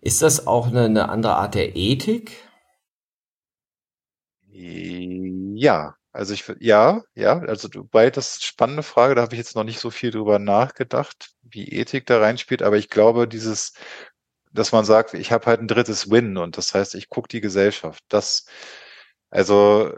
Ist 0.00 0.22
das 0.22 0.46
auch 0.46 0.68
eine, 0.68 0.86
eine 0.86 1.08
andere 1.08 1.36
Art 1.36 1.54
der 1.54 1.76
Ethik? 1.76 2.32
Ja, 4.50 5.94
also 6.12 6.34
ich 6.34 6.44
ja, 6.60 7.02
ja, 7.14 7.38
also 7.38 7.68
wobei 7.74 8.10
das 8.10 8.42
spannende 8.42 8.82
Frage, 8.82 9.14
da 9.14 9.22
habe 9.22 9.34
ich 9.34 9.38
jetzt 9.38 9.56
noch 9.56 9.64
nicht 9.64 9.80
so 9.80 9.90
viel 9.90 10.10
drüber 10.10 10.38
nachgedacht, 10.38 11.30
wie 11.42 11.68
Ethik 11.68 12.04
da 12.06 12.18
reinspielt, 12.18 12.62
aber 12.62 12.76
ich 12.76 12.90
glaube, 12.90 13.26
dieses 13.26 13.72
dass 14.52 14.72
man 14.72 14.84
sagt, 14.84 15.14
ich 15.14 15.32
habe 15.32 15.46
halt 15.46 15.60
ein 15.60 15.68
drittes 15.68 16.10
Win 16.10 16.36
und 16.36 16.56
das 16.56 16.74
heißt, 16.74 16.94
ich 16.94 17.08
gucke 17.08 17.28
die 17.28 17.40
Gesellschaft. 17.40 18.04
Das, 18.08 18.46
also 19.30 19.92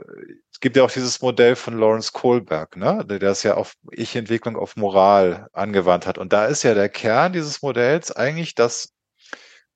es 0.53 0.61
gibt 0.61 0.77
ja 0.77 0.85
auch 0.85 0.91
dieses 0.91 1.21
Modell 1.23 1.57
von 1.57 1.79
Lawrence 1.79 2.13
Kohlberg, 2.13 2.77
ne, 2.77 3.05
der 3.07 3.19
das 3.19 3.43
ja 3.43 3.55
auf 3.55 3.75
Ich-Entwicklung 3.93 4.57
auf 4.57 4.77
Moral 4.77 5.49
angewandt 5.53 6.07
hat. 6.07 6.19
Und 6.19 6.33
da 6.33 6.47
ist 6.47 6.63
ja 6.63 6.75
der 6.75 6.89
Kern 6.89 7.33
dieses 7.33 7.63
Modells 7.63 8.13
eigentlich, 8.13 8.55
dass 8.55 8.93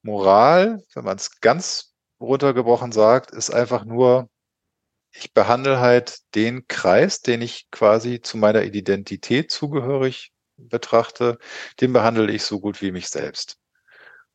Moral, 0.02 0.82
wenn 0.94 1.04
man 1.04 1.16
es 1.16 1.40
ganz 1.40 1.94
runtergebrochen 2.20 2.92
sagt, 2.92 3.30
ist 3.32 3.50
einfach 3.50 3.84
nur, 3.84 4.28
ich 5.12 5.32
behandle 5.32 5.80
halt 5.80 6.18
den 6.34 6.66
Kreis, 6.68 7.20
den 7.22 7.42
ich 7.42 7.70
quasi 7.70 8.20
zu 8.20 8.36
meiner 8.36 8.62
Identität 8.64 9.50
zugehörig 9.50 10.32
betrachte, 10.56 11.38
den 11.80 11.92
behandle 11.92 12.30
ich 12.32 12.44
so 12.44 12.60
gut 12.60 12.82
wie 12.82 12.92
mich 12.92 13.08
selbst. 13.08 13.58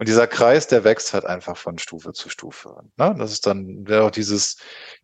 Und 0.03 0.09
dieser 0.09 0.27
Kreis, 0.27 0.67
der 0.67 0.83
wächst 0.83 1.13
halt 1.13 1.23
einfach 1.23 1.55
von 1.55 1.77
Stufe 1.77 2.11
zu 2.11 2.27
Stufe. 2.27 2.75
Ne? 2.97 3.15
Das 3.17 3.31
ist 3.31 3.47
dann 3.47 3.87
wäre 3.87 4.03
auch 4.03 4.11
dieses 4.11 4.57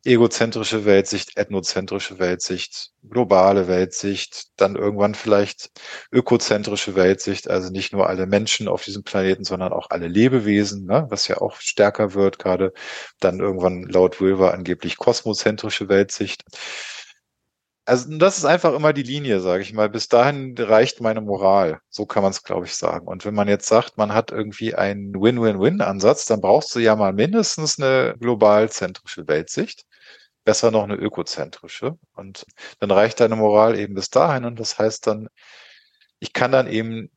egozentrische 0.03 0.83
Weltsicht, 0.83 1.37
ethnozentrische 1.37 2.19
Weltsicht, 2.19 2.91
globale 3.09 3.69
Weltsicht, 3.69 4.47
dann 4.57 4.75
irgendwann 4.75 5.15
vielleicht 5.15 5.71
ökozentrische 6.11 6.95
Weltsicht, 6.95 7.49
also 7.49 7.69
nicht 7.69 7.93
nur 7.93 8.09
alle 8.09 8.25
Menschen 8.25 8.67
auf 8.67 8.83
diesem 8.83 9.03
Planeten, 9.03 9.45
sondern 9.45 9.71
auch 9.71 9.89
alle 9.89 10.09
Lebewesen, 10.09 10.85
ne? 10.85 11.05
was 11.07 11.29
ja 11.29 11.37
auch 11.37 11.61
stärker 11.61 12.13
wird, 12.13 12.37
gerade 12.37 12.73
dann 13.21 13.39
irgendwann 13.39 13.83
laut 13.83 14.19
Wilber 14.19 14.53
angeblich 14.53 14.97
kosmozentrische 14.97 15.87
Weltsicht. 15.87 16.43
Also 17.89 18.15
das 18.19 18.37
ist 18.37 18.45
einfach 18.45 18.75
immer 18.75 18.93
die 18.93 19.01
Linie, 19.01 19.39
sage 19.39 19.63
ich 19.63 19.73
mal. 19.73 19.89
Bis 19.89 20.07
dahin 20.07 20.55
reicht 20.55 21.01
meine 21.01 21.21
Moral. 21.21 21.81
So 21.89 22.05
kann 22.05 22.21
man 22.21 22.31
es, 22.31 22.43
glaube 22.43 22.67
ich, 22.67 22.75
sagen. 22.75 23.07
Und 23.07 23.25
wenn 23.25 23.33
man 23.33 23.47
jetzt 23.47 23.67
sagt, 23.67 23.97
man 23.97 24.13
hat 24.13 24.29
irgendwie 24.29 24.75
einen 24.75 25.15
Win-Win-Win-Ansatz, 25.15 26.25
dann 26.27 26.39
brauchst 26.39 26.75
du 26.75 26.79
ja 26.79 26.95
mal 26.95 27.13
mindestens 27.13 27.79
eine 27.79 28.15
globalzentrische 28.19 29.27
Weltsicht. 29.27 29.85
Besser 30.45 30.69
noch 30.69 30.83
eine 30.83 30.97
ökozentrische. 30.97 31.97
Und 32.15 32.45
dann 32.79 32.91
reicht 32.91 33.21
deine 33.21 33.35
Moral 33.35 33.75
eben 33.75 33.95
bis 33.95 34.11
dahin. 34.11 34.45
Und 34.45 34.59
das 34.59 34.77
heißt 34.77 35.07
dann, 35.07 35.27
ich 36.19 36.31
kann 36.31 36.51
dann 36.51 36.67
eben 36.67 37.09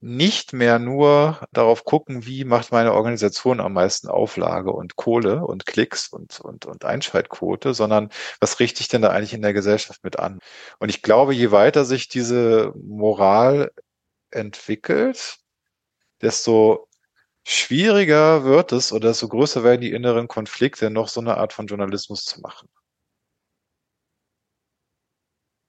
nicht 0.00 0.52
mehr 0.52 0.78
nur 0.78 1.40
darauf 1.52 1.84
gucken, 1.84 2.24
wie 2.24 2.44
macht 2.44 2.70
meine 2.70 2.92
Organisation 2.92 3.60
am 3.60 3.72
meisten 3.72 4.08
Auflage 4.08 4.72
und 4.72 4.96
Kohle 4.96 5.44
und 5.44 5.66
Klicks 5.66 6.08
und, 6.08 6.40
und, 6.40 6.66
und 6.66 6.84
Einschaltquote, 6.84 7.74
sondern 7.74 8.10
was 8.40 8.60
richte 8.60 8.80
ich 8.80 8.88
denn 8.88 9.02
da 9.02 9.10
eigentlich 9.10 9.34
in 9.34 9.42
der 9.42 9.52
Gesellschaft 9.52 10.04
mit 10.04 10.18
an? 10.18 10.38
Und 10.78 10.88
ich 10.88 11.02
glaube, 11.02 11.34
je 11.34 11.50
weiter 11.50 11.84
sich 11.84 12.08
diese 12.08 12.72
Moral 12.76 13.72
entwickelt, 14.30 15.38
desto 16.22 16.88
schwieriger 17.44 18.44
wird 18.44 18.72
es 18.72 18.92
oder 18.92 19.08
desto 19.08 19.28
größer 19.28 19.64
werden 19.64 19.80
die 19.80 19.92
inneren 19.92 20.28
Konflikte, 20.28 20.90
noch 20.90 21.08
so 21.08 21.20
eine 21.20 21.38
Art 21.38 21.52
von 21.52 21.66
Journalismus 21.66 22.24
zu 22.24 22.40
machen. 22.40 22.68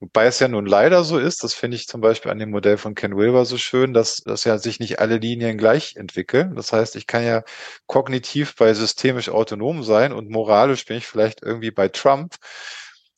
Wobei 0.02 0.28
es 0.28 0.40
ja 0.40 0.48
nun 0.48 0.66
leider 0.66 1.04
so 1.04 1.18
ist, 1.20 1.44
das 1.44 1.54
finde 1.54 1.76
ich 1.76 1.88
zum 1.88 2.00
Beispiel 2.00 2.32
an 2.32 2.40
dem 2.40 2.52
Modell 2.52 2.78
von 2.78 2.96
Ken 2.96 3.18
Wilber 3.18 3.44
so 3.46 3.58
schön, 3.58 3.94
dass, 3.94 4.18
dass 4.18 4.46
ja 4.46 4.58
sich 4.58 4.80
nicht 4.80 5.00
alle 5.00 5.18
Linien 5.18 5.58
gleich 5.58 5.96
entwickeln. 5.98 6.56
Das 6.56 6.72
heißt, 6.72 6.96
ich 6.96 7.06
kann 7.06 7.24
ja 7.26 7.44
kognitiv 7.86 8.56
bei 8.56 8.74
systemisch 8.74 9.28
autonom 9.30 9.84
sein 9.84 10.14
und 10.14 10.30
moralisch 10.30 10.86
bin 10.86 10.98
ich 10.98 11.08
vielleicht 11.08 11.44
irgendwie 11.44 11.72
bei 11.72 11.90
Trump. 11.90 12.36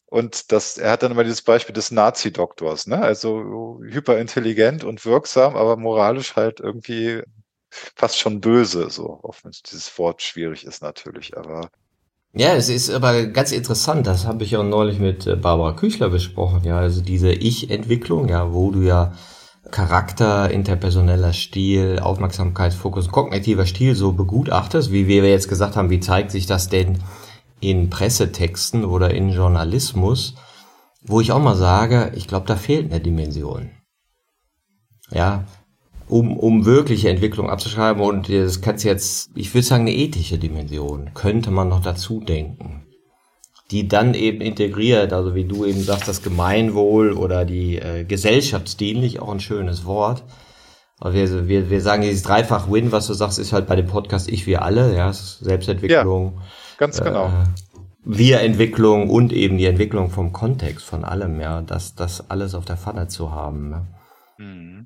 Und 0.07 0.51
das, 0.51 0.77
er 0.77 0.91
hat 0.91 1.03
dann 1.03 1.11
immer 1.11 1.23
dieses 1.23 1.43
Beispiel 1.43 1.73
des 1.73 1.91
Nazi-Doktors, 1.91 2.87
ne? 2.87 3.01
Also 3.01 3.79
hyperintelligent 3.83 4.83
und 4.83 5.05
wirksam, 5.05 5.55
aber 5.55 5.77
moralisch 5.77 6.35
halt 6.35 6.59
irgendwie 6.59 7.21
fast 7.95 8.19
schon 8.19 8.41
böse, 8.41 8.89
so, 8.89 9.21
auch 9.23 9.35
wenn 9.43 9.51
dieses 9.71 9.97
Wort 9.97 10.21
schwierig 10.21 10.65
ist 10.65 10.81
natürlich, 10.81 11.37
aber 11.37 11.69
ja, 12.33 12.53
es 12.53 12.69
ist 12.69 12.89
aber 12.89 13.25
ganz 13.25 13.51
interessant, 13.51 14.07
das 14.07 14.25
habe 14.25 14.43
ich 14.43 14.51
ja 14.51 14.63
neulich 14.63 14.99
mit 14.99 15.27
äh, 15.27 15.35
Barbara 15.35 15.73
Küchler 15.73 16.09
besprochen, 16.09 16.63
ja, 16.63 16.77
also 16.77 17.01
diese 17.01 17.31
Ich-Entwicklung, 17.31 18.29
ja, 18.29 18.53
wo 18.53 18.71
du 18.71 18.81
ja 18.81 19.13
Charakter, 19.69 20.49
interpersoneller 20.49 21.33
Stil, 21.33 21.99
Aufmerksamkeitsfokus, 21.99 23.09
kognitiver 23.09 23.65
Stil 23.65 23.95
so 23.95 24.13
begutachtest, 24.13 24.91
wie 24.91 25.07
wir 25.07 25.29
jetzt 25.29 25.49
gesagt 25.49 25.75
haben, 25.75 25.89
wie 25.89 25.99
zeigt 25.99 26.31
sich 26.31 26.45
das 26.45 26.69
denn 26.69 26.99
in 27.59 27.89
Pressetexten 27.89 28.85
oder 28.85 29.13
in 29.13 29.29
Journalismus, 29.29 30.35
wo 31.03 31.21
ich 31.21 31.31
auch 31.31 31.41
mal 31.41 31.55
sage, 31.55 32.11
ich 32.15 32.27
glaube, 32.27 32.47
da 32.47 32.55
fehlt 32.55 32.91
eine 32.91 33.01
Dimension. 33.01 33.71
Ja, 35.11 35.45
um, 36.11 36.37
um 36.37 36.65
wirkliche 36.65 37.09
Entwicklung 37.09 37.49
abzuschreiben. 37.49 38.03
Und 38.03 38.29
das 38.29 38.61
kannst 38.61 38.83
jetzt, 38.83 39.31
ich 39.33 39.53
würde 39.53 39.65
sagen, 39.65 39.83
eine 39.83 39.95
ethische 39.95 40.37
Dimension 40.37 41.11
könnte 41.13 41.51
man 41.51 41.69
noch 41.69 41.81
dazu 41.81 42.19
denken. 42.19 42.83
Die 43.71 43.87
dann 43.87 44.13
eben 44.13 44.41
integriert, 44.41 45.13
also 45.13 45.33
wie 45.33 45.45
du 45.45 45.65
eben 45.65 45.81
sagst, 45.81 46.09
das 46.09 46.21
Gemeinwohl 46.21 47.13
oder 47.13 47.45
die 47.45 47.77
äh, 47.77 48.03
gesellschaftsdienlich, 48.03 49.21
auch 49.21 49.31
ein 49.31 49.39
schönes 49.39 49.85
Wort. 49.85 50.25
Aber 50.99 51.13
wir, 51.13 51.47
wir, 51.47 51.69
wir 51.69 51.81
sagen 51.81 52.01
dieses 52.01 52.23
dreifach 52.23 52.69
Win, 52.69 52.91
was 52.91 53.07
du 53.07 53.13
sagst, 53.13 53.39
ist 53.39 53.53
halt 53.53 53.67
bei 53.67 53.77
dem 53.77 53.87
Podcast 53.87 54.29
Ich, 54.29 54.45
wir 54.45 54.63
alle, 54.63 54.95
ja, 54.95 55.13
Selbstentwicklung. 55.13 56.33
Ja, 56.35 56.41
ganz 56.77 57.01
genau. 57.01 57.27
Äh, 57.27 57.45
Wir-Entwicklung 58.03 59.09
und 59.09 59.31
eben 59.31 59.57
die 59.57 59.65
Entwicklung 59.65 60.09
vom 60.09 60.33
Kontext, 60.33 60.85
von 60.85 61.05
allem, 61.05 61.39
ja, 61.39 61.61
das, 61.61 61.95
das 61.95 62.29
alles 62.29 62.53
auf 62.53 62.65
der 62.65 62.75
Pfanne 62.75 63.07
zu 63.07 63.31
haben. 63.31 63.71
Ja. 63.71 63.85
Mhm. 64.37 64.80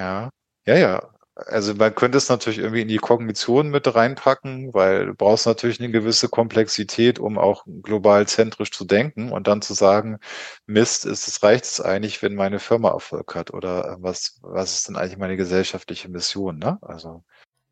Ja, 0.00 0.30
ja, 0.66 0.76
ja. 0.76 1.10
Also 1.34 1.74
man 1.74 1.94
könnte 1.94 2.18
es 2.18 2.28
natürlich 2.28 2.58
irgendwie 2.58 2.82
in 2.82 2.88
die 2.88 2.98
Kognition 2.98 3.70
mit 3.70 3.94
reinpacken, 3.94 4.74
weil 4.74 5.06
du 5.06 5.14
brauchst 5.14 5.46
natürlich 5.46 5.80
eine 5.80 5.90
gewisse 5.90 6.28
Komplexität, 6.28 7.18
um 7.18 7.38
auch 7.38 7.64
global 7.82 8.26
zentrisch 8.26 8.70
zu 8.72 8.84
denken 8.84 9.30
und 9.30 9.46
dann 9.46 9.62
zu 9.62 9.74
sagen, 9.74 10.18
Mist, 10.66 11.06
ist 11.06 11.28
es 11.28 11.42
reicht 11.42 11.64
es 11.64 11.80
eigentlich, 11.80 12.22
wenn 12.22 12.34
meine 12.34 12.58
Firma 12.58 12.90
Erfolg 12.90 13.34
hat 13.34 13.52
oder 13.54 13.96
was 14.00 14.38
was 14.42 14.74
ist 14.74 14.88
denn 14.88 14.96
eigentlich 14.96 15.18
meine 15.18 15.36
gesellschaftliche 15.36 16.08
Mission, 16.08 16.58
ne? 16.58 16.78
Also 16.82 17.24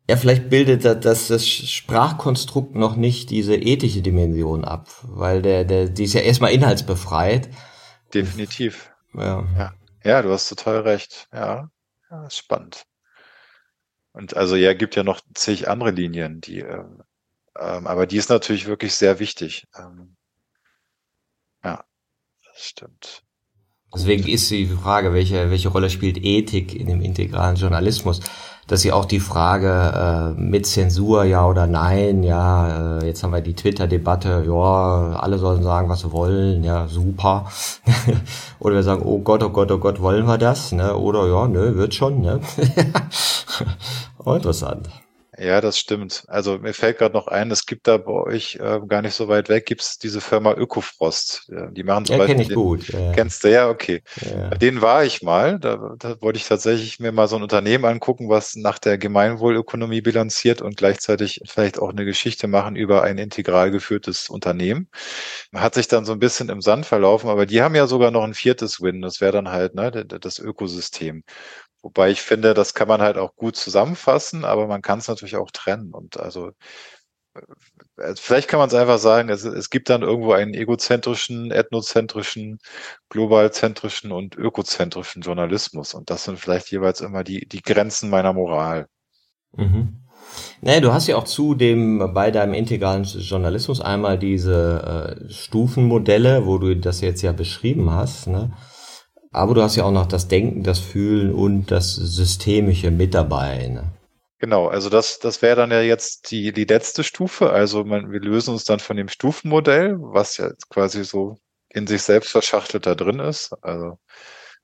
ja, 0.09 0.17
vielleicht 0.17 0.49
bildet 0.49 0.85
das, 0.85 1.27
das 1.27 1.47
Sprachkonstrukt 1.47 2.73
noch 2.73 2.95
nicht 2.95 3.29
diese 3.29 3.55
ethische 3.55 4.01
Dimension 4.01 4.65
ab, 4.65 4.87
weil 5.03 5.43
der, 5.43 5.65
der, 5.65 5.89
die 5.89 6.05
ist 6.05 6.13
ja 6.13 6.21
erstmal 6.21 6.51
inhaltsbefreit. 6.51 7.49
Definitiv. 8.11 8.91
Ja. 9.13 9.45
ja. 9.55 9.73
Ja, 10.03 10.21
du 10.23 10.31
hast 10.31 10.49
total 10.49 10.79
recht. 10.79 11.27
Ja. 11.31 11.69
Ja, 12.09 12.25
ist 12.25 12.37
spannend. 12.37 12.85
Und 14.11 14.35
also 14.35 14.55
ja, 14.55 14.73
gibt 14.73 14.95
ja 14.95 15.03
noch 15.03 15.21
zig 15.33 15.69
andere 15.69 15.91
Linien, 15.91 16.41
die, 16.41 16.59
ähm, 16.59 17.03
ähm, 17.57 17.87
aber 17.87 18.07
die 18.07 18.17
ist 18.17 18.29
natürlich 18.29 18.65
wirklich 18.65 18.95
sehr 18.95 19.19
wichtig. 19.19 19.67
Ähm, 19.77 20.15
ja, 21.63 21.83
das 22.45 22.65
stimmt. 22.65 23.23
Deswegen 23.93 24.27
ist 24.27 24.49
die 24.51 24.67
Frage, 24.67 25.13
welche, 25.13 25.49
welche 25.49 25.69
Rolle 25.69 25.89
spielt 25.89 26.17
Ethik 26.23 26.75
in 26.75 26.87
dem 26.87 27.01
integralen 27.01 27.55
Journalismus? 27.55 28.21
Dass 28.69 28.81
sie 28.81 28.91
auch 28.91 29.05
die 29.05 29.19
Frage 29.19 30.35
äh, 30.37 30.39
mit 30.39 30.67
Zensur, 30.67 31.23
ja 31.23 31.45
oder 31.47 31.65
nein, 31.65 32.21
ja, 32.21 32.99
äh, 32.99 33.05
jetzt 33.07 33.23
haben 33.23 33.33
wir 33.33 33.41
die 33.41 33.55
Twitter-Debatte, 33.55 34.43
ja, 34.47 35.19
alle 35.19 35.39
sollen 35.39 35.63
sagen, 35.63 35.89
was 35.89 36.01
sie 36.01 36.11
wollen, 36.11 36.63
ja, 36.63 36.87
super. 36.87 37.47
oder 38.59 38.75
wir 38.75 38.83
sagen, 38.83 39.01
oh 39.03 39.19
Gott, 39.19 39.41
oh 39.41 39.49
Gott, 39.49 39.71
oh 39.71 39.79
Gott, 39.79 39.99
wollen 40.01 40.27
wir 40.27 40.37
das, 40.37 40.71
ne? 40.71 40.95
Oder 40.95 41.27
ja, 41.27 41.47
nö, 41.47 41.75
wird 41.77 41.95
schon, 41.95 42.21
ne? 42.21 42.39
interessant. 44.25 44.87
Ja, 45.39 45.61
das 45.61 45.79
stimmt. 45.79 46.25
Also 46.27 46.57
mir 46.57 46.73
fällt 46.73 46.97
gerade 46.97 47.13
noch 47.13 47.27
ein, 47.27 47.49
es 47.49 47.65
gibt 47.65 47.87
da 47.87 47.95
bei 47.95 48.11
euch 48.11 48.55
äh, 48.55 48.81
gar 48.85 49.01
nicht 49.01 49.13
so 49.13 49.29
weit 49.29 49.47
weg, 49.47 49.65
gibt's 49.65 49.97
diese 49.97 50.19
Firma 50.19 50.53
Ökofrost. 50.53 51.49
Die 51.71 51.83
machen 51.83 52.05
zum 52.05 52.17
ja, 52.17 52.19
Beispiel. 52.19 52.41
ich 52.41 52.47
den, 52.49 52.55
gut. 52.55 52.89
Ja. 52.89 53.13
Kennst 53.13 53.45
du 53.45 53.51
ja, 53.51 53.69
okay. 53.69 54.03
Ja. 54.19 54.49
Bei 54.49 54.57
denen 54.57 54.81
war 54.81 55.05
ich 55.05 55.21
mal. 55.21 55.57
Da, 55.57 55.95
da 55.97 56.21
wollte 56.21 56.37
ich 56.37 56.45
tatsächlich 56.45 56.99
mir 56.99 57.13
mal 57.13 57.29
so 57.29 57.37
ein 57.37 57.43
Unternehmen 57.43 57.85
angucken, 57.85 58.27
was 58.27 58.55
nach 58.55 58.79
der 58.79 58.97
Gemeinwohlökonomie 58.97 60.01
bilanziert 60.01 60.61
und 60.61 60.75
gleichzeitig 60.75 61.39
vielleicht 61.45 61.79
auch 61.79 61.91
eine 61.91 62.03
Geschichte 62.03 62.47
machen 62.47 62.75
über 62.75 63.03
ein 63.03 63.17
integral 63.17 63.71
geführtes 63.71 64.29
Unternehmen. 64.29 64.89
Hat 65.55 65.73
sich 65.73 65.87
dann 65.87 66.03
so 66.03 66.11
ein 66.11 66.19
bisschen 66.19 66.49
im 66.49 66.61
Sand 66.61 66.85
verlaufen, 66.85 67.29
aber 67.29 67.45
die 67.45 67.61
haben 67.61 67.75
ja 67.75 67.87
sogar 67.87 68.11
noch 68.11 68.23
ein 68.23 68.33
viertes 68.33 68.81
Win. 68.81 69.01
Das 69.01 69.21
wäre 69.21 69.31
dann 69.31 69.49
halt 69.49 69.73
ne, 69.73 70.05
das 70.05 70.37
Ökosystem. 70.37 71.23
Wobei 71.81 72.11
ich 72.11 72.21
finde, 72.21 72.53
das 72.53 72.73
kann 72.73 72.87
man 72.87 73.01
halt 73.01 73.17
auch 73.17 73.35
gut 73.35 73.55
zusammenfassen, 73.55 74.43
aber 74.45 74.67
man 74.67 74.81
kann 74.81 74.99
es 74.99 75.07
natürlich 75.07 75.37
auch 75.37 75.51
trennen. 75.51 75.93
Und 75.93 76.19
also 76.19 76.51
äh, 77.97 78.13
vielleicht 78.15 78.49
kann 78.49 78.59
man 78.59 78.67
es 78.67 78.73
einfach 78.75 78.99
sagen, 78.99 79.29
es, 79.29 79.43
es 79.45 79.69
gibt 79.69 79.89
dann 79.89 80.01
irgendwo 80.01 80.33
einen 80.33 80.53
egozentrischen, 80.53 81.51
ethnozentrischen, 81.51 82.59
globalzentrischen 83.09 84.11
und 84.11 84.35
ökozentrischen 84.35 85.21
Journalismus. 85.21 85.93
Und 85.93 86.09
das 86.09 86.25
sind 86.25 86.39
vielleicht 86.39 86.71
jeweils 86.71 87.01
immer 87.01 87.23
die, 87.23 87.47
die 87.47 87.61
Grenzen 87.61 88.09
meiner 88.09 88.33
Moral. 88.33 88.87
Mhm. 89.55 89.99
Naja, 90.61 90.81
du 90.81 90.93
hast 90.93 91.07
ja 91.07 91.15
auch 91.15 91.23
zudem 91.23 92.13
bei 92.13 92.31
deinem 92.31 92.53
integralen 92.53 93.03
Journalismus 93.03 93.81
einmal 93.81 94.19
diese 94.19 95.25
äh, 95.27 95.31
Stufenmodelle, 95.31 96.45
wo 96.45 96.57
du 96.57 96.75
das 96.75 97.01
jetzt 97.01 97.21
ja 97.21 97.31
beschrieben 97.31 97.89
hast, 97.91 98.27
ne? 98.27 98.51
Aber 99.31 99.53
du 99.53 99.61
hast 99.61 99.75
ja 99.75 99.83
auch 99.83 99.91
noch 99.91 100.07
das 100.07 100.27
Denken, 100.27 100.63
das 100.63 100.79
Fühlen 100.79 101.33
und 101.33 101.71
das 101.71 101.95
Systemische 101.95 102.89
mit 102.91 103.13
dabei. 103.13 103.67
Ne? 103.67 103.91
Genau, 104.39 104.67
also 104.67 104.89
das, 104.89 105.19
das 105.19 105.41
wäre 105.41 105.57
dann 105.57 105.71
ja 105.71 105.81
jetzt 105.81 106.31
die, 106.31 106.51
die 106.51 106.65
letzte 106.65 107.03
Stufe. 107.03 107.51
Also 107.51 107.83
man, 107.83 108.11
wir 108.11 108.21
lösen 108.21 108.51
uns 108.51 108.63
dann 108.63 108.79
von 108.79 108.97
dem 108.97 109.09
Stufenmodell, 109.09 109.97
was 109.99 110.37
ja 110.37 110.51
quasi 110.69 111.03
so 111.03 111.37
in 111.69 111.85
sich 111.85 112.01
selbst 112.01 112.31
verschachtelt 112.31 112.85
da 112.85 112.95
drin 112.95 113.19
ist. 113.19 113.53
Also 113.61 113.99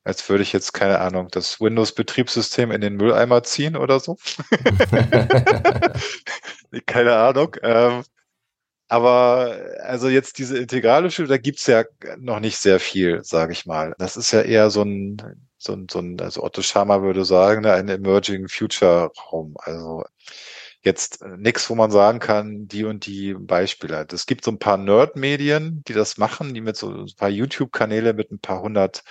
als 0.02 0.28
würde 0.28 0.42
ich 0.42 0.52
jetzt, 0.52 0.72
keine 0.72 1.00
Ahnung, 1.00 1.28
das 1.30 1.60
Windows-Betriebssystem 1.60 2.70
in 2.70 2.80
den 2.80 2.96
Mülleimer 2.96 3.42
ziehen 3.42 3.76
oder 3.76 4.00
so. 4.00 4.16
keine 6.86 7.16
Ahnung. 7.16 7.56
Ähm, 7.62 8.02
aber 8.88 9.56
also 9.82 10.08
jetzt 10.08 10.38
diese 10.38 10.58
integrale 10.58 11.10
Schule, 11.10 11.28
da 11.28 11.38
gibt's 11.38 11.66
ja 11.66 11.84
noch 12.18 12.40
nicht 12.40 12.58
sehr 12.58 12.80
viel, 12.80 13.22
sage 13.24 13.52
ich 13.52 13.66
mal. 13.66 13.94
Das 13.98 14.16
ist 14.16 14.32
ja 14.32 14.42
eher 14.42 14.70
so 14.70 14.82
ein, 14.82 15.16
so, 15.58 15.76
so 15.90 15.98
ein, 16.00 16.20
also 16.20 16.42
Otto 16.42 16.62
Schama 16.62 17.02
würde 17.02 17.24
sagen, 17.24 17.62
ne, 17.62 17.72
ein 17.72 17.88
Emerging 17.88 18.48
Future 18.48 19.10
Raum. 19.32 19.54
Also 19.58 20.04
jetzt 20.82 21.22
äh, 21.22 21.36
nichts, 21.36 21.68
wo 21.68 21.74
man 21.74 21.90
sagen 21.90 22.20
kann, 22.20 22.68
die 22.68 22.84
und 22.84 23.06
die 23.06 23.34
Beispiele. 23.34 24.06
Es 24.10 24.26
gibt 24.26 24.44
so 24.44 24.52
ein 24.52 24.58
paar 24.58 24.78
Nerd-Medien, 24.78 25.82
die 25.86 25.92
das 25.92 26.16
machen, 26.16 26.54
die 26.54 26.60
mit 26.62 26.76
so 26.76 26.90
ein 26.90 27.12
paar 27.16 27.28
YouTube-Kanäle 27.28 28.14
mit 28.14 28.30
ein 28.30 28.38
paar 28.38 28.62
hundert 28.62 29.02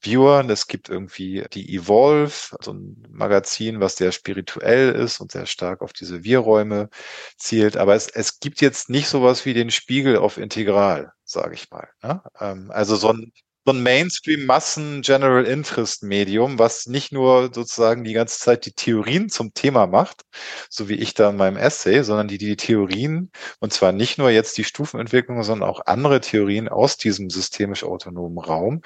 Viewern. 0.00 0.50
Es 0.50 0.66
gibt 0.66 0.88
irgendwie 0.88 1.44
die 1.52 1.74
Evolve, 1.74 2.56
so 2.60 2.72
ein 2.72 3.04
Magazin, 3.10 3.80
was 3.80 3.96
sehr 3.96 4.12
spirituell 4.12 4.94
ist 4.94 5.20
und 5.20 5.32
sehr 5.32 5.46
stark 5.46 5.82
auf 5.82 5.92
diese 5.92 6.24
Wir-Räume 6.24 6.88
zielt. 7.36 7.76
Aber 7.76 7.94
es, 7.94 8.08
es 8.08 8.40
gibt 8.40 8.60
jetzt 8.60 8.90
nicht 8.90 9.08
sowas 9.08 9.44
wie 9.44 9.54
den 9.54 9.70
Spiegel 9.70 10.16
auf 10.16 10.38
Integral, 10.38 11.12
sage 11.24 11.54
ich 11.54 11.70
mal. 11.70 11.88
Ne? 12.02 12.22
Ähm, 12.40 12.70
also 12.70 12.96
so 12.96 13.12
ein 13.12 13.32
so 13.68 13.74
ein 13.74 13.82
Mainstream-Massen-General-Interest-Medium, 13.82 16.58
was 16.58 16.86
nicht 16.86 17.12
nur 17.12 17.50
sozusagen 17.52 18.02
die 18.02 18.14
ganze 18.14 18.40
Zeit 18.40 18.64
die 18.64 18.72
Theorien 18.72 19.28
zum 19.28 19.52
Thema 19.52 19.86
macht, 19.86 20.22
so 20.70 20.88
wie 20.88 20.94
ich 20.94 21.12
da 21.12 21.28
in 21.28 21.36
meinem 21.36 21.58
Essay, 21.58 22.02
sondern 22.02 22.28
die 22.28 22.38
die 22.38 22.56
Theorien, 22.56 23.30
und 23.60 23.74
zwar 23.74 23.92
nicht 23.92 24.16
nur 24.16 24.30
jetzt 24.30 24.56
die 24.56 24.64
Stufenentwicklung, 24.64 25.42
sondern 25.42 25.68
auch 25.68 25.82
andere 25.84 26.22
Theorien 26.22 26.70
aus 26.70 26.96
diesem 26.96 27.28
systemisch 27.28 27.84
autonomen 27.84 28.38
Raum, 28.38 28.80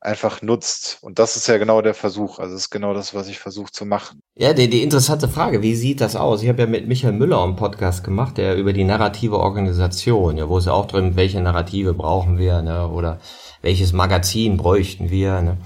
einfach 0.00 0.42
nutzt. 0.42 0.98
Und 1.02 1.18
das 1.18 1.36
ist 1.36 1.48
ja 1.48 1.58
genau 1.58 1.82
der 1.82 1.94
Versuch. 1.94 2.38
Also 2.38 2.52
das 2.54 2.62
ist 2.62 2.70
genau 2.70 2.94
das, 2.94 3.14
was 3.14 3.28
ich 3.28 3.38
versuche 3.38 3.72
zu 3.72 3.84
machen. 3.84 4.20
Ja, 4.36 4.52
die, 4.52 4.70
die 4.70 4.82
interessante 4.82 5.28
Frage, 5.28 5.62
wie 5.62 5.74
sieht 5.74 6.00
das 6.00 6.16
aus? 6.16 6.42
Ich 6.42 6.48
habe 6.48 6.62
ja 6.62 6.68
mit 6.68 6.86
Michael 6.86 7.12
Müller 7.12 7.42
einen 7.42 7.56
Podcast 7.56 8.04
gemacht, 8.04 8.38
der 8.38 8.56
über 8.56 8.72
die 8.72 8.84
narrative 8.84 9.38
Organisation, 9.38 10.36
ja, 10.36 10.48
wo 10.48 10.58
es 10.58 10.66
ja 10.66 10.72
auch 10.72 10.86
drin, 10.86 11.16
welche 11.16 11.40
Narrative 11.40 11.94
brauchen 11.94 12.38
wir, 12.38 12.62
ne, 12.62 12.88
oder 12.88 13.18
welches 13.62 13.92
Magazin 13.92 14.56
bräuchten 14.56 15.10
wir, 15.10 15.42
ne? 15.42 15.58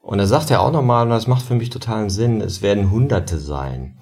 Und 0.00 0.18
da 0.18 0.26
sagt 0.26 0.50
er 0.50 0.60
auch 0.60 0.70
nochmal, 0.70 1.04
und 1.04 1.10
das 1.10 1.26
macht 1.26 1.46
für 1.46 1.54
mich 1.54 1.70
totalen 1.70 2.10
Sinn, 2.10 2.42
es 2.42 2.60
werden 2.60 2.90
Hunderte 2.90 3.38
sein. 3.38 3.96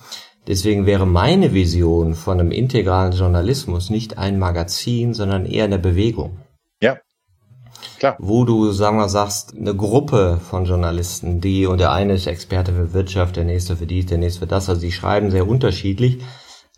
Deswegen 0.48 0.84
wäre 0.86 1.06
meine 1.06 1.54
Vision 1.54 2.14
von 2.14 2.40
einem 2.40 2.50
integralen 2.50 3.12
Journalismus 3.12 3.88
nicht 3.88 4.18
ein 4.18 4.40
Magazin, 4.40 5.14
sondern 5.14 5.46
eher 5.46 5.64
eine 5.64 5.78
Bewegung. 5.78 6.41
Klar. 8.02 8.16
Wo 8.18 8.44
du, 8.44 8.72
sagen 8.72 8.96
wir, 8.96 9.08
sagst, 9.08 9.56
eine 9.56 9.76
Gruppe 9.76 10.40
von 10.50 10.64
Journalisten, 10.64 11.40
die, 11.40 11.66
und 11.66 11.78
der 11.78 11.92
eine 11.92 12.14
ist 12.14 12.26
Experte 12.26 12.72
für 12.72 12.92
Wirtschaft, 12.92 13.36
der 13.36 13.44
nächste 13.44 13.76
für 13.76 13.86
dies, 13.86 14.06
der 14.06 14.18
nächste 14.18 14.40
für 14.40 14.48
das, 14.48 14.68
also 14.68 14.80
sie 14.80 14.90
schreiben 14.90 15.30
sehr 15.30 15.46
unterschiedlich, 15.46 16.18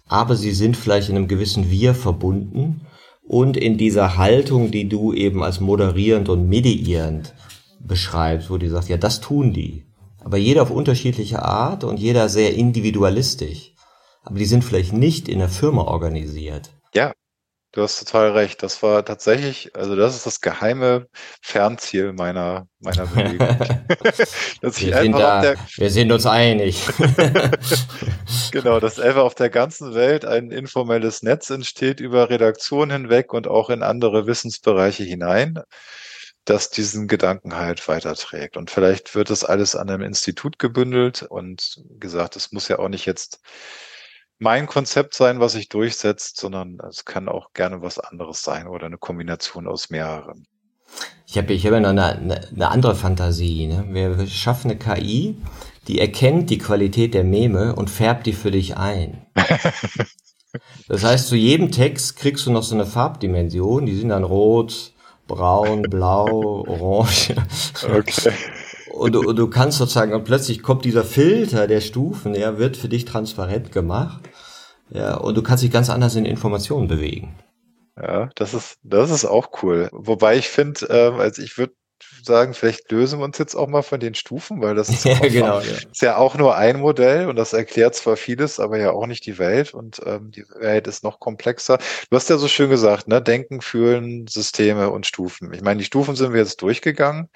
aber 0.06 0.36
sie 0.36 0.52
sind 0.52 0.76
vielleicht 0.76 1.08
in 1.08 1.16
einem 1.16 1.26
gewissen 1.26 1.70
Wir 1.70 1.94
verbunden 1.94 2.82
und 3.26 3.56
in 3.56 3.78
dieser 3.78 4.18
Haltung, 4.18 4.70
die 4.70 4.86
du 4.86 5.14
eben 5.14 5.42
als 5.42 5.60
moderierend 5.60 6.28
und 6.28 6.46
mediierend 6.46 7.32
beschreibst, 7.80 8.50
wo 8.50 8.58
du 8.58 8.68
sagst, 8.68 8.90
ja, 8.90 8.98
das 8.98 9.22
tun 9.22 9.54
die. 9.54 9.86
Aber 10.22 10.36
jeder 10.36 10.60
auf 10.60 10.70
unterschiedliche 10.70 11.42
Art 11.42 11.84
und 11.84 11.98
jeder 11.98 12.28
sehr 12.28 12.52
individualistisch. 12.52 13.72
Aber 14.24 14.38
die 14.38 14.44
sind 14.44 14.62
vielleicht 14.62 14.92
nicht 14.92 15.30
in 15.30 15.38
der 15.38 15.48
Firma 15.48 15.84
organisiert. 15.84 16.70
Ja, 16.94 17.14
Du 17.74 17.82
hast 17.82 17.98
total 17.98 18.30
recht. 18.30 18.62
Das 18.62 18.84
war 18.84 19.04
tatsächlich, 19.04 19.74
also 19.74 19.96
das 19.96 20.14
ist 20.14 20.26
das 20.26 20.40
geheime 20.40 21.08
Fernziel 21.42 22.12
meiner, 22.12 22.68
meiner 22.78 23.04
Bewegung. 23.04 23.48
dass 24.60 24.80
wir, 24.80 24.96
sind 24.96 25.12
da, 25.12 25.40
der, 25.40 25.56
wir 25.76 25.90
sind 25.90 26.12
uns 26.12 26.24
einig. 26.24 26.86
genau, 28.52 28.78
dass 28.78 29.00
einfach 29.00 29.22
auf 29.22 29.34
der 29.34 29.50
ganzen 29.50 29.92
Welt 29.92 30.24
ein 30.24 30.52
informelles 30.52 31.24
Netz 31.24 31.50
entsteht 31.50 31.98
über 31.98 32.30
Redaktion 32.30 32.92
hinweg 32.92 33.32
und 33.32 33.48
auch 33.48 33.70
in 33.70 33.82
andere 33.82 34.28
Wissensbereiche 34.28 35.02
hinein, 35.02 35.58
das 36.44 36.70
diesen 36.70 37.08
Gedanken 37.08 37.56
halt 37.56 37.88
weiterträgt. 37.88 38.56
Und 38.56 38.70
vielleicht 38.70 39.16
wird 39.16 39.30
das 39.30 39.42
alles 39.42 39.74
an 39.74 39.90
einem 39.90 40.02
Institut 40.02 40.60
gebündelt 40.60 41.24
und 41.24 41.82
gesagt, 41.98 42.36
es 42.36 42.52
muss 42.52 42.68
ja 42.68 42.78
auch 42.78 42.88
nicht 42.88 43.04
jetzt 43.04 43.40
mein 44.38 44.66
Konzept 44.66 45.14
sein, 45.14 45.40
was 45.40 45.52
sich 45.52 45.68
durchsetzt, 45.68 46.38
sondern 46.38 46.78
es 46.88 47.04
kann 47.04 47.28
auch 47.28 47.52
gerne 47.52 47.82
was 47.82 47.98
anderes 47.98 48.42
sein 48.42 48.66
oder 48.66 48.86
eine 48.86 48.98
Kombination 48.98 49.66
aus 49.66 49.90
mehreren. 49.90 50.46
Ich 51.26 51.38
habe 51.38 51.52
ich 51.52 51.66
hab 51.66 51.72
ja 51.72 51.80
noch 51.80 51.90
eine, 51.90 52.48
eine, 52.54 52.68
andere 52.68 52.94
Fantasie. 52.94 53.66
Ne? 53.66 53.86
Wir 53.88 54.26
schaffen 54.26 54.70
eine 54.70 54.78
KI, 54.78 55.36
die 55.88 55.98
erkennt 55.98 56.50
die 56.50 56.58
Qualität 56.58 57.14
der 57.14 57.24
Meme 57.24 57.74
und 57.74 57.90
färbt 57.90 58.26
die 58.26 58.32
für 58.32 58.50
dich 58.50 58.76
ein. 58.76 59.26
das 60.88 61.04
heißt, 61.04 61.28
zu 61.28 61.36
jedem 61.36 61.72
Text 61.72 62.16
kriegst 62.16 62.46
du 62.46 62.52
noch 62.52 62.62
so 62.62 62.74
eine 62.74 62.86
Farbdimension, 62.86 63.86
die 63.86 63.96
sind 63.96 64.10
dann 64.10 64.24
rot, 64.24 64.92
braun, 65.26 65.82
blau, 65.82 66.64
orange. 66.66 67.34
Okay. 67.82 68.32
Und 68.94 69.12
du, 69.12 69.28
und 69.28 69.36
du 69.36 69.48
kannst 69.48 69.78
sozusagen, 69.78 70.14
und 70.14 70.22
plötzlich 70.24 70.62
kommt 70.62 70.84
dieser 70.84 71.02
Filter 71.02 71.66
der 71.66 71.80
Stufen, 71.80 72.32
der 72.32 72.58
wird 72.58 72.76
für 72.76 72.88
dich 72.88 73.04
transparent 73.04 73.72
gemacht. 73.72 74.20
Ja, 74.90 75.16
und 75.16 75.36
du 75.36 75.42
kannst 75.42 75.64
dich 75.64 75.72
ganz 75.72 75.90
anders 75.90 76.14
in 76.14 76.24
Informationen 76.24 76.86
bewegen. 76.86 77.34
Ja, 78.00 78.30
das 78.36 78.54
ist, 78.54 78.78
das 78.84 79.10
ist 79.10 79.24
auch 79.24 79.62
cool. 79.62 79.88
Wobei 79.90 80.36
ich 80.36 80.48
finde, 80.48 80.86
ähm, 80.90 81.14
also 81.14 81.42
ich 81.42 81.58
würde 81.58 81.74
sagen, 82.22 82.54
vielleicht 82.54 82.90
lösen 82.92 83.18
wir 83.18 83.24
uns 83.24 83.36
jetzt 83.38 83.56
auch 83.56 83.66
mal 83.66 83.82
von 83.82 83.98
den 83.98 84.14
Stufen, 84.14 84.62
weil 84.62 84.76
das 84.76 84.88
ist, 84.90 85.04
ja, 85.04 85.18
genau, 85.18 85.58
ja. 85.58 85.72
ist 85.90 86.02
ja 86.02 86.16
auch 86.16 86.36
nur 86.36 86.56
ein 86.56 86.78
Modell 86.78 87.28
und 87.28 87.34
das 87.34 87.52
erklärt 87.52 87.96
zwar 87.96 88.16
vieles, 88.16 88.60
aber 88.60 88.78
ja 88.78 88.92
auch 88.92 89.08
nicht 89.08 89.26
die 89.26 89.38
Welt 89.38 89.74
und 89.74 90.02
ähm, 90.06 90.30
die 90.30 90.44
Welt 90.56 90.86
ist 90.86 91.02
noch 91.02 91.18
komplexer. 91.18 91.78
Du 92.10 92.16
hast 92.16 92.30
ja 92.30 92.38
so 92.38 92.46
schön 92.46 92.70
gesagt, 92.70 93.08
ne? 93.08 93.20
Denken, 93.20 93.60
Fühlen, 93.60 94.28
Systeme 94.28 94.90
und 94.90 95.04
Stufen. 95.04 95.52
Ich 95.52 95.62
meine, 95.62 95.78
die 95.78 95.84
Stufen 95.84 96.14
sind 96.14 96.32
wir 96.32 96.40
jetzt 96.40 96.62
durchgegangen 96.62 97.28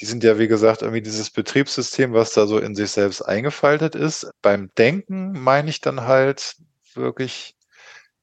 die 0.00 0.04
sind 0.04 0.24
ja, 0.24 0.38
wie 0.38 0.48
gesagt, 0.48 0.82
irgendwie 0.82 1.02
dieses 1.02 1.30
Betriebssystem, 1.30 2.12
was 2.12 2.32
da 2.32 2.46
so 2.46 2.58
in 2.58 2.74
sich 2.74 2.90
selbst 2.90 3.22
eingefaltet 3.22 3.94
ist. 3.94 4.30
Beim 4.42 4.70
Denken 4.78 5.32
meine 5.32 5.70
ich 5.70 5.80
dann 5.80 6.02
halt 6.02 6.56
wirklich, 6.94 7.56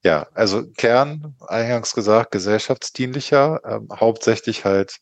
ja, 0.02 0.26
also 0.34 0.66
Kern, 0.76 1.36
eingangs 1.46 1.94
gesagt, 1.94 2.30
gesellschaftsdienlicher, 2.30 3.60
ähm, 3.64 3.88
hauptsächlich 3.92 4.64
halt 4.64 4.98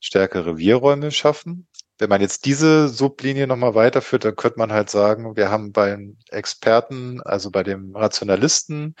stärkere 0.00 0.58
Wirräume 0.58 1.10
schaffen. 1.12 1.68
Wenn 1.98 2.08
man 2.08 2.22
jetzt 2.22 2.46
diese 2.46 2.88
Sublinie 2.88 3.46
nochmal 3.46 3.74
weiterführt, 3.74 4.24
dann 4.24 4.36
könnte 4.36 4.58
man 4.58 4.72
halt 4.72 4.90
sagen, 4.90 5.36
wir 5.36 5.50
haben 5.50 5.72
beim 5.72 6.16
Experten, 6.30 7.20
also 7.22 7.50
bei 7.50 7.62
dem 7.62 7.94
Rationalisten, 7.94 8.94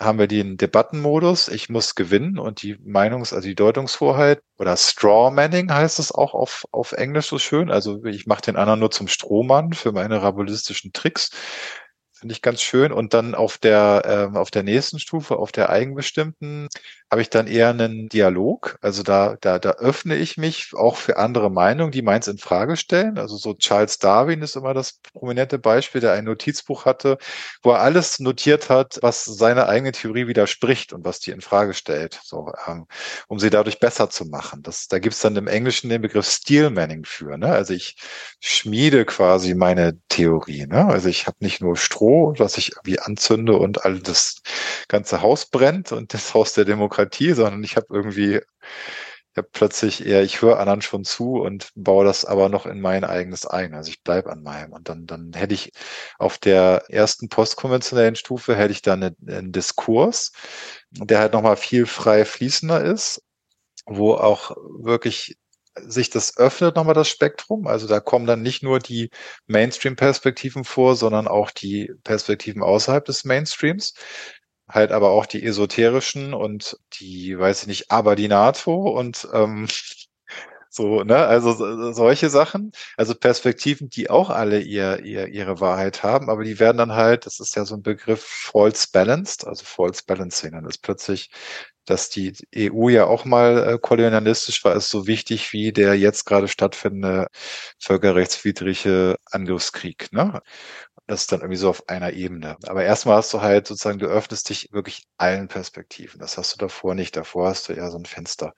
haben 0.00 0.18
wir 0.18 0.26
den 0.26 0.56
Debattenmodus. 0.56 1.48
Ich 1.48 1.68
muss 1.68 1.94
gewinnen 1.94 2.38
und 2.38 2.62
die 2.62 2.76
Meinungs-, 2.76 3.34
also 3.34 3.46
die 3.46 3.54
Deutungshoheit 3.54 4.42
oder 4.58 4.76
Strawmanning 4.76 5.72
heißt 5.72 5.98
es 5.98 6.10
auch 6.10 6.34
auf, 6.34 6.64
auf 6.72 6.92
Englisch 6.92 7.26
so 7.26 7.38
schön. 7.38 7.70
Also 7.70 8.04
ich 8.06 8.26
mache 8.26 8.42
den 8.42 8.56
anderen 8.56 8.80
nur 8.80 8.90
zum 8.90 9.08
Strohmann 9.08 9.74
für 9.74 9.92
meine 9.92 10.22
rabulistischen 10.22 10.92
Tricks. 10.92 11.30
Finde 12.20 12.34
ich 12.34 12.42
ganz 12.42 12.60
schön. 12.60 12.92
Und 12.92 13.14
dann 13.14 13.34
auf 13.34 13.56
der, 13.56 14.02
ähm, 14.04 14.36
auf 14.36 14.50
der 14.50 14.62
nächsten 14.62 14.98
Stufe, 14.98 15.38
auf 15.38 15.52
der 15.52 15.70
eigenbestimmten, 15.70 16.68
habe 17.10 17.22
ich 17.22 17.30
dann 17.30 17.46
eher 17.46 17.70
einen 17.70 18.10
Dialog. 18.10 18.76
Also 18.82 19.02
da, 19.02 19.36
da, 19.40 19.58
da 19.58 19.70
öffne 19.72 20.16
ich 20.16 20.36
mich 20.36 20.72
auch 20.74 20.96
für 20.96 21.16
andere 21.16 21.50
Meinungen, 21.50 21.92
die 21.92 22.02
meins 22.02 22.28
in 22.28 22.36
Frage 22.36 22.76
stellen. 22.76 23.18
Also 23.18 23.38
so 23.38 23.54
Charles 23.54 23.98
Darwin 23.98 24.42
ist 24.42 24.54
immer 24.54 24.74
das 24.74 25.00
prominente 25.14 25.58
Beispiel, 25.58 26.02
der 26.02 26.12
ein 26.12 26.24
Notizbuch 26.24 26.84
hatte, 26.84 27.16
wo 27.62 27.70
er 27.70 27.80
alles 27.80 28.20
notiert 28.20 28.68
hat, 28.68 28.98
was 29.00 29.24
seine 29.24 29.66
eigene 29.66 29.92
Theorie 29.92 30.26
widerspricht 30.26 30.92
und 30.92 31.04
was 31.06 31.20
die 31.20 31.30
in 31.30 31.40
Frage 31.40 31.72
stellt, 31.72 32.20
so, 32.22 32.52
ähm, 32.68 32.86
um 33.28 33.38
sie 33.38 33.50
dadurch 33.50 33.80
besser 33.80 34.10
zu 34.10 34.26
machen. 34.26 34.62
Das, 34.62 34.88
da 34.88 34.98
gibt's 34.98 35.20
dann 35.20 35.36
im 35.36 35.46
Englischen 35.46 35.88
den 35.88 36.02
Begriff 36.02 36.26
Steelmanning 36.28 37.04
für. 37.06 37.38
Ne? 37.38 37.46
Also 37.46 37.72
ich 37.72 37.96
schmiede 38.40 39.06
quasi 39.06 39.54
meine 39.54 39.98
Theorie. 40.08 40.66
Ne? 40.66 40.84
Also 40.84 41.08
ich 41.08 41.26
habe 41.26 41.38
nicht 41.40 41.60
nur 41.62 41.76
Strom, 41.76 42.09
Stroh, 42.10 42.34
was 42.38 42.58
ich 42.58 42.72
irgendwie 42.72 42.98
anzünde 42.98 43.56
und 43.56 43.84
all 43.84 44.00
das 44.00 44.42
ganze 44.88 45.22
Haus 45.22 45.46
brennt 45.46 45.92
und 45.92 46.12
das 46.14 46.34
Haus 46.34 46.54
der 46.54 46.64
Demokratie, 46.64 47.32
sondern 47.32 47.62
ich 47.62 47.76
habe 47.76 47.86
irgendwie, 47.90 48.36
ich 48.36 49.36
habe 49.36 49.48
plötzlich 49.52 50.04
eher, 50.04 50.22
ich 50.22 50.42
höre 50.42 50.58
anderen 50.58 50.82
schon 50.82 51.04
zu 51.04 51.34
und 51.34 51.70
baue 51.76 52.04
das 52.04 52.24
aber 52.24 52.48
noch 52.48 52.66
in 52.66 52.80
mein 52.80 53.04
eigenes 53.04 53.46
ein. 53.46 53.74
Also 53.74 53.90
ich 53.90 54.02
bleibe 54.02 54.30
an 54.30 54.42
meinem. 54.42 54.72
Und 54.72 54.88
dann, 54.88 55.06
dann 55.06 55.32
hätte 55.34 55.54
ich 55.54 55.70
auf 56.18 56.38
der 56.38 56.84
ersten 56.88 57.28
postkonventionellen 57.28 58.16
Stufe 58.16 58.56
hätte 58.56 58.72
ich 58.72 58.82
dann 58.82 59.14
einen 59.26 59.52
Diskurs, 59.52 60.32
der 60.90 61.20
halt 61.20 61.32
nochmal 61.32 61.56
viel 61.56 61.86
frei 61.86 62.24
fließender 62.24 62.84
ist, 62.84 63.22
wo 63.86 64.14
auch 64.14 64.56
wirklich 64.80 65.36
sich 65.76 66.10
das 66.10 66.36
öffnet 66.36 66.76
nochmal 66.76 66.94
das 66.94 67.08
Spektrum. 67.08 67.66
Also 67.66 67.86
da 67.86 68.00
kommen 68.00 68.26
dann 68.26 68.42
nicht 68.42 68.62
nur 68.62 68.78
die 68.78 69.10
Mainstream-Perspektiven 69.46 70.64
vor, 70.64 70.96
sondern 70.96 71.28
auch 71.28 71.50
die 71.50 71.92
Perspektiven 72.04 72.62
außerhalb 72.62 73.04
des 73.04 73.24
Mainstreams. 73.24 73.94
Halt 74.68 74.92
aber 74.92 75.10
auch 75.10 75.26
die 75.26 75.44
esoterischen 75.44 76.32
und 76.34 76.78
die, 76.94 77.38
weiß 77.38 77.62
ich 77.62 77.66
nicht, 77.68 77.90
aber 77.90 78.14
die 78.16 78.28
NATO 78.28 78.74
und 78.74 79.28
ähm, 79.32 79.66
so, 80.70 81.02
ne, 81.02 81.16
also 81.26 81.92
solche 81.92 82.30
Sachen, 82.30 82.72
also 82.96 83.14
Perspektiven, 83.16 83.90
die 83.90 84.08
auch 84.10 84.30
alle 84.30 84.60
ihr, 84.60 85.00
ihr, 85.04 85.26
ihre 85.28 85.60
Wahrheit 85.60 86.04
haben, 86.04 86.30
aber 86.30 86.44
die 86.44 86.60
werden 86.60 86.78
dann 86.78 86.92
halt, 86.92 87.26
das 87.26 87.40
ist 87.40 87.56
ja 87.56 87.64
so 87.64 87.74
ein 87.74 87.82
Begriff 87.82 88.24
false 88.24 88.88
balanced, 88.92 89.46
also 89.46 89.64
false 89.64 90.02
balancing, 90.06 90.52
dann 90.52 90.66
ist 90.66 90.78
plötzlich 90.78 91.30
dass 91.90 92.10
die 92.10 92.32
EU 92.54 92.88
ja 92.88 93.06
auch 93.06 93.24
mal 93.24 93.74
äh, 93.74 93.78
kolonialistisch 93.78 94.64
war, 94.64 94.74
ist 94.76 94.90
so 94.90 95.06
wichtig 95.06 95.52
wie 95.52 95.72
der 95.72 95.94
jetzt 95.98 96.24
gerade 96.26 96.48
stattfindende 96.48 97.26
völkerrechtswidrige 97.78 99.16
Angriffskrieg. 99.30 100.12
Ne? 100.12 100.40
Das 101.06 101.22
ist 101.22 101.32
dann 101.32 101.40
irgendwie 101.40 101.58
so 101.58 101.68
auf 101.70 101.88
einer 101.88 102.12
Ebene. 102.12 102.56
Aber 102.66 102.84
erstmal 102.84 103.16
hast 103.16 103.34
du 103.34 103.40
halt 103.42 103.66
sozusagen, 103.66 103.98
du 103.98 104.06
öffnest 104.06 104.48
dich 104.48 104.68
wirklich 104.72 105.04
allen 105.18 105.48
Perspektiven. 105.48 106.20
Das 106.20 106.38
hast 106.38 106.54
du 106.54 106.58
davor 106.58 106.94
nicht. 106.94 107.16
Davor 107.16 107.48
hast 107.48 107.68
du 107.68 107.74
ja 107.74 107.90
so 107.90 107.98
ein 107.98 108.06
Fenster. 108.06 108.54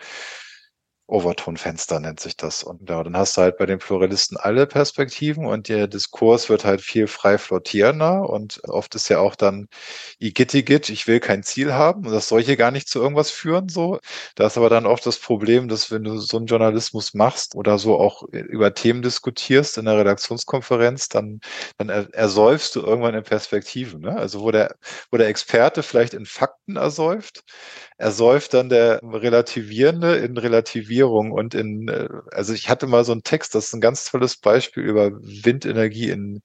Overtonfenster 1.06 2.00
nennt 2.00 2.20
sich 2.20 2.36
das. 2.36 2.62
Und 2.62 2.88
ja, 2.88 3.02
dann 3.02 3.16
hast 3.16 3.36
du 3.36 3.42
halt 3.42 3.58
bei 3.58 3.66
den 3.66 3.78
Pluralisten 3.78 4.36
alle 4.36 4.66
Perspektiven 4.66 5.46
und 5.46 5.68
der 5.68 5.86
Diskurs 5.86 6.48
wird 6.48 6.64
halt 6.64 6.80
viel 6.80 7.06
frei 7.06 7.38
flottierender 7.38 8.28
und 8.28 8.60
oft 8.68 8.94
ist 8.94 9.08
ja 9.08 9.18
auch 9.18 9.34
dann 9.34 9.68
Igittigit, 10.18 10.88
ich 10.88 11.06
will 11.06 11.20
kein 11.20 11.42
Ziel 11.42 11.74
haben 11.74 12.06
und 12.06 12.12
das 12.12 12.28
soll 12.28 12.42
hier 12.42 12.56
gar 12.56 12.70
nicht 12.70 12.88
zu 12.88 13.00
irgendwas 13.00 13.30
führen, 13.30 13.68
so. 13.68 13.98
Da 14.36 14.46
ist 14.46 14.56
aber 14.56 14.70
dann 14.70 14.86
oft 14.86 15.04
das 15.06 15.18
Problem, 15.18 15.68
dass 15.68 15.90
wenn 15.90 16.04
du 16.04 16.18
so 16.18 16.36
einen 16.38 16.46
Journalismus 16.46 17.14
machst 17.14 17.54
oder 17.56 17.78
so 17.78 17.98
auch 17.98 18.22
über 18.32 18.74
Themen 18.74 19.02
diskutierst 19.02 19.78
in 19.78 19.84
der 19.86 19.98
Redaktionskonferenz, 19.98 21.08
dann, 21.08 21.40
dann 21.78 21.88
ersäufst 21.88 22.74
du 22.76 22.80
irgendwann 22.80 23.14
in 23.14 23.22
Perspektiven, 23.24 24.00
ne? 24.00 24.16
Also 24.16 24.40
wo 24.40 24.50
der, 24.50 24.76
wo 25.10 25.18
der 25.18 25.28
Experte 25.28 25.82
vielleicht 25.82 26.14
in 26.14 26.26
Fakten 26.26 26.76
ersäuft, 26.76 27.44
ersäuft 27.98 28.54
dann 28.54 28.68
der 28.68 29.00
Relativierende 29.02 30.16
in 30.16 30.36
Relativierung 30.92 31.32
und 31.32 31.54
in, 31.54 31.88
äh, 31.88 32.08
also 32.32 32.52
ich 32.54 32.68
hatte 32.68 32.86
mal 32.86 33.04
so 33.04 33.12
einen 33.12 33.22
Text, 33.22 33.54
das 33.54 33.66
ist 33.66 33.74
ein 33.74 33.80
ganz 33.80 34.04
tolles 34.10 34.36
Beispiel 34.36 34.84
über 34.84 35.10
Windenergie 35.12 36.10
in 36.10 36.42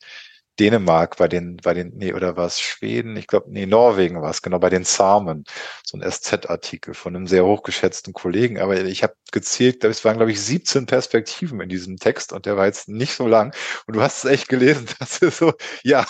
Dänemark 0.60 1.18
bei 1.18 1.28
den, 1.28 1.58
bei 1.58 1.74
den, 1.74 1.94
nee, 1.96 2.14
oder 2.14 2.36
war 2.36 2.48
es 2.48 2.60
Schweden? 2.60 3.16
Ich 3.16 3.28
glaube, 3.28 3.52
nee, 3.52 3.66
Norwegen 3.66 4.22
war 4.22 4.32
es, 4.32 4.42
genau, 4.42 4.60
bei 4.60 4.70
den 4.70 4.84
Samen. 4.84 5.44
So 5.86 5.98
ein 5.98 6.12
SZ-Artikel 6.12 6.94
von 6.94 7.16
einem 7.16 7.28
sehr 7.28 7.46
hochgeschätzten 7.46 8.14
Kollegen. 8.14 8.60
Aber 8.60 8.80
ich 8.84 9.04
habe 9.04 9.16
gezählt, 9.32 9.84
es 9.84 10.04
waren, 10.04 10.18
glaube 10.18 10.32
ich, 10.32 10.42
17 10.42 10.86
Perspektiven 10.86 11.62
in 11.62 11.70
diesem 11.70 11.98
Text 11.98 12.34
und 12.34 12.46
der 12.46 12.58
war 12.58 12.66
jetzt 12.66 12.90
nicht 12.90 13.14
so 13.14 13.28
lang. 13.28 13.54
Und 13.86 13.96
du 13.96 14.02
hast 14.02 14.24
es 14.24 14.32
echt 14.32 14.50
gelesen, 14.50 14.88
dass 15.00 15.18
ist 15.20 15.38
so, 15.38 15.54
ja, 15.84 16.06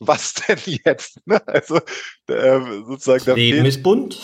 was 0.00 0.34
denn 0.34 0.58
jetzt? 0.64 1.26
Ne? 1.26 1.40
Also 1.46 1.80
äh, 2.28 2.60
sozusagen. 2.86 3.24
Das 3.24 3.36
Leben 3.36 3.64
ist 3.64 3.82
bunt. 3.82 4.20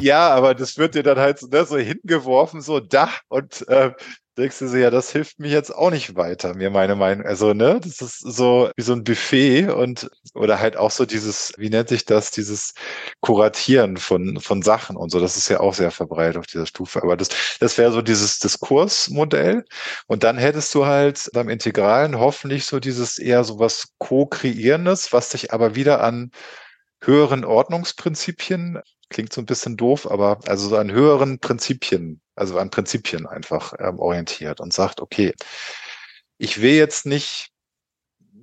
ja, 0.00 0.30
aber 0.30 0.54
das 0.54 0.78
wird 0.78 0.94
dir 0.94 1.02
dann 1.02 1.18
halt 1.18 1.42
ne, 1.42 1.64
so 1.64 1.78
hingeworfen, 1.78 2.60
so 2.60 2.80
da 2.80 3.10
und 3.28 3.66
äh, 3.68 3.92
denkst 4.38 4.58
du 4.60 4.68
so, 4.68 4.76
ja, 4.76 4.90
das 4.90 5.12
hilft 5.12 5.38
mir 5.40 5.48
jetzt 5.50 5.74
auch 5.74 5.90
nicht 5.90 6.16
weiter, 6.16 6.54
mir 6.54 6.70
meine 6.70 6.94
Meinung. 6.96 7.26
Also, 7.26 7.52
ne, 7.54 7.80
das 7.82 8.00
ist 8.00 8.20
so 8.20 8.70
wie 8.76 8.82
so 8.82 8.92
ein 8.94 9.04
Buffet 9.04 9.68
und 9.68 10.10
oder 10.34 10.60
halt 10.60 10.76
auch 10.76 10.90
so 10.90 11.04
dieses, 11.04 11.52
wie 11.58 11.70
nennt 11.70 11.88
sich 11.88 12.04
das, 12.04 12.30
dieses 12.30 12.74
Kuratieren 13.20 13.96
von, 13.96 14.40
von 14.40 14.62
Sachen 14.62 14.96
und 14.96 15.10
so. 15.10 15.20
Das 15.20 15.36
ist 15.36 15.48
ja 15.48 15.60
auch 15.60 15.74
sehr 15.74 15.90
verbreitet 15.90 16.38
auf 16.38 16.46
dieser 16.46 16.66
Stufe. 16.66 17.02
Aber 17.02 17.16
das, 17.16 17.28
das 17.60 17.76
wäre 17.78 17.92
so 17.92 18.02
dieses 18.02 18.38
Diskursmodell. 18.38 19.64
Und 20.06 20.22
dann 20.24 20.38
hättest 20.38 20.74
du 20.74 20.86
halt 20.86 21.30
beim 21.34 21.48
Integralen 21.48 22.18
hoffentlich 22.18 22.64
so 22.64 22.80
dieses 22.80 23.18
eher 23.18 23.44
so 23.44 23.58
was 23.58 23.94
Co-Kreierendes, 23.98 25.12
was 25.12 25.30
dich 25.30 25.52
aber 25.52 25.74
wieder 25.74 26.02
an 26.02 26.30
höheren 27.02 27.44
Ordnungsprinzipien 27.44 28.80
klingt 29.10 29.32
so 29.32 29.40
ein 29.40 29.46
bisschen 29.46 29.76
doof, 29.76 30.10
aber 30.10 30.40
also 30.46 30.68
so 30.68 30.76
an 30.76 30.90
höheren 30.90 31.38
Prinzipien, 31.38 32.20
also 32.34 32.58
an 32.58 32.70
Prinzipien 32.70 33.26
einfach 33.26 33.74
ähm, 33.78 33.98
orientiert 33.98 34.60
und 34.60 34.72
sagt, 34.72 35.00
okay, 35.00 35.34
ich 36.38 36.60
will 36.60 36.74
jetzt 36.74 37.06
nicht 37.06 37.50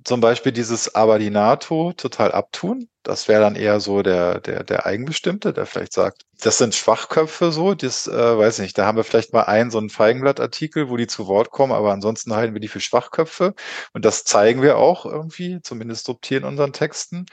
zum 0.06 0.20
Beispiel 0.20 0.52
dieses 0.52 0.94
Aber 0.94 1.18
die 1.18 1.30
NATO 1.30 1.92
total 1.92 2.30
abtun. 2.30 2.88
Das 3.02 3.26
wäre 3.28 3.40
dann 3.40 3.56
eher 3.56 3.80
so 3.80 4.02
der, 4.02 4.40
der, 4.40 4.62
der 4.64 4.86
Eigenbestimmte, 4.86 5.52
der 5.52 5.66
vielleicht 5.66 5.92
sagt, 5.92 6.22
das 6.42 6.58
sind 6.58 6.74
Schwachköpfe 6.74 7.50
so, 7.52 7.74
das 7.74 8.06
äh, 8.06 8.38
weiß 8.38 8.58
ich 8.58 8.62
nicht, 8.62 8.78
da 8.78 8.86
haben 8.86 8.96
wir 8.96 9.04
vielleicht 9.04 9.32
mal 9.32 9.42
einen 9.42 9.70
so 9.70 9.78
einen 9.78 9.90
Feigenblattartikel, 9.90 10.90
wo 10.90 10.96
die 10.96 11.06
zu 11.06 11.26
Wort 11.26 11.50
kommen, 11.50 11.72
aber 11.72 11.92
ansonsten 11.92 12.34
halten 12.34 12.54
wir 12.54 12.60
die 12.60 12.68
für 12.68 12.80
Schwachköpfe 12.80 13.54
und 13.94 14.04
das 14.04 14.24
zeigen 14.24 14.62
wir 14.62 14.76
auch 14.78 15.06
irgendwie, 15.06 15.60
zumindest 15.62 16.06
subtil 16.06 16.38
in 16.38 16.44
unseren 16.44 16.72
Texten. 16.72 17.26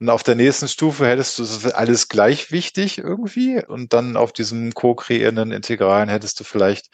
Und 0.00 0.10
auf 0.10 0.22
der 0.22 0.34
nächsten 0.34 0.68
Stufe 0.68 1.06
hättest 1.06 1.38
du 1.38 1.44
alles 1.74 2.08
gleich 2.08 2.50
wichtig 2.52 2.98
irgendwie 2.98 3.64
und 3.64 3.92
dann 3.92 4.16
auf 4.16 4.32
diesem 4.32 4.74
co-kreierenden 4.74 5.52
Integralen 5.52 6.08
hättest 6.08 6.40
du 6.40 6.44
vielleicht, 6.44 6.90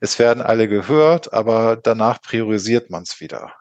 es 0.00 0.18
werden 0.18 0.42
alle 0.42 0.68
gehört, 0.68 1.32
aber 1.32 1.76
danach 1.76 2.20
priorisiert 2.22 2.90
man 2.90 3.02
es 3.02 3.20
wieder. 3.20 3.57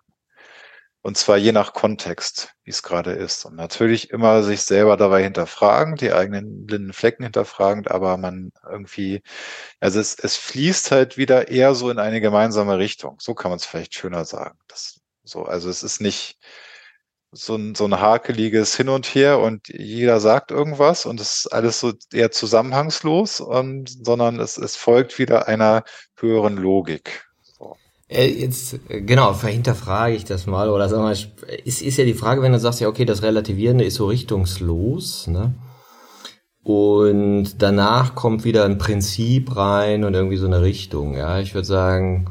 Und 1.02 1.18
zwar 1.18 1.38
je 1.38 1.52
nach 1.52 1.74
Kontext, 1.74 2.54
wie 2.64 2.72
es 2.72 2.84
gerade 2.84 3.12
ist. 3.12 3.46
Und 3.46 3.56
natürlich 3.56 4.10
immer 4.10 4.44
sich 4.44 4.62
selber 4.62 4.98
dabei 4.98 5.24
hinterfragen, 5.24 5.96
die 5.96 6.12
eigenen 6.12 6.66
blinden 6.66 6.94
Flecken 6.94 7.24
hinterfragend, 7.24 7.90
aber 7.90 8.18
man 8.18 8.52
irgendwie, 8.70 9.22
also 9.80 10.00
es, 10.00 10.16
es 10.20 10.36
fließt 10.36 10.92
halt 10.92 11.18
wieder 11.18 11.50
eher 11.50 11.76
so 11.76 11.90
in 11.90 12.00
eine 12.00 12.20
gemeinsame 12.20 12.78
Richtung. 12.78 13.18
So 13.22 13.36
kann 13.36 13.52
man 13.52 13.58
es 13.58 13.66
vielleicht 13.66 13.94
schöner 13.96 14.26
sagen. 14.26 14.58
Das, 14.68 15.00
so, 15.24 15.44
also 15.44 15.70
es 15.70 15.84
ist 15.84 16.02
nicht 16.02 16.38
so 17.32 17.56
ein, 17.56 17.76
so 17.76 17.86
ein 17.86 18.00
hakeliges 18.00 18.76
Hin 18.76 18.90
und 18.90 19.06
Her 19.06 19.40
und 19.40 19.68
jeder 19.68 20.20
sagt 20.20 20.52
irgendwas 20.52 21.06
und 21.06 21.20
es 21.20 21.40
ist 21.40 21.48
alles 21.48 21.80
so 21.80 21.94
eher 22.14 22.32
zusammenhangslos, 22.32 23.42
und, 23.42 23.90
sondern 24.06 24.40
es, 24.40 24.58
es 24.58 24.76
folgt 24.76 25.20
wieder 25.20 25.48
einer 25.48 25.84
höheren 26.18 26.58
Logik. 26.58 27.27
Äh, 28.10 28.28
jetzt, 28.28 28.80
äh, 28.90 29.02
genau, 29.02 29.34
verhinterfrage 29.34 30.16
ich 30.16 30.24
das 30.24 30.48
mal, 30.48 30.70
oder 30.70 30.88
sag 30.88 31.00
mal, 31.00 31.12
ist, 31.12 31.82
ist 31.82 31.98
ja 31.98 32.06
die 32.06 32.14
Frage, 32.14 32.42
wenn 32.42 32.54
du 32.54 32.60
sagst, 32.60 32.80
ja, 32.80 32.88
okay, 32.88 33.06
das 33.06 33.22
Relativierende 33.22 33.84
ist 33.84 33.96
so 33.96 34.08
richtungslos, 34.08 35.28
ne? 35.28 35.56
Und 36.64 37.62
danach 37.62 38.16
kommt 38.16 38.44
wieder 38.44 38.66
ein 38.66 38.78
Prinzip 38.78 39.56
rein 39.56 40.04
und 40.04 40.14
irgendwie 40.14 40.38
so 40.38 40.48
eine 40.48 40.62
Richtung, 40.62 41.16
ja. 41.16 41.40
Ich 41.40 41.54
würde 41.54 41.68
sagen, 41.68 42.30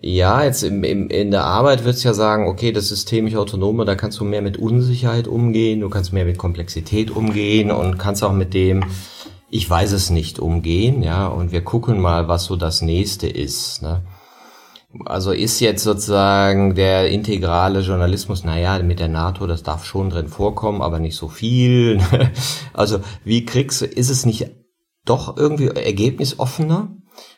ja, 0.00 0.44
jetzt 0.44 0.62
im, 0.62 0.84
im, 0.84 1.08
in 1.08 1.30
der 1.30 1.44
Arbeit 1.44 1.84
wird's 1.84 2.04
ja 2.04 2.14
sagen, 2.14 2.46
okay, 2.46 2.72
das 2.72 2.88
systemisch 2.88 3.34
autonome, 3.34 3.84
da 3.84 3.94
kannst 3.94 4.20
du 4.20 4.24
mehr 4.24 4.42
mit 4.42 4.58
Unsicherheit 4.58 5.26
umgehen, 5.26 5.80
du 5.80 5.88
kannst 5.88 6.12
mehr 6.12 6.24
mit 6.24 6.38
Komplexität 6.38 7.10
umgehen 7.10 7.70
und 7.70 7.98
kannst 7.98 8.22
auch 8.22 8.32
mit 8.32 8.54
dem, 8.54 8.84
ich 9.50 9.68
weiß 9.68 9.92
es 9.92 10.10
nicht, 10.10 10.38
umgehen, 10.38 11.02
ja, 11.02 11.26
und 11.28 11.50
wir 11.50 11.62
gucken 11.62 11.98
mal, 11.98 12.28
was 12.28 12.44
so 12.44 12.56
das 12.56 12.82
nächste 12.82 13.26
ist, 13.26 13.82
ne? 13.82 14.02
Also 15.04 15.32
ist 15.32 15.60
jetzt 15.60 15.84
sozusagen 15.84 16.74
der 16.74 17.10
integrale 17.10 17.80
Journalismus, 17.80 18.44
naja, 18.44 18.82
mit 18.82 19.00
der 19.00 19.08
NATO, 19.08 19.46
das 19.46 19.62
darf 19.62 19.84
schon 19.84 20.08
drin 20.08 20.28
vorkommen, 20.28 20.80
aber 20.80 20.98
nicht 20.98 21.16
so 21.16 21.28
viel. 21.28 22.00
also 22.72 23.00
wie 23.22 23.44
kriegst 23.44 23.82
du, 23.82 23.84
ist 23.84 24.08
es 24.08 24.24
nicht 24.24 24.50
doch 25.04 25.36
irgendwie 25.36 25.68
ergebnisoffener? 25.68 26.94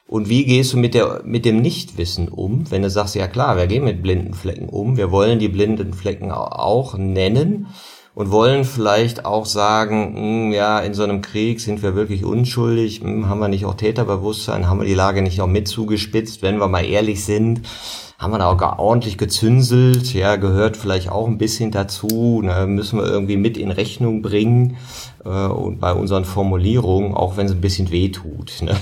Und 0.06 0.28
wie 0.28 0.44
gehst 0.44 0.72
du 0.72 0.76
mit 0.76 0.94
der, 0.94 1.22
mit 1.24 1.44
dem 1.44 1.60
Nichtwissen 1.60 2.28
um? 2.28 2.70
Wenn 2.70 2.82
du 2.82 2.90
sagst, 2.90 3.14
ja 3.14 3.28
klar, 3.28 3.56
wir 3.56 3.66
gehen 3.66 3.84
mit 3.84 4.02
blinden 4.02 4.34
Flecken 4.34 4.68
um, 4.68 4.96
wir 4.96 5.10
wollen 5.10 5.38
die 5.38 5.48
blinden 5.48 5.92
Flecken 5.92 6.32
auch 6.32 6.96
nennen, 6.98 7.68
und 8.14 8.30
wollen 8.30 8.64
vielleicht 8.64 9.24
auch 9.24 9.46
sagen, 9.46 10.12
mh, 10.12 10.18
hm, 10.18 10.52
ja, 10.52 10.78
in 10.80 10.94
so 10.94 11.02
einem 11.04 11.22
Krieg 11.22 11.60
sind 11.60 11.82
wir 11.82 11.94
wirklich 11.94 12.24
unschuldig, 12.24 13.02
mh, 13.02 13.10
hm, 13.10 13.28
haben 13.28 13.40
wir 13.40 13.48
nicht 13.48 13.64
auch 13.64 13.74
Täterbewusstsein, 13.74 14.68
haben 14.68 14.80
wir 14.80 14.86
die 14.86 14.94
Lage 14.94 15.22
nicht 15.22 15.38
noch 15.38 15.46
mit 15.46 15.68
zugespitzt, 15.68 16.42
wenn 16.42 16.58
wir 16.58 16.68
mal 16.68 16.84
ehrlich 16.84 17.24
sind, 17.24 17.62
haben 18.18 18.32
wir 18.32 18.38
da 18.38 18.50
auch 18.50 18.78
ordentlich 18.78 19.16
gezünselt, 19.16 20.12
ja, 20.12 20.36
gehört 20.36 20.76
vielleicht 20.76 21.08
auch 21.10 21.26
ein 21.26 21.38
bisschen 21.38 21.70
dazu, 21.70 22.42
ne, 22.42 22.66
müssen 22.66 22.98
wir 22.98 23.06
irgendwie 23.06 23.38
mit 23.38 23.56
in 23.56 23.70
Rechnung 23.70 24.20
bringen 24.20 24.76
äh, 25.24 25.28
und 25.28 25.80
bei 25.80 25.92
unseren 25.92 26.26
Formulierungen, 26.26 27.14
auch 27.14 27.36
wenn 27.36 27.46
es 27.46 27.52
ein 27.52 27.62
bisschen 27.62 27.90
weh 27.90 28.10
tut. 28.10 28.60
Ne? 28.62 28.76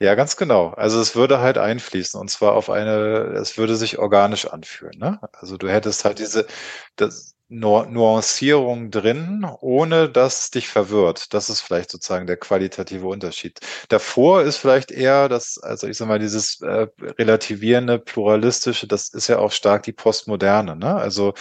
Ja, 0.00 0.16
ganz 0.16 0.36
genau. 0.36 0.70
Also 0.70 1.00
es 1.00 1.14
würde 1.14 1.38
halt 1.38 1.58
einfließen 1.58 2.20
und 2.20 2.28
zwar 2.28 2.54
auf 2.54 2.70
eine, 2.70 3.36
es 3.40 3.56
würde 3.56 3.76
sich 3.76 4.00
organisch 4.00 4.46
anfühlen. 4.48 4.98
Ne? 4.98 5.20
Also 5.32 5.56
du 5.56 5.68
hättest 5.68 6.04
halt 6.04 6.18
diese, 6.18 6.48
das, 6.96 7.31
Nuancierung 7.52 8.90
drin, 8.90 9.46
ohne 9.60 10.08
dass 10.08 10.40
es 10.40 10.50
dich 10.50 10.68
verwirrt. 10.68 11.34
Das 11.34 11.50
ist 11.50 11.60
vielleicht 11.60 11.90
sozusagen 11.90 12.26
der 12.26 12.38
qualitative 12.38 13.06
Unterschied. 13.06 13.60
Davor 13.88 14.42
ist 14.42 14.56
vielleicht 14.56 14.90
eher 14.90 15.28
das, 15.28 15.58
also 15.58 15.86
ich 15.86 15.98
sag 15.98 16.08
mal, 16.08 16.18
dieses 16.18 16.60
äh, 16.62 16.86
relativierende, 17.18 17.98
pluralistische, 17.98 18.86
das 18.86 19.10
ist 19.10 19.28
ja 19.28 19.38
auch 19.38 19.52
stark 19.52 19.82
die 19.82 19.92
Postmoderne, 19.92 20.76
ne? 20.76 20.94
Also 20.94 21.34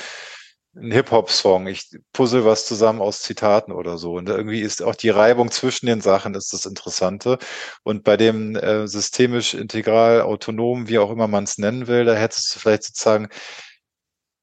ein 0.76 0.92
Hip-Hop-Song, 0.92 1.68
ich 1.68 1.90
puzzle 2.14 2.46
was 2.46 2.66
zusammen 2.66 3.02
aus 3.02 3.22
Zitaten 3.22 3.74
oder 3.74 3.98
so. 3.98 4.14
Und 4.14 4.30
irgendwie 4.30 4.62
ist 4.62 4.82
auch 4.82 4.96
die 4.96 5.10
Reibung 5.10 5.52
zwischen 5.52 5.86
den 5.86 6.00
Sachen 6.02 6.34
ist 6.34 6.54
das 6.54 6.66
Interessante. 6.66 7.38
Und 7.84 8.04
bei 8.04 8.16
dem 8.16 8.56
äh, 8.56 8.88
systemisch 8.88 9.54
integral 9.54 10.22
autonom, 10.22 10.88
wie 10.88 11.00
auch 11.00 11.12
immer 11.12 11.28
man 11.28 11.44
es 11.44 11.58
nennen 11.58 11.88
will, 11.88 12.06
da 12.06 12.14
hättest 12.16 12.56
du 12.56 12.60
vielleicht 12.60 12.84
sozusagen 12.84 13.28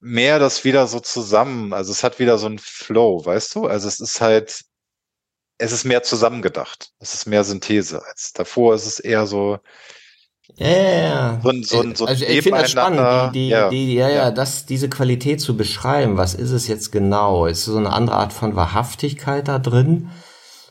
mehr 0.01 0.39
das 0.39 0.65
wieder 0.65 0.87
so 0.87 1.01
zusammen. 1.01 1.73
Also 1.73 1.93
es 1.93 2.05
hat 2.05 2.19
wieder 2.19 2.39
so 2.39 2.47
ein 2.47 2.59
Flow, 2.59 3.25
weißt 3.25 3.55
du? 3.55 3.67
Also 3.67 3.89
es 3.89 4.01
ist 4.01 4.21
halt, 4.21 4.63
es 5.59 5.73
ist 5.73 5.85
mehr 5.85 6.03
zusammengedacht. 6.03 6.91
Es 7.01 7.15
ist 7.15 7.27
mehr 7.27 7.45
Synthese 7.45 8.05
als 8.05 8.33
davor. 8.33 8.75
Ist 8.75 8.87
es 8.87 9.01
eher 9.01 9.27
so. 9.27 9.59
Ja, 10.57 10.69
ja, 10.69 11.01
ja. 11.01 11.41
So, 11.43 11.53
so, 11.63 11.95
so 11.95 12.07
also 12.07 12.25
ich 12.25 12.43
finde 12.43 12.63
das 12.63 12.71
spannend, 12.71 13.35
die, 13.35 13.39
die, 13.39 13.49
ja. 13.49 13.69
Die, 13.69 13.95
ja, 13.95 14.09
ja, 14.09 14.15
ja, 14.17 14.31
das, 14.31 14.67
diese 14.67 14.89
Qualität 14.89 15.41
zu 15.41 15.57
beschreiben. 15.57 16.17
Was 16.17 16.35
ist 16.35 16.51
es 16.51 16.69
jetzt 16.69 16.91
genau? 16.91 17.47
Ist 17.47 17.65
so 17.65 17.77
eine 17.77 17.93
andere 17.93 18.17
Art 18.17 18.33
von 18.33 18.57
Wahrhaftigkeit 18.57 19.49
da 19.49 19.59
drin? 19.59 20.11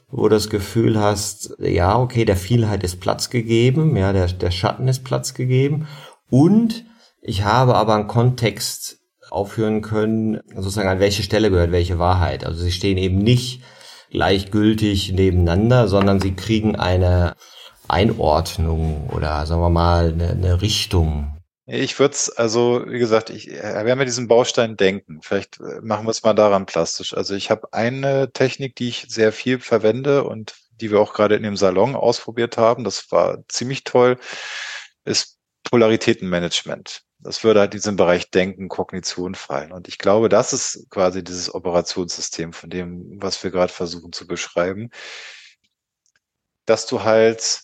wo 0.09 0.23
du 0.23 0.35
das 0.35 0.49
Gefühl 0.49 0.99
hast, 0.99 1.55
ja, 1.59 1.99
okay, 1.99 2.25
der 2.25 2.37
Vielheit 2.37 2.83
ist 2.83 2.99
Platz 2.99 3.29
gegeben, 3.29 3.95
ja, 3.97 4.13
der, 4.13 4.27
der 4.27 4.51
Schatten 4.51 4.87
ist 4.87 5.03
Platz 5.03 5.33
gegeben 5.33 5.87
und 6.29 6.85
ich 7.21 7.43
habe 7.43 7.75
aber 7.75 7.95
einen 7.95 8.07
Kontext 8.07 8.96
aufführen 9.29 9.81
können, 9.81 10.39
sozusagen 10.55 10.89
an 10.89 10.99
welche 10.99 11.23
Stelle 11.23 11.49
gehört 11.49 11.71
welche 11.71 11.99
Wahrheit. 11.99 12.45
Also 12.45 12.63
sie 12.63 12.71
stehen 12.71 12.97
eben 12.97 13.17
nicht 13.19 13.61
gleichgültig 14.09 15.11
nebeneinander, 15.11 15.87
sondern 15.87 16.19
sie 16.19 16.33
kriegen 16.35 16.75
eine 16.75 17.35
Einordnung 17.87 19.09
oder 19.13 19.45
sagen 19.45 19.61
wir 19.61 19.69
mal 19.69 20.09
eine, 20.11 20.29
eine 20.31 20.61
Richtung. 20.61 21.33
Ich 21.69 21.99
würde 21.99 22.13
es, 22.13 22.29
also 22.29 22.85
wie 22.87 22.97
gesagt, 22.97 23.29
ich, 23.29 23.47
wir 23.47 23.73
haben 23.73 23.87
ja 23.99 24.05
diesen 24.05 24.29
Baustein 24.29 24.77
denken. 24.77 25.19
Vielleicht 25.21 25.59
äh, 25.59 25.81
machen 25.81 26.05
wir 26.05 26.11
es 26.11 26.23
mal 26.23 26.33
daran 26.33 26.65
plastisch. 26.65 27.13
Also 27.13 27.35
ich 27.35 27.51
habe 27.51 27.73
eine 27.73 28.31
Technik, 28.31 28.77
die 28.77 28.87
ich 28.87 29.05
sehr 29.09 29.33
viel 29.33 29.59
verwende 29.59 30.23
und 30.23 30.55
die 30.79 30.91
wir 30.91 31.01
auch 31.01 31.13
gerade 31.13 31.35
in 31.35 31.43
dem 31.43 31.57
Salon 31.57 31.95
ausprobiert 31.95 32.57
haben. 32.57 32.85
Das 32.85 33.11
war 33.11 33.39
ziemlich 33.49 33.83
toll. 33.83 34.17
Ist 35.03 35.39
Polaritätenmanagement. 35.65 37.03
Das 37.19 37.43
würde 37.43 37.61
halt 37.61 37.73
diesen 37.73 37.95
Bereich 37.95 38.29
Denken, 38.29 38.69
Kognition 38.69 39.35
fallen. 39.35 39.71
Und 39.71 39.87
ich 39.87 39.97
glaube, 39.97 40.29
das 40.29 40.53
ist 40.53 40.87
quasi 40.89 41.23
dieses 41.23 41.53
Operationssystem 41.53 42.53
von 42.53 42.69
dem, 42.69 43.21
was 43.21 43.43
wir 43.43 43.51
gerade 43.51 43.73
versuchen 43.73 44.13
zu 44.13 44.27
beschreiben, 44.27 44.91
dass 46.65 46.85
du 46.85 47.03
halt 47.03 47.61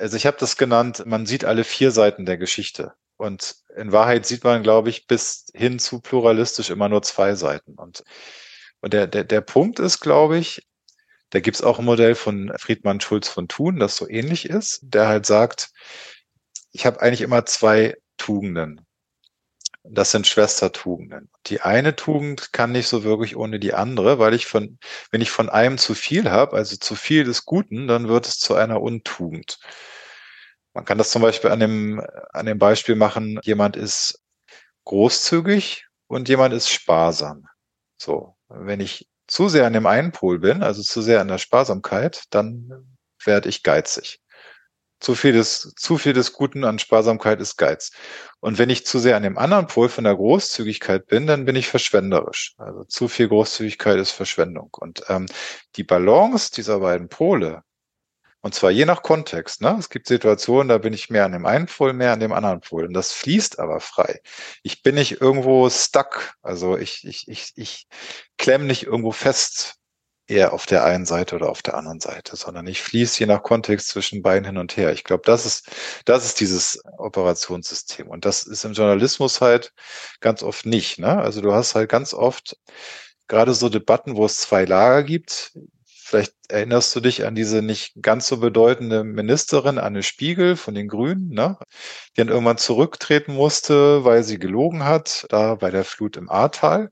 also 0.00 0.16
ich 0.16 0.26
habe 0.26 0.38
das 0.40 0.56
genannt, 0.56 1.04
man 1.06 1.26
sieht 1.26 1.44
alle 1.44 1.62
vier 1.62 1.90
Seiten 1.90 2.24
der 2.24 2.38
Geschichte. 2.38 2.94
Und 3.16 3.56
in 3.76 3.92
Wahrheit 3.92 4.24
sieht 4.24 4.44
man, 4.44 4.62
glaube 4.62 4.88
ich, 4.88 5.06
bis 5.06 5.44
hin 5.54 5.78
zu 5.78 6.00
pluralistisch 6.00 6.70
immer 6.70 6.88
nur 6.88 7.02
zwei 7.02 7.34
Seiten. 7.34 7.74
Und, 7.74 8.02
und 8.80 8.94
der, 8.94 9.06
der, 9.06 9.24
der 9.24 9.42
Punkt 9.42 9.78
ist, 9.78 10.00
glaube 10.00 10.38
ich, 10.38 10.66
da 11.28 11.40
gibt's 11.40 11.62
auch 11.62 11.78
ein 11.78 11.84
Modell 11.84 12.14
von 12.14 12.50
Friedmann 12.58 13.00
Schulz 13.00 13.28
von 13.28 13.46
Thun, 13.46 13.78
das 13.78 13.96
so 13.96 14.08
ähnlich 14.08 14.48
ist, 14.48 14.80
der 14.82 15.06
halt 15.06 15.26
sagt, 15.26 15.70
ich 16.72 16.86
habe 16.86 17.02
eigentlich 17.02 17.20
immer 17.20 17.44
zwei 17.44 17.94
Tugenden. 18.20 18.86
Das 19.82 20.10
sind 20.10 20.26
Schwestertugenden. 20.26 21.30
Die 21.46 21.62
eine 21.62 21.96
Tugend 21.96 22.52
kann 22.52 22.70
nicht 22.70 22.86
so 22.86 23.02
wirklich 23.02 23.34
ohne 23.34 23.58
die 23.58 23.72
andere, 23.72 24.18
weil 24.18 24.34
ich 24.34 24.46
von, 24.46 24.78
wenn 25.10 25.22
ich 25.22 25.30
von 25.30 25.48
einem 25.48 25.78
zu 25.78 25.94
viel 25.94 26.30
habe, 26.30 26.54
also 26.54 26.76
zu 26.76 26.94
viel 26.94 27.24
des 27.24 27.46
Guten, 27.46 27.88
dann 27.88 28.08
wird 28.08 28.26
es 28.26 28.38
zu 28.38 28.54
einer 28.54 28.82
Untugend. 28.82 29.58
Man 30.74 30.84
kann 30.84 30.98
das 30.98 31.10
zum 31.10 31.22
Beispiel 31.22 31.50
an 31.50 31.60
dem, 31.60 32.02
an 32.32 32.46
dem 32.46 32.58
Beispiel 32.58 32.94
machen, 32.94 33.40
jemand 33.42 33.76
ist 33.76 34.22
großzügig 34.84 35.86
und 36.06 36.28
jemand 36.28 36.52
ist 36.52 36.68
sparsam. 36.68 37.46
So, 37.96 38.36
wenn 38.48 38.80
ich 38.80 39.08
zu 39.26 39.48
sehr 39.48 39.66
an 39.66 39.72
dem 39.72 39.86
einen 39.86 40.12
Pol 40.12 40.40
bin, 40.40 40.62
also 40.62 40.82
zu 40.82 41.00
sehr 41.00 41.22
an 41.22 41.28
der 41.28 41.38
Sparsamkeit, 41.38 42.24
dann 42.30 42.98
werde 43.24 43.48
ich 43.48 43.62
geizig. 43.62 44.20
Zu 45.00 45.14
viel 45.14 45.32
des, 45.32 45.74
zu 45.76 45.98
viel 45.98 46.12
des 46.12 46.32
Guten 46.32 46.64
an 46.64 46.78
Sparsamkeit 46.78 47.40
ist 47.40 47.56
Geiz. 47.56 47.90
Und 48.40 48.58
wenn 48.58 48.70
ich 48.70 48.86
zu 48.86 48.98
sehr 48.98 49.16
an 49.16 49.22
dem 49.22 49.38
anderen 49.38 49.66
Pol 49.66 49.88
von 49.88 50.04
der 50.04 50.14
Großzügigkeit 50.14 51.06
bin, 51.06 51.26
dann 51.26 51.44
bin 51.46 51.56
ich 51.56 51.68
verschwenderisch. 51.68 52.54
Also 52.58 52.84
zu 52.84 53.08
viel 53.08 53.28
Großzügigkeit 53.28 53.98
ist 53.98 54.10
Verschwendung. 54.10 54.68
Und 54.78 55.02
ähm, 55.08 55.26
die 55.76 55.84
Balance 55.84 56.52
dieser 56.52 56.80
beiden 56.80 57.08
Pole, 57.08 57.62
und 58.42 58.54
zwar 58.54 58.70
je 58.70 58.86
nach 58.86 59.02
Kontext. 59.02 59.60
Ne? 59.60 59.76
Es 59.78 59.90
gibt 59.90 60.06
Situationen, 60.06 60.68
da 60.68 60.78
bin 60.78 60.94
ich 60.94 61.10
mehr 61.10 61.26
an 61.26 61.32
dem 61.32 61.44
einen 61.44 61.66
Pol, 61.66 61.92
mehr 61.92 62.12
an 62.12 62.20
dem 62.20 62.32
anderen 62.32 62.60
Pol. 62.60 62.86
Und 62.86 62.94
das 62.94 63.12
fließt 63.12 63.58
aber 63.58 63.80
frei. 63.80 64.20
Ich 64.62 64.82
bin 64.82 64.94
nicht 64.94 65.20
irgendwo 65.20 65.68
stuck. 65.68 66.34
Also 66.40 66.78
ich, 66.78 67.06
ich, 67.06 67.28
ich, 67.28 67.52
ich 67.56 67.86
klemm 68.38 68.66
nicht 68.66 68.84
irgendwo 68.84 69.12
fest 69.12 69.79
eher 70.30 70.52
auf 70.52 70.66
der 70.66 70.84
einen 70.84 71.04
Seite 71.06 71.36
oder 71.36 71.50
auf 71.50 71.62
der 71.62 71.74
anderen 71.74 72.00
Seite, 72.00 72.36
sondern 72.36 72.66
ich 72.66 72.82
fließe 72.82 73.20
je 73.20 73.26
nach 73.26 73.42
Kontext 73.42 73.88
zwischen 73.88 74.22
beiden 74.22 74.44
hin 74.44 74.56
und 74.56 74.76
her. 74.76 74.92
Ich 74.92 75.04
glaube, 75.04 75.22
das 75.26 75.44
ist, 75.44 75.68
das 76.04 76.24
ist 76.24 76.40
dieses 76.40 76.80
Operationssystem. 76.98 78.08
Und 78.08 78.24
das 78.24 78.44
ist 78.44 78.64
im 78.64 78.72
Journalismus 78.72 79.40
halt 79.40 79.72
ganz 80.20 80.42
oft 80.42 80.66
nicht. 80.66 80.98
Ne? 80.98 81.20
Also 81.20 81.40
du 81.40 81.52
hast 81.52 81.74
halt 81.74 81.90
ganz 81.90 82.14
oft 82.14 82.56
gerade 83.28 83.54
so 83.54 83.68
Debatten, 83.68 84.16
wo 84.16 84.24
es 84.24 84.36
zwei 84.36 84.64
Lager 84.64 85.02
gibt. 85.02 85.52
Vielleicht 85.86 86.34
erinnerst 86.48 86.94
du 86.96 87.00
dich 87.00 87.24
an 87.24 87.36
diese 87.36 87.62
nicht 87.62 87.92
ganz 88.02 88.26
so 88.26 88.38
bedeutende 88.38 89.04
Ministerin 89.04 89.78
Anne 89.78 90.02
Spiegel 90.02 90.56
von 90.56 90.74
den 90.74 90.88
Grünen, 90.88 91.28
ne? 91.28 91.56
die 92.16 92.20
dann 92.20 92.28
irgendwann 92.28 92.58
zurücktreten 92.58 93.34
musste, 93.34 94.04
weil 94.04 94.24
sie 94.24 94.38
gelogen 94.38 94.84
hat, 94.84 95.26
da 95.28 95.54
bei 95.54 95.70
der 95.70 95.84
Flut 95.84 96.16
im 96.16 96.28
Ahrtal 96.28 96.90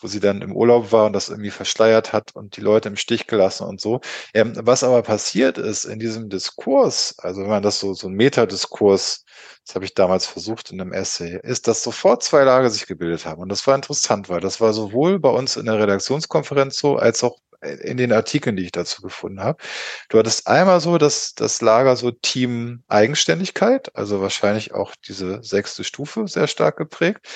wo 0.00 0.08
sie 0.08 0.20
dann 0.20 0.42
im 0.42 0.56
Urlaub 0.56 0.92
war 0.92 1.06
und 1.06 1.12
das 1.12 1.28
irgendwie 1.28 1.50
verschleiert 1.50 2.12
hat 2.12 2.34
und 2.34 2.56
die 2.56 2.60
Leute 2.60 2.88
im 2.88 2.96
Stich 2.96 3.26
gelassen 3.26 3.66
und 3.66 3.80
so. 3.80 4.00
Ähm, 4.34 4.54
was 4.56 4.82
aber 4.82 5.02
passiert 5.02 5.58
ist 5.58 5.84
in 5.84 5.98
diesem 5.98 6.28
Diskurs, 6.28 7.14
also 7.18 7.42
wenn 7.42 7.50
man 7.50 7.62
das 7.62 7.80
so, 7.80 7.94
so 7.94 8.08
ein 8.08 8.14
Metadiskurs, 8.14 9.24
das 9.66 9.74
habe 9.74 9.84
ich 9.84 9.94
damals 9.94 10.26
versucht 10.26 10.70
in 10.72 10.80
einem 10.80 10.92
Essay, 10.92 11.38
ist, 11.42 11.68
dass 11.68 11.82
sofort 11.82 12.22
zwei 12.22 12.44
Lager 12.44 12.70
sich 12.70 12.86
gebildet 12.86 13.26
haben. 13.26 13.42
Und 13.42 13.50
das 13.50 13.66
war 13.66 13.74
interessant, 13.74 14.28
weil 14.28 14.40
das 14.40 14.60
war 14.60 14.72
sowohl 14.72 15.18
bei 15.20 15.30
uns 15.30 15.56
in 15.56 15.66
der 15.66 15.78
Redaktionskonferenz 15.78 16.78
so, 16.78 16.96
als 16.96 17.22
auch 17.22 17.38
in 17.62 17.96
den 17.98 18.12
Artikeln, 18.12 18.56
die 18.56 18.64
ich 18.64 18.72
dazu 18.72 19.02
gefunden 19.02 19.42
habe. 19.42 19.62
Du 20.08 20.18
hattest 20.18 20.46
einmal 20.46 20.80
so 20.80 20.96
dass 20.98 21.34
das 21.34 21.60
Lager 21.60 21.94
so 21.96 22.10
Team 22.10 22.82
Eigenständigkeit, 22.88 23.94
also 23.94 24.20
wahrscheinlich 24.22 24.72
auch 24.72 24.94
diese 25.06 25.42
sechste 25.42 25.84
Stufe 25.84 26.26
sehr 26.26 26.46
stark 26.46 26.78
geprägt 26.78 27.26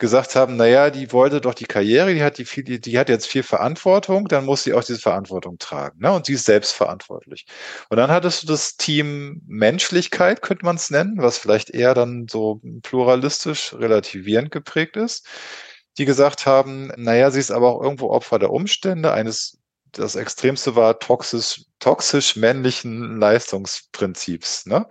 gesagt 0.00 0.34
haben, 0.34 0.56
naja, 0.56 0.90
die 0.90 1.12
wollte 1.12 1.40
doch 1.40 1.54
die 1.54 1.66
Karriere, 1.66 2.12
die 2.12 2.22
hat 2.24 2.38
die 2.38 2.44
viel, 2.44 2.64
die, 2.64 2.80
die 2.80 2.98
hat 2.98 3.08
jetzt 3.08 3.28
viel 3.28 3.44
Verantwortung, 3.44 4.26
dann 4.26 4.44
muss 4.46 4.64
sie 4.64 4.74
auch 4.74 4.82
diese 4.82 4.98
Verantwortung 4.98 5.58
tragen. 5.58 6.00
Ne? 6.00 6.10
Und 6.10 6.26
sie 6.26 6.32
ist 6.32 6.46
selbstverantwortlich. 6.46 7.46
Und 7.90 7.98
dann 7.98 8.10
hattest 8.10 8.42
du 8.42 8.46
das 8.48 8.76
Team 8.76 9.42
Menschlichkeit, 9.46 10.42
könnte 10.42 10.64
man 10.64 10.76
es 10.76 10.90
nennen, 10.90 11.18
was 11.18 11.38
vielleicht 11.38 11.70
eher 11.70 11.94
dann 11.94 12.26
so 12.28 12.60
pluralistisch, 12.82 13.74
relativierend 13.74 14.50
geprägt 14.50 14.96
ist, 14.96 15.26
die 15.98 16.06
gesagt 16.06 16.46
haben, 16.46 16.92
naja, 16.96 17.30
sie 17.30 17.40
ist 17.40 17.52
aber 17.52 17.68
auch 17.76 17.82
irgendwo 17.82 18.10
Opfer 18.10 18.38
der 18.38 18.50
Umstände, 18.50 19.12
eines 19.12 19.58
das 19.92 20.16
Extremste 20.16 20.76
war 20.76 20.98
toxisch, 20.98 21.64
toxisch 21.78 22.36
männlichen 22.36 23.18
Leistungsprinzips. 23.18 24.66
Ne? 24.66 24.86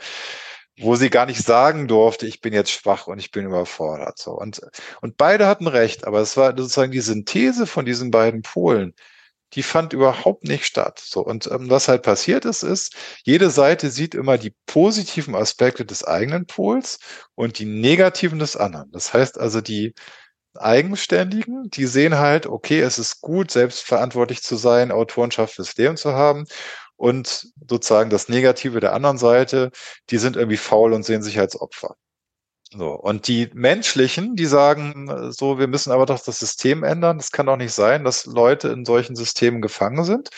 Wo 0.81 0.95
sie 0.95 1.09
gar 1.09 1.25
nicht 1.25 1.43
sagen 1.43 1.87
durfte, 1.87 2.25
ich 2.25 2.41
bin 2.41 2.53
jetzt 2.53 2.71
schwach 2.71 3.07
und 3.07 3.19
ich 3.19 3.31
bin 3.31 3.45
überfordert. 3.45 4.17
So. 4.17 4.31
Und, 4.31 4.61
und 5.01 5.17
beide 5.17 5.47
hatten 5.47 5.67
recht, 5.67 6.05
aber 6.05 6.21
es 6.21 6.37
war 6.37 6.55
sozusagen 6.57 6.91
die 6.91 7.01
Synthese 7.01 7.67
von 7.67 7.85
diesen 7.85 8.11
beiden 8.11 8.41
Polen, 8.41 8.93
die 9.53 9.63
fand 9.63 9.93
überhaupt 9.93 10.43
nicht 10.43 10.65
statt. 10.65 10.99
So. 11.03 11.21
Und 11.21 11.47
ähm, 11.47 11.69
was 11.69 11.87
halt 11.87 12.03
passiert 12.03 12.45
ist, 12.45 12.63
ist, 12.63 12.95
jede 13.23 13.49
Seite 13.49 13.89
sieht 13.89 14.15
immer 14.15 14.37
die 14.37 14.53
positiven 14.67 15.35
Aspekte 15.35 15.85
des 15.85 16.03
eigenen 16.03 16.45
Pols 16.45 16.99
und 17.35 17.59
die 17.59 17.65
negativen 17.65 18.39
des 18.39 18.55
anderen. 18.55 18.91
Das 18.91 19.13
heißt 19.13 19.39
also, 19.39 19.61
die 19.61 19.93
Eigenständigen, 20.55 21.69
die 21.69 21.85
sehen 21.85 22.17
halt, 22.17 22.47
okay, 22.47 22.81
es 22.81 22.99
ist 22.99 23.21
gut, 23.21 23.51
selbstverantwortlich 23.51 24.43
zu 24.43 24.55
sein, 24.55 24.91
Autorenschaft 24.91 25.55
fürs 25.55 25.75
Leben 25.77 25.97
zu 25.97 26.13
haben 26.13 26.45
und 26.99 27.47
sozusagen 27.67 28.09
das 28.09 28.27
Negative 28.27 28.81
der 28.81 28.93
anderen 28.93 29.17
Seite, 29.17 29.71
die 30.09 30.17
sind 30.17 30.35
irgendwie 30.35 30.57
faul 30.57 30.91
und 30.93 31.03
sehen 31.03 31.23
sich 31.23 31.39
als 31.39 31.59
Opfer. 31.59 31.95
So. 32.71 32.91
Und 32.91 33.27
die 33.27 33.49
menschlichen, 33.53 34.35
die 34.35 34.45
sagen 34.45 35.31
so, 35.31 35.57
wir 35.57 35.67
müssen 35.67 35.91
aber 35.91 36.05
doch 36.05 36.19
das 36.19 36.39
System 36.39 36.83
ändern. 36.83 37.17
Es 37.17 37.31
kann 37.31 37.45
doch 37.45 37.55
nicht 37.55 37.73
sein, 37.73 38.03
dass 38.03 38.25
Leute 38.25 38.67
in 38.67 38.85
solchen 38.85 39.15
Systemen 39.15 39.61
gefangen 39.61 40.03
sind. 40.03 40.29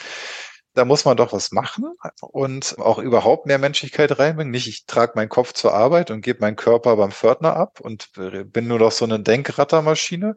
Da 0.73 0.85
muss 0.85 1.03
man 1.03 1.17
doch 1.17 1.33
was 1.33 1.51
machen 1.51 1.85
und 2.21 2.77
auch 2.79 2.99
überhaupt 2.99 3.47
mehr 3.47 3.57
Menschlichkeit 3.57 4.19
reinbringen. 4.19 4.51
Nicht, 4.51 4.67
ich 4.67 4.85
trage 4.85 5.13
meinen 5.15 5.29
Kopf 5.29 5.53
zur 5.53 5.73
Arbeit 5.73 6.11
und 6.11 6.21
gebe 6.21 6.41
meinen 6.41 6.55
Körper 6.55 6.95
beim 6.95 7.11
Pförtner 7.11 7.55
ab 7.57 7.81
und 7.81 8.11
bin 8.13 8.67
nur 8.67 8.79
noch 8.79 8.91
so 8.91 9.03
eine 9.03 9.19
Denkrattermaschine. 9.19 10.35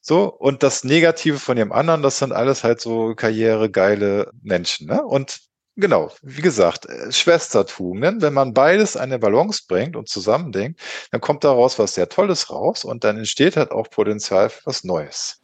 So, 0.00 0.32
und 0.32 0.62
das 0.62 0.84
Negative 0.84 1.38
von 1.38 1.56
dem 1.56 1.72
anderen, 1.72 2.02
das 2.02 2.18
sind 2.18 2.32
alles 2.32 2.64
halt 2.64 2.80
so 2.80 3.14
karrieregeile 3.14 4.30
Menschen. 4.40 4.86
Ne? 4.86 5.04
Und 5.04 5.47
Genau, 5.80 6.10
wie 6.22 6.42
gesagt, 6.42 6.86
äh, 6.86 7.12
Schwestertugenden. 7.12 8.20
Wenn 8.20 8.34
man 8.34 8.52
beides 8.52 8.96
eine 8.96 9.20
Balance 9.20 9.62
bringt 9.68 9.94
und 9.94 10.08
zusammendenkt, 10.08 10.80
dann 11.12 11.20
kommt 11.20 11.44
daraus 11.44 11.78
was 11.78 11.94
sehr 11.94 12.08
Tolles 12.08 12.50
raus 12.50 12.84
und 12.84 13.04
dann 13.04 13.16
entsteht 13.16 13.56
halt 13.56 13.70
auch 13.70 13.88
Potenzial 13.88 14.50
für 14.50 14.66
was 14.66 14.82
Neues. 14.82 15.40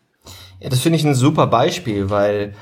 Ja, 0.58 0.70
das 0.70 0.80
finde 0.80 0.98
ich 0.98 1.04
ein 1.04 1.14
super 1.14 1.46
Beispiel, 1.46 2.10
weil 2.10 2.56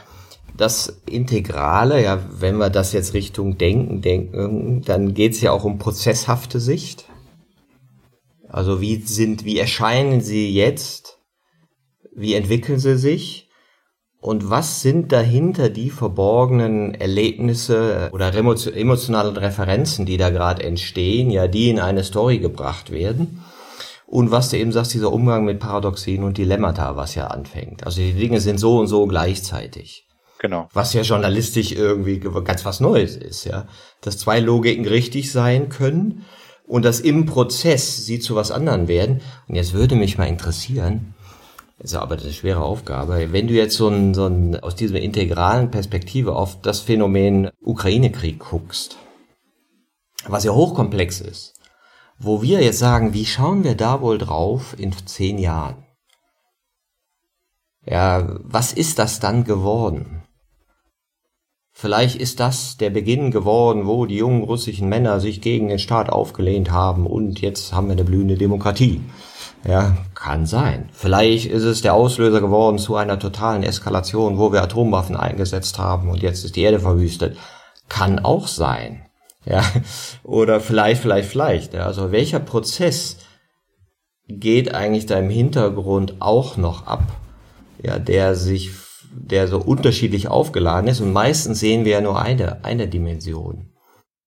das 0.55 1.01
Integrale, 1.07 2.03
ja, 2.03 2.23
wenn 2.31 2.59
wir 2.59 2.69
das 2.69 2.93
jetzt 2.93 3.15
Richtung 3.15 3.57
Denken 3.57 4.03
denken, 4.03 4.83
dann 4.83 5.15
geht 5.15 5.33
es 5.33 5.41
ja 5.41 5.51
auch 5.53 5.65
um 5.65 5.79
prozesshafte 5.79 6.61
Sicht. 6.61 7.07
Also 8.51 8.83
wie 8.83 8.97
sind, 8.97 9.47
wie 9.47 9.59
erscheinen 9.59 10.21
sie 10.21 10.53
jetzt? 10.53 11.21
Wie 12.15 12.35
entwickeln 12.35 12.79
sie 12.79 12.99
sich? 12.99 13.49
Und 14.23 14.51
was 14.51 14.83
sind 14.83 15.11
dahinter 15.11 15.69
die 15.69 15.91
verborgenen 15.91 16.95
Erlebnisse 16.95 18.09
oder 18.13 18.33
emotionalen 18.33 19.37
Referenzen, 19.37 20.07
die 20.07 20.17
da 20.17 20.31
gerade 20.31 20.63
entstehen, 20.63 21.29
ja, 21.33 21.49
die 21.49 21.71
in 21.71 21.81
eine 21.81 22.05
Story 22.05 22.39
gebracht 22.39 22.93
werden? 22.93 23.43
Und 24.07 24.31
was 24.31 24.51
du 24.51 24.59
eben 24.59 24.71
sagst, 24.71 24.95
dieser 24.95 25.13
Umgang 25.13 25.45
mit 25.45 25.59
Paradoxien 25.59 26.23
und 26.23 26.39
Dilemmata, 26.39 26.95
was 26.95 27.17
ja 27.17 27.27
anfängt. 27.27 27.85
Also 27.85 28.01
die 28.01 28.13
Dinge 28.13 28.41
sind 28.41 28.59
so 28.59 28.79
und 28.79 28.87
so 28.87 29.09
gleichzeitig. 29.09 30.07
Genau. 30.39 30.69
Was 30.73 30.93
ja 30.93 31.03
journalistisch 31.03 31.73
irgendwie 31.73 32.21
ganz 32.21 32.65
was 32.65 32.79
Neues 32.79 33.17
ist, 33.17 33.45
ja. 33.45 33.67
Dass 34.03 34.19
zwei 34.19 34.39
Logiken 34.39 34.87
richtig 34.87 35.33
sein 35.33 35.69
können 35.69 36.27
und 36.69 36.85
dass 36.85 37.01
im 37.01 37.27
Prozess 37.27 38.07
sie 38.07 38.21
zu 38.21 38.37
was 38.37 38.53
anderem 38.53 38.87
werden. 38.87 39.21
Und 39.49 39.57
jetzt 39.57 39.73
würde 39.73 39.97
mich 39.97 40.17
mal 40.17 40.29
interessieren, 40.29 41.15
ist 41.79 41.95
aber 41.95 42.17
eine 42.17 42.33
schwere 42.33 42.63
Aufgabe. 42.63 43.33
Wenn 43.33 43.49
du 43.49 43.55
jetzt 43.55 43.77
so 43.77 43.89
ein, 43.89 44.15
so 44.15 44.27
ein, 44.27 44.61
aus 44.61 44.77
dieser 44.77 45.01
integralen 45.01 45.71
Perspektive 45.71 46.37
auf 46.37 46.61
das 46.61 46.81
Phänomen 46.81 47.51
Ukraine-Krieg 47.61 48.39
guckst, 48.39 48.97
was 50.27 50.45
ja 50.45 50.53
hochkomplex 50.53 51.21
ist, 51.21 51.55
wo 52.19 52.43
wir 52.43 52.63
jetzt 52.63 52.79
sagen, 52.79 53.15
wie 53.15 53.27
schauen 53.27 53.65
wir 53.65 53.75
da 53.75 54.01
wohl 54.01 54.19
drauf 54.19 54.77
in 54.79 54.93
zehn 55.07 55.39
Jahren? 55.39 55.85
Ja, 57.85 58.39
was 58.43 58.73
ist 58.73 59.01
das 59.01 59.19
dann 59.19 59.43
geworden? 59.43 60.23
Vielleicht 61.73 62.17
ist 62.17 62.39
das 62.39 62.77
der 62.77 62.91
Beginn 62.91 63.33
geworden, 63.33 63.87
wo 63.87 64.07
die 64.07 64.19
jungen 64.19 64.45
russischen 64.45 64.89
Männer 64.89 65.19
sich 65.19 65.41
gegen 65.41 65.69
den 65.69 65.81
Staat 65.81 66.11
aufgelehnt 66.11 66.71
haben 66.71 67.07
und 67.07 67.41
jetzt 67.41 67.73
haben 67.73 67.89
wir 67.89 67.93
eine 67.93 68.05
blühende 68.05 68.37
Demokratie. 68.37 69.01
Ja, 69.65 69.97
kann 70.15 70.47
sein. 70.47 70.89
Vielleicht 70.93 71.47
ist 71.47 71.63
es 71.63 71.83
der 71.83 71.95
Auslöser 71.95 72.41
geworden 72.41 72.79
zu 72.79 72.97
einer 72.97 73.19
totalen 73.19 73.63
Eskalation, 73.63 74.39
wo 74.39 74.53
wir 74.53 74.63
Atomwaffen 74.63 75.17
eingesetzt 75.17 75.79
haben 75.79 76.11
und 76.11 76.21
jetzt 76.21 76.45
ist 76.45 76.57
die 76.57 76.63
Erde 76.63 76.81
verwüstet. 76.81 77.37
Kann 77.89 78.19
auch 78.19 78.49
sein. 78.49 79.07
Ja, 79.45 79.63
oder 80.25 80.61
vielleicht, 80.61 81.03
vielleicht, 81.03 81.29
vielleicht. 81.29 81.75
Ja, 81.75 81.87
also 81.87 82.11
welcher 82.11 82.41
Prozess 82.41 83.19
geht 84.27 84.75
eigentlich 84.75 85.07
da 85.07 85.19
im 85.19 85.31
Hintergrund 85.31 86.17
auch 86.21 86.57
noch 86.57 86.87
ab? 86.87 87.05
Ja, 87.83 87.99
der 87.99 88.35
sich, 88.35 88.71
der 89.13 89.47
so 89.47 89.59
unterschiedlich 89.59 90.29
aufgeladen 90.29 90.89
ist 90.89 91.01
und 91.01 91.13
meistens 91.13 91.61
sehen 91.61 91.85
wir 91.85 91.93
ja 91.93 92.01
nur 92.01 92.21
eine, 92.21 92.65
eine 92.65 92.89
Dimension. 92.89 93.73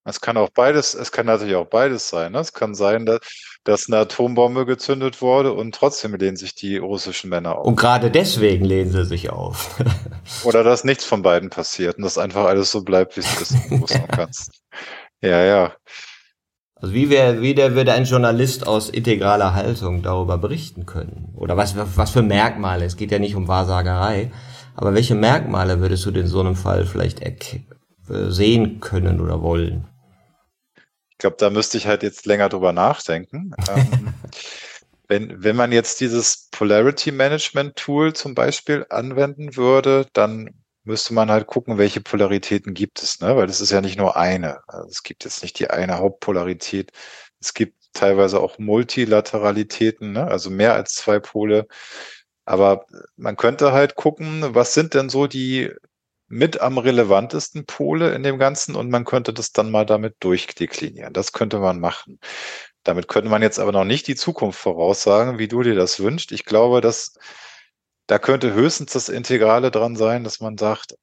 Es 0.05 0.21
kann 0.21 0.37
auch 0.37 0.49
beides, 0.49 0.93
es 0.93 1.11
kann 1.11 1.25
natürlich 1.25 1.55
auch 1.55 1.65
beides 1.65 2.09
sein. 2.09 2.33
Ne? 2.33 2.39
Es 2.39 2.53
kann 2.53 2.75
sein, 2.75 3.05
dass, 3.05 3.19
dass 3.65 3.87
eine 3.87 3.97
Atombombe 3.97 4.65
gezündet 4.65 5.21
wurde 5.21 5.51
und 5.51 5.73
trotzdem 5.73 6.15
lehnen 6.15 6.37
sich 6.37 6.53
die 6.53 6.77
russischen 6.77 7.31
Männer 7.31 7.57
auf. 7.57 7.65
Und 7.65 7.75
gerade 7.75 8.11
deswegen 8.11 8.63
lehnen 8.63 8.91
sie 8.91 9.03
sich 9.05 9.31
auf. 9.31 9.79
Oder 10.43 10.63
dass 10.63 10.83
nichts 10.83 11.03
von 11.03 11.23
beiden 11.23 11.49
passiert 11.49 11.97
und 11.97 12.03
dass 12.03 12.19
einfach 12.19 12.45
alles 12.45 12.71
so 12.71 12.83
bleibt, 12.83 13.17
wie 13.17 13.21
es 13.21 13.41
ist 13.41 13.55
im 13.69 13.79
Großen 13.79 14.01
und 14.01 14.11
Ganzen. 14.11 14.53
Ja, 15.21 15.43
ja. 15.43 15.73
Also 16.75 16.93
wie, 16.93 17.09
wär, 17.09 17.41
wie 17.41 17.55
der 17.55 17.73
würde 17.73 17.93
ein 17.93 18.03
Journalist 18.05 18.67
aus 18.67 18.89
integraler 18.89 19.55
Haltung 19.55 20.03
darüber 20.03 20.37
berichten 20.37 20.85
können? 20.85 21.33
Oder 21.35 21.57
was, 21.57 21.75
was 21.75 22.11
für 22.11 22.21
Merkmale? 22.21 22.85
Es 22.85 22.97
geht 22.97 23.11
ja 23.11 23.17
nicht 23.17 23.35
um 23.35 23.47
Wahrsagerei. 23.47 24.31
Aber 24.75 24.93
welche 24.93 25.15
Merkmale 25.15 25.79
würdest 25.79 26.05
du 26.05 26.11
in 26.11 26.27
so 26.27 26.41
einem 26.41 26.55
Fall 26.55 26.85
vielleicht 26.85 27.21
sehen 28.07 28.79
können 28.79 29.21
oder 29.21 29.41
wollen? 29.41 29.87
Ich 31.15 31.19
glaube, 31.19 31.37
da 31.39 31.49
müsste 31.49 31.77
ich 31.77 31.87
halt 31.87 32.03
jetzt 32.03 32.25
länger 32.25 32.49
drüber 32.49 32.73
nachdenken. 32.73 33.53
ähm, 33.69 34.13
wenn, 35.07 35.43
wenn 35.43 35.55
man 35.55 35.71
jetzt 35.71 36.01
dieses 36.01 36.49
Polarity 36.51 37.11
Management 37.11 37.77
Tool 37.77 38.13
zum 38.13 38.35
Beispiel 38.35 38.85
anwenden 38.89 39.55
würde, 39.55 40.07
dann 40.13 40.49
müsste 40.83 41.13
man 41.13 41.31
halt 41.31 41.47
gucken, 41.47 41.77
welche 41.77 42.01
Polaritäten 42.01 42.73
gibt 42.73 43.01
es, 43.01 43.19
ne? 43.19 43.35
Weil 43.35 43.47
das 43.47 43.61
ist 43.61 43.71
ja 43.71 43.81
nicht 43.81 43.97
nur 43.97 44.17
eine. 44.17 44.59
Also 44.67 44.89
es 44.89 45.03
gibt 45.03 45.23
jetzt 45.23 45.41
nicht 45.41 45.57
die 45.59 45.69
eine 45.69 45.97
Hauptpolarität. 45.97 46.91
Es 47.39 47.53
gibt 47.53 47.85
teilweise 47.95 48.39
auch 48.39 48.59
Multilateralitäten, 48.59 50.11
ne? 50.11 50.27
also 50.27 50.49
mehr 50.51 50.73
als 50.75 50.93
zwei 50.93 51.19
Pole. 51.19 51.67
Aber 52.45 52.85
man 53.17 53.37
könnte 53.37 53.71
halt 53.71 53.95
gucken, 53.95 54.53
was 54.53 54.73
sind 54.75 54.93
denn 54.93 55.09
so 55.09 55.25
die 55.27 55.71
mit 56.27 56.59
am 56.61 56.77
relevantesten 56.77 57.65
Pole 57.65 58.13
in 58.15 58.23
dem 58.23 58.39
Ganzen 58.39 58.75
und 58.75 58.89
man 58.89 59.05
könnte 59.05 59.33
das 59.33 59.51
dann 59.51 59.71
mal 59.71 59.85
damit 59.85 60.15
durchdeklinieren. 60.21 61.13
Das 61.13 61.33
könnte 61.33 61.59
man 61.59 61.79
machen. 61.79 62.19
Damit 62.83 63.07
könnte 63.07 63.29
man 63.29 63.41
jetzt 63.41 63.59
aber 63.59 63.71
noch 63.71 63.85
nicht 63.85 64.07
die 64.07 64.15
Zukunft 64.15 64.59
voraussagen, 64.59 65.39
wie 65.39 65.47
du 65.47 65.63
dir 65.63 65.75
das 65.75 65.99
wünschst. 65.99 66.31
Ich 66.31 66.45
glaube, 66.45 66.81
dass 66.81 67.15
da 68.07 68.19
könnte 68.19 68.53
höchstens 68.53 68.93
das 68.93 69.09
Integrale 69.09 69.71
dran 69.71 69.95
sein, 69.95 70.23
dass 70.23 70.39
man 70.39 70.57
sagt, 70.57 70.95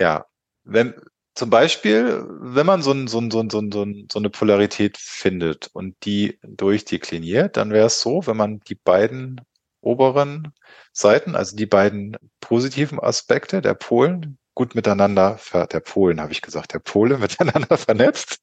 ja, 0.00 0.26
wenn 0.64 0.94
zum 1.34 1.50
Beispiel, 1.50 2.24
wenn 2.28 2.66
man 2.66 2.82
so, 2.82 2.92
ein, 2.92 3.06
so, 3.06 3.20
ein, 3.20 3.30
so, 3.30 3.40
ein, 3.40 3.50
so, 3.50 3.60
ein, 3.60 4.08
so 4.10 4.18
eine 4.18 4.30
Polarität 4.30 4.96
findet 4.98 5.68
und 5.72 5.96
die 6.04 6.38
durchdekliniert, 6.42 7.56
dann 7.56 7.70
wäre 7.70 7.86
es 7.86 8.00
so, 8.00 8.26
wenn 8.26 8.36
man 8.36 8.60
die 8.60 8.74
beiden 8.74 9.40
oberen 9.80 10.52
Seiten, 10.92 11.34
also 11.34 11.56
die 11.56 11.66
beiden 11.66 12.16
positiven 12.40 13.00
Aspekte 13.00 13.62
der 13.62 13.74
Polen, 13.74 14.38
gut 14.54 14.74
miteinander, 14.74 15.38
der 15.52 15.80
Polen 15.80 16.20
habe 16.20 16.32
ich 16.32 16.42
gesagt, 16.42 16.74
der 16.74 16.80
Pole 16.80 17.18
miteinander 17.18 17.78
vernetzt. 17.78 18.40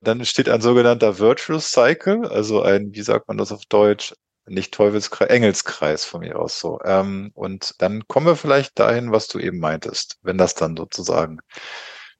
Dann 0.00 0.24
steht 0.24 0.48
ein 0.48 0.60
sogenannter 0.60 1.18
Virtuous 1.18 1.70
Cycle, 1.70 2.28
also 2.30 2.62
ein, 2.62 2.94
wie 2.94 3.02
sagt 3.02 3.28
man 3.28 3.38
das 3.38 3.52
auf 3.52 3.64
Deutsch, 3.66 4.14
nicht 4.46 4.72
Teufelskreis, 4.72 5.28
Engelskreis 5.28 6.04
von 6.04 6.20
mir 6.20 6.38
aus 6.38 6.60
so. 6.60 6.78
Ähm, 6.84 7.30
und 7.34 7.74
dann 7.78 8.06
kommen 8.06 8.26
wir 8.26 8.36
vielleicht 8.36 8.78
dahin, 8.78 9.12
was 9.12 9.28
du 9.28 9.38
eben 9.38 9.58
meintest, 9.58 10.18
wenn 10.22 10.38
das 10.38 10.54
dann 10.54 10.76
sozusagen 10.76 11.40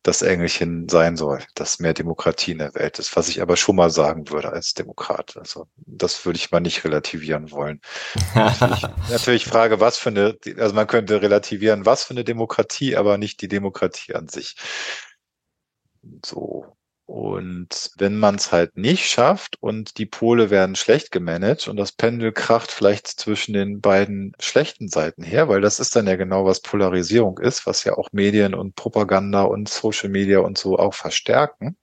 das 0.06 0.22
Engelchen 0.22 0.88
sein 0.88 1.16
soll, 1.16 1.42
dass 1.54 1.80
mehr 1.80 1.92
Demokratie 1.92 2.52
in 2.52 2.58
der 2.58 2.74
Welt 2.76 3.00
ist, 3.00 3.16
was 3.16 3.28
ich 3.28 3.42
aber 3.42 3.56
schon 3.56 3.74
mal 3.74 3.90
sagen 3.90 4.30
würde 4.30 4.52
als 4.52 4.74
Demokrat. 4.74 5.36
Also 5.36 5.66
das 5.76 6.24
würde 6.24 6.36
ich 6.36 6.52
mal 6.52 6.60
nicht 6.60 6.84
relativieren 6.84 7.50
wollen. 7.50 7.80
natürlich, 8.34 8.82
natürlich 9.10 9.44
Frage, 9.46 9.80
was 9.80 9.98
für 9.98 10.10
eine, 10.10 10.38
also 10.58 10.74
man 10.74 10.86
könnte 10.86 11.22
relativieren, 11.22 11.86
was 11.86 12.04
für 12.04 12.12
eine 12.12 12.22
Demokratie, 12.22 12.96
aber 12.96 13.18
nicht 13.18 13.40
die 13.42 13.48
Demokratie 13.48 14.14
an 14.14 14.28
sich. 14.28 14.54
So, 16.24 16.75
und 17.06 17.92
wenn 17.98 18.18
man 18.18 18.34
es 18.34 18.50
halt 18.50 18.76
nicht 18.76 19.06
schafft 19.08 19.62
und 19.62 19.98
die 19.98 20.06
Pole 20.06 20.50
werden 20.50 20.74
schlecht 20.74 21.12
gemanagt 21.12 21.68
und 21.68 21.76
das 21.76 21.92
Pendel 21.92 22.32
kracht 22.32 22.72
vielleicht 22.72 23.06
zwischen 23.06 23.52
den 23.52 23.80
beiden 23.80 24.32
schlechten 24.40 24.88
Seiten 24.88 25.22
her, 25.22 25.48
weil 25.48 25.60
das 25.60 25.78
ist 25.78 25.94
dann 25.94 26.08
ja 26.08 26.16
genau, 26.16 26.44
was 26.44 26.60
Polarisierung 26.60 27.38
ist, 27.38 27.64
was 27.64 27.84
ja 27.84 27.96
auch 27.96 28.10
Medien 28.10 28.54
und 28.54 28.74
Propaganda 28.74 29.42
und 29.42 29.68
Social 29.68 30.08
Media 30.08 30.40
und 30.40 30.58
so 30.58 30.78
auch 30.78 30.94
verstärken. 30.94 31.76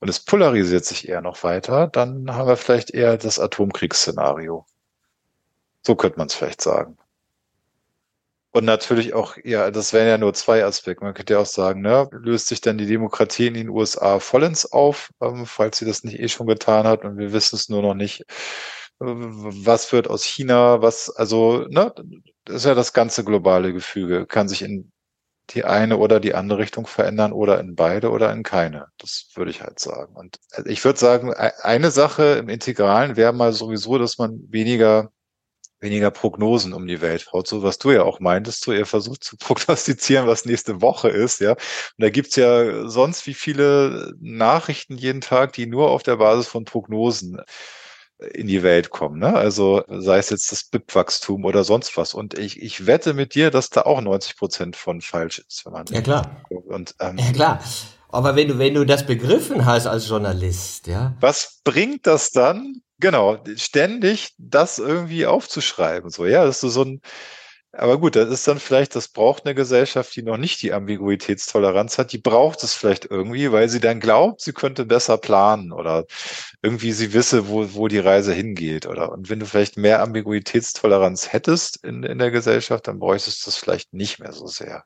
Und 0.00 0.08
es 0.08 0.20
polarisiert 0.20 0.86
sich 0.86 1.08
eher 1.08 1.20
noch 1.20 1.42
weiter, 1.42 1.86
dann 1.86 2.34
haben 2.34 2.48
wir 2.48 2.56
vielleicht 2.56 2.92
eher 2.92 3.18
das 3.18 3.38
Atomkriegsszenario. 3.38 4.66
So 5.82 5.96
könnte 5.96 6.18
man 6.18 6.28
es 6.28 6.34
vielleicht 6.34 6.62
sagen. 6.62 6.96
Und 8.56 8.64
natürlich 8.64 9.14
auch, 9.14 9.36
ja, 9.42 9.72
das 9.72 9.92
wären 9.92 10.06
ja 10.06 10.16
nur 10.16 10.32
zwei 10.32 10.64
Aspekte. 10.64 11.04
Man 11.04 11.12
könnte 11.12 11.32
ja 11.32 11.40
auch 11.40 11.46
sagen, 11.46 11.80
ne, 11.80 12.08
löst 12.12 12.46
sich 12.46 12.60
dann 12.60 12.78
die 12.78 12.86
Demokratie 12.86 13.48
in 13.48 13.54
den 13.54 13.68
USA 13.68 14.20
vollends 14.20 14.70
auf, 14.70 15.10
ähm, 15.20 15.44
falls 15.44 15.78
sie 15.78 15.84
das 15.86 16.04
nicht 16.04 16.20
eh 16.20 16.28
schon 16.28 16.46
getan 16.46 16.86
hat 16.86 17.04
und 17.04 17.18
wir 17.18 17.32
wissen 17.32 17.56
es 17.56 17.68
nur 17.68 17.82
noch 17.82 17.94
nicht. 17.94 18.20
Äh, 19.00 19.06
was 19.06 19.92
wird 19.92 20.08
aus 20.08 20.24
China? 20.24 20.82
Was, 20.82 21.10
also, 21.10 21.66
ne, 21.68 21.92
das 22.44 22.56
ist 22.58 22.66
ja 22.66 22.74
das 22.76 22.92
ganze 22.92 23.24
globale 23.24 23.72
Gefüge. 23.72 24.24
Kann 24.26 24.48
sich 24.48 24.62
in 24.62 24.92
die 25.50 25.64
eine 25.64 25.98
oder 25.98 26.20
die 26.20 26.34
andere 26.34 26.60
Richtung 26.60 26.86
verändern 26.86 27.32
oder 27.32 27.58
in 27.60 27.74
beide 27.74 28.10
oder 28.10 28.32
in 28.32 28.44
keine. 28.44 28.86
Das 28.98 29.30
würde 29.34 29.50
ich 29.50 29.62
halt 29.62 29.80
sagen. 29.80 30.14
Und 30.14 30.38
äh, 30.52 30.62
ich 30.70 30.84
würde 30.84 30.98
sagen, 31.00 31.30
e-, 31.32 31.52
eine 31.62 31.90
Sache 31.90 32.36
im 32.36 32.48
Integralen 32.48 33.16
wäre 33.16 33.32
mal 33.32 33.52
sowieso, 33.52 33.98
dass 33.98 34.18
man 34.18 34.40
weniger 34.50 35.10
weniger 35.84 36.10
Prognosen 36.10 36.72
um 36.72 36.88
die 36.88 37.00
Welt 37.00 37.32
haut, 37.32 37.46
so 37.46 37.62
was 37.62 37.78
du 37.78 37.92
ja 37.92 38.02
auch 38.02 38.18
meintest, 38.18 38.64
so 38.64 38.72
ihr 38.72 38.86
versucht 38.86 39.22
zu 39.22 39.36
prognostizieren, 39.38 40.26
was 40.26 40.44
nächste 40.44 40.80
Woche 40.80 41.08
ist, 41.08 41.40
ja. 41.40 41.52
Und 41.52 41.58
da 41.98 42.10
gibt's 42.10 42.34
ja 42.34 42.88
sonst 42.88 43.26
wie 43.28 43.34
viele 43.34 44.12
Nachrichten 44.20 44.96
jeden 44.96 45.20
Tag, 45.20 45.52
die 45.52 45.66
nur 45.66 45.90
auf 45.90 46.02
der 46.02 46.16
Basis 46.16 46.48
von 46.48 46.64
Prognosen 46.64 47.40
in 48.32 48.46
die 48.46 48.62
Welt 48.62 48.90
kommen. 48.90 49.18
Ne? 49.18 49.34
Also 49.34 49.82
sei 49.88 50.18
es 50.18 50.30
jetzt 50.30 50.50
das 50.52 50.64
BIP-Wachstum 50.64 51.44
oder 51.44 51.64
sonst 51.64 51.96
was. 51.96 52.14
Und 52.14 52.38
ich, 52.38 52.62
ich 52.62 52.86
wette 52.86 53.12
mit 53.12 53.34
dir, 53.34 53.50
dass 53.50 53.70
da 53.70 53.82
auch 53.82 54.00
90 54.00 54.36
Prozent 54.36 54.76
von 54.76 55.00
falsch 55.00 55.40
ist. 55.40 55.64
Wenn 55.64 55.72
man 55.72 55.86
ja 55.86 56.00
klar. 56.00 56.42
Und, 56.48 56.94
ähm, 57.00 57.18
ja 57.18 57.32
klar. 57.32 57.60
Aber 58.08 58.36
wenn 58.36 58.48
du, 58.48 58.58
wenn 58.58 58.74
du 58.74 58.84
das 58.84 59.04
begriffen 59.04 59.66
hast 59.66 59.86
als 59.86 60.08
Journalist, 60.08 60.86
ja. 60.86 61.16
Was 61.18 61.60
bringt 61.64 62.06
das 62.06 62.30
dann, 62.30 62.82
Genau, 63.00 63.38
ständig 63.56 64.34
das 64.38 64.78
irgendwie 64.78 65.26
aufzuschreiben. 65.26 66.10
So, 66.10 66.26
ja, 66.26 66.44
das 66.44 66.62
ist 66.62 66.74
so 66.74 66.82
ein, 66.84 67.00
aber 67.72 67.98
gut, 67.98 68.16
das 68.16 68.30
ist 68.30 68.46
dann 68.48 68.60
vielleicht, 68.60 68.94
das 68.96 69.08
braucht 69.08 69.44
eine 69.46 69.54
Gesellschaft, 69.54 70.14
die 70.16 70.22
noch 70.22 70.36
nicht 70.38 70.62
die 70.62 70.72
Ambiguitätstoleranz 70.72 71.98
hat. 71.98 72.12
Die 72.12 72.18
braucht 72.18 72.62
es 72.62 72.74
vielleicht 72.74 73.06
irgendwie, 73.06 73.50
weil 73.52 73.68
sie 73.68 73.80
dann 73.80 74.00
glaubt, 74.00 74.42
sie 74.42 74.52
könnte 74.52 74.84
besser 74.86 75.18
planen 75.18 75.72
oder 75.72 76.04
irgendwie 76.62 76.92
sie 76.92 77.12
wisse, 77.14 77.48
wo, 77.48 77.74
wo 77.74 77.88
die 77.88 77.98
Reise 77.98 78.32
hingeht. 78.34 78.86
Oder 78.86 79.12
und 79.12 79.28
wenn 79.30 79.40
du 79.40 79.46
vielleicht 79.46 79.76
mehr 79.76 80.00
Ambiguitätstoleranz 80.02 81.32
hättest 81.32 81.84
in, 81.84 82.04
in 82.04 82.18
der 82.18 82.30
Gesellschaft, 82.30 82.86
dann 82.88 83.00
bräuchtest 83.00 83.42
du 83.42 83.46
das 83.50 83.56
vielleicht 83.58 83.92
nicht 83.92 84.20
mehr 84.20 84.32
so 84.32 84.46
sehr. 84.46 84.84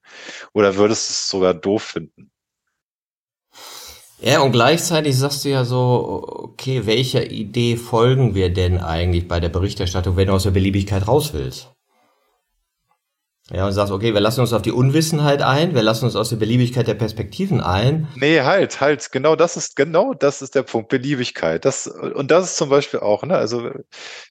Oder 0.55 0.77
würdest 0.77 1.11
es 1.11 1.29
sogar 1.29 1.55
doof 1.55 1.85
finden. 1.85 2.31
Ja, 4.21 4.41
und 4.41 4.51
gleichzeitig 4.51 5.17
sagst 5.17 5.45
du 5.45 5.51
ja 5.51 5.65
so, 5.65 6.25
okay, 6.27 6.87
welcher 6.87 7.31
Idee 7.31 7.77
folgen 7.77 8.35
wir 8.35 8.53
denn 8.53 8.79
eigentlich 8.79 9.29
bei 9.29 9.39
der 9.39 9.49
Berichterstattung, 9.49 10.17
wenn 10.17 10.27
du 10.27 10.35
aus 10.35 10.43
der 10.43 10.51
Beliebigkeit 10.51 11.07
raus 11.07 11.33
willst? 11.35 11.73
Ja, 13.51 13.67
und 13.67 13.73
sagst, 13.73 13.91
okay, 13.91 14.13
wir 14.13 14.21
lassen 14.21 14.43
uns 14.43 14.53
auf 14.53 14.61
die 14.61 14.73
Unwissenheit 14.73 15.41
ein, 15.41 15.75
wir 15.75 15.83
lassen 15.83 16.05
uns 16.05 16.17
aus 16.17 16.29
der 16.29 16.37
Beliebigkeit 16.37 16.87
der 16.87 16.95
Perspektiven 16.95 17.63
ein. 17.63 18.07
Nee, 18.15 18.43
halt, 18.43 18.83
halt, 18.83 19.11
genau 19.11 19.37
das 19.37 19.57
ist, 19.57 19.75
genau 19.75 20.13
das 20.13 20.43
ist 20.43 20.55
der 20.55 20.65
Punkt, 20.65 20.91
Beliebigkeit. 20.91 21.65
Das, 21.65 21.87
und 21.87 22.31
das 22.31 22.45
ist 22.45 22.57
zum 22.59 22.69
Beispiel 22.69 23.01
auch, 23.01 23.23
ne, 23.23 23.39
also 23.39 23.71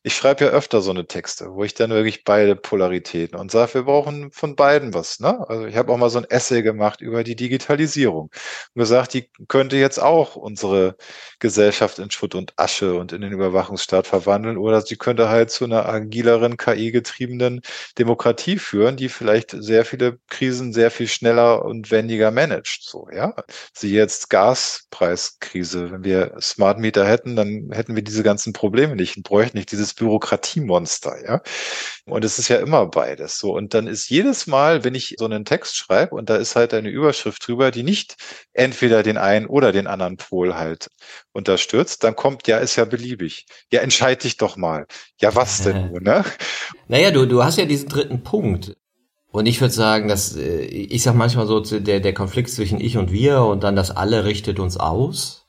ich 0.04 0.16
schreibe 0.16 0.46
ja 0.46 0.52
öfter 0.52 0.82
so 0.82 0.92
eine 0.92 1.08
Texte, 1.08 1.48
wo 1.52 1.64
ich 1.64 1.74
dann 1.74 1.90
wirklich 1.90 2.26
beide 2.26 2.56
Polaritäten 2.56 3.40
und 3.40 3.50
sage, 3.50 3.74
wir 3.74 3.84
brauchen 3.84 4.30
von 4.32 4.56
beiden 4.56 4.94
was, 4.94 5.20
ne? 5.20 5.44
Also 5.50 5.66
ich 5.66 5.76
habe 5.76 5.92
auch 5.92 5.98
mal 5.98 6.12
so 6.12 6.20
ein 6.20 6.26
Essay 6.30 6.62
gemacht 6.62 7.02
über 7.02 7.24
die 7.24 7.36
Digitalisierung 7.36 8.30
und 8.76 8.80
gesagt, 8.80 9.16
die 9.16 9.32
könnte 9.48 9.78
jetzt 9.78 10.00
auch 10.00 10.36
unsere 10.36 10.96
Gesellschaft 11.40 11.98
in 11.98 12.12
Schutt 12.12 12.36
und 12.36 12.54
Asche 12.58 12.94
und 12.94 13.14
in 13.14 13.22
den 13.22 13.32
Überwachungsstaat 13.32 14.06
verwandeln 14.06 14.58
oder 14.58 14.82
sie 14.82 14.96
könnte 14.96 15.28
halt 15.30 15.50
zu 15.50 15.66
einer 15.66 15.88
agileren, 15.88 16.56
KI-getriebenen 16.58 17.62
Demokratie 17.98 18.60
führen, 18.60 18.96
die 18.96 19.07
die 19.08 19.14
vielleicht 19.14 19.52
sehr 19.52 19.86
viele 19.86 20.20
Krisen 20.28 20.74
sehr 20.74 20.92
viel 20.92 21.08
schneller 21.08 21.64
und 21.64 21.92
wendiger 21.92 22.30
managt. 22.32 22.84
So, 22.84 23.08
ja. 23.14 23.34
Sie 23.74 23.94
jetzt 23.94 24.30
Gaspreiskrise. 24.30 25.92
Wenn 25.92 26.04
wir 26.04 26.36
Smart 26.42 26.78
Meter 26.78 27.08
hätten, 27.08 27.36
dann 27.36 27.70
hätten 27.72 27.96
wir 27.96 28.04
diese 28.04 28.24
ganzen 28.24 28.52
Probleme 28.54 28.96
nicht 28.96 29.16
und 29.16 29.24
bräuchten 29.24 29.58
nicht 29.58 29.72
dieses 29.72 29.94
Bürokratiemonster, 29.94 31.24
ja. 31.24 31.42
Und 32.06 32.24
es 32.26 32.40
ist 32.40 32.48
ja 32.48 32.58
immer 32.58 32.86
beides 32.86 33.38
so. 33.38 33.54
Und 33.54 33.74
dann 33.74 33.88
ist 33.88 34.10
jedes 34.10 34.48
Mal, 34.48 34.84
wenn 34.84 34.96
ich 34.96 35.16
so 35.18 35.26
einen 35.26 35.46
Text 35.46 35.76
schreibe 35.76 36.16
und 36.16 36.30
da 36.30 36.36
ist 36.36 36.56
halt 36.56 36.74
eine 36.74 36.90
Überschrift 36.90 37.48
drüber, 37.48 37.72
die 37.72 37.84
nicht 37.84 38.16
entweder 38.54 39.04
den 39.04 39.18
einen 39.18 39.46
oder 39.46 39.72
den 39.72 39.88
anderen 39.88 40.18
Pol 40.18 40.56
halt 40.56 40.88
unterstützt, 41.34 42.04
dann 42.04 42.16
kommt, 42.16 42.48
ja, 42.48 42.58
ist 42.58 42.76
ja 42.76 42.86
beliebig. 42.86 43.46
Ja, 43.72 43.82
entscheid 43.82 44.24
dich 44.24 44.38
doch 44.38 44.58
mal. 44.58 44.86
Ja, 45.22 45.36
was 45.36 45.64
denn 45.64 45.88
nur, 45.92 46.02
ne? 46.02 46.26
Naja, 46.88 47.12
du, 47.12 47.26
du 47.26 47.44
hast 47.44 47.58
ja 47.58 47.66
diesen 47.66 47.90
dritten 47.90 48.24
Punkt. 48.24 48.76
Und 49.38 49.46
ich 49.46 49.62
würde 49.62 49.74
sagen, 49.74 50.08
dass 50.08 50.36
äh, 50.36 50.62
ich 50.62 51.04
sag 51.04 51.14
manchmal 51.14 51.46
so 51.46 51.60
der 51.60 52.00
der 52.00 52.14
Konflikt 52.16 52.50
zwischen 52.50 52.82
ich 52.82 52.98
und 52.98 53.12
wir 53.12 53.44
und 53.44 53.64
dann 53.64 53.76
das 53.76 53.92
alle 53.92 54.26
richtet 54.26 54.60
uns 54.60 54.78
aus. 54.78 55.46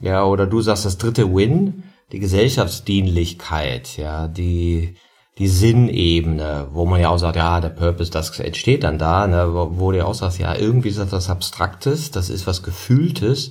Ja, 0.00 0.24
oder 0.24 0.46
du 0.46 0.60
sagst 0.60 0.84
das 0.84 0.98
dritte 0.98 1.34
Win, 1.34 1.82
die 2.12 2.20
Gesellschaftsdienlichkeit, 2.20 3.96
ja, 3.96 4.28
die 4.28 4.94
die 5.38 5.48
Sinnebene, 5.48 6.68
wo 6.70 6.86
man 6.86 7.00
ja 7.00 7.08
auch 7.08 7.18
sagt, 7.18 7.34
ja, 7.34 7.60
der 7.60 7.70
Purpose, 7.70 8.12
das 8.12 8.38
entsteht 8.38 8.84
dann 8.84 9.00
da, 9.00 9.26
ne, 9.26 9.52
wo, 9.52 9.80
wo 9.80 9.90
du 9.90 10.06
auch 10.06 10.14
sagst, 10.14 10.38
ja, 10.38 10.54
irgendwie 10.54 10.90
ist 10.90 11.00
das 11.00 11.10
was 11.10 11.28
Abstraktes, 11.28 12.12
das 12.12 12.30
ist 12.30 12.46
was 12.46 12.62
Gefühltes, 12.62 13.50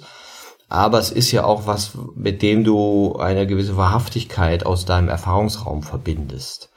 aber 0.70 0.98
es 1.00 1.12
ist 1.12 1.34
ja 1.34 1.44
auch 1.44 1.68
was, 1.68 1.92
mit 2.16 2.42
dem 2.42 2.64
du 2.64 3.18
eine 3.18 3.46
gewisse 3.48 3.76
Wahrhaftigkeit 3.76 4.66
aus 4.66 4.86
deinem 4.86 5.10
Erfahrungsraum 5.10 5.84
verbindest. 5.84 6.73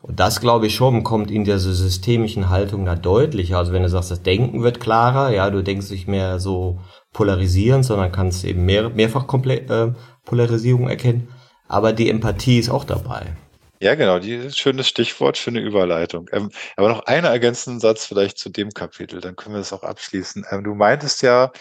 Und 0.00 0.20
das, 0.20 0.40
glaube 0.40 0.68
ich, 0.68 0.76
schon 0.76 1.02
kommt 1.02 1.30
in 1.30 1.44
dieser 1.44 1.58
systemischen 1.58 2.48
Haltung 2.48 2.84
da 2.84 2.94
deutlicher. 2.94 3.58
Also 3.58 3.72
wenn 3.72 3.82
du 3.82 3.88
sagst, 3.88 4.10
das 4.10 4.22
Denken 4.22 4.62
wird 4.62 4.78
klarer, 4.80 5.30
ja, 5.30 5.50
du 5.50 5.62
denkst 5.62 5.90
nicht 5.90 6.06
mehr 6.06 6.38
so 6.38 6.80
polarisierend, 7.12 7.84
sondern 7.84 8.12
kannst 8.12 8.44
eben 8.44 8.64
mehr, 8.64 8.90
mehrfach 8.90 9.26
Komple 9.26 9.60
äh, 9.68 9.92
Polarisierung 10.24 10.88
erkennen. 10.88 11.28
Aber 11.66 11.92
die 11.92 12.08
Empathie 12.10 12.58
ist 12.58 12.70
auch 12.70 12.84
dabei. 12.84 13.34
Ja, 13.80 13.94
genau, 13.94 14.18
die 14.18 14.50
schönes 14.50 14.88
Stichwort, 14.88 15.36
schöne 15.36 15.60
Überleitung. 15.60 16.28
Ähm, 16.32 16.50
aber 16.76 16.88
noch 16.88 17.06
einen 17.06 17.26
ergänzenden 17.26 17.78
Satz 17.80 18.06
vielleicht 18.06 18.38
zu 18.38 18.50
dem 18.50 18.70
Kapitel, 18.70 19.20
dann 19.20 19.36
können 19.36 19.54
wir 19.54 19.60
das 19.60 19.72
auch 19.72 19.84
abschließen. 19.84 20.44
Ähm, 20.50 20.64
du 20.64 20.74
meintest 20.74 21.22
ja, 21.22 21.52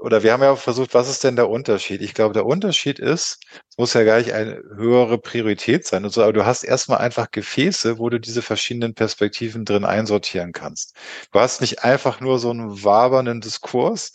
oder 0.00 0.22
wir 0.22 0.32
haben 0.32 0.42
ja 0.42 0.54
versucht, 0.56 0.94
was 0.94 1.08
ist 1.08 1.24
denn 1.24 1.36
der 1.36 1.48
Unterschied? 1.48 2.02
Ich 2.02 2.14
glaube, 2.14 2.34
der 2.34 2.46
Unterschied 2.46 2.98
ist, 2.98 3.38
es 3.70 3.78
muss 3.78 3.94
ja 3.94 4.04
gar 4.04 4.18
nicht 4.18 4.32
eine 4.32 4.62
höhere 4.76 5.18
Priorität 5.18 5.86
sein 5.86 6.04
und 6.04 6.10
so, 6.10 6.22
aber 6.22 6.32
du 6.32 6.44
hast 6.44 6.62
erstmal 6.62 6.98
einfach 6.98 7.30
Gefäße, 7.30 7.98
wo 7.98 8.10
du 8.10 8.20
diese 8.20 8.42
verschiedenen 8.42 8.94
Perspektiven 8.94 9.64
drin 9.64 9.84
einsortieren 9.84 10.52
kannst. 10.52 10.94
Du 11.32 11.40
hast 11.40 11.60
nicht 11.60 11.84
einfach 11.84 12.20
nur 12.20 12.38
so 12.38 12.50
einen 12.50 12.84
wabernden 12.84 13.40
Diskurs, 13.40 14.12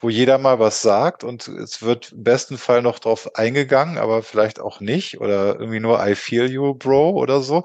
wo 0.00 0.08
jeder 0.08 0.38
mal 0.38 0.58
was 0.58 0.82
sagt 0.82 1.24
und 1.24 1.48
es 1.48 1.82
wird 1.82 2.12
im 2.12 2.22
besten 2.22 2.58
Fall 2.58 2.82
noch 2.82 2.98
drauf 2.98 3.34
eingegangen, 3.34 3.98
aber 3.98 4.22
vielleicht 4.22 4.60
auch 4.60 4.80
nicht 4.80 5.20
oder 5.20 5.58
irgendwie 5.58 5.80
nur 5.80 6.04
I 6.06 6.14
feel 6.14 6.50
you, 6.50 6.74
Bro 6.74 7.10
oder 7.10 7.40
so, 7.40 7.64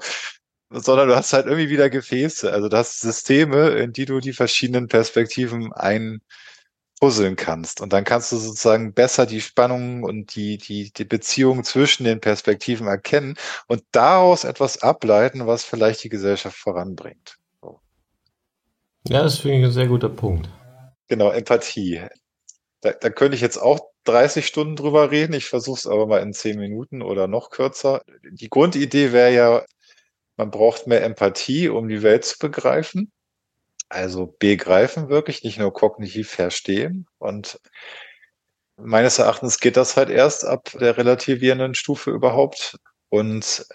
sondern 0.70 1.08
du 1.08 1.16
hast 1.16 1.32
halt 1.32 1.46
irgendwie 1.46 1.70
wieder 1.70 1.90
Gefäße. 1.90 2.52
Also 2.52 2.68
du 2.68 2.76
hast 2.76 3.00
Systeme, 3.00 3.70
in 3.70 3.92
die 3.92 4.04
du 4.06 4.20
die 4.20 4.32
verschiedenen 4.32 4.88
Perspektiven 4.88 5.72
ein 5.72 6.20
puzzeln 7.00 7.34
kannst. 7.34 7.80
Und 7.80 7.92
dann 7.92 8.04
kannst 8.04 8.30
du 8.30 8.36
sozusagen 8.36 8.92
besser 8.92 9.26
die 9.26 9.40
Spannungen 9.40 10.04
und 10.04 10.36
die, 10.36 10.58
die, 10.58 10.92
die 10.92 11.04
Beziehungen 11.04 11.64
zwischen 11.64 12.04
den 12.04 12.20
Perspektiven 12.20 12.86
erkennen 12.86 13.36
und 13.66 13.82
daraus 13.90 14.44
etwas 14.44 14.82
ableiten, 14.82 15.46
was 15.46 15.64
vielleicht 15.64 16.04
die 16.04 16.10
Gesellschaft 16.10 16.56
voranbringt. 16.56 17.38
So. 17.62 17.80
Ja, 19.08 19.22
das 19.22 19.38
finde 19.38 19.58
ich 19.58 19.64
ein 19.64 19.72
sehr 19.72 19.88
guter 19.88 20.10
Punkt. 20.10 20.48
Genau, 21.08 21.30
Empathie. 21.30 22.02
Da, 22.82 22.92
da 22.92 23.10
könnte 23.10 23.34
ich 23.34 23.40
jetzt 23.40 23.58
auch 23.58 23.80
30 24.04 24.46
Stunden 24.46 24.76
drüber 24.76 25.10
reden. 25.10 25.32
Ich 25.32 25.46
versuche 25.46 25.78
es 25.78 25.86
aber 25.86 26.06
mal 26.06 26.22
in 26.22 26.32
10 26.32 26.58
Minuten 26.58 27.02
oder 27.02 27.26
noch 27.26 27.50
kürzer. 27.50 28.02
Die 28.30 28.50
Grundidee 28.50 29.12
wäre 29.12 29.34
ja, 29.34 29.64
man 30.36 30.50
braucht 30.50 30.86
mehr 30.86 31.02
Empathie, 31.02 31.68
um 31.68 31.88
die 31.88 32.02
Welt 32.02 32.24
zu 32.24 32.38
begreifen. 32.38 33.10
Also 33.90 34.34
begreifen 34.38 35.08
wirklich, 35.08 35.42
nicht 35.42 35.58
nur 35.58 35.72
kognitiv 35.72 36.30
verstehen. 36.30 37.06
Und 37.18 37.60
meines 38.76 39.18
Erachtens 39.18 39.58
geht 39.58 39.76
das 39.76 39.96
halt 39.96 40.10
erst 40.10 40.44
ab 40.44 40.70
der 40.80 40.96
relativierenden 40.96 41.74
Stufe 41.74 42.12
überhaupt. 42.12 42.78
Und 43.08 43.66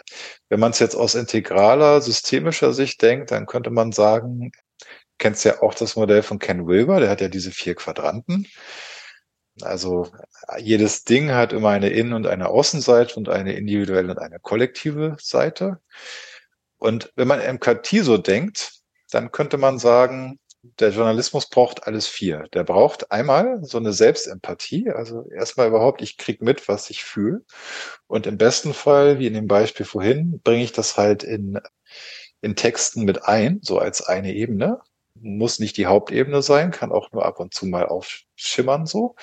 wenn 0.48 0.62
man 0.62 0.72
es 0.72 0.80
jetzt 0.80 0.96
aus 0.96 1.16
integraler, 1.16 2.00
systemischer 2.02 2.72
Sicht 2.72 3.02
denkt, 3.02 3.32
dann 3.32 3.46
könnte 3.46 3.72
man 3.72 3.92
sagen, 3.92 4.52
kennst 5.18 5.44
ja 5.44 5.62
auch 5.62 5.74
das 5.74 5.98
Modell 5.98 6.24
von 6.24 6.40
Ken 6.40 6.66
Wilber, 6.66 7.02
der 7.02 7.10
hat 7.10 7.20
ja 7.20 7.28
diese 7.28 7.52
vier 7.52 7.76
Quadranten. 7.76 8.48
Also 9.62 10.12
jedes 10.60 11.04
Ding 11.04 11.32
hat 11.32 11.52
immer 11.52 11.70
eine 11.70 11.90
Innen- 11.90 12.14
und 12.14 12.26
eine 12.26 12.48
Außenseite 12.48 13.16
und 13.18 13.28
eine 13.28 13.54
individuelle 13.54 14.12
und 14.12 14.20
eine 14.20 14.40
kollektive 14.40 15.18
Seite. 15.20 15.82
Und 16.78 17.12
wenn 17.18 17.28
man 17.28 17.40
MKT 17.42 18.04
so 18.04 18.18
denkt, 18.18 18.85
dann 19.16 19.32
könnte 19.32 19.58
man 19.58 19.80
sagen, 19.80 20.40
der 20.80 20.90
Journalismus 20.90 21.50
braucht 21.50 21.88
alles 21.88 22.06
vier. 22.06 22.48
Der 22.54 22.66
braucht 22.66 23.12
einmal 23.12 23.64
so 23.64 23.78
eine 23.78 23.94
Selbstempathie, 23.94 24.90
also 24.90 25.30
erstmal 25.30 25.70
überhaupt, 25.70 26.02
ich 26.02 26.18
krieg 26.18 26.42
mit, 26.42 26.68
was 26.68 26.90
ich 26.90 27.04
fühle. 27.06 27.46
Und 28.08 28.28
im 28.28 28.38
besten 28.38 28.74
Fall, 28.74 29.18
wie 29.18 29.28
in 29.28 29.34
dem 29.34 29.48
Beispiel 29.48 29.86
vorhin, 29.86 30.42
bringe 30.44 30.64
ich 30.64 30.74
das 30.74 30.98
halt 30.98 31.24
in, 31.24 31.60
in 32.42 32.58
Texten 32.58 33.06
mit 33.06 33.24
ein, 33.24 33.60
so 33.62 33.80
als 33.80 34.02
eine 34.02 34.34
Ebene. 34.34 34.82
Muss 35.14 35.60
nicht 35.60 35.78
die 35.78 35.86
Hauptebene 35.86 36.42
sein, 36.42 36.72
kann 36.72 36.92
auch 36.92 37.12
nur 37.14 37.26
ab 37.26 37.40
und 37.40 37.54
zu 37.54 37.68
mal 37.68 37.86
aufschimmern 37.86 38.86
so. 38.86 39.16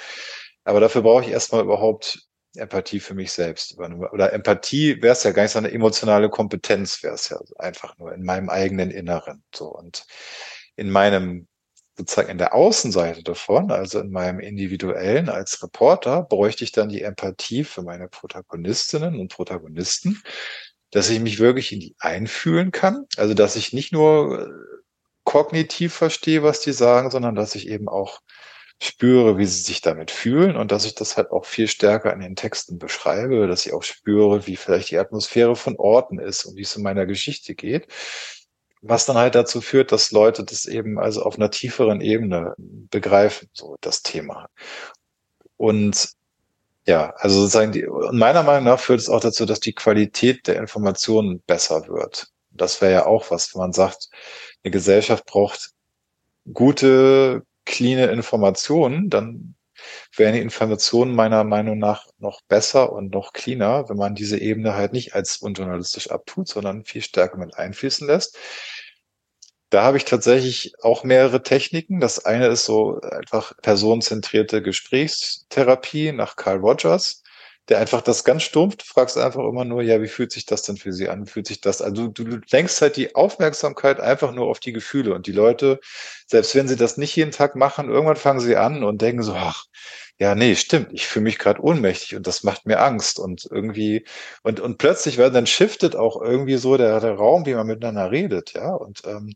Aber 0.64 0.80
dafür 0.80 1.02
brauche 1.02 1.22
ich 1.24 1.30
erstmal 1.30 1.62
überhaupt 1.64 2.28
Empathie 2.56 3.00
für 3.00 3.14
mich 3.14 3.32
selbst. 3.32 3.78
Oder 3.78 4.32
Empathie 4.32 5.00
wäre 5.02 5.12
es 5.12 5.22
ja 5.22 5.32
gar 5.32 5.42
nicht 5.42 5.52
so 5.52 5.58
eine 5.58 5.72
emotionale 5.72 6.28
Kompetenz, 6.28 7.02
wäre 7.02 7.14
es 7.14 7.28
ja 7.28 7.38
einfach 7.58 7.96
nur 7.98 8.12
in 8.12 8.24
meinem 8.24 8.50
eigenen 8.50 8.90
Inneren. 8.90 9.42
So 9.54 9.66
und 9.68 10.06
in 10.76 10.90
meinem 10.90 11.48
sozusagen 11.96 12.30
in 12.30 12.38
der 12.38 12.54
Außenseite 12.54 13.22
davon, 13.22 13.70
also 13.70 14.00
in 14.00 14.10
meinem 14.10 14.40
individuellen 14.40 15.28
als 15.28 15.62
Reporter, 15.62 16.22
bräuchte 16.22 16.64
ich 16.64 16.72
dann 16.72 16.88
die 16.88 17.02
Empathie 17.02 17.64
für 17.64 17.82
meine 17.82 18.08
Protagonistinnen 18.08 19.20
und 19.20 19.32
Protagonisten, 19.32 20.22
dass 20.90 21.10
ich 21.10 21.20
mich 21.20 21.38
wirklich 21.38 21.72
in 21.72 21.80
die 21.80 21.94
einfühlen 21.98 22.70
kann. 22.70 23.06
Also 23.16 23.34
dass 23.34 23.56
ich 23.56 23.72
nicht 23.72 23.92
nur 23.92 24.40
äh, 24.40 24.50
kognitiv 25.24 25.94
verstehe, 25.94 26.42
was 26.42 26.60
die 26.60 26.72
sagen, 26.72 27.10
sondern 27.10 27.34
dass 27.34 27.54
ich 27.54 27.68
eben 27.68 27.88
auch 27.88 28.20
spüre, 28.82 29.38
wie 29.38 29.46
sie 29.46 29.62
sich 29.62 29.80
damit 29.80 30.10
fühlen 30.10 30.56
und 30.56 30.72
dass 30.72 30.84
ich 30.84 30.94
das 30.94 31.16
halt 31.16 31.30
auch 31.30 31.44
viel 31.44 31.68
stärker 31.68 32.12
in 32.12 32.20
den 32.20 32.34
Texten 32.34 32.78
beschreibe, 32.78 33.46
dass 33.46 33.64
ich 33.64 33.72
auch 33.72 33.84
spüre, 33.84 34.46
wie 34.46 34.56
vielleicht 34.56 34.90
die 34.90 34.98
Atmosphäre 34.98 35.54
von 35.54 35.76
Orten 35.76 36.18
ist 36.18 36.44
und 36.44 36.56
wie 36.56 36.62
es 36.62 36.74
in 36.74 36.82
meiner 36.82 37.06
Geschichte 37.06 37.54
geht. 37.54 37.86
Was 38.80 39.06
dann 39.06 39.16
halt 39.16 39.36
dazu 39.36 39.60
führt, 39.60 39.92
dass 39.92 40.10
Leute 40.10 40.42
das 40.42 40.64
eben 40.64 40.98
also 40.98 41.22
auf 41.22 41.36
einer 41.36 41.50
tieferen 41.52 42.00
Ebene 42.00 42.54
begreifen, 42.58 43.48
so 43.52 43.76
das 43.80 44.02
Thema. 44.02 44.48
Und 45.56 46.10
ja, 46.84 47.14
also 47.16 47.40
sozusagen 47.40 47.70
die, 47.70 47.86
meiner 48.10 48.42
Meinung 48.42 48.64
nach 48.64 48.80
führt 48.80 48.98
es 48.98 49.08
auch 49.08 49.20
dazu, 49.20 49.46
dass 49.46 49.60
die 49.60 49.74
Qualität 49.74 50.48
der 50.48 50.56
Informationen 50.56 51.40
besser 51.46 51.86
wird. 51.86 52.26
Das 52.50 52.80
wäre 52.80 52.92
ja 52.92 53.06
auch 53.06 53.30
was, 53.30 53.54
wenn 53.54 53.60
man 53.60 53.72
sagt, 53.72 54.08
eine 54.64 54.72
Gesellschaft 54.72 55.24
braucht 55.26 55.70
gute 56.52 57.44
cleane 57.72 58.06
Informationen, 58.06 59.10
dann 59.10 59.56
wären 60.16 60.34
die 60.34 60.40
Informationen 60.40 61.14
meiner 61.14 61.42
Meinung 61.44 61.78
nach 61.78 62.06
noch 62.18 62.42
besser 62.42 62.92
und 62.92 63.12
noch 63.12 63.32
cleaner, 63.32 63.88
wenn 63.88 63.96
man 63.96 64.14
diese 64.14 64.38
Ebene 64.38 64.74
halt 64.74 64.92
nicht 64.92 65.14
als 65.14 65.38
unjournalistisch 65.38 66.10
abtut, 66.10 66.48
sondern 66.48 66.84
viel 66.84 67.02
stärker 67.02 67.38
mit 67.38 67.56
einfließen 67.56 68.06
lässt. 68.06 68.38
Da 69.70 69.82
habe 69.82 69.96
ich 69.96 70.04
tatsächlich 70.04 70.74
auch 70.82 71.02
mehrere 71.02 71.42
Techniken. 71.42 71.98
Das 71.98 72.24
eine 72.26 72.48
ist 72.48 72.66
so 72.66 73.00
einfach 73.00 73.54
personenzentrierte 73.62 74.60
Gesprächstherapie 74.60 76.12
nach 76.12 76.36
Carl 76.36 76.58
Rogers, 76.58 77.21
der 77.72 77.80
einfach 77.80 78.02
das 78.02 78.22
ganz 78.24 78.42
stumpf, 78.42 78.76
du 78.76 78.84
fragst 78.84 79.16
einfach 79.16 79.42
immer 79.48 79.64
nur, 79.64 79.80
ja, 79.80 80.02
wie 80.02 80.08
fühlt 80.08 80.30
sich 80.30 80.44
das 80.44 80.60
denn 80.62 80.76
für 80.76 80.92
sie 80.92 81.08
an? 81.08 81.26
Wie 81.26 81.30
fühlt 81.30 81.46
sich 81.46 81.62
das? 81.62 81.80
Also 81.80 82.08
du, 82.08 82.38
lenkst 82.50 82.82
halt 82.82 82.98
die 82.98 83.14
Aufmerksamkeit 83.14 83.98
einfach 83.98 84.30
nur 84.32 84.48
auf 84.48 84.60
die 84.60 84.74
Gefühle 84.74 85.14
und 85.14 85.26
die 85.26 85.32
Leute, 85.32 85.80
selbst 86.26 86.54
wenn 86.54 86.68
sie 86.68 86.76
das 86.76 86.98
nicht 86.98 87.16
jeden 87.16 87.30
Tag 87.30 87.56
machen, 87.56 87.88
irgendwann 87.88 88.16
fangen 88.16 88.40
sie 88.40 88.56
an 88.56 88.84
und 88.84 89.00
denken 89.00 89.22
so, 89.22 89.32
ach, 89.32 89.64
ja, 90.18 90.34
nee, 90.34 90.54
stimmt, 90.54 90.88
ich 90.92 91.06
fühle 91.06 91.22
mich 91.24 91.38
gerade 91.38 91.62
ohnmächtig 91.62 92.14
und 92.14 92.26
das 92.26 92.42
macht 92.44 92.66
mir 92.66 92.78
Angst 92.78 93.18
und 93.18 93.48
irgendwie, 93.50 94.04
und, 94.42 94.60
und 94.60 94.76
plötzlich, 94.76 95.16
weil 95.16 95.30
dann 95.30 95.46
shiftet 95.46 95.96
auch 95.96 96.20
irgendwie 96.20 96.58
so 96.58 96.76
der, 96.76 97.00
der 97.00 97.14
Raum, 97.14 97.46
wie 97.46 97.54
man 97.54 97.66
miteinander 97.66 98.10
redet, 98.10 98.52
ja, 98.52 98.74
und 98.74 99.00
ähm, 99.06 99.32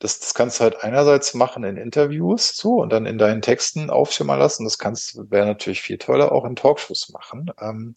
das, 0.00 0.18
das 0.18 0.34
kannst 0.34 0.58
du 0.58 0.64
halt 0.64 0.82
einerseits 0.82 1.34
machen 1.34 1.62
in 1.62 1.76
Interviews 1.76 2.56
so 2.56 2.76
und 2.76 2.90
dann 2.90 3.06
in 3.06 3.18
deinen 3.18 3.42
Texten 3.42 3.90
aufschimmern 3.90 4.38
lassen. 4.38 4.64
Das 4.64 4.78
kannst 4.78 5.30
wäre 5.30 5.46
natürlich 5.46 5.82
viel 5.82 5.98
toller 5.98 6.32
auch 6.32 6.46
in 6.46 6.56
Talkshows 6.56 7.10
machen. 7.10 7.50
Ähm, 7.60 7.94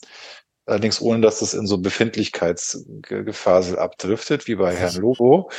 allerdings 0.66 1.02
ohne, 1.02 1.22
dass 1.22 1.40
das 1.40 1.54
in 1.54 1.66
so 1.66 1.78
Befindlichkeitsgefasel 1.78 3.80
abdriftet, 3.80 4.48
wie 4.48 4.56
bei 4.56 4.76
Herrn 4.76 4.96
Lobo. 4.96 5.50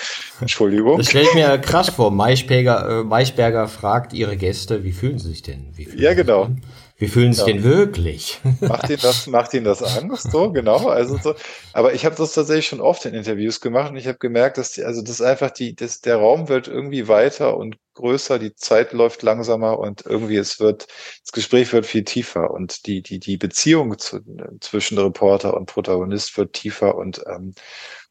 Entschuldigung. 0.40 0.98
Das 0.98 1.08
stelle 1.08 1.24
ich 1.24 1.34
mir 1.34 1.58
krass 1.58 1.88
vor. 1.88 2.10
Maischberger, 2.10 3.00
äh, 3.00 3.04
Maischberger 3.04 3.66
fragt 3.66 4.12
ihre 4.12 4.36
Gäste, 4.36 4.84
wie 4.84 4.92
fühlen 4.92 5.18
sie 5.18 5.30
sich 5.30 5.42
denn? 5.42 5.72
ja, 5.96 6.12
genau. 6.12 6.50
Wie 6.96 7.08
fühlen 7.08 7.32
Sie 7.32 7.40
ja. 7.40 7.46
denn 7.46 7.64
wirklich? 7.64 8.40
Macht 8.60 8.88
Ihnen 8.88 9.00
das, 9.02 9.26
macht 9.26 9.52
Ihnen 9.52 9.64
das 9.64 9.82
Angst? 9.82 10.30
So, 10.30 10.52
genau. 10.52 10.88
Also 10.88 11.18
so. 11.18 11.34
Aber 11.72 11.92
ich 11.92 12.04
habe 12.04 12.14
das 12.14 12.34
tatsächlich 12.34 12.68
schon 12.68 12.80
oft 12.80 13.04
in 13.04 13.14
Interviews 13.14 13.60
gemacht 13.60 13.90
und 13.90 13.96
ich 13.96 14.06
habe 14.06 14.18
gemerkt, 14.18 14.58
dass 14.58 14.72
die, 14.72 14.84
also 14.84 15.02
das 15.02 15.20
einfach 15.20 15.50
die, 15.50 15.74
das, 15.74 16.00
der 16.00 16.16
Raum 16.18 16.48
wird 16.48 16.68
irgendwie 16.68 17.08
weiter 17.08 17.56
und 17.56 17.78
größer, 17.94 18.38
die 18.38 18.54
Zeit 18.54 18.92
läuft 18.92 19.22
langsamer 19.22 19.78
und 19.78 20.06
irgendwie 20.06 20.36
es 20.36 20.60
wird, 20.60 20.86
das 21.22 21.32
Gespräch 21.32 21.72
wird 21.72 21.84
viel 21.84 22.04
tiefer 22.04 22.52
und 22.52 22.86
die, 22.86 23.02
die, 23.02 23.18
die 23.18 23.38
Beziehung 23.38 23.98
zu, 23.98 24.20
zwischen 24.60 24.96
Reporter 24.98 25.54
und 25.54 25.66
Protagonist 25.66 26.36
wird 26.38 26.52
tiefer 26.52 26.94
und, 26.94 27.24
ähm, 27.26 27.54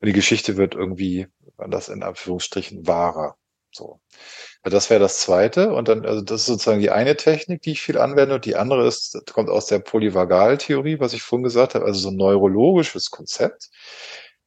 und 0.01 0.07
die 0.07 0.13
Geschichte 0.13 0.57
wird 0.57 0.75
irgendwie, 0.75 1.27
das 1.69 1.87
in 1.87 2.03
Anführungsstrichen, 2.03 2.85
wahrer. 2.85 3.37
So. 3.71 3.99
Das 4.63 4.89
wäre 4.89 4.99
das 5.01 5.19
zweite. 5.19 5.73
Und 5.73 5.89
dann, 5.89 6.05
also 6.05 6.21
das 6.21 6.41
ist 6.41 6.47
sozusagen 6.47 6.79
die 6.79 6.89
eine 6.89 7.17
Technik, 7.17 7.61
die 7.63 7.71
ich 7.71 7.81
viel 7.81 7.97
anwende. 7.97 8.35
Und 8.35 8.45
die 8.45 8.55
andere 8.55 8.87
ist, 8.87 9.19
kommt 9.33 9.49
aus 9.49 9.65
der 9.65 9.79
Polyvagaltheorie, 9.79 10.99
was 10.99 11.13
ich 11.13 11.21
vorhin 11.21 11.43
gesagt 11.43 11.75
habe, 11.75 11.85
also 11.85 11.99
so 11.99 12.09
ein 12.09 12.15
neurologisches 12.15 13.11
Konzept. 13.11 13.69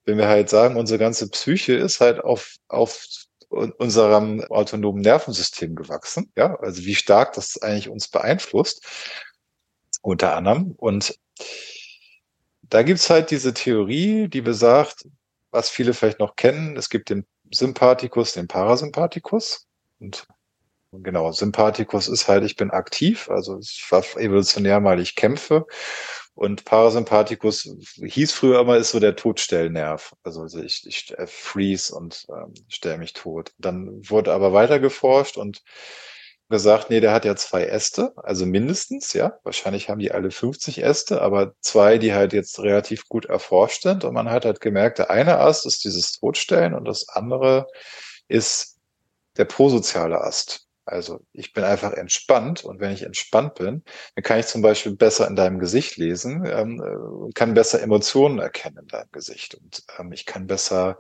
Wenn 0.07 0.17
wir 0.19 0.29
halt 0.29 0.49
sagen, 0.49 0.77
unsere 0.77 0.99
ganze 0.99 1.29
Psyche 1.29 1.75
ist 1.75 2.01
halt 2.01 2.21
auf, 2.25 2.57
auf 2.69 3.07
unserem 3.51 4.43
autonomen 4.45 5.03
Nervensystem 5.03 5.75
gewachsen. 5.77 6.33
Ja, 6.37 6.57
also 6.61 6.85
wie 6.85 6.95
stark 6.95 7.35
das 7.35 7.61
eigentlich 7.61 7.91
uns 7.91 8.09
beeinflusst. 8.09 8.85
Unter 10.01 10.35
anderem. 10.35 10.73
Und 10.79 11.19
da 12.63 12.83
gibt's 12.83 13.11
halt 13.11 13.31
diese 13.31 13.53
Theorie, 13.53 14.29
die 14.29 14.41
besagt, 14.41 15.07
was 15.51 15.69
viele 15.69 15.95
vielleicht 15.95 16.21
noch 16.21 16.37
kennen, 16.37 16.77
es 16.77 16.89
gibt 16.89 17.11
den 17.11 17.27
Sympathikus, 17.53 18.33
den 18.33 18.49
Parasympathikus. 18.49 19.67
Und 20.01 20.27
genau, 20.93 21.33
Sympathikus 21.33 22.09
ist 22.09 22.29
halt, 22.29 22.45
ich 22.45 22.57
bin 22.57 22.71
aktiv, 22.71 23.29
also 23.31 23.59
ich 23.59 23.85
war 23.91 24.05
evolutionär 24.17 24.81
mal, 24.81 25.01
ich 25.01 25.15
kämpfe. 25.15 25.67
Und 26.35 26.67
Parasympathikus 26.67 27.67
hieß 27.97 28.33
früher 28.33 28.61
immer, 28.61 28.77
ist 28.77 28.91
so 28.91 29.01
der 29.01 29.17
Todstellnerv. 29.17 30.15
Also 30.23 30.45
ich, 30.59 30.87
ich 30.87 31.15
äh, 31.17 31.27
freeze 31.27 31.95
und 31.95 32.27
ähm, 32.29 32.53
stelle 32.69 32.99
mich 32.99 33.15
tot. 33.15 33.53
Dann 33.59 33.89
wurde 34.07 34.35
aber 34.35 34.53
weiter 34.53 34.79
geforscht 34.79 35.39
und 35.39 35.63
gesagt, 36.49 36.91
nee, 36.91 37.01
der 37.01 37.13
hat 37.13 37.25
ja 37.25 37.35
zwei 37.37 37.65
Äste, 37.65 38.13
also 38.17 38.47
mindestens, 38.47 39.15
ja. 39.15 39.39
Wahrscheinlich 39.43 39.89
haben 39.89 39.99
die 39.99 40.13
alle 40.13 40.31
50 40.31 40.83
Äste, 40.83 41.23
aber 41.23 41.55
zwei, 41.61 41.99
die 41.99 42.13
halt 42.13 42.33
jetzt 42.33 42.61
relativ 42.61 43.09
gut 43.09 43.25
erforscht 43.25 43.83
sind. 43.83 44.05
Und 44.05 44.15
man 44.15 44.31
hat 44.31 44.45
halt 44.45 44.61
gemerkt, 44.61 44.99
der 44.99 45.11
eine 45.11 45.39
Ast 45.39 45.67
ist 45.67 45.85
dieses 45.85 46.13
Todstellen 46.13 46.75
und 46.75 46.85
das 46.85 47.09
andere 47.09 47.67
ist 48.29 48.76
der 49.39 49.45
prosoziale 49.45 50.21
Ast. 50.21 50.67
Also 50.85 51.21
ich 51.33 51.53
bin 51.53 51.65
einfach 51.65 51.93
entspannt 51.93 52.65
und 52.65 52.81
wenn 52.81 52.93
ich 52.93 53.03
entspannt 53.03 53.55
bin, 53.57 53.83
dann 54.15 54.23
kann 54.23 54.39
ich 54.39 54.47
zum 54.47 54.63
Beispiel 54.63 54.95
besser 54.95 55.27
in 55.27 55.35
deinem 55.35 55.59
Gesicht 55.59 55.97
lesen, 55.97 56.45
ähm, 56.47 56.81
äh, 56.81 57.33
kann 57.35 57.55
besser 57.55 57.83
Emotionen 57.83 58.39
erkennen 58.39 58.79
in 58.79 58.87
deinem 58.87 59.11
Gesicht 59.11 59.57
und 59.57 59.83
ähm, 59.99 60.13
ich 60.13 60.27
kann 60.27 60.47
besser 60.47 60.99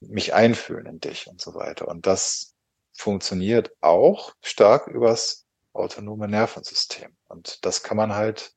mich 0.00 0.32
einfühlen 0.32 0.86
in 0.86 1.00
dich 1.00 1.26
und 1.26 1.40
so 1.40 1.54
weiter. 1.54 1.88
Und 1.88 2.06
das 2.06 2.54
funktioniert 2.96 3.72
auch 3.82 4.32
stark 4.40 4.86
übers 4.86 5.44
autonome 5.74 6.28
Nervensystem. 6.28 7.14
Und 7.28 7.64
das 7.64 7.82
kann 7.82 7.96
man 7.96 8.14
halt 8.14 8.54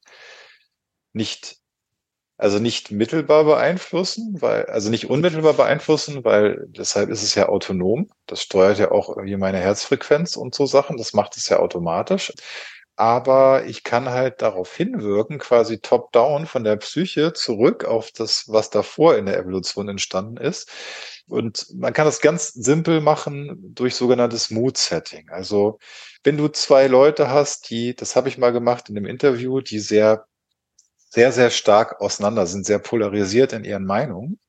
nicht 1.13 1.57
also 2.37 2.59
nicht 2.59 2.91
mittelbar 2.91 3.45
beeinflussen, 3.45 4.37
weil, 4.39 4.65
also 4.67 4.89
nicht 4.89 5.09
unmittelbar 5.09 5.53
beeinflussen, 5.53 6.23
weil 6.23 6.65
deshalb 6.69 7.09
ist 7.09 7.23
es 7.23 7.33
ja 7.35 7.49
autonom. 7.49 8.09
Das 8.27 8.41
steuert 8.43 8.77
ja 8.77 8.91
auch 8.91 9.09
irgendwie 9.09 9.37
meine 9.37 9.57
Herzfrequenz 9.59 10.35
und 10.35 10.53
so 10.53 10.67
Sachen. 10.67 10.97
Das 10.97 11.13
macht 11.13 11.35
es 11.37 11.49
ja 11.49 11.59
automatisch. 11.59 12.31
Aber 12.95 13.65
ich 13.65 13.83
kann 13.83 14.09
halt 14.09 14.41
darauf 14.41 14.75
hinwirken, 14.75 15.37
quasi 15.39 15.79
top-down 15.79 16.47
von 16.47 16.63
der 16.63 16.77
Psyche 16.77 17.33
zurück 17.33 17.85
auf 17.85 18.11
das, 18.11 18.45
was 18.47 18.71
davor 18.71 19.15
in 19.17 19.27
der 19.27 19.37
Evolution 19.37 19.87
entstanden 19.87 20.37
ist. 20.37 20.69
Und 21.27 21.67
man 21.75 21.93
kann 21.93 22.05
das 22.05 22.21
ganz 22.21 22.47
simpel 22.53 23.01
machen 23.01 23.73
durch 23.75 23.95
sogenanntes 23.95 24.49
Mood-Setting. 24.49 25.29
Also 25.29 25.77
wenn 26.23 26.37
du 26.37 26.47
zwei 26.47 26.87
Leute 26.87 27.29
hast, 27.29 27.69
die, 27.69 27.95
das 27.95 28.15
habe 28.15 28.29
ich 28.29 28.37
mal 28.37 28.51
gemacht 28.51 28.89
in 28.89 28.97
einem 28.97 29.05
Interview, 29.05 29.61
die 29.61 29.79
sehr 29.79 30.25
sehr, 31.17 31.31
sehr 31.31 31.49
stark 31.49 31.99
auseinander 31.99 32.45
sind, 32.45 32.67
sehr 32.67 32.77
polarisiert 32.77 33.51
in 33.51 33.63
ihren 33.63 33.85
Meinungen, 33.87 34.39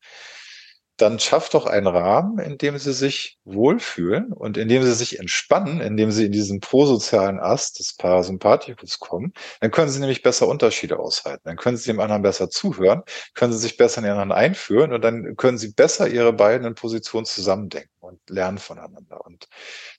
dann 0.98 1.18
schafft 1.18 1.54
doch 1.54 1.64
einen 1.64 1.86
Rahmen, 1.86 2.38
in 2.40 2.58
dem 2.58 2.76
sie 2.76 2.92
sich 2.92 3.38
wohlfühlen 3.44 4.34
und 4.34 4.58
in 4.58 4.68
dem 4.68 4.82
sie 4.82 4.92
sich 4.92 5.18
entspannen, 5.18 5.80
in 5.80 5.96
dem 5.96 6.10
sie 6.10 6.26
in 6.26 6.32
diesen 6.32 6.60
prosozialen 6.60 7.40
Ast 7.40 7.78
des 7.78 7.94
Parasympathikus 7.94 8.98
kommen. 8.98 9.32
Dann 9.62 9.70
können 9.70 9.88
sie 9.88 10.00
nämlich 10.00 10.22
besser 10.22 10.46
Unterschiede 10.46 10.98
aushalten. 10.98 11.44
Dann 11.44 11.56
können 11.56 11.78
sie 11.78 11.90
dem 11.90 12.00
anderen 12.00 12.20
besser 12.20 12.50
zuhören, 12.50 13.02
können 13.32 13.54
sie 13.54 13.60
sich 13.60 13.78
besser 13.78 13.98
in 14.00 14.04
den 14.04 14.12
anderen 14.12 14.32
einführen 14.32 14.92
und 14.92 15.02
dann 15.02 15.36
können 15.36 15.56
sie 15.56 15.72
besser 15.72 16.06
ihre 16.06 16.34
beiden 16.34 16.74
Positionen 16.74 17.24
zusammendenken 17.24 17.94
und 18.00 18.20
lernen 18.28 18.58
voneinander. 18.58 19.24
Und 19.24 19.48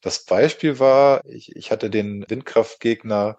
das 0.03 0.23
Beispiel 0.23 0.77
war, 0.77 1.25
ich, 1.25 1.55
ich 1.55 1.71
hatte 1.71 1.89
den 1.89 2.25
Windkraftgegner 2.27 3.37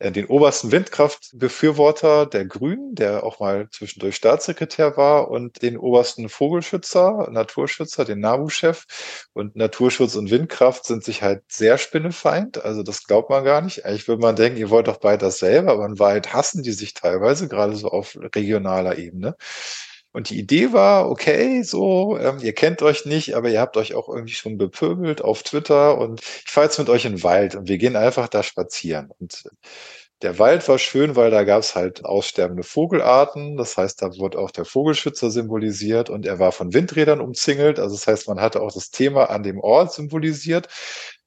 den 0.00 0.26
obersten 0.26 0.72
Windkraftbefürworter 0.72 2.26
der 2.26 2.44
Grünen, 2.44 2.94
der 2.94 3.24
auch 3.24 3.40
mal 3.40 3.68
zwischendurch 3.70 4.16
Staatssekretär 4.16 4.96
war, 4.96 5.30
und 5.30 5.62
den 5.62 5.78
obersten 5.78 6.28
Vogelschützer, 6.28 7.28
Naturschützer, 7.30 8.04
den 8.04 8.20
NABU-Chef. 8.20 8.84
Und 9.32 9.56
Naturschutz 9.56 10.14
und 10.14 10.30
Windkraft 10.30 10.84
sind 10.84 11.02
sich 11.02 11.22
halt 11.22 11.42
sehr 11.48 11.78
spinnefeind. 11.78 12.62
Also 12.62 12.82
das 12.82 13.04
glaubt 13.04 13.30
man 13.30 13.44
gar 13.44 13.62
nicht. 13.62 13.86
Eigentlich 13.86 14.06
würde 14.08 14.22
man 14.22 14.36
denken, 14.36 14.58
ihr 14.58 14.70
wollt 14.70 14.88
doch 14.88 14.98
beide 14.98 15.24
dasselbe, 15.24 15.70
aber 15.70 15.86
in 15.86 15.98
Wahrheit 15.98 16.34
hassen 16.34 16.62
die 16.62 16.72
sich 16.72 16.92
teilweise, 16.92 17.48
gerade 17.48 17.74
so 17.76 17.88
auf 17.88 18.18
regionaler 18.34 18.98
Ebene. 18.98 19.36
Und 20.16 20.30
die 20.30 20.38
Idee 20.38 20.72
war, 20.72 21.10
okay, 21.10 21.62
so, 21.62 22.16
ähm, 22.18 22.38
ihr 22.40 22.54
kennt 22.54 22.80
euch 22.80 23.04
nicht, 23.04 23.36
aber 23.36 23.50
ihr 23.50 23.60
habt 23.60 23.76
euch 23.76 23.92
auch 23.94 24.08
irgendwie 24.08 24.32
schon 24.32 24.56
bepöbelt 24.56 25.20
auf 25.20 25.42
Twitter 25.42 25.98
und 25.98 26.22
ich 26.22 26.50
fahre 26.50 26.68
jetzt 26.68 26.78
mit 26.78 26.88
euch 26.88 27.04
in 27.04 27.16
den 27.16 27.22
Wald 27.22 27.54
und 27.54 27.68
wir 27.68 27.76
gehen 27.76 27.96
einfach 27.96 28.26
da 28.28 28.42
spazieren. 28.42 29.10
Und 29.20 29.44
der 30.22 30.38
Wald 30.38 30.66
war 30.70 30.78
schön, 30.78 31.16
weil 31.16 31.30
da 31.30 31.44
gab 31.44 31.60
es 31.60 31.74
halt 31.74 32.06
aussterbende 32.06 32.62
Vogelarten. 32.62 33.58
Das 33.58 33.76
heißt, 33.76 34.00
da 34.00 34.16
wurde 34.16 34.38
auch 34.38 34.50
der 34.50 34.64
Vogelschützer 34.64 35.30
symbolisiert 35.30 36.08
und 36.08 36.24
er 36.24 36.38
war 36.38 36.52
von 36.52 36.72
Windrädern 36.72 37.20
umzingelt. 37.20 37.78
Also 37.78 37.94
das 37.94 38.06
heißt, 38.06 38.26
man 38.26 38.40
hatte 38.40 38.62
auch 38.62 38.72
das 38.72 38.90
Thema 38.90 39.28
an 39.28 39.42
dem 39.42 39.60
Ort 39.60 39.92
symbolisiert. 39.92 40.68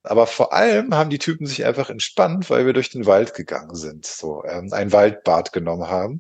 Aber 0.02 0.26
vor 0.26 0.54
allem 0.54 0.96
haben 0.96 1.12
die 1.12 1.20
Typen 1.20 1.46
sich 1.46 1.66
einfach 1.66 1.92
entspannt, 1.92 2.50
weil 2.50 2.66
wir 2.66 2.74
durch 2.74 2.90
den 2.90 3.06
Wald 3.06 3.36
gegangen 3.36 3.76
sind, 3.76 4.06
so 4.06 4.44
ähm, 4.46 4.70
ein 4.72 4.92
Waldbad 4.92 5.54
genommen 5.54 5.90
haben. 5.90 6.20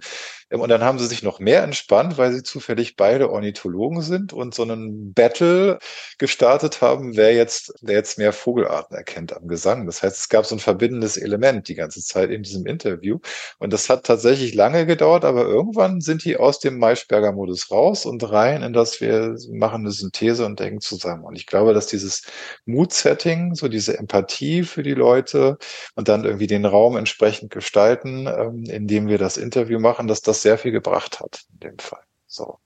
Ähm, 0.49 0.61
und 0.61 0.69
dann 0.69 0.83
haben 0.83 0.99
sie 0.99 1.07
sich 1.07 1.23
noch 1.23 1.39
mehr 1.39 1.63
entspannt, 1.63 2.17
weil 2.17 2.33
sie 2.33 2.43
zufällig 2.43 2.95
beide 2.95 3.31
Ornithologen 3.31 4.01
sind 4.01 4.33
und 4.33 4.53
so 4.53 4.63
einen 4.63 5.13
Battle 5.13 5.79
gestartet 6.17 6.81
haben, 6.81 7.15
wer 7.15 7.33
jetzt, 7.33 7.73
wer 7.81 7.95
jetzt 7.95 8.17
mehr 8.17 8.33
Vogelarten 8.33 8.95
erkennt 8.95 9.35
am 9.35 9.47
Gesang. 9.47 9.85
Das 9.85 10.03
heißt, 10.03 10.17
es 10.17 10.29
gab 10.29 10.45
so 10.45 10.55
ein 10.55 10.59
verbindendes 10.59 11.17
Element 11.17 11.67
die 11.67 11.75
ganze 11.75 12.01
Zeit 12.01 12.29
in 12.29 12.43
diesem 12.43 12.65
Interview. 12.65 13.19
Und 13.59 13.73
das 13.73 13.89
hat 13.89 14.05
tatsächlich 14.05 14.53
lange 14.53 14.85
gedauert, 14.85 15.25
aber 15.25 15.45
irgendwann 15.45 16.01
sind 16.01 16.23
die 16.25 16.37
aus 16.37 16.59
dem 16.59 16.77
Maischberger 16.79 17.31
Modus 17.31 17.71
raus 17.71 18.05
und 18.05 18.29
rein 18.31 18.63
in 18.63 18.73
das 18.73 19.01
wir 19.01 19.35
machen 19.51 19.81
eine 19.81 19.91
Synthese 19.91 20.45
und 20.45 20.59
denken 20.59 20.81
zusammen. 20.81 21.23
Und 21.23 21.35
ich 21.35 21.45
glaube, 21.45 21.73
dass 21.73 21.87
dieses 21.87 22.23
Mood-Setting, 22.65 23.55
so 23.55 23.67
diese 23.67 23.97
Empathie 23.97 24.63
für 24.63 24.83
die 24.83 24.93
Leute 24.93 25.57
und 25.95 26.07
dann 26.07 26.25
irgendwie 26.25 26.47
den 26.47 26.65
Raum 26.65 26.97
entsprechend 26.97 27.51
gestalten, 27.51 28.27
ähm, 28.27 28.63
indem 28.65 29.07
wir 29.07 29.17
das 29.17 29.37
Interview 29.37 29.79
machen, 29.79 30.07
dass 30.07 30.21
das 30.21 30.38
sehr 30.41 30.57
viel 30.57 30.71
gebracht 30.71 31.19
hat 31.19 31.41
in 31.53 31.59
dem 31.59 31.79
Fall. 31.79 32.03
So, 32.27 32.59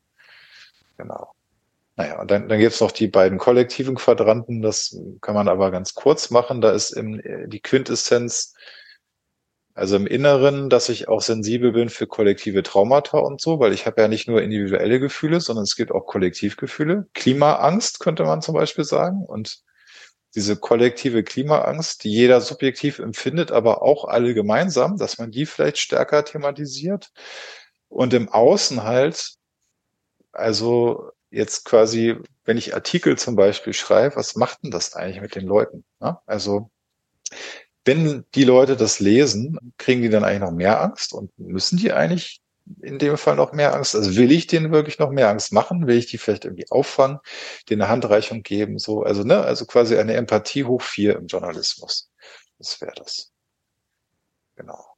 genau. 0.98 1.34
Naja, 1.96 2.20
und 2.20 2.32
dann, 2.32 2.50
dann 2.50 2.60
gibt 2.60 2.74
es 2.74 2.82
noch 2.82 2.92
die 2.92 3.08
beiden 3.08 3.38
kollektiven 3.38 3.96
Quadranten, 3.96 4.62
das 4.62 4.98
kann 5.22 5.36
man 5.36 5.48
aber 5.48 5.72
ganz 5.72 5.94
kurz 5.94 6.32
machen. 6.32 6.62
Da 6.62 6.72
ist 6.72 6.92
im, 6.92 7.22
die 7.48 7.60
Quintessenz 7.60 8.56
Also 9.76 9.96
im 9.96 10.06
Inneren, 10.06 10.70
dass 10.70 10.90
ich 10.90 11.08
auch 11.08 11.22
sensibel 11.22 11.72
bin 11.72 11.90
für 11.90 12.06
kollektive 12.06 12.62
Traumata 12.62 13.18
und 13.18 13.42
so, 13.42 13.60
weil 13.60 13.74
ich 13.74 13.88
habe 13.88 14.02
ja 14.02 14.08
nicht 14.08 14.28
nur 14.28 14.42
individuelle 14.42 15.00
Gefühle, 15.00 15.40
sondern 15.42 15.64
es 15.64 15.76
gibt 15.76 15.92
auch 15.92 16.06
Kollektivgefühle. 16.06 17.08
Klimaangst 17.16 18.00
könnte 18.00 18.24
man 18.24 18.42
zum 18.44 18.54
Beispiel 18.54 18.84
sagen. 18.84 19.24
Und 19.26 19.64
diese 20.36 20.58
kollektive 20.58 21.24
Klimaangst, 21.24 22.04
die 22.04 22.12
jeder 22.12 22.40
subjektiv 22.42 23.00
empfindet, 23.00 23.52
aber 23.52 23.82
auch 23.82 24.06
alle 24.06 24.34
gemeinsam, 24.36 24.98
dass 24.98 25.18
man 25.18 25.32
die 25.32 25.46
vielleicht 25.48 25.80
stärker 25.80 26.24
thematisiert. 26.24 27.12
Und 27.94 28.14
im 28.16 28.28
Außen 28.30 28.84
halt, 28.84 29.36
also 30.32 31.12
jetzt 31.30 31.64
quasi, 31.66 32.16
wenn 32.44 32.58
ich 32.58 32.74
Artikel 32.74 33.18
zum 33.20 33.36
Beispiel 33.36 33.74
schreibe, 33.74 34.16
was 34.16 34.36
macht 34.36 34.64
denn 34.64 34.72
das 34.72 34.96
eigentlich 34.96 35.22
mit 35.22 35.36
den 35.36 35.46
Leuten? 35.46 35.86
Ne? 36.00 36.18
Also 36.26 36.72
wenn 37.86 38.26
die 38.34 38.46
Leute 38.46 38.78
das 38.78 39.00
lesen, 39.00 39.60
kriegen 39.78 40.02
die 40.02 40.10
dann 40.10 40.24
eigentlich 40.24 40.42
noch 40.42 40.52
mehr 40.52 40.82
Angst 40.82 41.14
und 41.14 41.38
müssen 41.38 41.78
die 41.78 41.94
eigentlich 41.94 42.42
in 42.82 42.98
dem 42.98 43.18
Fall 43.18 43.36
noch 43.36 43.54
mehr 43.54 43.76
Angst? 43.76 43.96
Also 43.96 44.16
will 44.16 44.32
ich 44.32 44.48
denen 44.48 44.72
wirklich 44.72 44.98
noch 44.98 45.12
mehr 45.12 45.30
Angst 45.30 45.54
machen? 45.54 45.86
Will 45.86 45.98
ich 45.98 46.08
die 46.08 46.18
vielleicht 46.18 46.46
irgendwie 46.46 46.72
auffangen, 46.72 47.20
denen 47.70 47.84
eine 47.84 47.92
Handreichung 47.92 48.42
geben? 48.42 48.80
So, 48.80 49.04
also, 49.04 49.24
ne, 49.24 49.42
also 49.42 49.66
quasi 49.66 49.98
eine 49.98 50.16
Empathie 50.16 50.64
hoch 50.64 50.82
vier 50.82 51.18
im 51.18 51.28
Journalismus. 51.28 52.10
Das 52.58 52.82
wäre 52.82 52.94
das. 52.96 53.32
Genau. 54.56 54.93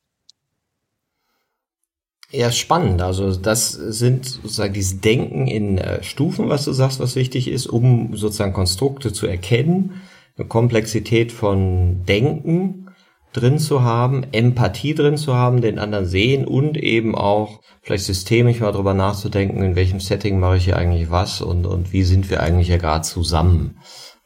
Ja, 2.32 2.52
spannend. 2.52 3.02
Also 3.02 3.36
das 3.36 3.72
sind 3.72 4.26
sozusagen 4.26 4.74
dieses 4.74 5.00
Denken 5.00 5.48
in 5.48 5.78
äh, 5.78 6.04
Stufen, 6.04 6.50
was 6.50 6.66
du 6.66 6.74
sagst, 6.74 7.00
was 7.00 7.16
wichtig 7.16 7.48
ist, 7.48 7.68
um 7.68 8.16
sozusagen 8.16 8.54
Konstrukte 8.54 9.14
zu 9.14 9.28
erkennen 9.28 10.02
eine 10.38 10.48
Komplexität 10.48 11.32
von 11.32 12.04
Denken 12.06 12.90
drin 13.34 13.60
zu 13.60 13.84
haben, 13.84 14.26
Empathie 14.32 14.96
drin 14.96 15.18
zu 15.18 15.36
haben, 15.36 15.62
den 15.62 15.80
anderen 15.80 16.06
sehen 16.06 16.46
und 16.46 16.78
eben 16.78 17.16
auch 17.16 17.60
vielleicht 17.82 18.06
systemisch 18.06 18.60
mal 18.60 18.72
drüber 18.72 18.94
nachzudenken, 18.94 19.62
in 19.62 19.76
welchem 19.76 20.00
Setting 20.00 20.40
mache 20.40 20.58
ich 20.58 20.66
hier 20.66 20.78
eigentlich 20.78 21.12
was 21.12 21.42
und, 21.42 21.66
und 21.66 21.92
wie 21.92 22.04
sind 22.04 22.30
wir 22.30 22.42
eigentlich 22.42 22.70
ja 22.70 22.78
gerade 22.78 23.04
zusammen, 23.04 23.78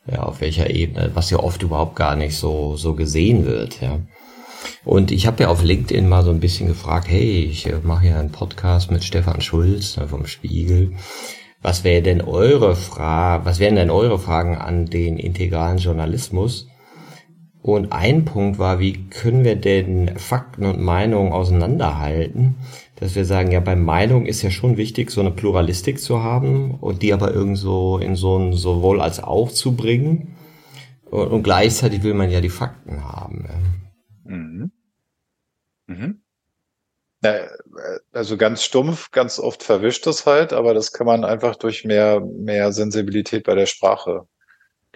ja, 0.10 0.24
auf 0.24 0.42
welcher 0.42 0.70
Ebene, 0.70 1.12
was 1.14 1.30
ja 1.32 1.40
oft 1.40 1.64
überhaupt 1.64 1.96
gar 1.96 2.16
nicht 2.16 2.36
so, 2.38 2.76
so 2.76 2.94
gesehen 2.94 3.46
wird, 3.46 3.82
ja. 3.82 4.00
Und 4.86 5.12
ich 5.12 5.28
habe 5.28 5.44
ja 5.44 5.50
auf 5.50 5.64
LinkedIn 5.64 6.08
mal 6.08 6.24
so 6.24 6.32
ein 6.32 6.40
bisschen 6.40 6.68
gefragt, 6.68 7.08
hey, 7.10 7.44
ich 7.44 7.68
äh, 7.68 7.80
mache 7.84 8.08
ja 8.08 8.20
einen 8.20 8.32
Podcast 8.32 8.92
mit 8.92 9.04
Stefan 9.04 9.42
Schulz 9.42 9.98
ne, 9.98 10.08
vom 10.08 10.26
Spiegel. 10.26 10.94
Was 11.62 11.84
wäre 11.84 12.02
denn 12.02 12.22
eure 12.22 12.76
Frage, 12.76 13.46
was 13.46 13.60
wären 13.60 13.76
denn 13.76 13.90
eure 13.90 14.18
Fragen 14.18 14.56
an 14.56 14.86
den 14.86 15.18
integralen 15.18 15.78
Journalismus? 15.78 16.68
Und 17.62 17.92
ein 17.92 18.24
Punkt 18.24 18.58
war, 18.58 18.80
wie 18.80 19.10
können 19.10 19.44
wir 19.44 19.58
denn 19.58 20.18
Fakten 20.18 20.66
und 20.66 20.80
Meinungen 20.80 21.34
auseinanderhalten? 21.34 22.56
Dass 22.96 23.16
wir 23.16 23.26
sagen, 23.26 23.52
ja, 23.52 23.60
bei 23.60 23.76
Meinung 23.76 24.26
ist 24.26 24.42
ja 24.42 24.50
schon 24.50 24.78
wichtig, 24.78 25.12
so 25.12 25.20
eine 25.20 25.32
Pluralistik 25.32 26.00
zu 26.00 26.24
haben 26.24 26.76
und 26.76 27.02
die 27.02 27.12
aber 27.12 27.34
irgendwo 27.34 27.98
in 27.98 28.16
so 28.16 28.38
ein 28.38 28.54
sowohl 28.54 29.02
als 29.02 29.22
auch 29.22 29.52
zu 29.52 29.76
bringen. 29.76 30.36
Und, 31.12 31.28
und 31.28 31.44
gleichzeitig 31.44 32.04
will 32.04 32.14
man 32.14 32.32
ja 32.32 32.40
die 32.40 32.50
Fakten 32.50 33.04
haben. 33.04 33.46
Mhm. 35.90 35.96
Mhm. 35.96 36.22
Also 38.14 38.38
ganz 38.38 38.64
stumpf, 38.64 39.12
ganz 39.12 39.40
oft 39.40 39.64
verwischt 39.64 40.06
das 40.08 40.26
halt, 40.26 40.54
aber 40.54 40.74
das 40.74 40.94
kann 40.94 41.06
man 41.08 41.26
einfach 41.26 41.56
durch 41.58 41.84
mehr, 41.84 42.22
mehr 42.22 42.72
Sensibilität 42.72 43.44
bei 43.44 43.56
der 43.56 43.66
Sprache 43.66 44.28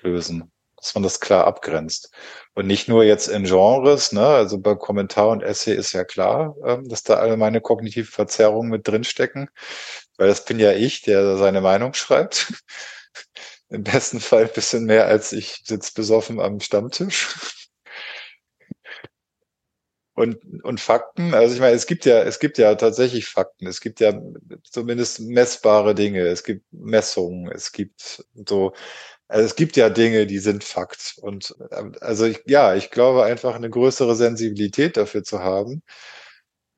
lösen, 0.01 0.51
dass 0.77 0.95
man 0.95 1.03
das 1.03 1.19
klar 1.19 1.47
abgrenzt. 1.47 2.11
Und 2.55 2.67
nicht 2.67 2.87
nur 2.87 3.03
jetzt 3.03 3.27
in 3.27 3.43
Genres, 3.45 4.13
ne? 4.13 4.25
also 4.25 4.59
bei 4.59 4.75
Kommentar 4.75 5.29
und 5.29 5.43
Essay 5.43 5.75
ist 5.75 5.93
ja 5.93 6.05
klar, 6.05 6.55
ähm, 6.65 6.87
dass 6.89 7.03
da 7.03 7.15
alle 7.15 7.37
meine 7.37 7.61
kognitiven 7.61 8.11
Verzerrungen 8.11 8.69
mit 8.69 8.87
drinstecken, 8.87 9.49
weil 10.17 10.27
das 10.27 10.45
bin 10.45 10.59
ja 10.59 10.73
ich, 10.73 11.01
der 11.01 11.37
seine 11.37 11.61
Meinung 11.61 11.93
schreibt. 11.93 12.53
Im 13.69 13.83
besten 13.83 14.19
Fall 14.19 14.43
ein 14.43 14.53
bisschen 14.53 14.85
mehr 14.85 15.07
als 15.07 15.33
ich 15.33 15.61
sitze 15.65 15.93
besoffen 15.95 16.39
am 16.39 16.59
Stammtisch 16.59 17.62
und, 20.15 20.63
und 20.63 20.79
Fakten. 20.79 21.33
Also 21.33 21.55
ich 21.55 21.59
meine, 21.59 21.75
es 21.75 21.87
gibt 21.87 22.05
ja, 22.05 22.21
es 22.21 22.39
gibt 22.39 22.57
ja 22.57 22.75
tatsächlich 22.75 23.25
Fakten. 23.25 23.67
Es 23.67 23.81
gibt 23.81 23.99
ja 23.99 24.13
zumindest 24.63 25.21
messbare 25.21 25.95
Dinge. 25.95 26.21
Es 26.21 26.43
gibt 26.43 26.65
Messungen. 26.71 27.51
Es 27.51 27.71
gibt 27.71 28.23
so, 28.47 28.73
also 29.27 29.45
es 29.45 29.55
gibt 29.55 29.75
ja 29.75 29.89
Dinge, 29.89 30.27
die 30.27 30.39
sind 30.39 30.63
Fakt. 30.63 31.15
Und 31.21 31.55
also 32.01 32.25
ich, 32.25 32.43
ja, 32.45 32.75
ich 32.75 32.91
glaube 32.91 33.23
einfach 33.23 33.55
eine 33.55 33.69
größere 33.69 34.15
Sensibilität 34.15 34.97
dafür 34.97 35.23
zu 35.23 35.39
haben. 35.39 35.81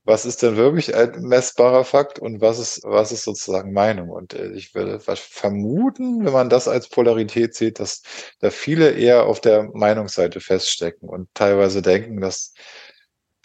Was 0.08 0.26
ist 0.28 0.44
denn 0.44 0.56
wirklich 0.56 0.96
ein 0.96 1.20
messbarer 1.22 1.84
Fakt 1.84 2.20
und 2.20 2.40
was 2.40 2.60
ist, 2.60 2.82
was 2.84 3.12
ist 3.12 3.24
sozusagen 3.24 3.74
Meinung? 3.74 4.10
Und 4.10 4.36
äh, 4.36 4.52
ich 4.52 4.76
würde 4.76 5.00
vermuten, 5.00 6.24
wenn 6.24 6.32
man 6.32 6.48
das 6.50 6.68
als 6.68 6.88
Polarität 6.90 7.56
sieht, 7.56 7.80
dass 7.80 8.04
da 8.40 8.52
viele 8.52 8.92
eher 8.92 9.26
auf 9.26 9.42
der 9.42 9.64
Meinungsseite 9.74 10.42
feststecken 10.42 11.10
und 11.10 11.28
teilweise 11.34 11.82
denken, 11.82 12.22
dass 12.22 12.54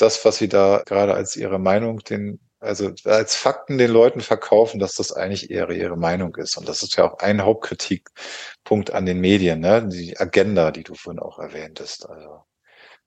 das, 0.00 0.24
was 0.24 0.36
sie 0.36 0.48
da 0.48 0.82
gerade 0.86 1.14
als 1.14 1.36
ihre 1.36 1.58
Meinung 1.58 2.00
den, 2.00 2.40
also 2.60 2.92
als 3.04 3.36
Fakten 3.36 3.78
den 3.78 3.90
Leuten 3.90 4.20
verkaufen, 4.20 4.80
dass 4.80 4.94
das 4.94 5.12
eigentlich 5.12 5.50
eher 5.50 5.70
ihre 5.70 5.96
Meinung 5.96 6.36
ist. 6.36 6.56
Und 6.56 6.68
das 6.68 6.82
ist 6.82 6.96
ja 6.96 7.04
auch 7.10 7.18
ein 7.18 7.42
Hauptkritikpunkt 7.42 8.92
an 8.92 9.06
den 9.06 9.20
Medien, 9.20 9.60
ne? 9.60 9.88
die 9.88 10.18
Agenda, 10.18 10.70
die 10.70 10.82
du 10.84 10.94
vorhin 10.94 11.20
auch 11.20 11.38
erwähntest. 11.38 12.08
Also 12.08 12.44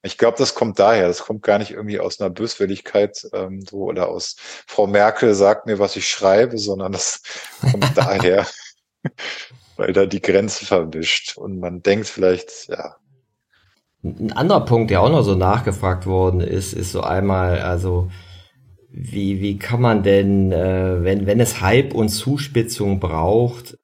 ich 0.05 0.17
glaube, 0.17 0.37
das 0.37 0.53
kommt 0.53 0.79
daher. 0.79 1.07
Das 1.07 1.23
kommt 1.23 1.43
gar 1.43 1.59
nicht 1.59 1.71
irgendwie 1.71 1.99
aus 1.99 2.19
einer 2.19 2.29
Böswilligkeit 2.29 3.25
ähm, 3.33 3.61
so 3.61 3.83
oder 3.83 4.09
aus 4.09 4.35
Frau 4.67 4.85
Merkel 4.85 5.33
sagt 5.33 5.65
mir, 5.65 5.79
was 5.79 5.95
ich 5.95 6.09
schreibe, 6.09 6.57
sondern 6.57 6.91
das 6.91 7.21
kommt 7.61 7.97
daher, 7.97 8.45
weil 9.77 9.93
da 9.93 10.05
die 10.05 10.21
Grenze 10.21 10.65
verwischt 10.65 11.37
und 11.37 11.59
man 11.59 11.81
denkt 11.81 12.07
vielleicht, 12.07 12.67
ja, 12.67 12.97
ein 14.03 14.34
anderer 14.34 14.65
Punkt, 14.65 14.91
der 14.91 15.01
auch 15.01 15.09
noch 15.09 15.23
so 15.23 15.35
nachgefragt 15.35 16.05
worden 16.05 16.41
ist, 16.41 16.73
ist 16.73 16.91
so 16.91 17.01
einmal, 17.01 17.59
also 17.59 18.09
wie, 18.91 19.41
wie 19.41 19.57
kann 19.57 19.81
man 19.81 20.03
denn, 20.03 20.51
äh, 20.51 21.03
wenn, 21.03 21.25
wenn 21.25 21.39
es 21.39 21.61
Hype 21.61 21.93
und 21.93 22.09
Zuspitzung 22.09 22.99
braucht, 22.99 23.77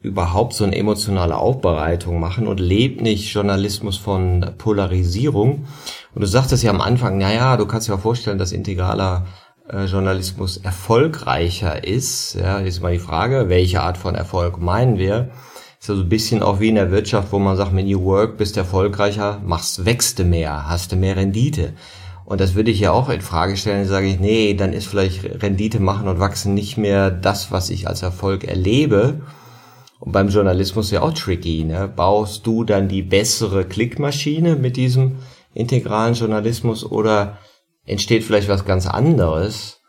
überhaupt 0.00 0.54
so 0.54 0.64
eine 0.64 0.76
emotionale 0.76 1.36
Aufbereitung 1.36 2.20
machen 2.20 2.46
und 2.46 2.60
lebt 2.60 3.00
nicht 3.00 3.32
Journalismus 3.32 3.98
von 3.98 4.52
Polarisierung? 4.56 5.66
Und 6.14 6.20
du 6.20 6.26
sagtest 6.26 6.62
ja 6.62 6.70
am 6.70 6.80
Anfang, 6.80 7.18
naja, 7.18 7.56
du 7.56 7.66
kannst 7.66 7.88
dir 7.88 7.94
auch 7.94 8.00
vorstellen, 8.00 8.38
dass 8.38 8.52
integraler 8.52 9.26
äh, 9.68 9.84
Journalismus 9.86 10.58
erfolgreicher 10.58 11.84
ist. 11.84 12.34
Ja, 12.34 12.60
jetzt 12.60 12.82
mal 12.82 12.92
die 12.92 12.98
Frage, 12.98 13.48
welche 13.48 13.82
Art 13.82 13.98
von 13.98 14.14
Erfolg 14.14 14.58
meinen 14.58 14.96
wir? 14.96 15.30
Ist 15.84 15.88
ja 15.88 15.96
so 15.96 16.00
ein 16.00 16.08
bisschen 16.08 16.42
auch 16.42 16.60
wie 16.60 16.70
in 16.70 16.76
der 16.76 16.90
Wirtschaft, 16.90 17.30
wo 17.30 17.38
man 17.38 17.58
sagt, 17.58 17.76
wenn 17.76 17.86
you 17.86 18.02
work, 18.02 18.38
bist 18.38 18.56
erfolgreicher, 18.56 19.42
machst, 19.44 19.84
wächst 19.84 20.18
du 20.18 20.24
mehr, 20.24 20.66
hast 20.66 20.92
du 20.92 20.96
mehr 20.96 21.14
Rendite. 21.14 21.74
Und 22.24 22.40
das 22.40 22.54
würde 22.54 22.70
ich 22.70 22.80
ja 22.80 22.90
auch 22.90 23.10
in 23.10 23.20
Frage 23.20 23.54
stellen, 23.58 23.86
sage 23.86 24.06
ich, 24.06 24.18
nee, 24.18 24.54
dann 24.54 24.72
ist 24.72 24.86
vielleicht 24.86 25.42
Rendite 25.42 25.80
machen 25.80 26.08
und 26.08 26.20
wachsen 26.20 26.54
nicht 26.54 26.78
mehr 26.78 27.10
das, 27.10 27.52
was 27.52 27.68
ich 27.68 27.86
als 27.86 28.00
Erfolg 28.00 28.44
erlebe. 28.44 29.20
Und 30.00 30.12
beim 30.12 30.30
Journalismus 30.30 30.90
ja 30.90 31.02
auch 31.02 31.12
tricky, 31.12 31.64
ne? 31.64 31.86
Baust 31.86 32.46
du 32.46 32.64
dann 32.64 32.88
die 32.88 33.02
bessere 33.02 33.66
Klickmaschine 33.66 34.56
mit 34.56 34.78
diesem 34.78 35.16
integralen 35.52 36.14
Journalismus 36.14 36.90
oder 36.90 37.36
entsteht 37.84 38.24
vielleicht 38.24 38.48
was 38.48 38.64
ganz 38.64 38.86
anderes? 38.86 39.82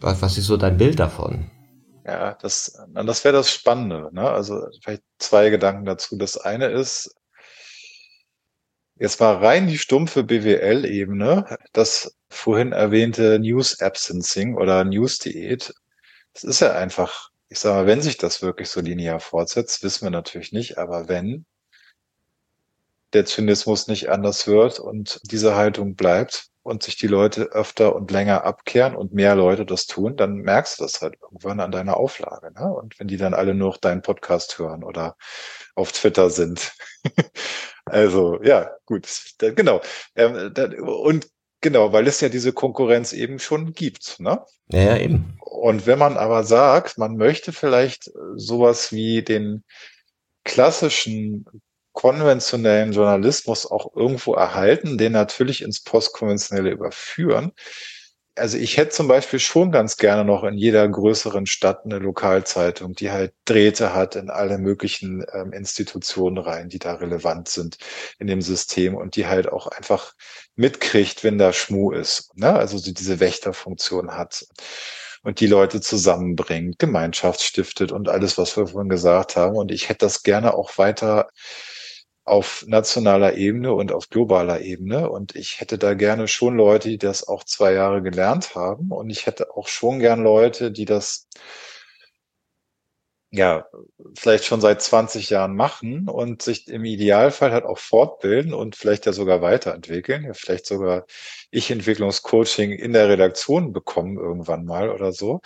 Was, 0.00 0.20
was 0.20 0.36
ist 0.36 0.46
so 0.46 0.56
dein 0.56 0.78
Bild 0.78 0.98
davon? 0.98 1.48
Ja, 2.08 2.32
das, 2.40 2.72
das 2.94 3.24
wäre 3.24 3.34
das 3.34 3.52
Spannende. 3.52 4.08
Ne? 4.12 4.30
Also 4.30 4.66
vielleicht 4.82 5.02
zwei 5.18 5.50
Gedanken 5.50 5.84
dazu. 5.84 6.16
Das 6.16 6.38
eine 6.38 6.68
ist, 6.68 7.14
jetzt 8.96 9.20
mal 9.20 9.36
rein 9.36 9.66
die 9.66 9.76
stumpfe 9.76 10.24
BWL-Ebene, 10.24 11.58
das 11.74 12.16
vorhin 12.30 12.72
erwähnte 12.72 13.38
News 13.38 13.82
Absencing 13.82 14.56
oder 14.56 14.84
News 14.84 15.18
Diät. 15.18 15.74
Das 16.32 16.44
ist 16.44 16.60
ja 16.60 16.72
einfach, 16.72 17.28
ich 17.50 17.58
sage 17.58 17.76
mal, 17.76 17.86
wenn 17.86 18.00
sich 18.00 18.16
das 18.16 18.40
wirklich 18.40 18.70
so 18.70 18.80
linear 18.80 19.20
fortsetzt, 19.20 19.82
wissen 19.82 20.06
wir 20.06 20.10
natürlich 20.10 20.52
nicht, 20.52 20.78
aber 20.78 21.08
wenn 21.10 21.44
der 23.12 23.26
Zynismus 23.26 23.86
nicht 23.86 24.08
anders 24.08 24.46
wird 24.46 24.80
und 24.80 25.20
diese 25.30 25.56
Haltung 25.56 25.94
bleibt, 25.94 26.46
und 26.68 26.82
sich 26.82 26.96
die 26.96 27.06
Leute 27.06 27.44
öfter 27.52 27.96
und 27.96 28.10
länger 28.10 28.44
abkehren 28.44 28.94
und 28.94 29.12
mehr 29.14 29.34
Leute 29.34 29.66
das 29.66 29.86
tun, 29.86 30.16
dann 30.16 30.36
merkst 30.36 30.78
du 30.78 30.84
das 30.84 31.00
halt 31.00 31.16
irgendwann 31.20 31.60
an 31.60 31.72
deiner 31.72 31.96
Auflage. 31.96 32.52
Ne? 32.52 32.72
Und 32.72 33.00
wenn 33.00 33.08
die 33.08 33.16
dann 33.16 33.34
alle 33.34 33.54
nur 33.54 33.76
deinen 33.80 34.02
Podcast 34.02 34.58
hören 34.58 34.84
oder 34.84 35.16
auf 35.74 35.92
Twitter 35.92 36.30
sind. 36.30 36.72
also 37.86 38.42
ja, 38.42 38.70
gut, 38.86 39.08
genau. 39.38 39.80
Ähm, 40.14 40.54
und 40.82 41.28
genau, 41.60 41.92
weil 41.92 42.06
es 42.06 42.20
ja 42.20 42.28
diese 42.28 42.52
Konkurrenz 42.52 43.12
eben 43.12 43.38
schon 43.38 43.72
gibt. 43.72 44.20
Ne? 44.20 44.44
Ja, 44.68 44.96
eben. 44.96 45.38
Und 45.40 45.86
wenn 45.86 45.98
man 45.98 46.16
aber 46.16 46.44
sagt, 46.44 46.98
man 46.98 47.16
möchte 47.16 47.52
vielleicht 47.52 48.10
sowas 48.36 48.92
wie 48.92 49.22
den 49.22 49.64
klassischen 50.44 51.44
konventionellen 51.98 52.92
Journalismus 52.92 53.66
auch 53.66 53.96
irgendwo 53.96 54.34
erhalten, 54.34 54.98
den 54.98 55.10
natürlich 55.10 55.62
ins 55.62 55.82
Postkonventionelle 55.82 56.70
überführen. 56.70 57.50
Also 58.36 58.56
ich 58.56 58.76
hätte 58.76 58.90
zum 58.90 59.08
Beispiel 59.08 59.40
schon 59.40 59.72
ganz 59.72 59.96
gerne 59.96 60.24
noch 60.24 60.44
in 60.44 60.54
jeder 60.54 60.88
größeren 60.88 61.46
Stadt 61.46 61.84
eine 61.84 61.98
Lokalzeitung, 61.98 62.92
die 62.92 63.10
halt 63.10 63.34
Drähte 63.46 63.96
hat 63.96 64.14
in 64.14 64.30
alle 64.30 64.58
möglichen 64.58 65.26
ähm, 65.32 65.52
Institutionen 65.52 66.38
rein, 66.38 66.68
die 66.68 66.78
da 66.78 66.94
relevant 66.94 67.48
sind 67.48 67.78
in 68.20 68.28
dem 68.28 68.42
System 68.42 68.94
und 68.94 69.16
die 69.16 69.26
halt 69.26 69.48
auch 69.48 69.66
einfach 69.66 70.14
mitkriegt, 70.54 71.24
wenn 71.24 71.36
da 71.36 71.52
Schmu 71.52 71.90
ist. 71.90 72.30
Ne? 72.36 72.52
Also 72.52 72.78
so 72.78 72.92
diese 72.92 73.18
Wächterfunktion 73.18 74.12
hat 74.12 74.46
und 75.24 75.40
die 75.40 75.48
Leute 75.48 75.80
zusammenbringt, 75.80 76.78
Gemeinschaft 76.78 77.42
stiftet 77.42 77.90
und 77.90 78.08
alles, 78.08 78.38
was 78.38 78.56
wir 78.56 78.68
vorhin 78.68 78.88
gesagt 78.88 79.34
haben. 79.34 79.56
Und 79.56 79.72
ich 79.72 79.88
hätte 79.88 80.06
das 80.06 80.22
gerne 80.22 80.54
auch 80.54 80.78
weiter 80.78 81.26
auf 82.28 82.64
nationaler 82.68 83.34
Ebene 83.34 83.72
und 83.74 83.92
auf 83.92 84.08
globaler 84.10 84.60
Ebene. 84.60 85.10
Und 85.10 85.34
ich 85.36 85.60
hätte 85.60 85.78
da 85.78 85.94
gerne 85.94 86.28
schon 86.28 86.56
Leute, 86.56 86.88
die 86.88 86.98
das 86.98 87.26
auch 87.26 87.44
zwei 87.44 87.72
Jahre 87.72 88.02
gelernt 88.02 88.54
haben. 88.54 88.90
Und 88.92 89.10
ich 89.10 89.26
hätte 89.26 89.56
auch 89.56 89.68
schon 89.68 89.98
gern 90.00 90.22
Leute, 90.22 90.70
die 90.72 90.84
das 90.84 91.28
ja, 93.30 93.66
vielleicht 94.16 94.44
schon 94.46 94.60
seit 94.62 94.80
20 94.80 95.28
Jahren 95.30 95.54
machen 95.54 96.08
und 96.08 96.40
sich 96.40 96.66
im 96.68 96.84
Idealfall 96.84 97.52
halt 97.52 97.64
auch 97.64 97.78
fortbilden 97.78 98.54
und 98.54 98.74
vielleicht 98.74 99.04
ja 99.04 99.12
sogar 99.12 99.42
weiterentwickeln, 99.42 100.24
ja, 100.24 100.32
vielleicht 100.32 100.64
sogar 100.66 101.04
Ich-Entwicklungscoaching 101.50 102.72
in 102.72 102.94
der 102.94 103.08
Redaktion 103.08 103.72
bekommen 103.72 104.16
irgendwann 104.16 104.64
mal 104.64 104.90
oder 104.90 105.12
so. 105.12 105.40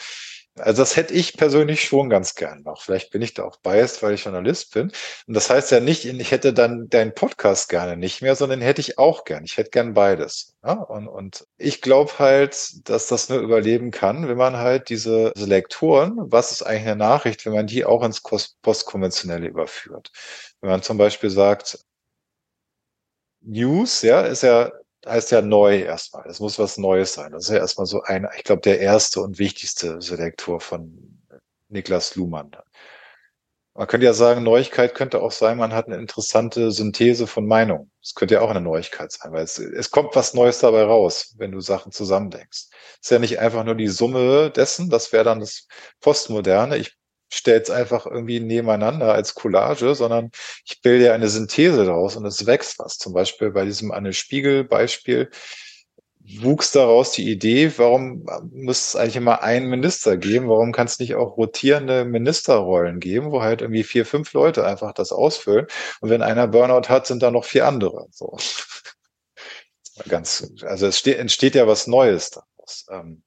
Also 0.58 0.82
das 0.82 0.96
hätte 0.96 1.14
ich 1.14 1.38
persönlich 1.38 1.82
schon 1.84 2.10
ganz 2.10 2.34
gern 2.34 2.62
noch. 2.62 2.82
Vielleicht 2.82 3.10
bin 3.10 3.22
ich 3.22 3.32
da 3.32 3.44
auch 3.44 3.56
biased, 3.56 4.02
weil 4.02 4.12
ich 4.12 4.24
Journalist 4.24 4.74
bin. 4.74 4.92
Und 5.26 5.34
das 5.34 5.48
heißt 5.48 5.70
ja 5.70 5.80
nicht, 5.80 6.04
ich 6.04 6.30
hätte 6.30 6.52
dann 6.52 6.90
deinen 6.90 7.14
Podcast 7.14 7.70
gerne 7.70 7.96
nicht 7.96 8.20
mehr, 8.20 8.36
sondern 8.36 8.60
hätte 8.60 8.82
ich 8.82 8.98
auch 8.98 9.24
gern. 9.24 9.44
Ich 9.44 9.56
hätte 9.56 9.70
gern 9.70 9.94
beides. 9.94 10.54
Ja? 10.62 10.74
Und, 10.74 11.08
und 11.08 11.46
ich 11.56 11.80
glaube 11.80 12.18
halt, 12.18 12.86
dass 12.88 13.06
das 13.06 13.30
nur 13.30 13.38
überleben 13.40 13.90
kann, 13.90 14.28
wenn 14.28 14.36
man 14.36 14.58
halt 14.58 14.90
diese, 14.90 15.32
diese 15.34 15.46
Lektoren, 15.46 16.16
was 16.18 16.52
ist 16.52 16.62
eigentlich 16.62 16.82
eine 16.82 16.96
Nachricht, 16.96 17.46
wenn 17.46 17.54
man 17.54 17.66
die 17.66 17.86
auch 17.86 18.04
ins 18.04 18.20
Postkonventionelle 18.20 19.46
überführt. 19.48 20.12
Wenn 20.60 20.70
man 20.70 20.82
zum 20.82 20.98
Beispiel 20.98 21.30
sagt, 21.30 21.78
News, 23.40 24.02
ja, 24.02 24.22
ist 24.22 24.42
ja 24.42 24.70
heißt 25.06 25.30
ja 25.32 25.42
neu 25.42 25.80
erstmal. 25.80 26.24
Das 26.24 26.40
muss 26.40 26.58
was 26.58 26.78
Neues 26.78 27.14
sein. 27.14 27.32
Das 27.32 27.44
ist 27.44 27.50
ja 27.50 27.58
erstmal 27.58 27.86
so 27.86 28.02
ein, 28.02 28.28
ich 28.36 28.44
glaube, 28.44 28.62
der 28.62 28.80
erste 28.80 29.20
und 29.20 29.38
wichtigste 29.38 30.00
Selektor 30.00 30.60
von 30.60 31.22
Niklas 31.68 32.14
Luhmann. 32.16 32.52
Man 33.74 33.86
könnte 33.86 34.04
ja 34.04 34.12
sagen, 34.12 34.42
Neuigkeit 34.42 34.94
könnte 34.94 35.22
auch 35.22 35.32
sein, 35.32 35.56
man 35.56 35.72
hat 35.72 35.86
eine 35.86 35.96
interessante 35.96 36.72
Synthese 36.72 37.26
von 37.26 37.46
Meinung. 37.46 37.90
Das 38.02 38.14
könnte 38.14 38.34
ja 38.34 38.42
auch 38.42 38.50
eine 38.50 38.60
Neuigkeit 38.60 39.10
sein, 39.12 39.32
weil 39.32 39.44
es, 39.44 39.58
es 39.58 39.90
kommt 39.90 40.14
was 40.14 40.34
Neues 40.34 40.58
dabei 40.58 40.82
raus, 40.82 41.34
wenn 41.38 41.52
du 41.52 41.60
Sachen 41.60 41.90
zusammendenkst. 41.90 42.68
Es 42.70 42.98
ist 43.00 43.10
ja 43.10 43.18
nicht 43.18 43.38
einfach 43.38 43.64
nur 43.64 43.74
die 43.74 43.88
Summe 43.88 44.50
dessen, 44.50 44.90
das 44.90 45.12
wäre 45.12 45.24
dann 45.24 45.40
das 45.40 45.68
Postmoderne. 46.00 46.76
Ich 46.76 46.98
stelle 47.32 47.62
es 47.62 47.70
einfach 47.70 48.06
irgendwie 48.06 48.40
nebeneinander 48.40 49.12
als 49.12 49.34
Collage, 49.34 49.94
sondern 49.94 50.30
ich 50.64 50.80
bilde 50.82 51.06
ja 51.06 51.14
eine 51.14 51.28
Synthese 51.28 51.84
daraus 51.84 52.16
und 52.16 52.26
es 52.26 52.46
wächst 52.46 52.78
was. 52.78 52.98
Zum 52.98 53.12
Beispiel 53.12 53.50
bei 53.50 53.64
diesem 53.64 53.92
Anne 53.92 54.12
Spiegel 54.12 54.64
Beispiel 54.64 55.30
wuchs 56.24 56.72
daraus 56.72 57.12
die 57.12 57.30
Idee, 57.30 57.72
warum 57.78 58.24
muss 58.52 58.88
es 58.88 58.96
eigentlich 58.96 59.16
immer 59.16 59.42
einen 59.42 59.68
Minister 59.68 60.16
geben? 60.16 60.48
Warum 60.48 60.72
kann 60.72 60.86
es 60.86 60.98
nicht 60.98 61.14
auch 61.14 61.36
rotierende 61.36 62.04
Ministerrollen 62.04 63.00
geben, 63.00 63.32
wo 63.32 63.42
halt 63.42 63.60
irgendwie 63.62 63.82
vier, 63.82 64.06
fünf 64.06 64.32
Leute 64.32 64.64
einfach 64.64 64.92
das 64.92 65.12
ausfüllen? 65.12 65.66
Und 66.00 66.10
wenn 66.10 66.22
einer 66.22 66.46
Burnout 66.48 66.88
hat, 66.88 67.06
sind 67.06 67.22
da 67.22 67.30
noch 67.30 67.44
vier 67.44 67.66
andere. 67.66 68.06
So. 68.12 68.36
Ganz, 70.08 70.52
also 70.62 70.86
es 70.86 70.98
steht, 70.98 71.18
entsteht 71.18 71.54
ja 71.54 71.66
was 71.66 71.86
Neues 71.86 72.30
daraus. 72.30 72.86
Ähm. 72.90 73.22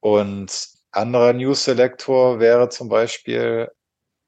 Und 0.00 0.69
anderer 0.92 1.32
News 1.32 1.64
Selector 1.64 2.40
wäre 2.40 2.68
zum 2.68 2.88
Beispiel, 2.88 3.68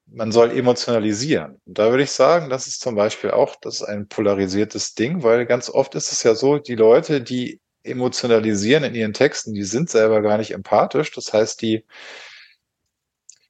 man 0.06 0.32
soll 0.32 0.50
emotionalisieren. 0.56 1.60
Und 1.64 1.78
da 1.78 1.90
würde 1.90 2.02
ich 2.04 2.10
sagen, 2.10 2.50
das 2.50 2.66
ist 2.66 2.80
zum 2.80 2.94
Beispiel 2.94 3.30
auch, 3.30 3.56
das 3.60 3.76
ist 3.76 3.82
ein 3.82 4.08
polarisiertes 4.08 4.94
Ding, 4.94 5.22
weil 5.22 5.46
ganz 5.46 5.70
oft 5.70 5.94
ist 5.94 6.12
es 6.12 6.22
ja 6.22 6.34
so, 6.34 6.58
die 6.58 6.74
Leute, 6.74 7.22
die 7.22 7.60
emotionalisieren 7.82 8.84
in 8.84 8.94
ihren 8.94 9.12
Texten, 9.12 9.54
die 9.54 9.64
sind 9.64 9.90
selber 9.90 10.22
gar 10.22 10.38
nicht 10.38 10.52
empathisch. 10.52 11.12
Das 11.12 11.32
heißt, 11.32 11.62
die, 11.62 11.84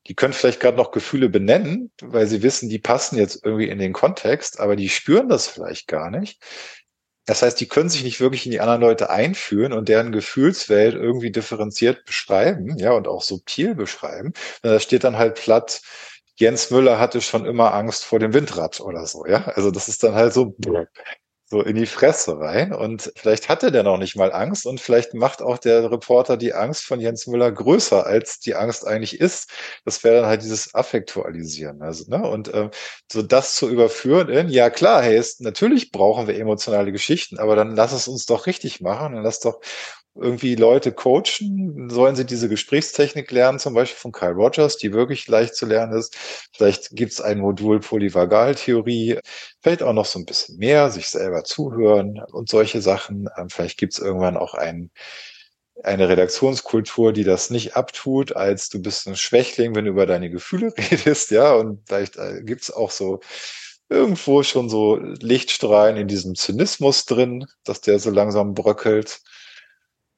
die 0.06 0.14
können 0.14 0.32
vielleicht 0.32 0.60
gerade 0.60 0.76
noch 0.76 0.90
Gefühle 0.90 1.28
benennen, 1.28 1.92
weil 2.00 2.26
sie 2.26 2.42
wissen, 2.42 2.68
die 2.68 2.78
passen 2.78 3.18
jetzt 3.18 3.44
irgendwie 3.44 3.68
in 3.68 3.78
den 3.78 3.92
Kontext, 3.92 4.58
aber 4.60 4.76
die 4.76 4.88
spüren 4.88 5.28
das 5.28 5.48
vielleicht 5.48 5.86
gar 5.86 6.10
nicht. 6.10 6.42
Das 7.26 7.42
heißt, 7.42 7.60
die 7.60 7.68
können 7.68 7.88
sich 7.88 8.02
nicht 8.04 8.20
wirklich 8.20 8.46
in 8.46 8.52
die 8.52 8.60
anderen 8.60 8.80
Leute 8.80 9.10
einführen 9.10 9.72
und 9.72 9.88
deren 9.88 10.10
Gefühlswelt 10.12 10.94
irgendwie 10.94 11.30
differenziert 11.30 12.04
beschreiben, 12.04 12.76
ja, 12.78 12.92
und 12.92 13.06
auch 13.08 13.22
subtil 13.22 13.74
beschreiben. 13.74 14.32
Da 14.62 14.80
steht 14.80 15.04
dann 15.04 15.18
halt 15.18 15.36
platt, 15.36 15.82
Jens 16.36 16.70
Müller 16.70 16.98
hatte 16.98 17.20
schon 17.20 17.44
immer 17.46 17.74
Angst 17.74 18.04
vor 18.04 18.18
dem 18.18 18.34
Windrad 18.34 18.80
oder 18.80 19.06
so, 19.06 19.26
ja. 19.26 19.44
Also 19.48 19.70
das 19.70 19.88
ist 19.88 20.02
dann 20.02 20.14
halt 20.14 20.32
so, 20.32 20.56
so 21.52 21.60
in 21.60 21.76
die 21.76 21.86
Fresse 21.86 22.38
rein. 22.40 22.72
Und 22.72 23.12
vielleicht 23.14 23.50
hatte 23.50 23.70
der 23.70 23.82
noch 23.82 23.98
nicht 23.98 24.16
mal 24.16 24.32
Angst 24.32 24.64
und 24.66 24.80
vielleicht 24.80 25.12
macht 25.12 25.42
auch 25.42 25.58
der 25.58 25.90
Reporter 25.90 26.38
die 26.38 26.54
Angst 26.54 26.84
von 26.84 26.98
Jens 26.98 27.26
Müller 27.26 27.52
größer, 27.52 28.06
als 28.06 28.40
die 28.40 28.54
Angst 28.54 28.86
eigentlich 28.86 29.20
ist. 29.20 29.50
Das 29.84 30.02
wäre 30.02 30.16
dann 30.16 30.26
halt 30.26 30.42
dieses 30.42 30.74
Affektualisieren. 30.74 31.82
Also, 31.82 32.04
ne? 32.08 32.26
Und 32.26 32.52
ähm, 32.54 32.70
so 33.10 33.20
das 33.20 33.54
zu 33.54 33.68
überführen 33.68 34.30
in, 34.30 34.48
ja 34.48 34.70
klar, 34.70 35.02
hey, 35.02 35.18
ist, 35.18 35.42
natürlich 35.42 35.92
brauchen 35.92 36.26
wir 36.26 36.38
emotionale 36.38 36.90
Geschichten, 36.90 37.38
aber 37.38 37.54
dann 37.54 37.76
lass 37.76 37.92
es 37.92 38.08
uns 38.08 38.24
doch 38.24 38.46
richtig 38.46 38.80
machen 38.80 39.14
und 39.14 39.22
lass 39.22 39.40
doch 39.40 39.60
irgendwie 40.14 40.54
Leute 40.54 40.92
coachen? 40.92 41.88
Sollen 41.90 42.16
sie 42.16 42.26
diese 42.26 42.48
Gesprächstechnik 42.48 43.30
lernen, 43.30 43.58
zum 43.58 43.74
Beispiel 43.74 43.98
von 43.98 44.12
Kyle 44.12 44.32
Rogers, 44.32 44.76
die 44.76 44.92
wirklich 44.92 45.26
leicht 45.28 45.54
zu 45.56 45.66
lernen 45.66 45.94
ist? 45.98 46.16
Vielleicht 46.54 46.90
gibt 46.90 47.12
es 47.12 47.20
ein 47.20 47.38
Modul 47.38 47.80
Polyvagaltheorie, 47.80 49.18
vielleicht 49.60 49.82
auch 49.82 49.92
noch 49.94 50.06
so 50.06 50.18
ein 50.18 50.26
bisschen 50.26 50.58
mehr, 50.58 50.90
sich 50.90 51.08
selber 51.08 51.44
zuhören 51.44 52.20
und 52.32 52.48
solche 52.48 52.82
Sachen. 52.82 53.28
Ähm, 53.38 53.48
vielleicht 53.48 53.78
gibt 53.78 53.94
es 53.94 53.98
irgendwann 53.98 54.36
auch 54.36 54.54
ein, 54.54 54.90
eine 55.84 56.08
Redaktionskultur, 56.08 57.12
die 57.12 57.24
das 57.24 57.50
nicht 57.50 57.76
abtut, 57.76 58.36
als 58.36 58.68
du 58.68 58.80
bist 58.82 59.06
ein 59.08 59.16
Schwächling, 59.16 59.74
wenn 59.74 59.84
du 59.86 59.90
über 59.90 60.06
deine 60.06 60.30
Gefühle 60.30 60.72
redest, 60.90 61.30
ja, 61.30 61.54
und 61.54 61.82
vielleicht 61.86 62.16
äh, 62.16 62.42
gibt 62.44 62.62
es 62.62 62.70
auch 62.70 62.90
so 62.90 63.20
irgendwo 63.88 64.42
schon 64.42 64.68
so 64.68 64.96
Lichtstrahlen 64.96 65.96
in 65.96 66.08
diesem 66.08 66.34
Zynismus 66.34 67.04
drin, 67.04 67.46
dass 67.64 67.80
der 67.80 67.98
so 67.98 68.10
langsam 68.10 68.54
bröckelt. 68.54 69.20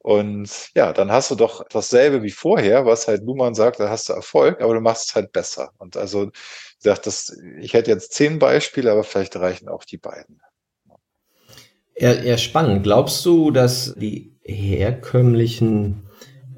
Und 0.05 0.69
ja, 0.75 0.93
dann 0.93 1.11
hast 1.11 1.31
du 1.31 1.35
doch 1.35 1.65
dasselbe 1.71 2.23
wie 2.23 2.31
vorher, 2.31 2.85
was 2.85 3.09
halt 3.09 3.25
Luhmann 3.25 3.55
sagt, 3.55 3.81
da 3.81 3.89
hast 3.89 4.11
du 4.11 4.13
Erfolg, 4.13 4.61
aber 4.61 4.75
du 4.75 4.83
machst 4.83 5.09
es 5.09 5.15
halt 5.15 5.33
besser. 5.33 5.71
Und 5.79 5.97
also, 5.97 6.31
ich 6.79 6.85
dachte, 6.85 7.05
das, 7.05 7.35
ich 7.59 7.73
hätte 7.73 7.91
jetzt 7.91 8.13
zehn 8.13 8.39
Beispiele, 8.39 8.93
aber 8.93 9.03
vielleicht 9.03 9.35
reichen 9.37 9.67
auch 9.71 9.83
die 9.83 9.97
beiden. 9.97 10.43
Ja, 11.97 12.13
ja, 12.13 12.37
spannend. 12.37 12.83
Glaubst 12.83 13.25
du, 13.25 13.51
dass 13.51 13.95
die 13.95 14.37
herkömmlichen 14.43 16.03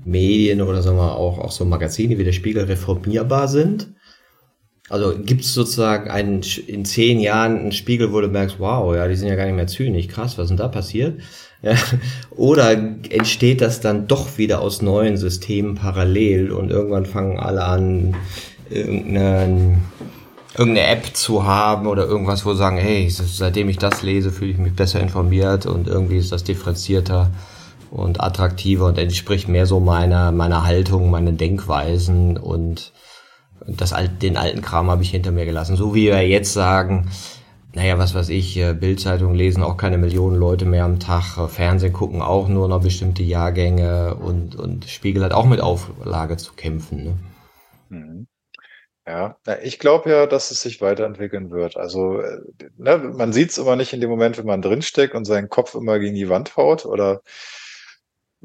Medien 0.05 0.60
oder 0.60 0.82
sagen 0.82 0.97
wir 0.97 1.14
auch, 1.14 1.39
auch 1.39 1.52
so 1.52 1.64
Magazine 1.64 2.18
wie 2.18 2.24
der 2.24 2.32
Spiegel 2.32 2.64
reformierbar 2.64 3.47
sind? 3.47 3.94
Also 4.89 5.15
gibt 5.19 5.41
es 5.41 5.53
sozusagen 5.53 6.11
einen, 6.11 6.43
in 6.67 6.85
zehn 6.85 7.19
Jahren 7.19 7.59
einen 7.59 7.73
Spiegel, 7.73 8.13
wo 8.13 8.21
du 8.21 8.29
merkst, 8.29 8.61
wow, 8.61 8.95
ja, 8.95 9.09
die 9.09 9.17
sind 9.17 9.29
ja 9.29 9.35
gar 9.35 9.47
nicht 9.47 9.57
mehr 9.57 9.67
zynisch, 9.67 10.07
krass, 10.07 10.39
was 10.39 10.45
ist 10.45 10.51
denn 10.51 10.57
da 10.59 10.69
passiert? 10.69 11.21
Ja, 11.63 11.75
oder 12.31 12.71
entsteht 12.71 13.61
das 13.61 13.81
dann 13.81 14.07
doch 14.07 14.39
wieder 14.39 14.61
aus 14.61 14.83
neuen 14.83 15.17
Systemen 15.17 15.75
parallel 15.75 16.53
und 16.53 16.71
irgendwann 16.71 17.07
fangen 17.07 17.39
alle 17.39 17.65
an, 17.65 18.15
irgendeine, 18.71 19.79
irgendeine 20.57 20.87
App 20.87 21.17
zu 21.17 21.45
haben 21.45 21.89
oder 21.89 22.07
irgendwas, 22.07 22.47
wo 22.47 22.55
sagen, 22.55 22.79
hey, 22.79 23.09
seitdem 23.11 23.69
ich 23.69 23.79
das 23.79 24.03
lese, 24.03 24.31
fühle 24.31 24.53
ich 24.53 24.59
mich 24.59 24.75
besser 24.75 25.01
informiert 25.01 25.67
und 25.67 25.89
irgendwie 25.89 26.19
ist 26.19 26.31
das 26.31 26.45
differenzierter 26.45 27.33
und 27.91 28.21
attraktiver 28.21 28.87
und 28.87 28.99
entspricht 28.99 29.49
mehr 29.49 29.67
so 29.67 29.81
meiner, 29.81 30.31
meiner 30.31 30.65
Haltung, 30.65 31.11
meinen 31.11 31.37
Denkweisen 31.37 32.37
und 32.37 32.93
das, 33.66 33.95
den 34.20 34.37
alten 34.37 34.62
Kram 34.62 34.91
habe 34.91 35.03
ich 35.03 35.11
hinter 35.11 35.33
mir 35.33 35.45
gelassen. 35.45 35.77
So 35.77 35.95
wie 35.95 36.07
wir 36.07 36.27
jetzt 36.27 36.53
sagen, 36.53 37.11
naja, 37.77 37.99
was 37.99 38.15
weiß 38.15 38.31
ich, 38.31 38.57
äh, 38.57 38.73
Bildzeitung 38.73 39.35
lesen 39.35 39.62
auch 39.62 39.77
keine 39.77 39.99
Millionen 39.99 40.37
Leute 40.37 40.65
mehr 40.65 40.85
am 40.85 40.99
Tag, 40.99 41.37
äh, 41.37 41.47
Fernsehen 41.47 41.93
gucken 41.93 42.23
auch 42.23 42.49
nur 42.49 42.69
noch 42.69 42.81
bestimmte 42.81 43.23
Jahrgänge 43.23 44.15
und, 44.15 44.57
und 44.57 44.87
Spiegel 44.87 45.23
hat 45.23 45.33
auch 45.33 45.45
mit 45.45 45.61
Auflage 45.61 46.39
zu 46.39 46.55
kämpfen. 46.55 47.05
Ne? 47.05 47.19
Mhm. 47.91 48.27
Ja, 49.07 49.37
ich 49.62 49.78
glaube 49.78 50.11
ja, 50.11 50.27
dass 50.27 50.51
es 50.51 50.62
sich 50.62 50.81
weiterentwickeln 50.81 51.51
wird. 51.51 51.77
Also 51.77 52.20
äh, 52.20 52.41
ne, 52.78 52.99
man 52.99 53.33
sieht 53.33 53.51
es 53.51 53.59
immer 53.59 53.77
nicht 53.77 53.93
in 53.93 54.01
dem 54.01 54.11
Moment, 54.11 54.39
wenn 54.39 54.47
man 54.47 54.62
drinsteckt 54.62 55.15
und 55.15 55.27
seinen 55.27 55.49
Kopf 55.49 55.74
immer 55.74 55.99
gegen 55.99 56.16
die 56.16 56.28
Wand 56.28 56.57
haut 56.57 56.87
oder 56.87 57.20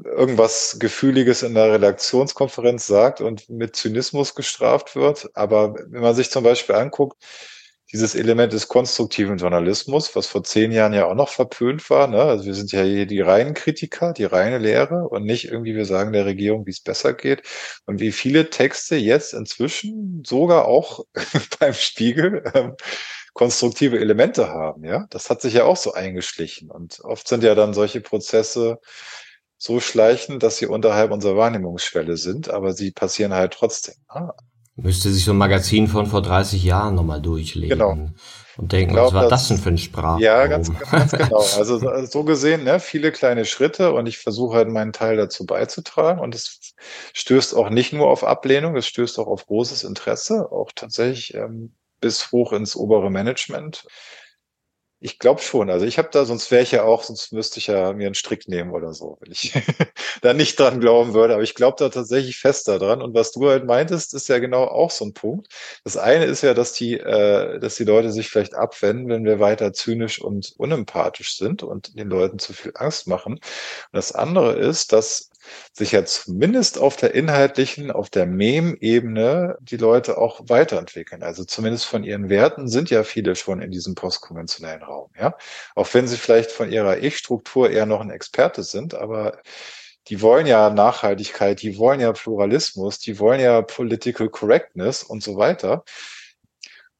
irgendwas 0.04 0.76
Gefühliges 0.78 1.42
in 1.42 1.54
der 1.54 1.72
Redaktionskonferenz 1.72 2.86
sagt 2.86 3.20
und 3.20 3.48
mit 3.48 3.76
Zynismus 3.76 4.34
gestraft 4.34 4.96
wird. 4.96 5.30
Aber 5.34 5.74
wenn 5.74 6.02
man 6.02 6.14
sich 6.14 6.30
zum 6.30 6.44
Beispiel 6.44 6.74
anguckt, 6.74 7.22
dieses 7.92 8.14
Element 8.14 8.54
des 8.54 8.68
konstruktiven 8.68 9.36
Journalismus, 9.36 10.16
was 10.16 10.26
vor 10.26 10.42
zehn 10.42 10.72
Jahren 10.72 10.94
ja 10.94 11.06
auch 11.06 11.14
noch 11.14 11.28
verpönt 11.28 11.88
war. 11.90 12.06
Ne? 12.06 12.22
Also 12.22 12.46
wir 12.46 12.54
sind 12.54 12.72
ja 12.72 12.82
hier 12.82 13.04
die 13.04 13.20
reinen 13.20 13.52
Kritiker, 13.52 14.14
die 14.14 14.24
reine 14.24 14.56
Lehre 14.58 15.08
und 15.08 15.24
nicht 15.24 15.44
irgendwie 15.44 15.74
wir 15.74 15.84
sagen 15.84 16.12
der 16.12 16.24
Regierung, 16.24 16.64
wie 16.66 16.70
es 16.70 16.80
besser 16.80 17.12
geht. 17.12 17.42
Und 17.84 18.00
wie 18.00 18.12
viele 18.12 18.48
Texte 18.48 18.96
jetzt 18.96 19.34
inzwischen 19.34 20.22
sogar 20.26 20.64
auch 20.64 21.04
beim 21.60 21.74
Spiegel 21.74 22.42
ähm, 22.54 22.76
konstruktive 23.34 23.98
Elemente 23.98 24.48
haben. 24.48 24.84
Ja, 24.84 25.06
das 25.10 25.28
hat 25.28 25.42
sich 25.42 25.54
ja 25.54 25.64
auch 25.64 25.76
so 25.76 25.92
eingeschlichen. 25.92 26.70
Und 26.70 27.00
oft 27.00 27.28
sind 27.28 27.44
ja 27.44 27.54
dann 27.54 27.74
solche 27.74 28.00
Prozesse 28.00 28.78
so 29.62 29.78
schleichend, 29.78 30.42
dass 30.42 30.56
sie 30.56 30.66
unterhalb 30.66 31.12
unserer 31.12 31.36
Wahrnehmungsschwelle 31.36 32.16
sind, 32.16 32.50
aber 32.50 32.72
sie 32.72 32.90
passieren 32.90 33.32
halt 33.32 33.52
trotzdem. 33.52 33.94
Ne? 34.12 34.32
Müsste 34.74 35.08
sich 35.10 35.24
so 35.24 35.30
ein 35.30 35.36
Magazin 35.36 35.86
von 35.86 36.06
vor 36.06 36.20
30 36.20 36.64
Jahren 36.64 36.96
nochmal 36.96 37.22
durchlesen. 37.22 37.78
Genau. 37.78 37.96
Und 38.56 38.72
denken, 38.72 38.94
glaub, 38.94 39.06
was 39.06 39.14
war 39.14 39.28
das 39.28 39.46
denn 39.46 39.58
für 39.58 39.68
ein 39.68 39.78
Sprach? 39.78 40.18
Ja, 40.18 40.48
ganz, 40.48 40.72
ganz 40.90 41.12
genau. 41.12 41.44
Also 41.56 41.78
so 42.06 42.24
gesehen, 42.24 42.64
ne, 42.64 42.80
viele 42.80 43.12
kleine 43.12 43.44
Schritte 43.44 43.92
und 43.92 44.06
ich 44.06 44.18
versuche 44.18 44.56
halt 44.56 44.68
meinen 44.68 44.92
Teil 44.92 45.16
dazu 45.16 45.46
beizutragen 45.46 46.20
und 46.20 46.34
es 46.34 46.74
stößt 47.14 47.54
auch 47.54 47.70
nicht 47.70 47.92
nur 47.92 48.08
auf 48.08 48.24
Ablehnung, 48.24 48.74
es 48.76 48.88
stößt 48.88 49.20
auch 49.20 49.28
auf 49.28 49.46
großes 49.46 49.84
Interesse, 49.84 50.50
auch 50.50 50.72
tatsächlich 50.74 51.34
ähm, 51.34 51.76
bis 52.00 52.32
hoch 52.32 52.52
ins 52.52 52.74
obere 52.74 53.12
Management. 53.12 53.86
Ich 55.04 55.18
glaube 55.18 55.40
schon. 55.40 55.68
Also 55.68 55.84
ich 55.84 55.98
habe 55.98 56.10
da, 56.12 56.24
sonst 56.24 56.52
wäre 56.52 56.62
ich 56.62 56.70
ja 56.70 56.84
auch, 56.84 57.02
sonst 57.02 57.32
müsste 57.32 57.58
ich 57.58 57.66
ja 57.66 57.92
mir 57.92 58.06
einen 58.06 58.14
Strick 58.14 58.46
nehmen 58.46 58.70
oder 58.70 58.94
so, 58.94 59.18
wenn 59.20 59.32
ich 59.32 59.52
da 60.22 60.32
nicht 60.32 60.60
dran 60.60 60.78
glauben 60.78 61.12
würde. 61.12 61.34
Aber 61.34 61.42
ich 61.42 61.56
glaube 61.56 61.74
da 61.76 61.88
tatsächlich 61.88 62.38
fest 62.38 62.68
daran. 62.68 63.02
Und 63.02 63.12
was 63.12 63.32
du 63.32 63.48
halt 63.48 63.66
meintest, 63.66 64.14
ist 64.14 64.28
ja 64.28 64.38
genau 64.38 64.62
auch 64.62 64.92
so 64.92 65.04
ein 65.04 65.12
Punkt. 65.12 65.48
Das 65.82 65.96
eine 65.96 66.26
ist 66.26 66.42
ja, 66.42 66.54
dass 66.54 66.72
die, 66.72 67.00
äh, 67.00 67.58
dass 67.58 67.74
die 67.74 67.84
Leute 67.84 68.12
sich 68.12 68.28
vielleicht 68.28 68.54
abwenden, 68.54 69.08
wenn 69.08 69.24
wir 69.24 69.40
weiter 69.40 69.72
zynisch 69.72 70.20
und 70.22 70.54
unempathisch 70.56 71.36
sind 71.36 71.64
und 71.64 71.98
den 71.98 72.08
Leuten 72.08 72.38
zu 72.38 72.52
viel 72.52 72.70
Angst 72.76 73.08
machen. 73.08 73.32
Und 73.34 73.42
das 73.90 74.12
andere 74.12 74.52
ist, 74.52 74.92
dass 74.92 75.31
sich 75.72 75.92
ja 75.92 76.04
zumindest 76.04 76.78
auf 76.78 76.96
der 76.96 77.14
inhaltlichen, 77.14 77.90
auf 77.90 78.10
der 78.10 78.26
Mem-Ebene 78.26 79.56
die 79.60 79.76
Leute 79.76 80.18
auch 80.18 80.40
weiterentwickeln. 80.48 81.22
Also 81.22 81.44
zumindest 81.44 81.86
von 81.86 82.04
ihren 82.04 82.28
Werten 82.28 82.68
sind 82.68 82.90
ja 82.90 83.04
viele 83.04 83.36
schon 83.36 83.62
in 83.62 83.70
diesem 83.70 83.94
postkonventionellen 83.94 84.82
Raum, 84.82 85.10
ja. 85.18 85.36
Auch 85.74 85.92
wenn 85.94 86.06
sie 86.06 86.16
vielleicht 86.16 86.50
von 86.50 86.70
ihrer 86.70 86.98
Ich-Struktur 86.98 87.70
eher 87.70 87.86
noch 87.86 88.00
ein 88.00 88.10
Experte 88.10 88.62
sind, 88.62 88.94
aber 88.94 89.38
die 90.08 90.20
wollen 90.20 90.46
ja 90.46 90.70
Nachhaltigkeit, 90.70 91.62
die 91.62 91.78
wollen 91.78 92.00
ja 92.00 92.12
Pluralismus, 92.12 92.98
die 92.98 93.18
wollen 93.18 93.40
ja 93.40 93.62
Political 93.62 94.28
Correctness 94.28 95.02
und 95.02 95.22
so 95.22 95.36
weiter. 95.36 95.84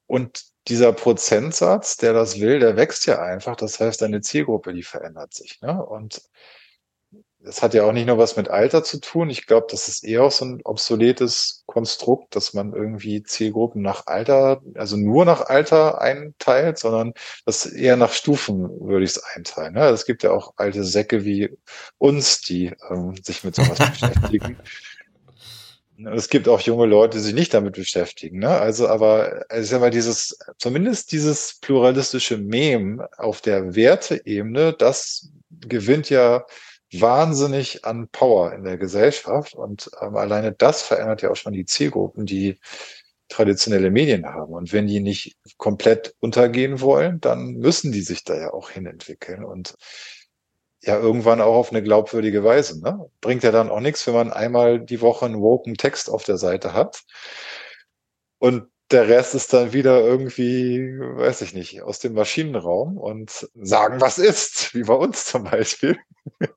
Und 0.06 0.44
dieser 0.68 0.92
Prozentsatz, 0.92 1.96
der 1.96 2.12
das 2.12 2.40
will, 2.40 2.60
der 2.60 2.76
wächst 2.76 3.06
ja 3.06 3.20
einfach. 3.20 3.56
Das 3.56 3.80
heißt, 3.80 4.02
deine 4.02 4.20
Zielgruppe, 4.20 4.72
die 4.72 4.82
verändert 4.84 5.34
sich. 5.34 5.60
Ne? 5.60 5.84
Und 5.84 6.22
das 7.44 7.62
hat 7.62 7.74
ja 7.74 7.84
auch 7.84 7.92
nicht 7.92 8.06
nur 8.06 8.18
was 8.18 8.36
mit 8.36 8.48
Alter 8.48 8.84
zu 8.84 9.00
tun. 9.00 9.28
Ich 9.28 9.46
glaube, 9.46 9.66
das 9.70 9.88
ist 9.88 10.04
eher 10.04 10.22
auch 10.22 10.30
so 10.30 10.44
ein 10.44 10.60
obsoletes 10.64 11.64
Konstrukt, 11.66 12.36
dass 12.36 12.54
man 12.54 12.72
irgendwie 12.72 13.22
Zielgruppen 13.22 13.82
nach 13.82 14.06
Alter, 14.06 14.62
also 14.74 14.96
nur 14.96 15.24
nach 15.24 15.42
Alter 15.42 16.00
einteilt, 16.00 16.78
sondern 16.78 17.14
das 17.44 17.66
eher 17.66 17.96
nach 17.96 18.12
Stufen 18.12 18.68
würde 18.80 19.04
ich 19.04 19.12
es 19.12 19.22
einteilen. 19.22 19.74
Ne? 19.74 19.86
Es 19.88 20.06
gibt 20.06 20.22
ja 20.22 20.30
auch 20.30 20.54
alte 20.56 20.84
Säcke 20.84 21.24
wie 21.24 21.50
uns, 21.98 22.40
die 22.42 22.72
ähm, 22.90 23.14
sich 23.22 23.42
mit 23.42 23.56
sowas 23.56 23.78
beschäftigen. 23.90 24.58
Es 26.14 26.28
gibt 26.28 26.48
auch 26.48 26.60
junge 26.60 26.86
Leute, 26.86 27.18
die 27.18 27.24
sich 27.24 27.34
nicht 27.34 27.54
damit 27.54 27.74
beschäftigen. 27.74 28.38
Ne? 28.38 28.48
Also, 28.48 28.88
aber 28.88 29.44
also 29.48 29.62
ich 29.62 29.70
sag 29.70 29.80
mal, 29.80 29.90
dieses, 29.90 30.38
zumindest 30.58 31.12
dieses 31.12 31.58
pluralistische 31.60 32.38
Mem 32.38 33.02
auf 33.16 33.40
der 33.40 33.74
Werteebene, 33.74 34.72
das 34.72 35.30
gewinnt 35.50 36.08
ja 36.10 36.44
wahnsinnig 37.00 37.84
an 37.84 38.08
Power 38.08 38.52
in 38.52 38.64
der 38.64 38.76
Gesellschaft 38.78 39.54
und 39.54 39.90
ähm, 40.00 40.16
alleine 40.16 40.52
das 40.52 40.82
verändert 40.82 41.22
ja 41.22 41.30
auch 41.30 41.36
schon 41.36 41.52
die 41.52 41.64
Zielgruppen, 41.64 42.26
die 42.26 42.58
traditionelle 43.28 43.90
Medien 43.90 44.26
haben. 44.26 44.52
Und 44.52 44.72
wenn 44.72 44.86
die 44.86 45.00
nicht 45.00 45.36
komplett 45.56 46.14
untergehen 46.20 46.80
wollen, 46.80 47.20
dann 47.20 47.54
müssen 47.54 47.92
die 47.92 48.02
sich 48.02 48.24
da 48.24 48.36
ja 48.36 48.52
auch 48.52 48.70
hinentwickeln 48.70 49.44
und 49.44 49.74
ja 50.82 50.98
irgendwann 50.98 51.40
auch 51.40 51.54
auf 51.54 51.70
eine 51.70 51.82
glaubwürdige 51.82 52.44
Weise. 52.44 52.80
Ne? 52.82 53.10
Bringt 53.20 53.42
ja 53.42 53.52
dann 53.52 53.70
auch 53.70 53.80
nichts, 53.80 54.06
wenn 54.06 54.14
man 54.14 54.32
einmal 54.32 54.80
die 54.80 55.00
Woche 55.00 55.26
einen 55.26 55.40
woken 55.40 55.76
Text 55.76 56.10
auf 56.10 56.24
der 56.24 56.36
Seite 56.36 56.74
hat 56.74 57.04
und 58.38 58.71
der 58.92 59.08
Rest 59.08 59.34
ist 59.34 59.52
dann 59.52 59.72
wieder 59.72 60.00
irgendwie, 60.00 60.98
weiß 60.98 61.40
ich 61.42 61.54
nicht, 61.54 61.82
aus 61.82 61.98
dem 61.98 62.14
Maschinenraum 62.14 62.98
und 62.98 63.48
sagen, 63.54 64.00
was 64.00 64.18
ist, 64.18 64.74
wie 64.74 64.84
bei 64.84 64.94
uns 64.94 65.24
zum 65.24 65.44
Beispiel. 65.44 65.98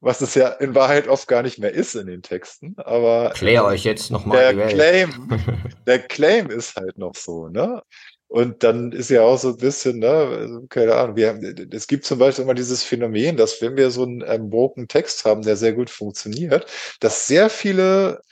Was 0.00 0.22
es 0.22 0.34
ja 0.34 0.48
in 0.48 0.74
Wahrheit 0.74 1.06
oft 1.06 1.28
gar 1.28 1.42
nicht 1.42 1.58
mehr 1.58 1.72
ist 1.72 1.94
in 1.94 2.06
den 2.06 2.22
Texten, 2.22 2.74
aber. 2.78 3.32
Klär 3.34 3.64
euch 3.66 3.84
jetzt 3.84 4.10
nochmal. 4.10 4.54
Der 4.54 4.68
Claim, 4.68 5.28
der 5.86 5.98
Claim 5.98 6.48
ist 6.48 6.76
halt 6.76 6.96
noch 6.96 7.14
so, 7.14 7.48
ne? 7.48 7.82
Und 8.32 8.62
dann 8.62 8.92
ist 8.92 9.10
ja 9.10 9.20
auch 9.20 9.36
so 9.36 9.50
ein 9.50 9.58
bisschen, 9.58 9.98
ne, 9.98 10.64
keine 10.70 10.94
Ahnung, 10.94 11.16
wir 11.16 11.38
es 11.70 11.86
gibt 11.86 12.06
zum 12.06 12.18
Beispiel 12.18 12.44
immer 12.44 12.54
dieses 12.54 12.82
Phänomen, 12.82 13.36
dass 13.36 13.60
wenn 13.60 13.76
wir 13.76 13.90
so 13.90 14.04
einen 14.04 14.24
ähm, 14.26 14.48
broken 14.48 14.88
Text 14.88 15.26
haben, 15.26 15.42
der 15.42 15.56
sehr 15.56 15.74
gut 15.74 15.90
funktioniert, 15.90 16.64
dass 17.00 17.26
sehr 17.26 17.50
viele 17.50 18.22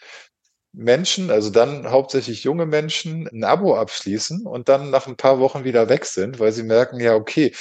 Menschen, 0.73 1.31
also 1.31 1.51
dann 1.51 1.91
hauptsächlich 1.91 2.45
junge 2.45 2.67
Menschen, 2.67 3.29
ein 3.29 3.45
Abo 3.45 3.77
abschließen 3.77 4.47
und 4.47 4.69
dann 4.69 4.91
nach 4.91 5.07
ein 5.07 5.17
paar 5.17 5.41
Wochen 5.41 5.65
wieder 5.65 5.89
weg 5.89 6.05
sind, 6.05 6.39
weil 6.39 6.53
sie 6.53 6.63
merken, 6.63 7.01
ja, 7.01 7.15
okay, 7.15 7.53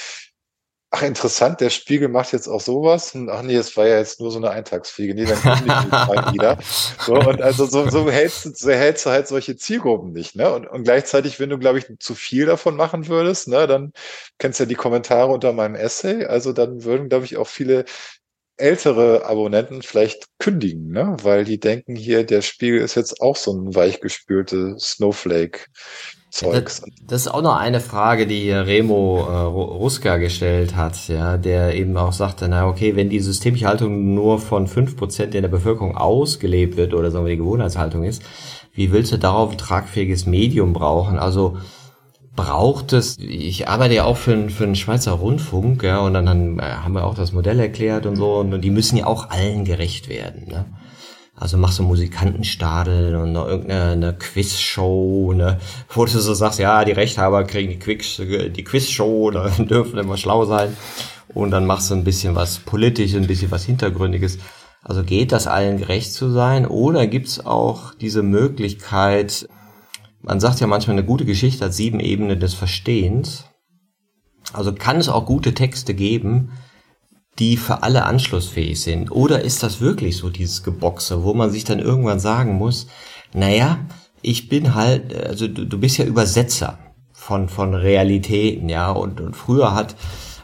ach 0.90 1.02
interessant, 1.02 1.60
der 1.60 1.70
Spiegel 1.70 2.08
macht 2.08 2.32
jetzt 2.32 2.48
auch 2.48 2.60
sowas. 2.60 3.14
Und, 3.14 3.30
ach 3.30 3.42
nee, 3.42 3.54
es 3.54 3.76
war 3.76 3.86
ja 3.86 3.98
jetzt 3.98 4.20
nur 4.20 4.30
so 4.32 4.38
eine 4.38 4.50
Eintagsfliege. 4.50 5.14
Nee, 5.14 5.24
dann 5.24 5.40
kommen 5.40 5.64
die 5.64 6.32
wieder. 6.34 6.58
So, 7.06 7.14
und 7.14 7.40
also 7.40 7.66
so, 7.66 7.88
so, 7.88 8.10
hältst, 8.10 8.44
du, 8.44 8.50
so 8.54 8.70
hältst 8.70 9.06
du 9.06 9.10
halt 9.10 9.28
solche 9.28 9.56
Zielgruppen 9.56 10.12
nicht. 10.12 10.34
Ne? 10.34 10.52
Und, 10.52 10.66
und 10.66 10.82
gleichzeitig, 10.82 11.38
wenn 11.38 11.50
du, 11.50 11.58
glaube 11.58 11.78
ich, 11.78 11.86
zu 12.00 12.14
viel 12.14 12.46
davon 12.46 12.76
machen 12.76 13.06
würdest, 13.06 13.48
ne, 13.48 13.66
dann 13.68 13.92
kennst 14.38 14.58
du 14.58 14.64
ja 14.64 14.68
die 14.68 14.74
Kommentare 14.74 15.30
unter 15.30 15.52
meinem 15.52 15.76
Essay. 15.76 16.24
Also 16.24 16.52
dann 16.52 16.82
würden, 16.82 17.08
glaube 17.08 17.24
ich, 17.24 17.36
auch 17.36 17.48
viele 17.48 17.84
ältere 18.60 19.26
Abonnenten 19.26 19.82
vielleicht 19.82 20.26
kündigen, 20.38 20.90
ne? 20.90 21.16
weil 21.22 21.44
die 21.44 21.58
denken 21.58 21.96
hier, 21.96 22.24
der 22.24 22.42
Spiegel 22.42 22.80
ist 22.80 22.94
jetzt 22.94 23.20
auch 23.20 23.36
so 23.36 23.52
ein 23.52 23.74
weichgespülte 23.74 24.76
Snowflake. 24.78 25.60
Zeugs. 26.30 26.82
Das, 27.08 27.22
ist 27.22 27.28
auch 27.28 27.42
noch 27.42 27.56
eine 27.56 27.80
Frage, 27.80 28.26
die 28.26 28.52
Remo 28.52 29.26
äh, 29.28 29.36
Ruska 29.36 30.16
gestellt 30.18 30.76
hat, 30.76 31.08
ja, 31.08 31.36
der 31.36 31.74
eben 31.74 31.96
auch 31.96 32.12
sagte, 32.12 32.48
na 32.48 32.68
okay, 32.68 32.94
wenn 32.94 33.10
die 33.10 33.18
systemische 33.18 33.66
Haltung 33.66 34.14
nur 34.14 34.38
von 34.38 34.68
fünf 34.68 34.96
Prozent 34.96 35.34
in 35.34 35.42
der 35.42 35.48
Bevölkerung 35.48 35.96
ausgelebt 35.96 36.76
wird 36.76 36.94
oder 36.94 37.10
sagen 37.10 37.24
wir 37.24 37.32
die 37.32 37.38
Gewohnheitshaltung 37.38 38.04
ist, 38.04 38.22
wie 38.72 38.92
willst 38.92 39.10
du 39.10 39.18
darauf 39.18 39.50
ein 39.50 39.58
tragfähiges 39.58 40.26
Medium 40.26 40.72
brauchen? 40.72 41.18
Also 41.18 41.58
braucht 42.36 42.92
es, 42.92 43.18
ich 43.18 43.68
arbeite 43.68 43.94
ja 43.94 44.04
auch 44.04 44.16
für, 44.16 44.32
einen 44.32 44.50
für 44.50 44.64
einen 44.64 44.76
Schweizer 44.76 45.12
Rundfunk, 45.12 45.82
ja, 45.82 45.98
und 45.98 46.14
dann, 46.14 46.26
dann 46.26 46.58
äh, 46.58 46.62
haben 46.62 46.94
wir 46.94 47.04
auch 47.04 47.14
das 47.14 47.32
Modell 47.32 47.58
erklärt 47.58 48.06
und 48.06 48.16
so, 48.16 48.36
und 48.36 48.60
die 48.60 48.70
müssen 48.70 48.96
ja 48.96 49.06
auch 49.06 49.30
allen 49.30 49.64
gerecht 49.64 50.08
werden, 50.08 50.48
ne? 50.48 50.66
Also 51.40 51.56
machst 51.56 51.78
du 51.78 51.84
Musikantenstadel 51.84 53.16
und 53.16 53.34
irgendeine 53.34 54.12
Quizshow, 54.12 55.32
ne, 55.32 55.58
wo 55.88 56.04
du 56.04 56.10
so 56.10 56.34
sagst, 56.34 56.58
ja, 56.58 56.84
die 56.84 56.92
Rechthaber 56.92 57.44
kriegen 57.44 57.70
die, 57.70 57.78
Quiz, 57.78 58.18
die 58.18 58.64
Quizshow, 58.64 59.30
da 59.32 59.48
dürfen 59.48 59.98
immer 59.98 60.18
schlau 60.18 60.44
sein. 60.44 60.76
Und 61.32 61.52
dann 61.52 61.64
machst 61.64 61.90
du 61.90 61.94
ein 61.94 62.04
bisschen 62.04 62.34
was 62.34 62.58
Politisches, 62.58 63.16
ein 63.16 63.26
bisschen 63.26 63.50
was 63.50 63.64
Hintergründiges. 63.64 64.38
Also 64.82 65.02
geht 65.02 65.32
das 65.32 65.46
allen 65.46 65.78
gerecht 65.78 66.12
zu 66.12 66.30
sein? 66.30 66.66
Oder 66.66 67.06
gibt's 67.06 67.44
auch 67.44 67.94
diese 67.94 68.22
Möglichkeit, 68.22 69.48
man 70.22 70.40
sagt 70.40 70.60
ja 70.60 70.66
manchmal, 70.66 70.96
eine 70.96 71.06
gute 71.06 71.24
Geschichte 71.24 71.64
hat 71.64 71.74
sieben 71.74 72.00
Ebenen 72.00 72.40
des 72.40 72.54
Verstehens. 72.54 73.44
Also 74.52 74.72
kann 74.72 74.96
es 74.98 75.08
auch 75.08 75.26
gute 75.26 75.54
Texte 75.54 75.94
geben, 75.94 76.52
die 77.38 77.56
für 77.56 77.82
alle 77.82 78.04
anschlussfähig 78.04 78.80
sind? 78.80 79.10
Oder 79.10 79.42
ist 79.42 79.62
das 79.62 79.80
wirklich 79.80 80.16
so 80.16 80.28
dieses 80.28 80.62
Geboxe, 80.62 81.24
wo 81.24 81.34
man 81.34 81.50
sich 81.50 81.64
dann 81.64 81.78
irgendwann 81.78 82.20
sagen 82.20 82.54
muss, 82.54 82.86
naja, 83.32 83.78
ich 84.22 84.48
bin 84.48 84.74
halt, 84.74 85.14
also 85.14 85.48
du, 85.48 85.66
du 85.66 85.78
bist 85.78 85.96
ja 85.98 86.04
Übersetzer 86.04 86.78
von, 87.12 87.48
von 87.48 87.74
Realitäten, 87.74 88.68
ja, 88.68 88.90
und, 88.90 89.20
und 89.20 89.36
früher 89.36 89.74
hat 89.74 89.94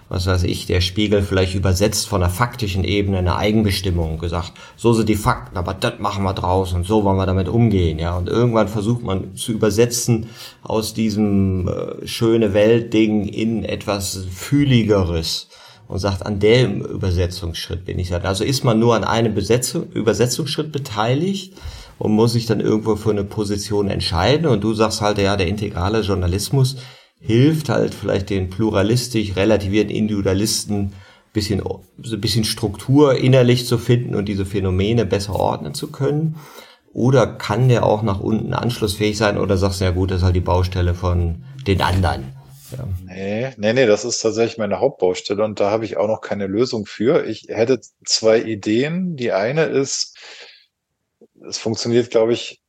was 0.08 0.26
weiß 0.26 0.44
ich, 0.44 0.66
der 0.66 0.80
Spiegel 0.80 1.22
vielleicht 1.22 1.54
übersetzt 1.54 2.08
von 2.08 2.20
der 2.20 2.30
faktischen 2.30 2.84
Ebene 2.84 3.18
eine 3.18 3.36
Eigenbestimmung 3.36 4.18
gesagt, 4.18 4.52
so 4.76 4.92
sind 4.92 5.08
die 5.08 5.16
Fakten, 5.16 5.56
aber 5.56 5.74
das 5.74 5.98
machen 5.98 6.22
wir 6.22 6.32
draus 6.32 6.72
und 6.72 6.86
so 6.86 7.02
wollen 7.02 7.16
wir 7.16 7.26
damit 7.26 7.48
umgehen, 7.48 7.98
ja. 7.98 8.16
Und 8.16 8.28
irgendwann 8.28 8.68
versucht 8.68 9.02
man 9.02 9.34
zu 9.34 9.52
übersetzen 9.52 10.28
aus 10.62 10.94
diesem 10.94 11.68
äh, 11.68 12.06
schöne 12.06 12.54
Weltding 12.54 13.26
in 13.26 13.64
etwas 13.64 14.26
fühligeres 14.30 15.48
und 15.88 15.98
sagt, 15.98 16.24
an 16.24 16.38
dem 16.38 16.82
Übersetzungsschritt 16.82 17.84
bin 17.84 17.98
ich 17.98 18.12
halt. 18.12 18.24
Also 18.24 18.44
ist 18.44 18.64
man 18.64 18.78
nur 18.78 18.94
an 18.94 19.04
einem 19.04 19.34
Besetzung, 19.34 19.90
Übersetzungsschritt 19.92 20.72
beteiligt 20.72 21.54
und 21.98 22.12
muss 22.12 22.32
sich 22.32 22.46
dann 22.46 22.60
irgendwo 22.60 22.96
für 22.96 23.10
eine 23.10 23.24
Position 23.24 23.88
entscheiden 23.88 24.46
und 24.46 24.62
du 24.62 24.74
sagst 24.74 25.00
halt, 25.00 25.18
ja, 25.18 25.36
der 25.36 25.48
integrale 25.48 26.00
Journalismus, 26.00 26.76
hilft 27.20 27.68
halt 27.68 27.94
vielleicht 27.94 28.30
den 28.30 28.50
pluralistisch 28.50 29.36
relativierten 29.36 29.94
Individualisten 29.94 30.92
bisschen, 31.36 31.62
so 32.02 32.16
ein 32.16 32.20
bisschen 32.20 32.44
Struktur 32.44 33.16
innerlich 33.16 33.66
zu 33.66 33.78
finden 33.78 34.14
und 34.14 34.24
diese 34.26 34.46
Phänomene 34.46 35.04
besser 35.04 35.36
ordnen 35.36 35.74
zu 35.74 35.92
können? 35.92 36.36
Oder 36.92 37.26
kann 37.26 37.68
der 37.68 37.84
auch 37.84 38.02
nach 38.02 38.20
unten 38.20 38.54
anschlussfähig 38.54 39.18
sein? 39.18 39.36
Oder 39.36 39.58
sagst 39.58 39.80
du, 39.80 39.84
ja 39.84 39.90
gut, 39.90 40.10
das 40.10 40.18
ist 40.18 40.24
halt 40.24 40.34
die 40.34 40.40
Baustelle 40.40 40.94
von 40.94 41.44
den 41.66 41.82
anderen? 41.82 42.32
Ja. 42.72 42.88
Nee, 43.04 43.50
nee, 43.58 43.72
nee, 43.74 43.86
das 43.86 44.06
ist 44.06 44.20
tatsächlich 44.20 44.56
meine 44.56 44.80
Hauptbaustelle 44.80 45.44
und 45.44 45.60
da 45.60 45.70
habe 45.70 45.84
ich 45.84 45.98
auch 45.98 46.08
noch 46.08 46.22
keine 46.22 46.46
Lösung 46.46 46.86
für. 46.86 47.26
Ich 47.26 47.46
hätte 47.48 47.80
zwei 48.04 48.40
Ideen. 48.40 49.16
Die 49.16 49.32
eine 49.32 49.64
ist, 49.64 50.16
es 51.46 51.58
funktioniert, 51.58 52.10
glaube 52.10 52.32
ich, 52.32 52.62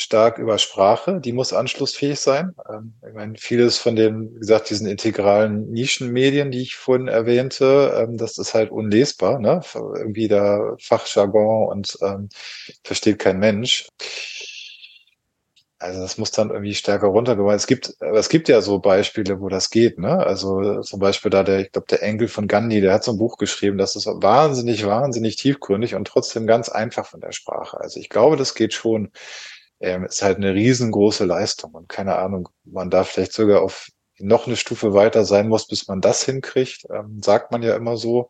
stark 0.00 0.38
über 0.38 0.58
Sprache, 0.58 1.20
die 1.20 1.32
muss 1.32 1.52
anschlussfähig 1.52 2.18
sein. 2.18 2.54
Ähm, 2.68 2.94
ich 3.06 3.14
meine, 3.14 3.36
vieles 3.36 3.78
von 3.78 3.96
den, 3.96 4.34
wie 4.34 4.40
gesagt, 4.40 4.70
diesen 4.70 4.86
integralen 4.86 5.70
Nischenmedien, 5.70 6.50
die 6.50 6.62
ich 6.62 6.76
vorhin 6.76 7.08
erwähnte, 7.08 7.94
ähm, 7.96 8.16
das 8.16 8.38
ist 8.38 8.54
halt 8.54 8.70
unlesbar, 8.70 9.38
ne? 9.38 9.60
Irgendwie 9.74 10.28
da 10.28 10.74
Fachjargon 10.80 11.68
und 11.68 11.98
ähm, 12.02 12.28
versteht 12.84 13.18
kein 13.18 13.38
Mensch. 13.38 13.86
Also 15.82 16.02
das 16.02 16.18
muss 16.18 16.30
dann 16.30 16.50
irgendwie 16.50 16.74
stärker 16.74 17.06
runtergebracht. 17.06 17.56
Es 17.56 17.66
gibt, 17.66 17.94
es 18.00 18.28
gibt 18.28 18.50
ja 18.50 18.60
so 18.60 18.80
Beispiele, 18.80 19.40
wo 19.40 19.48
das 19.48 19.70
geht, 19.70 19.98
ne? 19.98 20.18
Also 20.26 20.82
zum 20.82 21.00
Beispiel 21.00 21.30
da 21.30 21.42
der, 21.42 21.60
ich 21.60 21.72
glaube, 21.72 21.86
der 21.88 22.02
Enkel 22.02 22.28
von 22.28 22.48
Gandhi, 22.48 22.82
der 22.82 22.92
hat 22.92 23.02
so 23.02 23.12
ein 23.12 23.18
Buch 23.18 23.38
geschrieben, 23.38 23.78
das 23.78 23.96
ist 23.96 24.04
wahnsinnig, 24.06 24.84
wahnsinnig 24.84 25.36
tiefgründig 25.36 25.94
und 25.94 26.06
trotzdem 26.06 26.46
ganz 26.46 26.68
einfach 26.68 27.06
von 27.06 27.20
der 27.22 27.32
Sprache. 27.32 27.80
Also 27.80 27.98
ich 27.98 28.10
glaube, 28.10 28.36
das 28.36 28.54
geht 28.54 28.74
schon 28.74 29.10
ähm, 29.80 30.04
ist 30.04 30.22
halt 30.22 30.36
eine 30.36 30.54
riesengroße 30.54 31.24
Leistung. 31.24 31.72
Und 31.72 31.88
keine 31.88 32.16
Ahnung, 32.16 32.48
man 32.64 32.90
da 32.90 33.04
vielleicht 33.04 33.32
sogar 33.32 33.62
auf 33.62 33.88
noch 34.18 34.46
eine 34.46 34.56
Stufe 34.56 34.92
weiter 34.92 35.24
sein 35.24 35.48
muss, 35.48 35.66
bis 35.66 35.88
man 35.88 36.00
das 36.00 36.24
hinkriegt, 36.24 36.86
ähm, 36.94 37.22
sagt 37.22 37.52
man 37.52 37.62
ja 37.62 37.74
immer 37.74 37.96
so. 37.96 38.28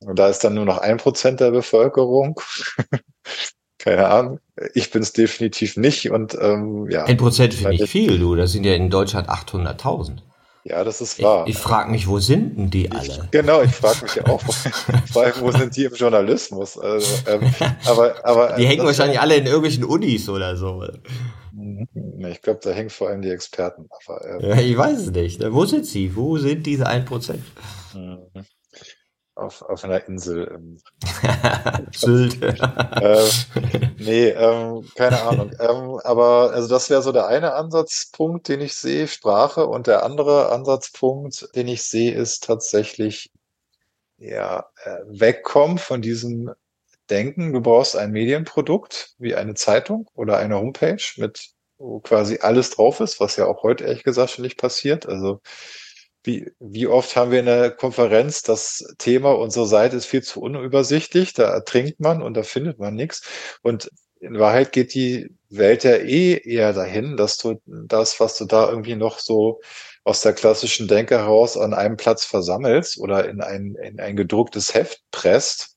Und 0.00 0.18
da 0.18 0.28
ist 0.28 0.44
dann 0.44 0.54
nur 0.54 0.66
noch 0.66 0.78
ein 0.78 0.98
Prozent 0.98 1.40
der 1.40 1.50
Bevölkerung. 1.50 2.40
keine 3.78 4.08
Ahnung. 4.08 4.40
Ich 4.72 4.90
bin 4.90 5.02
es 5.02 5.12
definitiv 5.12 5.76
nicht. 5.76 6.10
Und 6.10 6.36
ähm, 6.40 6.88
ja. 6.90 7.04
Ein 7.04 7.16
Prozent 7.16 7.54
finde 7.54 7.74
ich 7.74 7.90
viel, 7.90 8.18
du. 8.18 8.34
Das 8.34 8.52
sind 8.52 8.64
ja 8.64 8.74
in 8.74 8.90
Deutschland 8.90 9.28
800.000. 9.28 10.18
Ja, 10.66 10.82
das 10.82 11.02
ist 11.02 11.22
wahr. 11.22 11.46
Ich, 11.46 11.56
ich 11.56 11.60
frage 11.60 11.90
mich, 11.90 12.08
wo 12.08 12.18
sind 12.18 12.56
denn 12.56 12.70
die 12.70 12.90
alle? 12.90 13.06
Ich, 13.06 13.30
genau, 13.30 13.60
ich 13.60 13.70
frage 13.70 14.02
mich 14.02 14.24
auch, 14.26 14.40
vor 15.12 15.22
allem, 15.22 15.34
wo 15.40 15.50
sind 15.52 15.76
die 15.76 15.84
im 15.84 15.94
Journalismus? 15.94 16.78
Also, 16.78 17.06
ähm, 17.28 17.54
aber, 17.84 18.14
aber, 18.24 18.52
die 18.54 18.66
hängen 18.66 18.86
wahrscheinlich 18.86 19.20
alle 19.20 19.36
in 19.36 19.44
irgendwelchen 19.44 19.84
Unis 19.84 20.26
oder 20.26 20.56
so. 20.56 20.82
Ich 22.30 22.40
glaube, 22.40 22.60
da 22.62 22.70
hängen 22.70 22.88
vor 22.88 23.08
allem 23.08 23.20
die 23.20 23.28
Experten. 23.28 23.86
Aber, 24.06 24.24
ähm, 24.26 24.40
ja, 24.40 24.56
ich 24.56 24.76
weiß 24.76 25.00
es 25.00 25.10
nicht. 25.10 25.52
Wo 25.52 25.66
sind 25.66 25.84
sie? 25.84 26.16
Wo 26.16 26.38
sind 26.38 26.64
diese 26.64 26.88
1%? 26.88 27.38
Auf, 29.44 29.62
auf 29.62 29.84
einer 29.84 30.06
Insel. 30.08 30.50
Ähm, 30.54 30.78
Sylt. 31.92 32.42
äh, 32.42 33.28
nee, 33.98 34.28
ähm, 34.28 34.88
keine 34.94 35.22
Ahnung. 35.22 35.50
Ähm, 35.60 36.00
aber 36.02 36.52
also 36.52 36.68
das 36.68 36.88
wäre 36.88 37.02
so 37.02 37.12
der 37.12 37.26
eine 37.26 37.52
Ansatzpunkt, 37.54 38.48
den 38.48 38.60
ich 38.62 38.74
sehe, 38.74 39.06
Sprache. 39.06 39.66
Und 39.66 39.86
der 39.86 40.02
andere 40.02 40.50
Ansatzpunkt, 40.50 41.48
den 41.54 41.68
ich 41.68 41.82
sehe, 41.82 42.14
ist 42.14 42.44
tatsächlich 42.44 43.30
ja 44.16 44.66
äh, 44.84 44.96
wegkommen 45.06 45.78
von 45.78 46.00
diesem 46.00 46.50
Denken, 47.10 47.52
du 47.52 47.60
brauchst 47.60 47.96
ein 47.96 48.12
Medienprodukt 48.12 49.14
wie 49.18 49.34
eine 49.34 49.54
Zeitung 49.54 50.08
oder 50.14 50.38
eine 50.38 50.56
Homepage 50.56 51.02
mit 51.16 51.54
wo 51.76 52.00
quasi 52.00 52.38
alles 52.40 52.70
drauf 52.70 53.00
ist, 53.00 53.20
was 53.20 53.36
ja 53.36 53.46
auch 53.46 53.62
heute 53.62 53.84
ehrlich 53.84 54.04
gesagt 54.04 54.30
schon 54.30 54.44
nicht 54.44 54.58
passiert. 54.58 55.06
Also 55.06 55.40
wie, 56.24 56.50
wie 56.58 56.86
oft 56.86 57.16
haben 57.16 57.30
wir 57.30 57.40
in 57.40 57.46
der 57.46 57.70
Konferenz 57.70 58.42
das 58.42 58.84
Thema, 58.98 59.32
unsere 59.32 59.66
Seite 59.66 59.96
ist 59.96 60.06
viel 60.06 60.22
zu 60.22 60.40
unübersichtlich, 60.40 61.34
da 61.34 61.44
ertrinkt 61.50 62.00
man 62.00 62.22
und 62.22 62.34
da 62.34 62.42
findet 62.42 62.78
man 62.78 62.94
nichts. 62.94 63.22
Und 63.62 63.90
in 64.20 64.38
Wahrheit 64.38 64.72
geht 64.72 64.94
die 64.94 65.30
Welt 65.50 65.84
ja 65.84 65.96
eh 65.96 66.40
eher 66.42 66.72
dahin, 66.72 67.16
dass 67.16 67.36
du 67.36 67.60
das, 67.66 68.20
was 68.20 68.38
du 68.38 68.46
da 68.46 68.68
irgendwie 68.68 68.96
noch 68.96 69.18
so 69.18 69.60
aus 70.02 70.22
der 70.22 70.32
klassischen 70.32 70.88
Denke 70.88 71.18
heraus 71.18 71.56
an 71.56 71.74
einem 71.74 71.96
Platz 71.96 72.24
versammelst 72.24 72.98
oder 72.98 73.28
in 73.28 73.40
ein, 73.40 73.76
in 73.82 74.00
ein 74.00 74.16
gedrucktes 74.16 74.74
Heft 74.74 75.02
presst, 75.10 75.73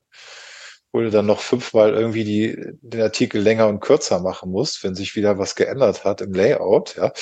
wo 0.92 1.00
du 1.00 1.10
dann 1.10 1.26
noch 1.26 1.40
fünfmal 1.40 1.92
irgendwie 1.94 2.24
die, 2.24 2.56
den 2.80 3.02
Artikel 3.02 3.40
länger 3.42 3.68
und 3.68 3.80
kürzer 3.80 4.20
machen 4.20 4.50
musst, 4.50 4.82
wenn 4.84 4.94
sich 4.94 5.16
wieder 5.16 5.38
was 5.38 5.54
geändert 5.54 6.04
hat 6.04 6.20
im 6.20 6.32
Layout, 6.32 6.96
ja. 6.96 7.12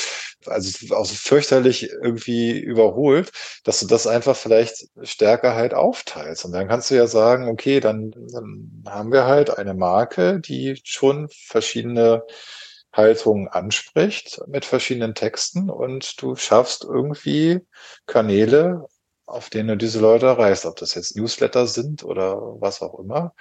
Also 0.47 0.95
auch 0.95 1.05
so 1.05 1.15
fürchterlich 1.15 1.91
irgendwie 1.91 2.59
überholt, 2.59 3.33
dass 3.65 3.81
du 3.81 3.87
das 3.87 4.07
einfach 4.07 4.37
vielleicht 4.37 4.87
stärker 5.03 5.55
halt 5.55 5.75
aufteilst. 5.75 6.45
Und 6.45 6.53
dann 6.53 6.69
kannst 6.69 6.91
du 6.91 6.95
ja 6.95 7.07
sagen, 7.09 7.49
okay, 7.49 7.81
dann, 7.81 8.13
dann 8.33 8.83
haben 8.87 9.13
wir 9.13 9.25
halt 9.27 9.59
eine 9.59 9.75
Marke, 9.75 10.41
die 10.41 10.81
schon 10.85 11.29
verschiedene 11.31 12.23
Haltungen 12.93 13.49
anspricht 13.49 14.41
mit 14.47 14.65
verschiedenen 14.65 15.15
Texten 15.15 15.69
und 15.69 16.21
du 16.23 16.35
schaffst 16.37 16.85
irgendwie 16.85 17.61
Kanäle, 18.07 18.87
auf 19.27 19.51
denen 19.51 19.69
du 19.69 19.77
diese 19.77 20.01
Leute 20.01 20.27
erreichst, 20.27 20.67
ob 20.67 20.77
das 20.77 20.95
jetzt 20.95 21.17
Newsletter 21.17 21.67
sind 21.67 22.05
oder 22.05 22.37
was 22.61 22.83
auch 22.83 22.99
immer. 22.99 23.35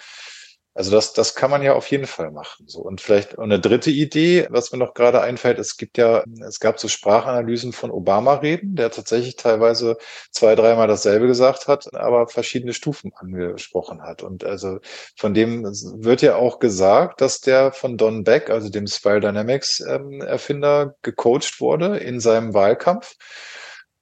Also 0.75 0.91
das, 0.91 1.13
das 1.13 1.35
kann 1.35 1.49
man 1.49 1.61
ja 1.61 1.73
auf 1.73 1.89
jeden 1.89 2.05
Fall 2.05 2.31
machen. 2.31 2.67
So 2.67 2.81
und 2.81 2.99
vielleicht 2.99 3.39
eine 3.39 3.61
dritte 3.61 3.91
Idee, 3.91 4.45
was 4.49 4.73
mir 4.73 4.77
noch 4.77 4.93
gerade 4.93 5.21
einfällt: 5.21 5.57
Es 5.57 5.77
gibt 5.77 5.97
ja, 5.97 6.25
es 6.45 6.59
gab 6.59 6.81
so 6.81 6.89
Sprachanalysen 6.89 7.71
von 7.71 7.91
Obama-Reden, 7.91 8.75
der 8.75 8.91
tatsächlich 8.91 9.37
teilweise 9.37 9.97
zwei, 10.31 10.53
dreimal 10.53 10.89
dasselbe 10.89 11.27
gesagt 11.27 11.69
hat, 11.69 11.95
aber 11.95 12.27
verschiedene 12.27 12.73
Stufen 12.73 13.13
angesprochen 13.15 14.01
hat. 14.01 14.21
Und 14.21 14.43
also 14.43 14.79
von 15.15 15.33
dem 15.33 15.63
wird 15.63 16.21
ja 16.21 16.35
auch 16.35 16.59
gesagt, 16.59 17.21
dass 17.21 17.39
der 17.39 17.71
von 17.71 17.95
Don 17.95 18.25
Beck, 18.25 18.49
also 18.49 18.67
dem 18.69 18.85
Spiral 18.87 19.21
Dynamics 19.21 19.79
ähm, 19.79 20.19
Erfinder, 20.19 20.95
gecoacht 21.03 21.61
wurde 21.61 21.97
in 21.99 22.19
seinem 22.19 22.53
Wahlkampf 22.53 23.15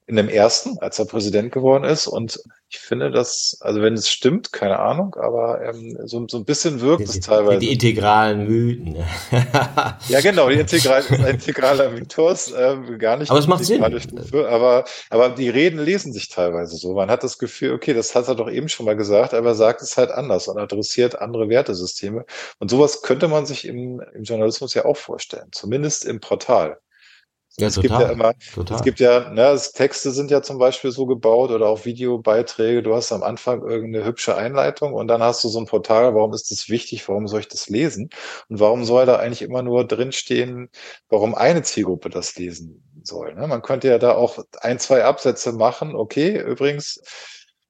in 0.06 0.16
dem 0.16 0.28
ersten, 0.28 0.78
als 0.80 0.98
er 0.98 1.06
Präsident 1.06 1.50
geworden 1.50 1.84
ist. 1.84 2.06
Und 2.06 2.38
ich 2.68 2.78
finde 2.78 3.10
das, 3.10 3.56
also 3.60 3.80
wenn 3.80 3.94
es 3.94 4.10
stimmt, 4.10 4.52
keine 4.52 4.78
Ahnung, 4.78 5.14
aber 5.14 5.62
ähm, 5.62 5.96
so, 6.04 6.26
so 6.28 6.38
ein 6.38 6.44
bisschen 6.44 6.80
wirkt 6.80 7.00
die, 7.00 7.04
es 7.04 7.20
teilweise. 7.20 7.60
Die 7.60 7.72
integralen 7.72 8.46
Mythen. 8.46 8.96
ja, 10.08 10.20
genau, 10.20 10.50
die 10.50 10.56
integral, 10.56 11.04
integraler 11.28 11.90
Mythos, 11.90 12.50
äh, 12.52 12.76
gar 12.98 13.16
nicht. 13.16 13.30
Aber 13.30 13.38
es 13.38 13.46
macht 13.46 13.64
Sinn. 13.64 13.82
Stufe, 14.00 14.48
aber, 14.48 14.84
aber 15.08 15.30
die 15.30 15.48
Reden 15.48 15.78
lesen 15.78 16.12
sich 16.12 16.28
teilweise 16.28 16.76
so. 16.76 16.94
Man 16.94 17.10
hat 17.10 17.22
das 17.22 17.38
Gefühl, 17.38 17.72
okay, 17.72 17.94
das 17.94 18.14
hat 18.14 18.28
er 18.28 18.34
doch 18.34 18.50
eben 18.50 18.68
schon 18.68 18.86
mal 18.86 18.96
gesagt, 18.96 19.32
aber 19.32 19.50
er 19.50 19.54
sagt 19.54 19.80
es 19.80 19.96
halt 19.96 20.10
anders 20.10 20.48
und 20.48 20.58
adressiert 20.58 21.18
andere 21.18 21.48
Wertesysteme. 21.48 22.26
Und 22.58 22.70
sowas 22.70 23.02
könnte 23.02 23.28
man 23.28 23.46
sich 23.46 23.66
im, 23.66 24.02
im 24.14 24.24
Journalismus 24.24 24.74
ja 24.74 24.84
auch 24.84 24.96
vorstellen, 24.96 25.48
zumindest 25.52 26.04
im 26.04 26.20
Portal. 26.20 26.78
Ja, 27.56 27.68
es 27.68 27.74
total, 27.74 27.98
gibt 27.98 28.00
ja 28.00 28.12
immer, 28.12 28.32
total. 28.52 28.76
es 28.76 28.82
gibt 28.82 28.98
ja, 29.00 29.30
ne, 29.30 29.60
Texte 29.74 30.10
sind 30.10 30.30
ja 30.32 30.42
zum 30.42 30.58
Beispiel 30.58 30.90
so 30.90 31.06
gebaut 31.06 31.50
oder 31.50 31.68
auch 31.68 31.84
Videobeiträge. 31.84 32.82
Du 32.82 32.94
hast 32.94 33.12
am 33.12 33.22
Anfang 33.22 33.62
irgendeine 33.62 34.04
hübsche 34.04 34.36
Einleitung 34.36 34.92
und 34.92 35.06
dann 35.06 35.22
hast 35.22 35.44
du 35.44 35.48
so 35.48 35.60
ein 35.60 35.66
Portal. 35.66 36.16
Warum 36.16 36.32
ist 36.34 36.50
das 36.50 36.68
wichtig? 36.68 37.08
Warum 37.08 37.28
soll 37.28 37.40
ich 37.40 37.48
das 37.48 37.68
lesen? 37.68 38.10
Und 38.48 38.58
warum 38.58 38.84
soll 38.84 39.06
da 39.06 39.16
eigentlich 39.16 39.42
immer 39.42 39.62
nur 39.62 39.86
drinstehen, 39.86 40.68
warum 41.08 41.36
eine 41.36 41.62
Zielgruppe 41.62 42.10
das 42.10 42.34
lesen 42.34 42.82
soll? 43.04 43.34
Ne? 43.34 43.46
Man 43.46 43.62
könnte 43.62 43.86
ja 43.86 43.98
da 43.98 44.16
auch 44.16 44.38
ein, 44.60 44.80
zwei 44.80 45.04
Absätze 45.04 45.52
machen. 45.52 45.94
Okay, 45.94 46.36
übrigens, 46.40 47.00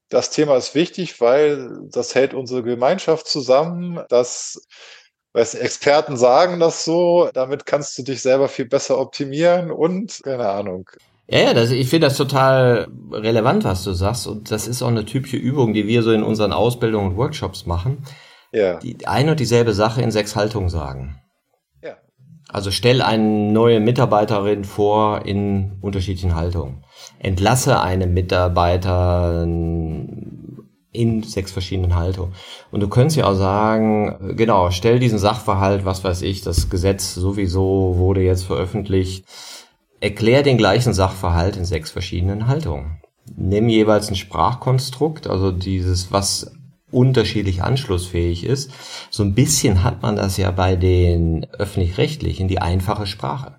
das 0.09 0.31
Thema 0.31 0.57
ist 0.57 0.75
wichtig, 0.75 1.21
weil 1.21 1.79
das 1.91 2.15
hält 2.15 2.33
unsere 2.33 2.63
Gemeinschaft 2.63 3.27
zusammen. 3.27 4.03
Das 4.09 4.67
Weißt, 5.35 5.57
Experten 5.57 6.17
sagen 6.17 6.61
das 6.61 6.85
so, 6.85 7.29
damit 7.35 7.67
kannst 7.67 7.99
du 7.99 8.05
dich 8.05 8.23
selber 8.23 8.49
viel 8.49 8.67
besser 8.67 8.99
optimieren 9.01 9.73
und 9.73 10.21
keine 10.23 10.49
Ahnung. 10.49 10.89
Ja, 11.27 11.41
ja, 11.41 11.55
das, 11.55 11.73
ich 11.73 11.89
finde 11.89 12.07
das 12.07 12.17
total 12.17 12.87
relevant, 13.11 13.65
was 13.65 13.83
du 13.83 13.93
sagst. 13.93 14.29
Und 14.29 14.53
das 14.53 14.69
ist 14.69 14.81
auch 14.81 14.89
eine 14.89 15.05
typische 15.05 15.37
Übung, 15.37 15.75
die 15.75 15.89
wir 15.89 16.05
so 16.05 16.13
in 16.13 16.23
unseren 16.23 16.53
Ausbildungen 16.53 17.11
und 17.11 17.17
Workshops 17.17 17.67
machen. 17.67 18.05
Ja. 18.53 18.79
Die 18.79 19.09
eine 19.09 19.33
und 19.33 19.41
dieselbe 19.41 19.73
Sache 19.73 20.03
in 20.03 20.13
sechs 20.13 20.37
Haltungen 20.37 20.69
sagen. 20.69 21.21
Ja. 21.83 21.97
Also 22.49 22.71
stell 22.71 23.03
eine 23.03 23.25
neue 23.25 23.81
Mitarbeiterin 23.81 24.63
vor 24.63 25.27
in 25.27 25.79
unterschiedlichen 25.81 26.37
Haltungen. 26.37 26.85
Entlasse 27.19 27.81
eine 27.81 28.07
Mitarbeiter 28.07 29.45
in 30.95 31.23
sechs 31.25 31.53
verschiedenen 31.53 31.97
Haltungen. 31.97 32.33
Und 32.71 32.81
du 32.81 32.89
könntest 32.89 33.17
ja 33.17 33.27
auch 33.27 33.35
sagen, 33.35 34.37
genau, 34.37 34.71
stell 34.71 34.99
diesen 34.99 35.19
Sachverhalt, 35.19 35.85
was 35.85 36.05
weiß 36.05 36.23
ich, 36.23 36.41
das 36.41 36.71
Gesetz 36.71 37.15
sowieso 37.15 37.97
wurde 37.99 38.23
jetzt 38.23 38.45
veröffentlicht, 38.45 39.27
erklär 40.01 40.43
den 40.43 40.57
gleichen 40.57 40.95
Sachverhalt 40.95 41.57
in 41.57 41.65
sechs 41.65 41.91
verschiedenen 41.91 42.47
Haltungen. 42.47 43.03
Nimm 43.37 43.69
jeweils 43.69 44.09
ein 44.09 44.17
Sprachkonstrukt, 44.17 45.27
also 45.27 45.51
dieses, 45.51 46.13
was 46.13 46.53
unterschiedlich 46.93 47.63
anschlussfähig 47.63 48.45
ist. 48.45 48.71
So 49.11 49.25
ein 49.25 49.35
bisschen 49.35 49.83
hat 49.83 50.03
man 50.03 50.15
das 50.15 50.37
ja 50.37 50.53
bei 50.53 50.77
den 50.77 51.45
öffentlich-rechtlichen, 51.53 52.47
die 52.47 52.61
einfache 52.61 53.07
Sprache. 53.07 53.57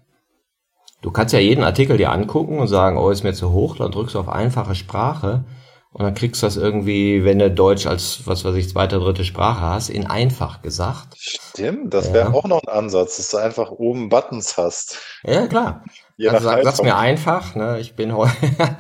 Du 1.02 1.12
kannst 1.12 1.34
ja 1.34 1.40
jeden 1.40 1.64
Artikel 1.64 1.98
dir 1.98 2.12
angucken 2.12 2.60
und 2.60 2.68
sagen, 2.68 2.98
oh, 2.98 3.10
ist 3.10 3.24
mir 3.24 3.34
zu 3.34 3.52
hoch, 3.52 3.76
dann 3.76 3.92
drückst 3.92 4.16
du 4.16 4.20
auf 4.20 4.30
einfache 4.30 4.74
Sprache 4.74 5.44
und 5.98 6.04
dann 6.04 6.14
kriegst 6.14 6.44
du 6.44 6.48
das 6.48 6.58
irgendwie, 6.58 7.24
wenn 7.24 7.40
du 7.40 7.50
Deutsch 7.50 7.88
als, 7.88 8.28
was 8.28 8.44
weiß 8.44 8.56
ich, 8.56 8.68
zweite, 8.68 9.00
dritte 9.00 9.24
Sprache 9.24 9.62
hast, 9.62 9.90
in 9.90 10.06
einfach 10.06 10.62
gesagt. 10.62 11.16
Stimmt, 11.18 11.94
das 11.94 12.12
wäre 12.12 12.34
auch 12.34 12.44
noch 12.44 12.62
ein 12.64 12.68
Ansatz, 12.68 13.16
dass 13.16 13.32
du 13.32 13.38
einfach 13.38 13.72
oben 13.72 14.10
Buttons 14.10 14.58
hast. 14.58 14.98
Ja, 15.24 15.48
klar. 15.48 15.86
Je 16.18 16.28
also 16.28 16.50
sag, 16.50 16.66
sag's 16.66 16.82
mir 16.82 16.98
einfach, 16.98 17.56
ne? 17.56 17.80
Ich 17.80 17.96
bin 17.96 18.14
heute. 18.14 18.36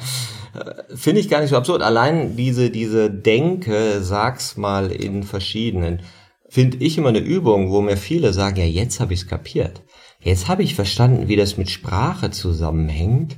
Finde 0.94 1.22
ich 1.22 1.30
gar 1.30 1.40
nicht 1.40 1.52
so 1.52 1.56
absurd. 1.56 1.82
Allein 1.82 2.36
diese, 2.36 2.70
diese 2.70 3.10
Denke, 3.10 4.02
sag's 4.02 4.58
mal 4.58 4.92
in 4.92 5.24
verschiedenen, 5.24 6.02
finde 6.50 6.76
ich 6.84 6.98
immer 6.98 7.10
eine 7.10 7.20
Übung, 7.20 7.72
wo 7.72 7.80
mir 7.80 7.96
viele 7.96 8.34
sagen, 8.34 8.58
ja, 8.58 8.66
jetzt 8.66 9.00
habe 9.00 9.14
ich's 9.14 9.26
kapiert. 9.26 9.84
Jetzt 10.20 10.50
habe 10.50 10.64
ich 10.64 10.76
verstanden, 10.76 11.30
wie 11.30 11.38
das 11.38 11.56
mit 11.56 11.70
Sprache 11.70 12.30
zusammenhängt, 12.32 13.38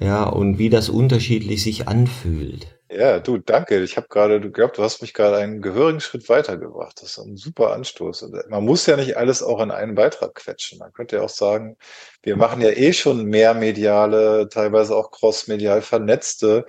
ja, 0.00 0.22
und 0.28 0.58
wie 0.58 0.70
das 0.70 0.88
unterschiedlich 0.88 1.64
sich 1.64 1.88
anfühlt. 1.88 2.79
Ja, 2.92 3.20
du, 3.20 3.38
danke. 3.38 3.80
Ich 3.84 3.96
habe 3.96 4.08
gerade, 4.08 4.40
du 4.40 4.50
glaubst, 4.50 4.78
du 4.78 4.82
hast 4.82 5.00
mich 5.00 5.14
gerade 5.14 5.36
einen 5.36 5.62
gehörigen 5.62 6.00
Schritt 6.00 6.28
weitergebracht. 6.28 7.00
Das 7.00 7.10
ist 7.10 7.18
ein 7.18 7.36
super 7.36 7.72
Anstoß. 7.72 8.28
Man 8.48 8.64
muss 8.64 8.84
ja 8.86 8.96
nicht 8.96 9.16
alles 9.16 9.44
auch 9.44 9.60
in 9.60 9.70
einen 9.70 9.94
Beitrag 9.94 10.34
quetschen. 10.34 10.78
Man 10.80 10.92
könnte 10.92 11.16
ja 11.16 11.22
auch 11.22 11.28
sagen, 11.28 11.76
wir 12.22 12.36
machen 12.36 12.60
ja 12.60 12.70
eh 12.70 12.92
schon 12.92 13.26
mehr 13.26 13.54
mediale, 13.54 14.48
teilweise 14.48 14.96
auch 14.96 15.12
crossmedial 15.12 15.82
vernetzte 15.82 16.66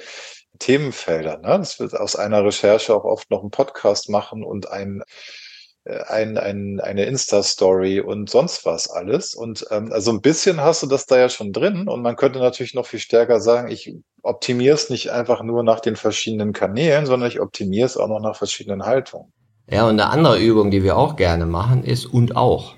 Themenfelder. 0.59 1.37
Ne? 1.39 1.57
Das 1.57 1.79
wird 1.79 1.95
aus 1.97 2.15
einer 2.15 2.45
Recherche 2.45 2.93
auch 2.95 3.03
oft 3.03 3.31
noch 3.31 3.41
einen 3.41 3.49
Podcast 3.49 4.07
machen 4.09 4.43
und 4.43 4.69
ein 4.71 5.01
äh, 5.01 5.03
ein, 5.85 6.37
ein, 6.37 6.79
eine 6.79 7.05
Insta-Story 7.05 8.01
und 8.01 8.29
sonst 8.29 8.65
was 8.65 8.89
alles. 8.89 9.33
Und 9.33 9.65
ähm, 9.71 9.91
also 9.91 10.11
ein 10.11 10.21
bisschen 10.21 10.61
hast 10.61 10.83
du 10.83 10.87
das 10.87 11.05
da 11.07 11.17
ja 11.17 11.29
schon 11.29 11.53
drin. 11.53 11.87
Und 11.87 12.01
man 12.01 12.15
könnte 12.15 12.39
natürlich 12.39 12.73
noch 12.73 12.85
viel 12.85 12.99
stärker 12.99 13.39
sagen, 13.39 13.69
ich 13.69 13.95
optimiere 14.21 14.75
es 14.75 14.89
nicht 14.89 15.11
einfach 15.11 15.41
nur 15.41 15.63
nach 15.63 15.79
den 15.79 15.95
verschiedenen 15.95 16.53
Kanälen, 16.53 17.05
sondern 17.05 17.29
ich 17.29 17.39
optimiere 17.39 17.87
es 17.87 17.97
auch 17.97 18.07
noch 18.07 18.21
nach 18.21 18.35
verschiedenen 18.35 18.85
Haltungen. 18.85 19.31
Ja, 19.69 19.87
und 19.87 19.99
eine 19.99 20.09
andere 20.09 20.39
Übung, 20.39 20.69
die 20.69 20.83
wir 20.83 20.97
auch 20.97 21.15
gerne 21.15 21.45
machen, 21.45 21.83
ist 21.83 22.05
und 22.05 22.35
auch. 22.35 22.75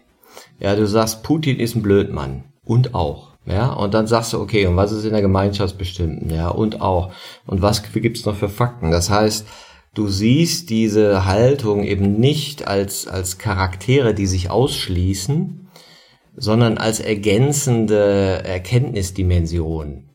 Ja, 0.60 0.76
du 0.76 0.88
sagst, 0.88 1.24
Putin 1.24 1.60
ist 1.60 1.76
ein 1.76 1.82
Blödmann. 1.82 2.46
Und 2.64 2.96
auch. 2.96 3.34
Ja, 3.46 3.74
und 3.74 3.94
dann 3.94 4.08
sagst 4.08 4.32
du, 4.32 4.40
okay, 4.40 4.66
und 4.68 4.78
was 4.78 4.94
ist 4.94 5.04
in 5.04 5.12
der 5.12 5.22
Gemeinschaftsbestimmten? 5.22 6.30
Ja, 6.30 6.48
und 6.48 6.80
auch. 6.80 7.12
Und 7.46 7.62
was 7.62 7.84
gibt's 7.92 8.26
noch 8.26 8.38
für 8.38 8.48
Fakten? 8.48 8.92
Das 8.92 9.10
heißt, 9.10 9.46
du 9.94 10.08
siehst 10.08 10.70
diese 10.70 11.26
Haltung 11.26 11.84
eben 11.84 12.20
nicht 12.20 12.68
als, 12.68 13.08
als 13.08 13.38
Charaktere, 13.38 14.14
die 14.14 14.28
sich 14.28 14.50
ausschließen, 14.50 15.68
sondern 16.36 16.78
als 16.78 17.00
ergänzende 17.00 18.44
Erkenntnisdimension. 18.44 20.10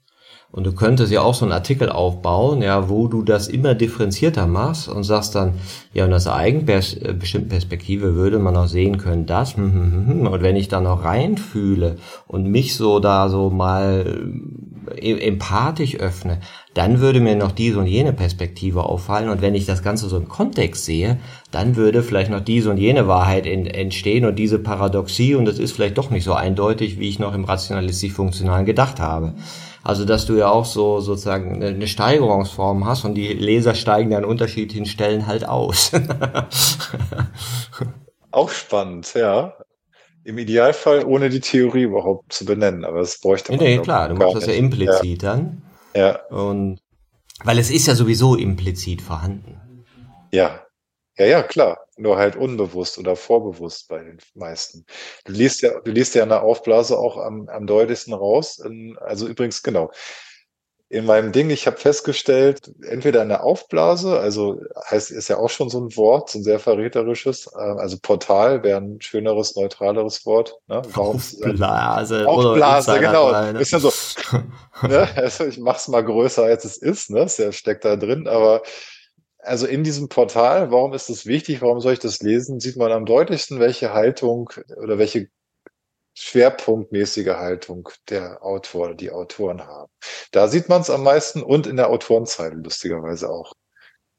Und 0.50 0.64
du 0.64 0.72
könntest 0.72 1.12
ja 1.12 1.20
auch 1.20 1.34
so 1.34 1.44
einen 1.44 1.52
Artikel 1.52 1.90
aufbauen, 1.90 2.62
ja, 2.62 2.88
wo 2.88 3.06
du 3.06 3.22
das 3.22 3.48
immer 3.48 3.74
differenzierter 3.74 4.46
machst 4.46 4.88
und 4.88 5.04
sagst 5.04 5.34
dann, 5.34 5.54
ja, 5.92 6.06
und 6.06 6.14
aus 6.14 6.24
der 6.24 6.36
eigenbestimmten 6.36 7.50
Perspektive 7.50 8.14
würde 8.14 8.38
man 8.38 8.56
auch 8.56 8.66
sehen 8.66 8.96
können, 8.96 9.26
das, 9.26 9.56
hm, 9.56 9.72
hm, 9.72 10.06
hm, 10.06 10.26
und 10.26 10.42
wenn 10.42 10.56
ich 10.56 10.68
da 10.68 10.80
noch 10.80 11.04
reinfühle 11.04 11.96
und 12.26 12.46
mich 12.46 12.76
so 12.76 12.98
da 12.98 13.28
so 13.28 13.50
mal 13.50 14.06
äh, 14.06 14.77
empathisch 14.96 15.96
öffne, 15.96 16.40
dann 16.74 17.00
würde 17.00 17.20
mir 17.20 17.36
noch 17.36 17.52
diese 17.52 17.78
und 17.78 17.86
jene 17.86 18.12
Perspektive 18.12 18.84
auffallen 18.84 19.28
und 19.28 19.42
wenn 19.42 19.54
ich 19.54 19.66
das 19.66 19.82
Ganze 19.82 20.08
so 20.08 20.16
im 20.16 20.28
Kontext 20.28 20.84
sehe, 20.84 21.18
dann 21.50 21.76
würde 21.76 22.02
vielleicht 22.02 22.30
noch 22.30 22.40
diese 22.40 22.70
und 22.70 22.78
jene 22.78 23.08
Wahrheit 23.08 23.46
entstehen 23.46 24.24
und 24.24 24.36
diese 24.36 24.58
Paradoxie 24.58 25.34
und 25.34 25.44
das 25.44 25.58
ist 25.58 25.72
vielleicht 25.72 25.98
doch 25.98 26.10
nicht 26.10 26.24
so 26.24 26.34
eindeutig, 26.34 26.98
wie 26.98 27.08
ich 27.08 27.18
noch 27.18 27.34
im 27.34 27.44
rationalistisch-funktionalen 27.44 28.66
gedacht 28.66 29.00
habe. 29.00 29.34
Also 29.82 30.04
dass 30.04 30.26
du 30.26 30.34
ja 30.34 30.50
auch 30.50 30.64
so 30.64 31.00
sozusagen 31.00 31.62
eine 31.62 31.86
Steigerungsform 31.86 32.86
hast 32.86 33.04
und 33.04 33.14
die 33.14 33.28
Leser 33.28 33.74
steigen 33.74 34.14
an 34.14 34.24
unterschiedlichen 34.24 34.86
Stellen 34.86 35.26
halt 35.26 35.48
aus. 35.48 35.92
auch 38.30 38.50
spannend, 38.50 39.14
ja. 39.14 39.54
Im 40.24 40.38
Idealfall 40.38 41.04
ohne 41.04 41.30
die 41.30 41.40
Theorie 41.40 41.84
überhaupt 41.84 42.32
zu 42.32 42.44
benennen, 42.44 42.84
aber 42.84 43.00
das 43.00 43.20
bräuchte 43.20 43.52
man. 43.52 43.60
Nee, 43.60 43.78
klar, 43.78 44.08
du 44.08 44.14
machst 44.14 44.36
das 44.36 44.46
ja 44.46 44.52
implizit 44.54 45.22
ja. 45.22 45.30
dann. 45.30 45.62
Ja. 45.94 46.26
Und 46.26 46.80
weil 47.44 47.58
es 47.58 47.70
ist 47.70 47.86
ja 47.86 47.94
sowieso 47.94 48.34
implizit 48.34 49.00
vorhanden. 49.00 49.60
Ja, 50.32 50.66
ja, 51.18 51.26
ja, 51.26 51.42
klar. 51.42 51.78
Nur 51.96 52.16
halt 52.16 52.36
unbewusst 52.36 52.98
oder 52.98 53.16
vorbewusst 53.16 53.88
bei 53.88 53.98
den 54.02 54.18
meisten. 54.34 54.86
Du 55.24 55.32
liest 55.32 55.62
ja, 55.62 55.80
du 55.80 55.90
liest 55.90 56.14
ja 56.14 56.22
eine 56.22 56.42
Aufblase 56.42 56.96
auch 56.96 57.16
am, 57.16 57.48
am 57.48 57.66
deutlichsten 57.66 58.14
raus. 58.14 58.58
In, 58.58 58.96
also 59.00 59.26
übrigens, 59.26 59.62
genau. 59.62 59.90
In 60.90 61.04
meinem 61.04 61.32
Ding, 61.32 61.50
ich 61.50 61.66
habe 61.66 61.76
festgestellt, 61.76 62.72
entweder 62.82 63.20
eine 63.20 63.42
Aufblase, 63.42 64.18
also 64.18 64.62
heißt, 64.90 65.10
ist 65.10 65.28
ja 65.28 65.36
auch 65.36 65.50
schon 65.50 65.68
so 65.68 65.80
ein 65.80 65.94
Wort, 65.96 66.30
so 66.30 66.38
ein 66.38 66.42
sehr 66.42 66.58
verräterisches, 66.58 67.46
äh, 67.54 67.58
also 67.58 67.98
Portal 68.00 68.62
wäre 68.62 68.80
ein 68.80 68.98
schöneres, 69.02 69.54
neutraleres 69.54 70.24
Wort. 70.24 70.54
Ne? 70.66 70.80
Warum, 70.92 71.16
Aufblase. 71.16 72.26
Aufblase, 72.26 73.00
genau. 73.00 73.30
Ne? 73.32 73.60
Ist 73.60 73.72
ja 73.72 73.80
so, 73.80 73.92
ne? 74.88 75.08
also 75.14 75.44
ich 75.44 75.58
mach's 75.58 75.88
mal 75.88 76.02
größer, 76.02 76.44
als 76.44 76.64
es 76.64 76.78
ist, 76.78 77.10
ne? 77.10 77.26
Ja 77.36 77.52
steckt 77.52 77.84
da 77.84 77.96
drin, 77.96 78.26
aber 78.26 78.62
also 79.40 79.66
in 79.66 79.84
diesem 79.84 80.08
Portal, 80.08 80.70
warum 80.70 80.94
ist 80.94 81.10
das 81.10 81.26
wichtig, 81.26 81.60
warum 81.62 81.80
soll 81.80 81.92
ich 81.92 81.98
das 81.98 82.20
lesen, 82.20 82.60
sieht 82.60 82.76
man 82.76 82.92
am 82.92 83.04
deutlichsten, 83.04 83.60
welche 83.60 83.92
Haltung 83.92 84.50
oder 84.82 84.98
welche 84.98 85.28
schwerpunktmäßige 86.20 87.28
Haltung 87.28 87.88
der 88.08 88.44
Autor 88.44 88.94
die 88.94 89.10
Autoren 89.10 89.64
haben. 89.66 89.90
Da 90.32 90.48
sieht 90.48 90.68
man 90.68 90.80
es 90.80 90.90
am 90.90 91.04
meisten 91.04 91.42
und 91.42 91.66
in 91.66 91.76
der 91.76 91.90
Autorenzeile 91.90 92.56
lustigerweise 92.56 93.30
auch. 93.30 93.52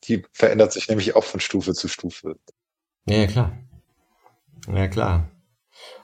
Die 0.05 0.26
verändert 0.31 0.71
sich 0.71 0.88
nämlich 0.88 1.15
auch 1.15 1.26
von 1.26 1.41
Stufe 1.41 1.73
zu 1.73 1.89
Stufe. 1.89 2.35
Ja, 3.05 3.27
klar. 3.27 3.51
Ja, 4.73 4.88
klar. 4.88 5.30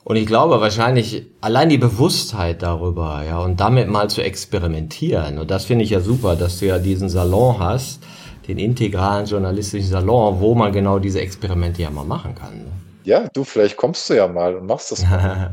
Und 0.03 0.17
ich 0.17 0.26
glaube 0.26 0.59
wahrscheinlich 0.61 1.27
allein 1.41 1.69
die 1.69 1.77
Bewusstheit 1.77 2.61
darüber, 2.61 3.23
ja, 3.26 3.39
und 3.39 3.59
damit 3.59 3.88
mal 3.88 4.09
zu 4.09 4.22
experimentieren. 4.22 5.39
Und 5.39 5.49
das 5.49 5.65
finde 5.65 5.85
ich 5.85 5.91
ja 5.91 6.01
super, 6.01 6.35
dass 6.35 6.59
du 6.59 6.67
ja 6.67 6.77
diesen 6.77 7.09
Salon 7.09 7.59
hast, 7.59 8.01
den 8.47 8.57
integralen 8.57 9.26
journalistischen 9.26 9.89
Salon, 9.89 10.39
wo 10.39 10.53
man 10.55 10.72
genau 10.72 10.99
diese 10.99 11.22
Experimente 11.22 11.81
ja 11.81 11.89
mal 11.89 12.05
machen 12.05 12.35
kann. 12.35 12.57
Ne? 12.57 12.72
Ja, 13.05 13.27
du, 13.34 13.43
vielleicht 13.43 13.77
kommst 13.77 14.09
du 14.09 14.15
ja 14.15 14.27
mal 14.27 14.55
und 14.55 14.67
machst 14.67 14.91
das 14.91 15.03
mal. 15.09 15.51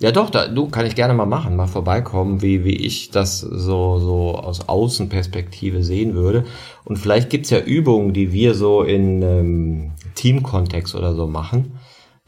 Ja, 0.00 0.12
doch, 0.12 0.30
da, 0.30 0.48
du 0.48 0.68
kann 0.68 0.86
ich 0.86 0.94
gerne 0.94 1.12
mal 1.12 1.26
machen, 1.26 1.56
mal 1.56 1.66
vorbeikommen, 1.66 2.40
wie, 2.40 2.64
wie 2.64 2.74
ich 2.74 3.10
das 3.10 3.40
so, 3.40 3.98
so 3.98 4.34
aus 4.34 4.66
Außenperspektive 4.66 5.84
sehen 5.84 6.14
würde. 6.14 6.44
Und 6.84 6.96
vielleicht 6.96 7.28
gibt's 7.28 7.50
ja 7.50 7.58
Übungen, 7.58 8.14
die 8.14 8.32
wir 8.32 8.54
so 8.54 8.82
in 8.82 9.22
ähm, 9.22 9.92
Teamkontext 10.14 10.94
oder 10.94 11.14
so 11.14 11.26
machen, 11.26 11.78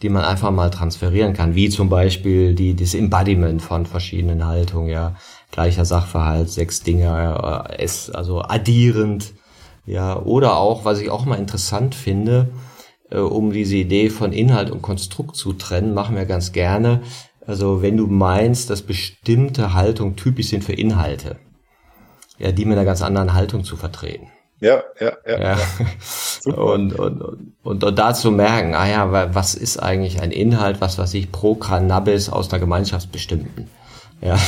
die 0.02 0.10
man 0.10 0.22
einfach 0.22 0.50
mal 0.50 0.70
transferieren 0.70 1.32
kann, 1.32 1.54
wie 1.54 1.70
zum 1.70 1.88
Beispiel 1.88 2.54
die, 2.54 2.76
das 2.76 2.94
Embodiment 2.94 3.62
von 3.62 3.86
verschiedenen 3.86 4.46
Haltungen, 4.46 4.90
ja 4.90 5.16
gleicher 5.50 5.86
Sachverhalt, 5.86 6.50
sechs 6.50 6.82
Dinge, 6.82 7.66
äh, 7.70 7.82
es, 7.82 8.10
also 8.10 8.42
addierend, 8.42 9.32
ja, 9.86 10.20
oder 10.20 10.58
auch, 10.58 10.84
was 10.84 11.00
ich 11.00 11.08
auch 11.08 11.24
mal 11.24 11.38
interessant 11.38 11.94
finde, 11.94 12.50
äh, 13.10 13.18
um 13.18 13.52
diese 13.52 13.76
Idee 13.76 14.10
von 14.10 14.32
Inhalt 14.32 14.70
und 14.70 14.82
Konstrukt 14.82 15.36
zu 15.36 15.52
trennen, 15.52 15.94
machen 15.94 16.16
wir 16.16 16.24
ganz 16.24 16.52
gerne. 16.52 17.02
Also 17.46 17.82
wenn 17.82 17.96
du 17.96 18.06
meinst, 18.06 18.70
dass 18.70 18.82
bestimmte 18.82 19.74
Haltungen 19.74 20.16
typisch 20.16 20.48
sind 20.48 20.64
für 20.64 20.72
Inhalte, 20.72 21.36
ja, 22.38 22.52
die 22.52 22.64
mit 22.64 22.76
einer 22.76 22.84
ganz 22.84 23.02
anderen 23.02 23.34
Haltung 23.34 23.64
zu 23.64 23.76
vertreten. 23.76 24.28
Ja, 24.60 24.82
ja, 25.00 25.12
ja. 25.26 25.40
ja. 25.40 25.58
ja. 26.46 26.54
Und, 26.54 26.98
und, 26.98 27.20
und, 27.20 27.84
und 27.84 27.98
da 27.98 28.14
zu 28.14 28.30
merken, 28.30 28.74
ah 28.74 28.88
ja, 28.88 29.34
was 29.34 29.54
ist 29.54 29.78
eigentlich 29.78 30.20
ein 30.20 30.30
Inhalt, 30.30 30.80
was 30.80 30.98
was 30.98 31.14
ich 31.14 31.30
pro 31.30 31.54
Cannabis 31.54 32.28
aus 32.28 32.50
einer 32.50 32.60
Gemeinschaftsbestimmten. 32.60 33.68
Ja. 34.20 34.38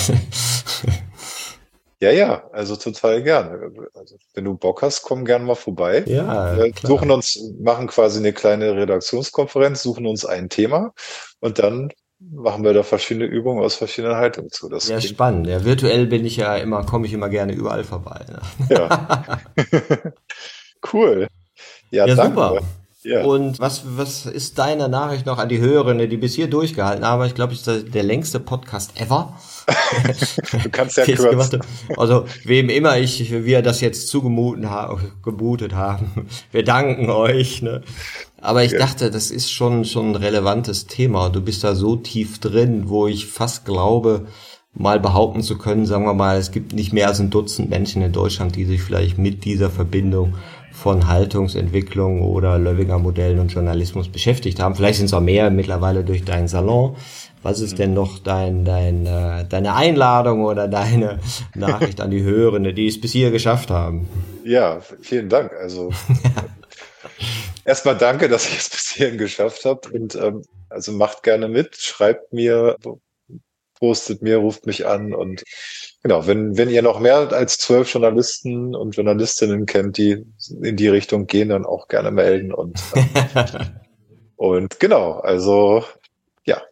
Ja, 2.00 2.10
ja, 2.10 2.50
also 2.52 2.76
total 2.76 3.22
gerne. 3.22 3.70
Also, 3.94 4.16
wenn 4.34 4.44
du 4.44 4.54
Bock 4.54 4.82
hast, 4.82 5.02
komm 5.02 5.24
gerne 5.24 5.44
mal 5.46 5.54
vorbei. 5.54 6.04
Ja, 6.06 6.54
Wir 6.54 6.70
suchen 6.82 7.10
uns, 7.10 7.40
machen 7.58 7.86
quasi 7.86 8.18
eine 8.18 8.34
kleine 8.34 8.76
Redaktionskonferenz, 8.76 9.82
suchen 9.82 10.06
uns 10.06 10.26
ein 10.26 10.50
Thema 10.50 10.92
und 11.40 11.60
dann 11.60 11.90
machen 12.32 12.64
wir 12.64 12.72
da 12.72 12.82
verschiedene 12.82 13.26
Übungen 13.26 13.62
aus 13.62 13.76
verschiedenen 13.76 14.16
Haltungen 14.16 14.50
zu. 14.50 14.68
Das 14.68 14.88
ja, 14.88 15.00
spannend. 15.00 15.46
Ja, 15.46 15.64
virtuell 15.64 16.06
bin 16.06 16.24
ich 16.24 16.36
ja 16.36 16.56
immer, 16.56 16.84
komme 16.84 17.06
ich 17.06 17.12
immer 17.12 17.28
gerne 17.28 17.52
überall 17.52 17.84
vorbei. 17.84 18.24
Ne? 18.28 18.76
Ja. 18.76 19.40
cool. 20.92 21.28
Ja, 21.90 22.06
ja 22.06 22.14
danke. 22.14 22.30
super. 22.30 22.60
Ja. 23.04 23.22
Und 23.22 23.60
was, 23.60 23.82
was 23.84 24.24
ist 24.24 24.58
deine 24.58 24.88
Nachricht 24.88 25.26
noch 25.26 25.38
an 25.38 25.50
die 25.50 25.60
Hörerinnen, 25.60 26.08
die 26.08 26.16
bis 26.16 26.34
hier 26.34 26.48
durchgehalten 26.48 27.04
haben? 27.04 27.22
Ich 27.26 27.34
glaube, 27.34 27.52
es 27.52 27.66
ist 27.66 27.94
der 27.94 28.02
längste 28.02 28.40
Podcast 28.40 28.98
ever. 28.98 29.38
du 30.62 30.70
kannst 30.70 30.96
ja 30.96 31.04
kürzen. 31.04 31.60
Also, 31.98 32.24
wem 32.44 32.70
immer 32.70 32.96
ich, 32.96 33.30
wir 33.30 33.60
das 33.60 33.82
jetzt 33.82 34.08
zugemutet 34.08 34.64
haben, 35.74 36.28
wir 36.50 36.64
danken 36.64 37.10
euch. 37.10 37.60
Ne? 37.60 37.82
Aber 38.44 38.62
ich 38.62 38.72
ja. 38.72 38.78
dachte, 38.78 39.10
das 39.10 39.30
ist 39.30 39.50
schon, 39.50 39.86
schon 39.86 40.10
ein 40.10 40.16
relevantes 40.16 40.86
Thema. 40.86 41.30
Du 41.30 41.40
bist 41.40 41.64
da 41.64 41.74
so 41.74 41.96
tief 41.96 42.40
drin, 42.40 42.90
wo 42.90 43.06
ich 43.06 43.26
fast 43.26 43.64
glaube, 43.64 44.26
mal 44.74 45.00
behaupten 45.00 45.40
zu 45.40 45.56
können, 45.56 45.86
sagen 45.86 46.04
wir 46.04 46.12
mal, 46.12 46.36
es 46.36 46.50
gibt 46.50 46.74
nicht 46.74 46.92
mehr 46.92 47.08
als 47.08 47.20
ein 47.20 47.30
Dutzend 47.30 47.70
Menschen 47.70 48.02
in 48.02 48.12
Deutschland, 48.12 48.54
die 48.54 48.66
sich 48.66 48.82
vielleicht 48.82 49.16
mit 49.16 49.46
dieser 49.46 49.70
Verbindung 49.70 50.34
von 50.72 51.08
Haltungsentwicklung 51.08 52.20
oder 52.20 52.58
Löwinger 52.58 52.98
Modellen 52.98 53.38
und 53.38 53.50
Journalismus 53.50 54.08
beschäftigt 54.08 54.60
haben. 54.60 54.74
Vielleicht 54.74 54.98
sind 54.98 55.06
es 55.06 55.14
auch 55.14 55.20
mehr 55.20 55.50
mittlerweile 55.50 56.04
durch 56.04 56.24
deinen 56.24 56.48
Salon. 56.48 56.96
Was 57.42 57.60
ist 57.60 57.78
denn 57.78 57.94
noch 57.94 58.18
dein, 58.18 58.66
dein, 58.66 59.06
äh, 59.06 59.46
deine 59.48 59.74
Einladung 59.74 60.44
oder 60.44 60.68
deine 60.68 61.18
Nachricht 61.54 62.02
an 62.02 62.10
die 62.10 62.22
Hörende, 62.22 62.74
die 62.74 62.88
es 62.88 63.00
bis 63.00 63.12
hier 63.12 63.30
geschafft 63.30 63.70
haben? 63.70 64.08
Ja, 64.44 64.80
vielen 65.00 65.30
Dank. 65.30 65.52
Also 65.52 65.92
erstmal 67.64 67.96
danke, 67.96 68.28
dass 68.28 68.48
ich 68.48 68.58
es 68.58 68.70
bis 68.70 68.90
hierhin 68.90 69.18
geschafft 69.18 69.64
habe. 69.64 69.88
Und 69.90 70.14
ähm, 70.14 70.42
also 70.68 70.92
macht 70.92 71.22
gerne 71.22 71.48
mit, 71.48 71.76
schreibt 71.76 72.32
mir, 72.32 72.76
postet 73.74 74.22
mir, 74.22 74.38
ruft 74.38 74.66
mich 74.66 74.86
an 74.86 75.12
und 75.12 75.42
genau, 76.02 76.26
wenn, 76.26 76.56
wenn 76.56 76.70
ihr 76.70 76.82
noch 76.82 77.00
mehr 77.00 77.32
als 77.32 77.58
zwölf 77.58 77.92
Journalisten 77.92 78.74
und 78.74 78.96
Journalistinnen 78.96 79.66
kennt, 79.66 79.98
die 79.98 80.24
in 80.62 80.76
die 80.76 80.88
Richtung 80.88 81.26
gehen, 81.26 81.50
dann 81.50 81.66
auch 81.66 81.88
gerne 81.88 82.10
melden 82.10 82.52
und, 82.52 82.80
ähm, 82.94 83.08
und 84.36 84.80
genau, 84.80 85.20
also 85.20 85.84
ja, 86.44 86.62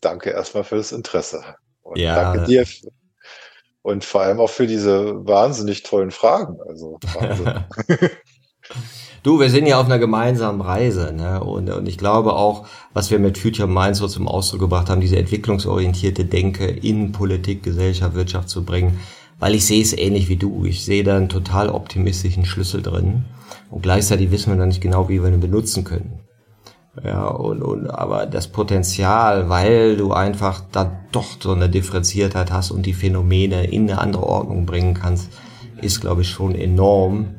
danke 0.00 0.30
erstmal 0.30 0.64
für 0.64 0.76
das 0.76 0.92
Interesse 0.92 1.44
und 1.82 1.98
ja. 1.98 2.14
danke 2.14 2.46
dir 2.46 2.66
und 3.82 4.04
vor 4.04 4.22
allem 4.22 4.40
auch 4.40 4.50
für 4.50 4.66
diese 4.66 5.26
wahnsinnig 5.26 5.82
tollen 5.82 6.10
Fragen, 6.10 6.58
also 6.66 6.98
Wahnsinn. 7.14 7.64
Du, 9.22 9.40
wir 9.40 9.50
sind 9.50 9.66
ja 9.66 9.80
auf 9.80 9.86
einer 9.86 9.98
gemeinsamen 9.98 10.60
Reise, 10.60 11.12
ne? 11.12 11.42
Und, 11.42 11.70
und 11.70 11.88
ich 11.88 11.98
glaube 11.98 12.34
auch, 12.34 12.66
was 12.94 13.10
wir 13.10 13.18
mit 13.18 13.36
Future 13.36 13.68
Minds 13.68 13.98
so 13.98 14.08
zum 14.08 14.28
Ausdruck 14.28 14.60
gebracht 14.60 14.88
haben, 14.88 15.00
diese 15.00 15.18
entwicklungsorientierte 15.18 16.24
Denke 16.24 16.66
in 16.66 17.12
Politik, 17.12 17.62
Gesellschaft, 17.62 18.14
Wirtschaft 18.14 18.48
zu 18.48 18.64
bringen, 18.64 18.98
weil 19.38 19.54
ich 19.54 19.66
sehe 19.66 19.82
es 19.82 19.96
ähnlich 19.96 20.28
wie 20.28 20.36
du. 20.36 20.64
Ich 20.64 20.84
sehe 20.84 21.04
da 21.04 21.16
einen 21.16 21.28
total 21.28 21.68
optimistischen 21.68 22.44
Schlüssel 22.44 22.82
drin. 22.82 23.24
Und 23.70 23.82
gleichzeitig 23.82 24.30
wissen 24.30 24.52
wir 24.52 24.56
noch 24.56 24.66
nicht 24.66 24.80
genau, 24.80 25.08
wie 25.08 25.22
wir 25.22 25.32
ihn 25.32 25.40
benutzen 25.40 25.84
können. 25.84 26.20
Ja, 27.04 27.26
und, 27.28 27.62
und 27.62 27.90
aber 27.90 28.26
das 28.26 28.48
Potenzial, 28.48 29.48
weil 29.48 29.96
du 29.96 30.12
einfach 30.12 30.62
da 30.72 31.00
doch 31.12 31.26
so 31.40 31.52
eine 31.52 31.68
Differenziertheit 31.68 32.50
hast 32.50 32.70
und 32.70 32.86
die 32.86 32.94
Phänomene 32.94 33.66
in 33.66 33.88
eine 33.88 34.00
andere 34.00 34.24
Ordnung 34.24 34.66
bringen 34.66 34.94
kannst, 34.94 35.30
ist, 35.80 36.00
glaube 36.00 36.22
ich, 36.22 36.28
schon 36.28 36.54
enorm. 36.54 37.36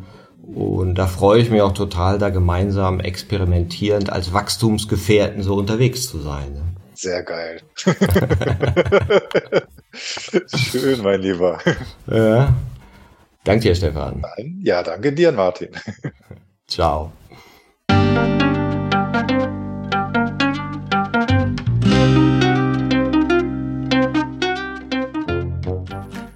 Und 0.55 0.95
da 0.95 1.07
freue 1.07 1.41
ich 1.41 1.49
mich 1.49 1.61
auch 1.61 1.73
total, 1.73 2.17
da 2.17 2.30
gemeinsam 2.30 2.99
experimentierend 2.99 4.11
als 4.11 4.34
Wachstumsgefährten 4.34 5.43
so 5.43 5.55
unterwegs 5.55 6.09
zu 6.09 6.19
sein. 6.19 6.53
Ne? 6.53 6.61
Sehr 6.93 7.23
geil. 7.23 7.61
Schön, 10.55 11.01
mein 11.01 11.21
Lieber. 11.21 11.59
Ja. 12.07 12.53
Danke 13.43 13.69
dir, 13.69 13.76
Stefan. 13.76 14.23
Ja, 14.61 14.84
danke 14.84 15.13
dir, 15.13 15.31
Martin. 15.31 15.69
Ciao. 16.67 17.11